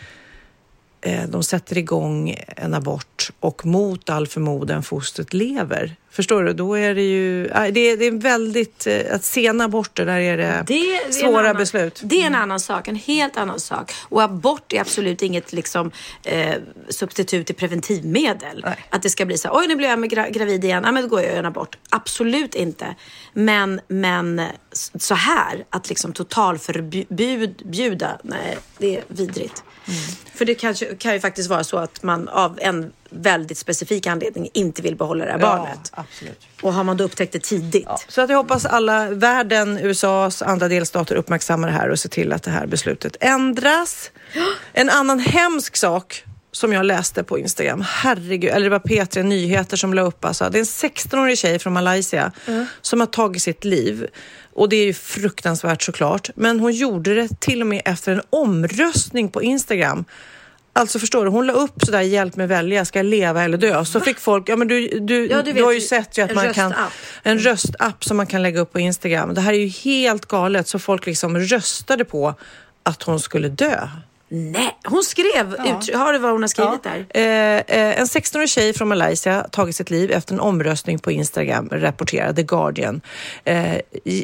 de 1.27 1.43
sätter 1.43 1.77
igång 1.77 2.35
en 2.47 2.73
abort 2.73 3.31
och 3.39 3.65
mot 3.65 4.09
all 4.09 4.27
förmodan 4.27 4.84
fostret 4.84 5.34
lever. 5.34 5.95
Förstår 6.11 6.43
du? 6.43 6.53
Då 6.53 6.77
är 6.77 6.95
det 6.95 7.01
ju... 7.01 7.47
äh, 7.47 7.63
Det 7.71 7.80
är, 7.80 7.97
det 7.97 8.05
är 8.05 8.11
väldigt... 8.11 8.88
eh, 8.88 9.15
Att 9.15 9.23
sena 9.23 9.63
aborter, 9.63 10.05
där 10.05 10.19
är 10.19 10.38
det, 10.38 10.63
Det 10.67 10.73
är 10.95 11.11
svåra 11.11 11.39
annan, 11.39 11.55
beslut. 11.57 12.01
Det 12.03 12.21
är 12.21 12.26
en 12.27 12.35
annan 12.35 12.59
sak, 12.59 12.88
en 12.88 12.95
helt 12.95 13.38
annan 13.38 13.59
sak. 13.59 13.91
Och 14.09 14.21
abort 14.21 14.73
är 14.73 14.81
absolut 14.81 15.21
inget 15.21 15.53
liksom, 15.53 15.91
eh, 16.23 16.55
substitut 16.89 17.45
till 17.45 17.55
preventivmedel. 17.55 18.61
Nej. 18.65 18.85
Att 18.89 19.01
det 19.01 19.09
ska 19.09 19.26
bli 19.26 19.38
så 19.38 19.47
här, 19.47 19.57
oj 19.57 19.67
nu 19.67 19.76
blir 19.76 19.88
jag 19.88 19.99
gra- 20.05 20.30
gravid 20.31 20.63
igen, 20.63 20.84
ja, 20.85 20.91
men 20.91 21.03
då 21.03 21.09
går 21.09 21.19
jag 21.19 21.27
och 21.27 21.31
gör 21.34 21.39
en 21.39 21.45
abort. 21.45 21.77
Absolut 21.89 22.55
inte. 22.55 22.95
Men, 23.34 23.81
men 23.88 24.41
så 24.95 25.15
här, 25.15 25.65
att 25.69 25.89
liksom 25.89 26.13
totalförbjuda, 26.13 28.19
nej 28.23 28.57
det 28.77 28.97
är 28.97 29.03
vidrigt. 29.07 29.63
För 30.35 30.45
det 30.45 30.56
kanske, 30.56 30.85
kan 30.85 31.14
ju 31.14 31.19
faktiskt 31.19 31.49
vara 31.49 31.64
så 31.64 31.77
att 31.77 32.03
man 32.03 32.27
av 32.27 32.60
en 32.61 32.91
väldigt 33.10 33.57
specifik 33.57 34.07
anledning 34.07 34.49
inte 34.53 34.81
vill 34.81 34.95
behålla 34.95 35.26
det 35.26 35.31
här 35.31 35.39
barnet. 35.39 35.91
absolut. 35.91 36.39
Och 36.61 36.73
har 36.73 36.84
man 36.84 36.97
då 36.97 37.03
upptäckt 37.03 37.34
det 37.34 37.43
tidigt. 37.43 38.06
Så 38.07 38.22
att 38.22 38.30
jag 38.30 38.38
hoppas 38.38 38.65
alla, 38.65 39.10
världen, 39.10 39.77
USAs 39.77 40.41
andra 40.41 40.68
delstater 40.68 41.15
uppmärksammar 41.15 41.68
det 41.68 41.73
här 41.73 41.89
och 41.89 41.99
ser 41.99 42.10
till 42.10 42.34
att 42.34 42.43
det 42.43 42.51
här 42.51 42.68
beslutet 42.68 43.15
ändras. 43.19 44.11
En 44.73 44.89
annan 44.89 45.19
hemsk 45.19 45.77
sak 45.77 46.23
som 46.51 46.73
jag 46.73 46.85
läste 46.85 47.23
på 47.23 47.39
Instagram, 47.39 47.84
herregud, 47.88 48.49
eller 48.49 48.64
det 48.64 48.69
var 48.69 48.80
P3 48.80 49.23
Nyheter 49.23 49.77
som 49.77 49.93
la 49.93 50.01
upp 50.01 50.26
alltså. 50.26 50.49
Det 50.49 50.57
är 50.57 50.60
en 50.60 50.65
16-årig 50.65 51.38
tjej 51.38 51.60
från 51.60 51.73
Malaysia 51.73 52.31
som 52.81 52.99
har 52.99 53.07
tagit 53.07 53.41
sitt 53.41 53.65
liv. 53.65 54.07
Och 54.60 54.69
det 54.69 54.76
är 54.76 54.86
ju 54.86 54.94
fruktansvärt 54.94 55.81
såklart. 55.81 56.30
Men 56.36 56.60
hon 56.60 56.73
gjorde 56.73 57.15
det 57.15 57.40
till 57.40 57.61
och 57.61 57.68
med 57.68 57.81
efter 57.86 58.11
en 58.11 58.22
omröstning 58.30 59.30
på 59.30 59.44
Instagram. 59.44 60.06
Alltså 60.73 60.99
förstår 60.99 61.26
du, 61.26 61.31
hon 61.31 61.48
la 61.48 61.53
upp 61.53 61.86
sådär 61.86 62.02
hjälp 62.02 62.36
mig 62.36 62.48
välja, 62.48 62.86
ska 62.86 62.99
jag 62.99 63.06
leva 63.06 63.44
eller 63.44 63.57
dö? 63.57 63.86
Så 63.86 63.99
fick 63.99 64.19
folk, 64.19 64.49
ja 64.49 64.56
men 64.56 64.68
du, 64.68 64.99
du, 64.99 65.27
Ja, 65.27 65.41
du 65.41 65.53
du, 65.53 65.64
har 65.64 65.72
ju 65.72 65.81
sett 65.81 66.18
ju 66.18 66.22
att 66.22 66.36
man 66.36 66.53
kan, 66.53 66.73
en 67.23 67.40
röstapp 67.40 68.03
som 68.03 68.18
man 68.18 68.27
kan 68.27 68.44
lägga 68.44 68.60
upp 68.60 68.73
på 68.73 68.80
Instagram. 68.80 69.34
Det 69.34 69.41
här 69.41 69.53
är 69.53 69.57
ju 69.57 69.68
helt 69.68 70.26
galet, 70.26 70.68
så 70.68 70.80
folk 70.80 71.06
liksom 71.06 71.38
röstade 71.38 72.06
på 72.06 72.36
att 72.84 73.03
hon 73.03 73.19
skulle 73.19 73.49
dö. 73.49 73.90
Nej, 74.31 74.77
hon 74.84 75.03
skrev, 75.03 75.53
ut, 75.53 75.95
har 75.95 76.14
du 76.14 76.19
vad 76.19 76.31
hon 76.31 76.41
har 76.41 76.47
skrivit 76.47 76.84
där? 76.84 77.06
Eh, 77.10 77.77
eh, 77.77 77.99
en 77.99 78.06
16-årig 78.06 78.49
tjej 78.49 78.73
från 78.73 78.88
Malaysia 78.88 79.47
tagit 79.51 79.76
sitt 79.76 79.89
liv 79.89 80.11
efter 80.11 80.34
en 80.34 80.39
omröstning 80.39 80.99
på 80.99 81.11
Instagram, 81.11 81.69
rapporterar 81.72 82.34
The 82.34 82.43
Guardian. 82.43 83.01
Eh, 83.43 83.76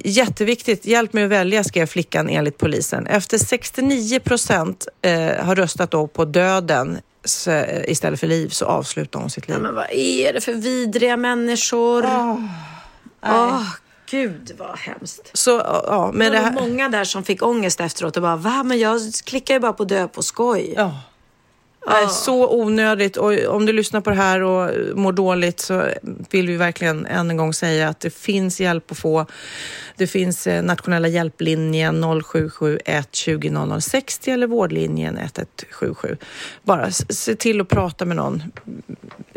jätteviktigt, 0.03 0.85
hjälp 0.85 1.13
mig 1.13 1.23
att 1.23 1.29
välja, 1.29 1.63
skrev 1.63 1.85
flickan 1.85 2.29
enligt 2.29 2.57
polisen. 2.57 3.07
Efter 3.07 3.37
69 3.37 4.19
procent 4.19 4.87
eh, 5.01 5.45
har 5.45 5.55
röstat 5.55 5.91
då 5.91 6.07
på 6.07 6.25
döden 6.25 6.97
eh, 7.47 7.91
istället 7.91 8.19
för 8.19 8.27
liv 8.27 8.49
så 8.49 8.65
avslutar 8.65 9.19
hon 9.19 9.29
sitt 9.29 9.47
liv. 9.47 9.57
Ja, 9.57 9.63
men 9.63 9.75
vad 9.75 9.91
är 9.91 10.33
det 10.33 10.41
för 10.41 10.53
vidriga 10.53 11.17
människor? 11.17 12.05
Åh, 13.23 13.61
gud 14.15 14.51
vad 14.57 14.77
hemskt. 14.77 15.29
Så 15.33 15.51
ja, 15.51 16.11
med 16.13 16.31
det 16.31 16.37
det 16.37 16.43
var 16.43 16.49
här... 16.49 16.67
många 16.67 16.89
där 16.89 17.03
som 17.03 17.23
fick 17.23 17.43
ångest 17.43 17.79
efteråt 17.79 18.15
och 18.15 18.21
bara, 18.21 18.35
va? 18.35 18.63
Men 18.63 18.79
jag 18.79 19.01
klickar 19.25 19.53
ju 19.53 19.59
bara 19.59 19.73
på 19.73 19.85
dö 19.85 20.07
på 20.07 20.23
skoj. 20.23 20.73
Ja. 20.77 20.93
Är 21.87 22.07
så 22.07 22.61
onödigt 22.61 23.17
och 23.17 23.33
om 23.47 23.65
du 23.65 23.73
lyssnar 23.73 24.01
på 24.01 24.09
det 24.09 24.15
här 24.15 24.41
och 24.41 24.71
mår 24.97 25.11
dåligt 25.11 25.59
så 25.59 25.87
vill 26.29 26.47
vi 26.47 26.57
verkligen 26.57 27.05
än 27.05 27.29
en 27.29 27.37
gång 27.37 27.53
säga 27.53 27.89
att 27.89 27.99
det 27.99 28.09
finns 28.09 28.61
hjälp 28.61 28.91
att 28.91 28.97
få. 28.97 29.25
Det 29.97 30.07
finns 30.07 30.47
eh, 30.47 30.63
nationella 30.63 31.07
hjälplinjen 31.07 32.21
0771 32.23 33.07
20 33.11 33.49
00 33.49 33.81
60 33.81 34.31
eller 34.31 34.47
vårdlinjen 34.47 35.17
1177. 35.17 36.17
Bara 36.63 36.91
se 36.91 37.35
till 37.35 37.61
att 37.61 37.69
prata 37.69 38.05
med 38.05 38.17
någon. 38.17 38.43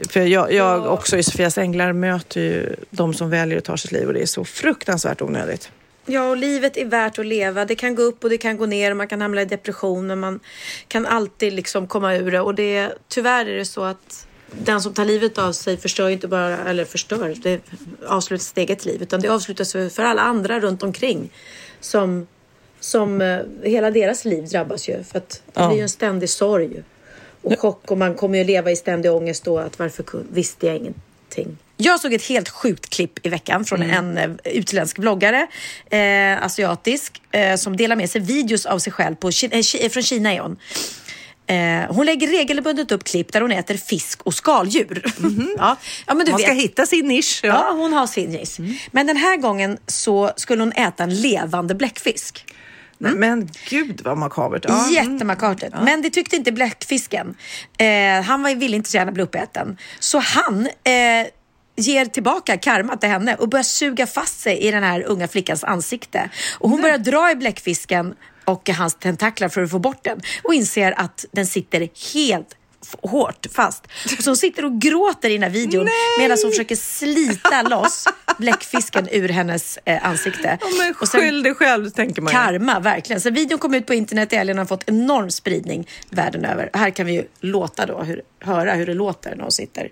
För 0.08 0.20
jag, 0.20 0.52
jag 0.52 0.86
också 0.86 1.16
i 1.16 1.22
Sofias 1.22 1.58
Änglar 1.58 1.92
möter 1.92 2.40
ju 2.40 2.76
de 2.90 3.14
som 3.14 3.30
väljer 3.30 3.58
att 3.58 3.64
ta 3.64 3.76
sitt 3.76 3.92
liv 3.92 4.06
och 4.06 4.14
det 4.14 4.22
är 4.22 4.26
så 4.26 4.44
fruktansvärt 4.44 5.22
onödigt. 5.22 5.70
Ja, 6.10 6.28
och 6.30 6.36
livet 6.36 6.76
är 6.76 6.84
värt 6.84 7.18
att 7.18 7.26
leva. 7.26 7.64
Det 7.64 7.74
kan 7.74 7.94
gå 7.94 8.02
upp 8.02 8.24
och 8.24 8.30
det 8.30 8.38
kan 8.38 8.56
gå 8.56 8.66
ner 8.66 8.90
och 8.90 8.96
man 8.96 9.08
kan 9.08 9.20
hamna 9.20 9.42
i 9.42 9.44
depression 9.44 10.06
men 10.06 10.20
man 10.20 10.40
kan 10.88 11.06
alltid 11.06 11.52
liksom 11.52 11.86
komma 11.86 12.14
ur 12.16 12.30
det. 12.30 12.40
Och 12.40 12.54
det, 12.54 12.92
tyvärr 13.08 13.46
är 13.46 13.56
det 13.56 13.64
så 13.64 13.82
att 13.84 14.26
den 14.52 14.80
som 14.80 14.94
tar 14.94 15.04
livet 15.04 15.38
av 15.38 15.52
sig 15.52 15.76
förstör 15.76 16.08
inte 16.08 16.28
bara, 16.28 16.58
eller 16.58 16.84
förstör, 16.84 17.34
det 17.42 17.60
avslutar 18.06 18.42
sitt 18.44 18.58
eget 18.58 18.84
liv 18.84 19.02
utan 19.02 19.20
det 19.20 19.28
avslutas 19.28 19.72
för, 19.72 20.02
alla 20.02 20.22
andra 20.22 20.60
runt 20.60 20.82
omkring 20.82 21.30
som, 21.80 22.26
som 22.80 23.20
eh, 23.20 23.38
hela 23.62 23.90
deras 23.90 24.24
liv 24.24 24.48
drabbas 24.48 24.88
ju. 24.88 25.04
För 25.04 25.18
att 25.18 25.42
det 25.54 25.60
Ja. 25.60 25.68
blir 25.68 25.82
en 25.82 25.88
ständig 25.88 26.30
sorg 26.30 26.82
och 27.42 27.58
chock 27.60 27.90
och 27.90 27.98
man 27.98 28.14
kommer 28.14 28.38
ju 28.38 28.44
leva 28.44 28.70
i 28.70 28.76
ständig 28.76 29.12
ångest 29.12 29.44
då 29.44 29.58
att 29.58 29.78
varför 29.78 30.04
visste 30.32 30.66
jag 30.66 30.76
ingenting. 30.76 31.58
Jag 31.80 32.00
såg 32.00 32.12
ett 32.12 32.26
helt 32.26 32.48
sjukt 32.48 32.90
klipp 32.90 33.26
i 33.26 33.28
veckan 33.28 33.64
från 33.64 33.82
en 33.82 34.18
eh, 34.18 34.30
utländsk 34.44 34.98
bloggare, 34.98 35.46
eh, 35.90 36.44
asiatisk, 36.44 37.22
eh, 37.32 37.56
som 37.56 37.76
delar 37.76 37.96
med 37.96 38.10
sig 38.10 38.20
videos 38.20 38.66
av 38.66 38.78
sig 38.78 38.92
själv 38.92 39.14
på, 39.14 39.28
eh, 39.28 39.88
från 39.90 40.02
Kina 40.02 40.32
är 40.34 40.40
hon. 40.40 40.56
Eh, 41.46 41.94
hon 41.94 42.06
lägger 42.06 42.26
regelbundet 42.28 42.92
upp 42.92 43.04
klipp 43.04 43.32
där 43.32 43.40
hon 43.40 43.52
äter 43.52 43.76
fisk 43.76 44.22
och 44.22 44.34
skaldjur. 44.34 45.02
ja. 45.58 45.76
Ja, 46.06 46.14
men 46.14 46.26
du 46.26 46.32
Man 46.32 46.40
ska 46.40 46.50
vet. 46.54 46.62
hitta 46.62 46.86
sin 46.86 47.08
nisch. 47.08 47.40
Ja, 47.42 47.72
hon 47.72 47.92
har 47.92 48.06
sin 48.06 48.30
nisch. 48.30 48.56
Men 48.90 49.06
den 49.06 49.16
här 49.16 49.36
gången 49.36 49.78
så 49.86 50.30
skulle 50.36 50.62
hon 50.62 50.72
äta 50.72 51.02
en 51.04 51.20
levande 51.20 51.74
bläckfisk. 51.74 52.44
Nej, 53.00 53.12
Men 53.14 53.48
gud 53.68 54.00
vad 54.04 54.18
makabert. 54.18 54.64
Ja. 54.68 54.84
mm. 54.84 54.92
Jättemakabert. 55.12 55.72
Men 55.84 56.02
det 56.02 56.10
tyckte 56.10 56.36
inte 56.36 56.52
bläckfisken. 56.52 57.34
Eh, 57.78 58.22
han 58.22 58.42
var, 58.42 58.54
ville 58.54 58.76
inte 58.76 58.90
så 58.90 58.96
gärna 58.96 59.12
bli 59.12 59.22
uppäten. 59.22 59.76
Så 59.98 60.18
han 60.18 60.66
eh, 60.66 61.26
ger 61.78 62.04
tillbaka 62.06 62.56
karma 62.56 62.96
till 62.96 63.08
henne 63.08 63.34
och 63.34 63.48
börjar 63.48 63.62
suga 63.64 64.06
fast 64.06 64.40
sig 64.40 64.58
i 64.58 64.70
den 64.70 64.82
här 64.82 65.02
unga 65.02 65.28
flickans 65.28 65.64
ansikte. 65.64 66.30
Och 66.58 66.70
hon 66.70 66.82
börjar 66.82 66.98
dra 66.98 67.30
i 67.30 67.34
bläckfisken 67.34 68.14
och 68.44 68.68
hans 68.68 68.94
tentaklar 68.94 69.48
för 69.48 69.62
att 69.62 69.70
få 69.70 69.78
bort 69.78 70.04
den 70.04 70.20
och 70.44 70.54
inser 70.54 70.94
att 71.00 71.24
den 71.32 71.46
sitter 71.46 71.88
helt 72.14 72.54
hårt 73.02 73.46
fast. 73.54 73.84
Och 74.18 74.24
så 74.24 74.30
hon 74.30 74.36
sitter 74.36 74.64
och 74.64 74.80
gråter 74.80 75.30
i 75.30 75.32
den 75.32 75.42
här 75.42 75.50
videon 75.50 75.88
medan 76.18 76.38
hon 76.42 76.50
försöker 76.50 76.76
slita 76.76 77.62
loss 77.62 78.04
bläckfisken 78.38 79.08
ur 79.10 79.28
hennes 79.28 79.78
eh, 79.84 80.06
ansikte. 80.06 80.58
Ja, 80.60 80.66
men 80.78 80.94
Och 81.00 81.08
sen- 81.08 81.20
skyll 81.20 81.42
dig 81.42 81.54
själv, 81.54 81.90
tänker 81.90 82.22
man. 82.22 82.32
Karma, 82.32 82.80
verkligen. 82.80 83.20
Så 83.20 83.30
videon 83.30 83.58
kom 83.58 83.74
ut 83.74 83.86
på 83.86 83.94
internet 83.94 84.32
i 84.32 84.36
helgen 84.36 84.58
har 84.58 84.64
fått 84.64 84.84
enorm 84.88 85.30
spridning 85.30 85.88
världen 86.10 86.44
över. 86.44 86.70
Här 86.72 86.90
kan 86.90 87.06
vi 87.06 87.12
ju 87.12 87.24
låta 87.40 87.86
då, 87.86 88.02
hur, 88.02 88.22
höra 88.40 88.74
hur 88.74 88.86
det 88.86 88.94
låter 88.94 89.34
när 89.36 89.42
hon 89.42 89.52
sitter. 89.52 89.88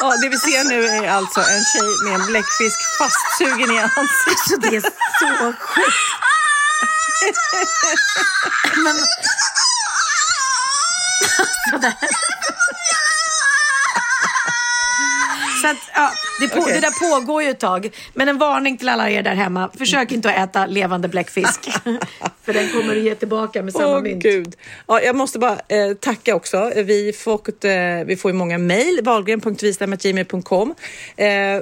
Ja, 0.00 0.16
det 0.22 0.28
vi 0.28 0.38
ser 0.38 0.64
nu 0.64 0.86
är 0.86 1.10
alltså 1.10 1.40
en 1.40 1.64
tjej 1.72 1.90
med 2.04 2.20
en 2.20 2.26
bläckfisk 2.26 2.80
fastsugen 2.98 3.70
i 3.70 3.78
ansiktet. 3.78 4.62
Det 4.62 4.76
är 4.76 4.80
så 5.20 5.52
sjukt. 5.60 5.92
Men... 8.84 8.96
Sådär. 11.70 11.94
Så 15.62 15.68
att, 15.68 15.76
ja, 15.94 16.10
det, 16.40 16.48
på, 16.48 16.60
Okej. 16.60 16.74
det 16.74 16.80
där 16.80 17.10
pågår 17.20 17.42
ju 17.42 17.50
ett 17.50 17.60
tag. 17.60 17.90
Men 18.14 18.28
en 18.28 18.38
varning 18.38 18.76
till 18.78 18.88
alla 18.88 19.10
er 19.10 19.22
där 19.22 19.34
hemma. 19.34 19.70
Försök 19.78 20.12
inte 20.12 20.30
att 20.30 20.48
äta 20.50 20.66
levande 20.66 21.08
bläckfisk. 21.08 21.70
För 22.44 22.52
den 22.52 22.68
kommer 22.68 22.94
du 22.94 23.00
ge 23.00 23.14
tillbaka 23.14 23.62
med 23.62 23.72
samma 23.72 23.96
Åh 23.96 24.02
mynt. 24.02 24.22
gud. 24.22 24.56
Ja, 24.86 25.00
jag 25.00 25.16
måste 25.16 25.38
bara 25.38 25.60
eh, 25.68 25.94
tacka 26.00 26.34
också. 26.34 26.72
Vi 26.76 27.12
får, 27.12 27.66
eh, 27.66 28.04
vi 28.06 28.16
får 28.16 28.30
ju 28.30 28.34
många 28.36 28.58
mejl. 28.58 29.00
Wahlgren.vistam.gmail.com 29.04 30.74
eh, 31.16 31.26
eh, 31.26 31.60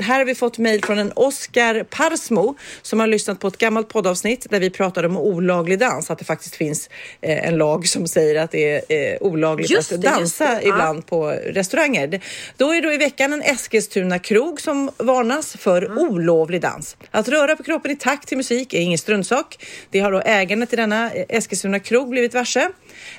Här 0.00 0.18
har 0.18 0.24
vi 0.24 0.34
fått 0.34 0.58
mejl 0.58 0.84
från 0.84 0.98
en 0.98 1.12
Oskar 1.16 1.82
Parsmo 1.82 2.54
som 2.82 3.00
har 3.00 3.06
lyssnat 3.06 3.40
på 3.40 3.48
ett 3.48 3.58
gammalt 3.58 3.88
poddavsnitt 3.88 4.46
där 4.50 4.60
vi 4.60 4.70
pratade 4.70 5.08
om 5.08 5.16
olaglig 5.16 5.78
dans. 5.78 6.10
Att 6.10 6.18
det 6.18 6.24
faktiskt 6.24 6.56
finns 6.56 6.90
eh, 7.20 7.48
en 7.48 7.56
lag 7.56 7.88
som 7.88 8.06
säger 8.08 8.42
att 8.42 8.50
det 8.50 8.90
är 8.90 9.12
eh, 9.12 9.16
olagligt 9.20 9.70
Just 9.70 9.92
att 9.92 10.02
det, 10.02 10.08
dansa 10.10 10.44
det. 10.44 10.52
Ja. 10.62 10.68
ibland 10.68 11.06
på 11.06 11.26
restauranger. 11.30 12.20
Då 12.56 12.74
är 12.74 12.82
det 12.82 12.94
i 12.94 12.96
veckan 12.96 13.17
en 13.24 13.42
Eskilstuna 13.42 14.18
krog 14.18 14.60
som 14.60 14.90
varnas 14.96 15.56
för 15.56 15.82
Mm. 15.82 15.98
olovlig 15.98 16.60
dans. 16.60 16.96
Att 17.10 17.28
röra 17.28 17.56
på 17.56 17.62
kroppen 17.62 17.90
i 17.90 17.96
takt 17.96 18.28
till 18.28 18.36
musik 18.36 18.74
är 18.74 18.80
ingen 18.80 18.98
struntsak. 18.98 19.66
Det 19.90 20.00
har 20.00 20.12
då 20.12 20.20
ägarna 20.20 20.66
till 20.66 20.78
denna 20.78 21.12
eh, 21.12 21.24
Eskilstuna 21.28 21.78
krog 21.78 22.08
blivit 22.08 22.34
varse 22.34 22.68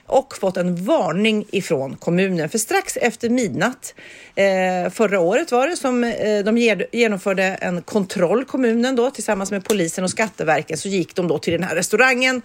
och 0.06 0.38
fått 0.38 0.58
en 0.58 0.86
varning 0.86 1.46
ifrån 1.52 1.96
kommunen. 1.96 2.50
För 2.50 2.58
strax 2.58 2.98
efter 2.98 3.30
midnatt 3.30 3.94
eh, 4.36 4.92
förra 4.92 5.20
året 5.20 5.52
var 5.52 5.68
det 5.68 5.76
som 5.76 6.04
eh, 6.04 6.40
de 6.46 6.58
genomförde 6.92 7.44
en 7.44 7.82
kontroll 7.82 8.46
kommunen 8.46 8.96
då 8.96 9.12
tillsammans 9.12 9.52
med 9.52 9.66
polisen 9.66 10.04
och 10.04 10.10
Skatteverket 10.10 10.80
så 10.80 10.88
gick 10.88 11.16
de 11.16 11.28
då 11.28 11.40
till 11.40 11.54
den 11.54 11.64
här 11.64 11.76
restaurangen 11.76 12.42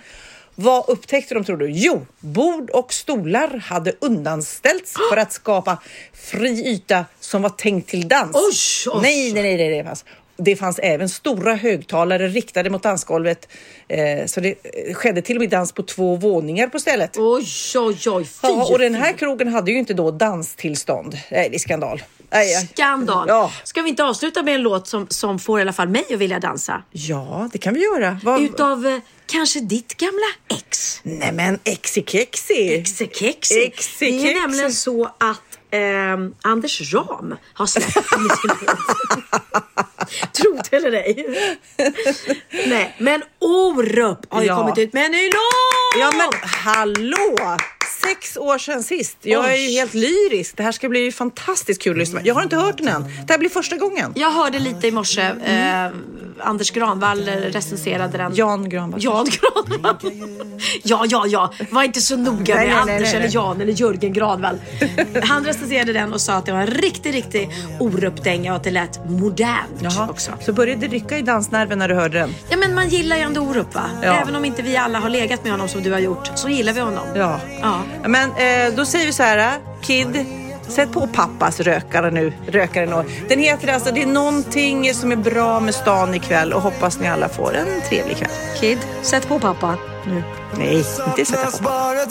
vad 0.54 0.88
upptäckte 0.88 1.34
de 1.34 1.44
tror 1.44 1.56
du? 1.56 1.70
Jo, 1.70 2.06
bord 2.20 2.70
och 2.70 2.92
stolar 2.92 3.58
hade 3.58 3.92
undanställts 4.00 4.94
för 5.10 5.16
att 5.16 5.32
skapa 5.32 5.78
fri 6.12 6.68
yta 6.68 7.04
som 7.20 7.42
var 7.42 7.50
tänkt 7.50 7.90
till 7.90 8.08
dans. 8.08 8.36
Oj, 8.36 8.92
oj. 8.94 9.02
Nej, 9.02 9.32
nej, 9.32 9.56
nej, 9.56 9.70
nej, 9.70 9.84
fanns. 9.84 10.04
Det 10.36 10.56
fanns 10.56 10.78
även 10.78 11.08
stora 11.08 11.54
högtalare 11.54 12.28
riktade 12.28 12.70
mot 12.70 12.82
dansgolvet. 12.82 13.48
Eh, 13.88 14.26
så 14.26 14.40
det 14.40 14.48
eh, 14.48 14.94
skedde 14.94 15.22
till 15.22 15.36
och 15.36 15.40
med 15.40 15.50
dans 15.50 15.72
på 15.72 15.82
två 15.82 16.16
våningar 16.16 16.66
på 16.66 16.78
stället. 16.78 17.16
Oj, 17.16 17.46
oj, 17.76 17.98
oj. 18.06 18.24
Fy, 18.24 18.48
Ja, 18.48 18.68
och 18.72 18.78
den 18.78 18.94
här 18.94 19.12
krogen 19.12 19.48
hade 19.48 19.70
ju 19.70 19.78
inte 19.78 19.94
då 19.94 20.10
danstillstånd. 20.10 21.18
Nej, 21.30 21.48
det 21.50 21.56
är 21.56 21.58
skandal. 21.58 22.02
Nej, 22.30 22.52
ja. 22.52 22.60
Skandal. 22.60 23.28
Ja. 23.28 23.52
Ska 23.64 23.82
vi 23.82 23.88
inte 23.88 24.04
avsluta 24.04 24.42
med 24.42 24.54
en 24.54 24.62
låt 24.62 24.86
som, 24.88 25.06
som 25.10 25.38
får 25.38 25.58
i 25.58 25.62
alla 25.62 25.72
fall 25.72 25.88
mig 25.88 26.04
att 26.12 26.18
vilja 26.18 26.40
dansa? 26.40 26.82
ja, 26.90 27.48
det 27.52 27.58
kan 27.58 27.74
vi 27.74 27.80
göra. 27.80 28.18
Vad... 28.22 28.42
Utav 28.42 28.86
eh, 28.86 28.98
kanske 29.26 29.60
ditt 29.60 29.96
gamla 29.96 30.26
ex. 30.48 31.00
Nej 31.02 31.32
men 31.32 31.58
exi-kexi. 31.64 32.78
Exekexi. 32.80 33.72
Det 34.00 34.06
är 34.06 34.40
nämligen 34.40 34.72
så 34.72 35.04
att 35.04 35.53
ehm, 35.74 36.34
Anders 36.42 36.94
Ram 36.94 37.34
har 37.54 37.66
släppt 37.66 37.96
låt. 37.96 38.40
Tro 40.32 40.58
det 40.70 40.76
eller 40.76 40.92
ej. 40.92 41.26
Nej, 42.66 42.94
men 42.98 43.22
Orup 43.40 44.18
har 44.28 44.40
ju 44.42 44.46
Ja. 44.46 44.56
kommit 44.56 44.78
ut 44.78 44.92
med 44.92 45.04
en 45.04 45.12
ny 45.12 45.24
låt! 45.26 46.00
Ja 46.00 46.12
men 46.16 46.28
hallå! 46.50 47.56
Sex 48.04 48.36
år 48.36 48.58
sedan 48.58 48.82
sist. 48.82 49.16
Jag 49.22 49.52
är 49.52 49.56
ju 49.56 49.70
helt 49.70 49.94
lyrisk. 49.94 50.56
Det 50.56 50.62
här 50.62 50.72
ska 50.72 50.88
bli 50.88 51.12
fantastiskt 51.12 51.82
kul 51.82 51.92
att 51.92 51.98
lyssna. 51.98 52.20
Jag 52.24 52.34
har 52.34 52.42
inte 52.42 52.56
hört 52.56 52.78
den 52.78 52.88
än. 52.88 53.02
Det 53.26 53.32
här 53.32 53.38
blir 53.38 53.50
första 53.50 53.76
gången. 53.76 54.12
Jag 54.16 54.30
hörde 54.30 54.58
lite 54.58 54.86
i 54.88 54.90
morse. 54.90 55.22
Eh, 55.22 55.90
Anders 56.40 56.70
Granvall 56.70 57.24
recenserade 57.24 58.18
den. 58.18 58.34
Jan 58.34 58.68
Granvall. 58.68 59.00
Jan 59.04 59.26
Granvall. 59.26 59.96
ja, 60.82 61.04
ja, 61.08 61.26
ja. 61.26 61.52
Var 61.70 61.82
inte 61.82 62.00
så 62.00 62.16
noga 62.16 62.54
med 62.54 62.78
Anders 62.78 63.14
eller. 63.14 63.28
Jan 63.34 63.60
eller 63.60 63.72
Jörgen 63.72 64.12
Granvall. 64.12 64.58
Han 65.22 65.44
recenserade 65.44 65.92
den 65.92 66.12
och 66.12 66.20
sa 66.20 66.32
att 66.32 66.46
det 66.46 66.52
var 66.52 66.60
en 66.60 66.66
riktig, 66.66 67.14
riktig 67.14 67.50
Orup-dänga 67.80 68.50
och 68.52 68.56
att 68.56 68.64
det 68.64 68.70
lät 68.70 69.10
modernt 69.10 69.80
Jaha. 69.82 70.08
också. 70.10 70.32
Så 70.40 70.52
började 70.52 70.80
det 70.86 70.94
rycka 70.94 71.18
i 71.18 71.22
dansnerven 71.22 71.78
när 71.78 71.88
du 71.88 71.94
hörde 71.94 72.18
den? 72.18 72.34
Ja, 72.48 72.56
men 72.56 72.74
man 72.74 72.88
gillar 72.88 73.16
ju 73.16 73.22
ändå 73.22 73.40
Orup 73.40 73.74
va? 73.74 73.90
Ja. 74.02 74.14
Även 74.14 74.36
om 74.36 74.44
inte 74.44 74.62
vi 74.62 74.76
alla 74.76 74.98
har 74.98 75.08
legat 75.10 75.42
med 75.42 75.52
honom 75.52 75.68
som 75.68 75.82
du 75.82 75.92
har 75.92 75.98
gjort 75.98 76.30
så 76.34 76.48
gillar 76.48 76.72
vi 76.72 76.80
honom. 76.80 77.06
Ja. 77.16 77.40
Ja. 77.62 77.80
Men 78.06 78.30
eh, 78.30 78.74
då 78.76 78.84
säger 78.84 79.06
vi 79.06 79.12
så 79.12 79.22
här. 79.22 79.58
Kid, 79.82 80.26
sätt 80.68 80.92
på 80.92 81.06
pappas 81.06 81.60
rökare 81.60 82.10
nu. 82.10 82.32
Rökare 82.46 82.86
nu. 82.86 83.04
Den 83.28 83.38
heter 83.38 83.68
alltså 83.68 83.92
Det 83.92 84.02
är 84.02 84.06
någonting 84.06 84.94
som 84.94 85.12
är 85.12 85.16
bra 85.16 85.60
med 85.60 85.74
stan 85.74 86.14
ikväll 86.14 86.52
och 86.52 86.62
hoppas 86.62 87.00
ni 87.00 87.08
alla 87.08 87.28
får 87.28 87.54
en 87.54 87.80
trevlig 87.88 88.16
kväll. 88.16 88.30
Kid, 88.60 88.78
sätt 89.02 89.28
på 89.28 89.40
pappa 89.40 89.76
nu. 90.06 90.22
Nej, 90.58 90.84
inte 91.06 91.24
sätta 91.24 91.50
på. 91.50 91.62
bara 91.62 92.04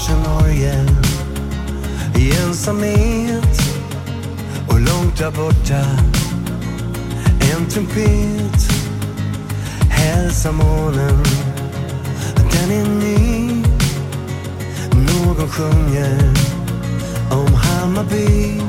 kanske 0.00 0.30
Norge 0.30 0.86
i 2.14 2.32
ensamhet 2.36 3.60
och 4.68 4.80
långt 4.80 5.18
där 5.18 5.30
borta. 5.30 5.84
En 7.52 7.66
trumpet. 7.66 8.70
Hälsar 9.90 10.52
månen. 10.52 11.24
Den 12.34 12.70
är 12.70 12.88
ny. 12.88 13.62
Någon 14.92 15.48
sjunger 15.48 16.32
om 17.30 17.54
Hammarby. 17.54 18.60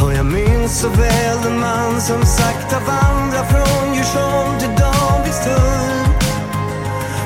Och 0.00 0.14
jag 0.14 0.26
minns 0.26 0.80
så 0.80 0.88
väl 0.88 1.38
den 1.44 1.60
man 1.60 2.00
som 2.00 2.26
sakta 2.26 2.80
vandrar 2.86 3.44
från 3.44 3.94
Djursholm 3.94 4.58
till 4.58 4.84
Danvikstull 4.84 6.04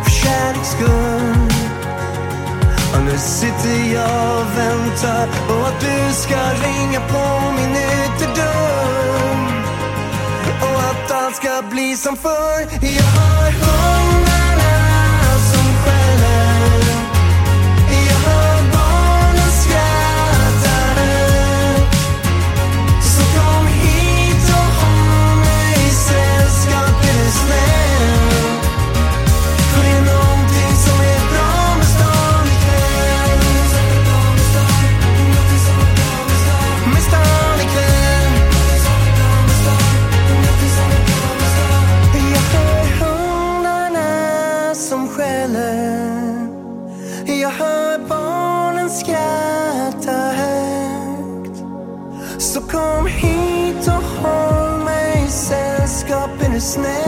för 0.04 0.10
kärleks 0.10 0.70
skull 0.70 1.47
och 2.94 3.02
nu 3.04 3.18
sitter 3.18 3.94
jag 3.94 4.40
och 4.40 4.58
väntar 4.58 5.26
på 5.48 5.54
att 5.66 5.80
du 5.80 6.12
ska 6.12 6.36
ringa 6.36 7.00
på 7.00 7.52
min 7.56 7.70
ytterdörr. 7.70 9.38
Och 10.62 10.80
att 10.90 11.10
allt 11.10 11.36
ska 11.36 11.62
bli 11.70 11.96
som 11.96 12.16
förr. 12.16 12.68
Jag 12.82 13.04
har 13.04 13.50
hundarna 13.52 14.17
snare 56.68 57.07